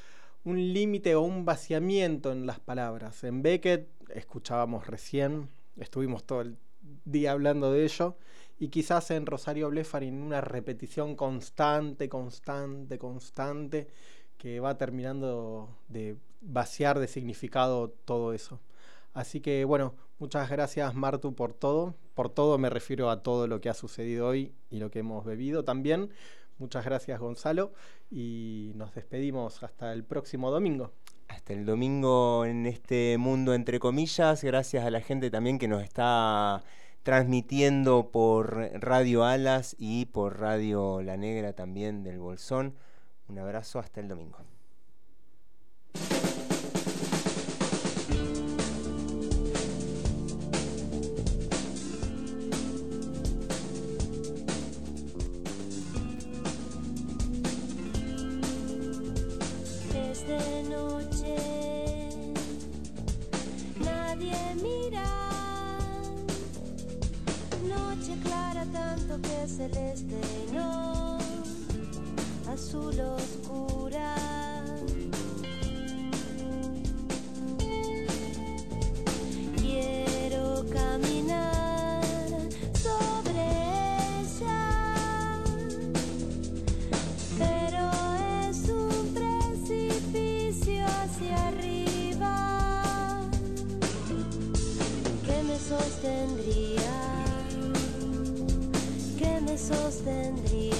un 0.43 0.73
límite 0.73 1.15
o 1.15 1.21
un 1.21 1.43
vaciamiento 1.43 2.31
en 2.31 2.45
las 2.45 2.59
palabras. 2.59 3.23
En 3.23 3.41
Beckett 3.41 3.89
escuchábamos 4.11 4.87
recién, 4.87 5.49
estuvimos 5.77 6.23
todo 6.23 6.41
el 6.41 6.57
día 7.03 7.31
hablando 7.31 7.71
de 7.71 7.83
ello, 7.83 8.15
y 8.59 8.69
quizás 8.69 9.09
en 9.11 9.25
Rosario 9.25 9.69
Blefari 9.69 10.07
en 10.07 10.21
una 10.21 10.39
repetición 10.39 11.15
constante, 11.15 12.07
constante, 12.07 12.99
constante, 12.99 13.87
que 14.37 14.59
va 14.59 14.77
terminando 14.77 15.75
de 15.89 16.17
vaciar 16.41 16.99
de 16.99 17.07
significado 17.07 17.89
todo 17.89 18.33
eso. 18.33 18.59
Así 19.13 19.41
que 19.41 19.65
bueno, 19.65 19.95
muchas 20.19 20.49
gracias 20.49 20.93
Martu 20.93 21.33
por 21.33 21.53
todo. 21.53 21.95
Por 22.13 22.29
todo 22.29 22.57
me 22.57 22.69
refiero 22.69 23.09
a 23.09 23.23
todo 23.23 23.47
lo 23.47 23.59
que 23.61 23.69
ha 23.69 23.73
sucedido 23.73 24.27
hoy 24.27 24.53
y 24.69 24.77
lo 24.77 24.91
que 24.91 24.99
hemos 24.99 25.25
bebido 25.25 25.63
también. 25.63 26.11
Muchas 26.57 26.85
gracias 26.85 27.19
Gonzalo 27.19 27.73
y 28.09 28.71
nos 28.75 28.95
despedimos 28.95 29.61
hasta 29.63 29.91
el 29.91 30.03
próximo 30.03 30.51
domingo. 30.51 30.91
Hasta 31.27 31.53
el 31.53 31.65
domingo 31.65 32.45
en 32.45 32.65
este 32.65 33.17
mundo 33.17 33.53
entre 33.53 33.79
comillas, 33.79 34.43
gracias 34.43 34.85
a 34.85 34.91
la 34.91 35.01
gente 35.01 35.29
también 35.29 35.59
que 35.59 35.67
nos 35.67 35.83
está 35.83 36.63
transmitiendo 37.03 38.09
por 38.11 38.55
Radio 38.73 39.25
Alas 39.25 39.75
y 39.77 40.05
por 40.05 40.39
Radio 40.39 41.01
La 41.01 41.17
Negra 41.17 41.53
también 41.53 42.03
del 42.03 42.19
Bolsón. 42.19 42.75
Un 43.27 43.39
abrazo 43.39 43.79
hasta 43.79 43.99
el 43.99 44.07
domingo. 44.07 44.54
Que 69.21 69.47
celeste 69.47 70.19
no 70.53 71.17
azul 72.51 72.99
oscura. 72.99 74.15
Quiero 79.57 80.65
caminar 80.69 82.03
sobre 82.73 83.41
ella 84.21 85.41
pero 87.37 87.91
es 88.49 88.69
un 88.69 89.13
precipicio 89.13 90.85
hacia 90.85 91.47
arriba 91.47 93.21
que 95.25 95.43
me 95.43 95.57
sostendría, 95.59 96.44
me 99.55 99.57
sostendría. 99.57 100.74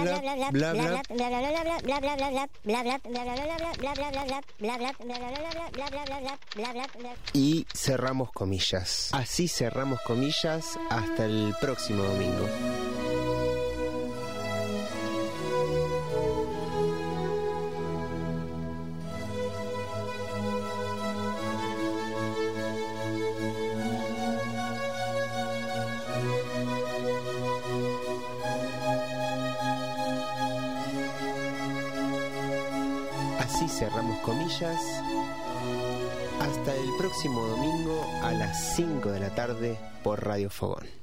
bla 0.51 0.73
bla 0.73 0.73
bla 0.73 0.91
y 7.33 7.65
cerramos 7.73 8.31
comillas. 8.31 9.09
Así 9.13 9.47
cerramos 9.47 10.01
comillas 10.01 10.77
hasta 10.89 11.25
el 11.25 11.55
próximo 11.61 12.03
domingo. 12.03 12.47
5 38.81 39.11
de 39.11 39.19
la 39.19 39.29
tarde 39.29 39.77
por 40.03 40.25
Radio 40.25 40.49
Fogón. 40.49 41.00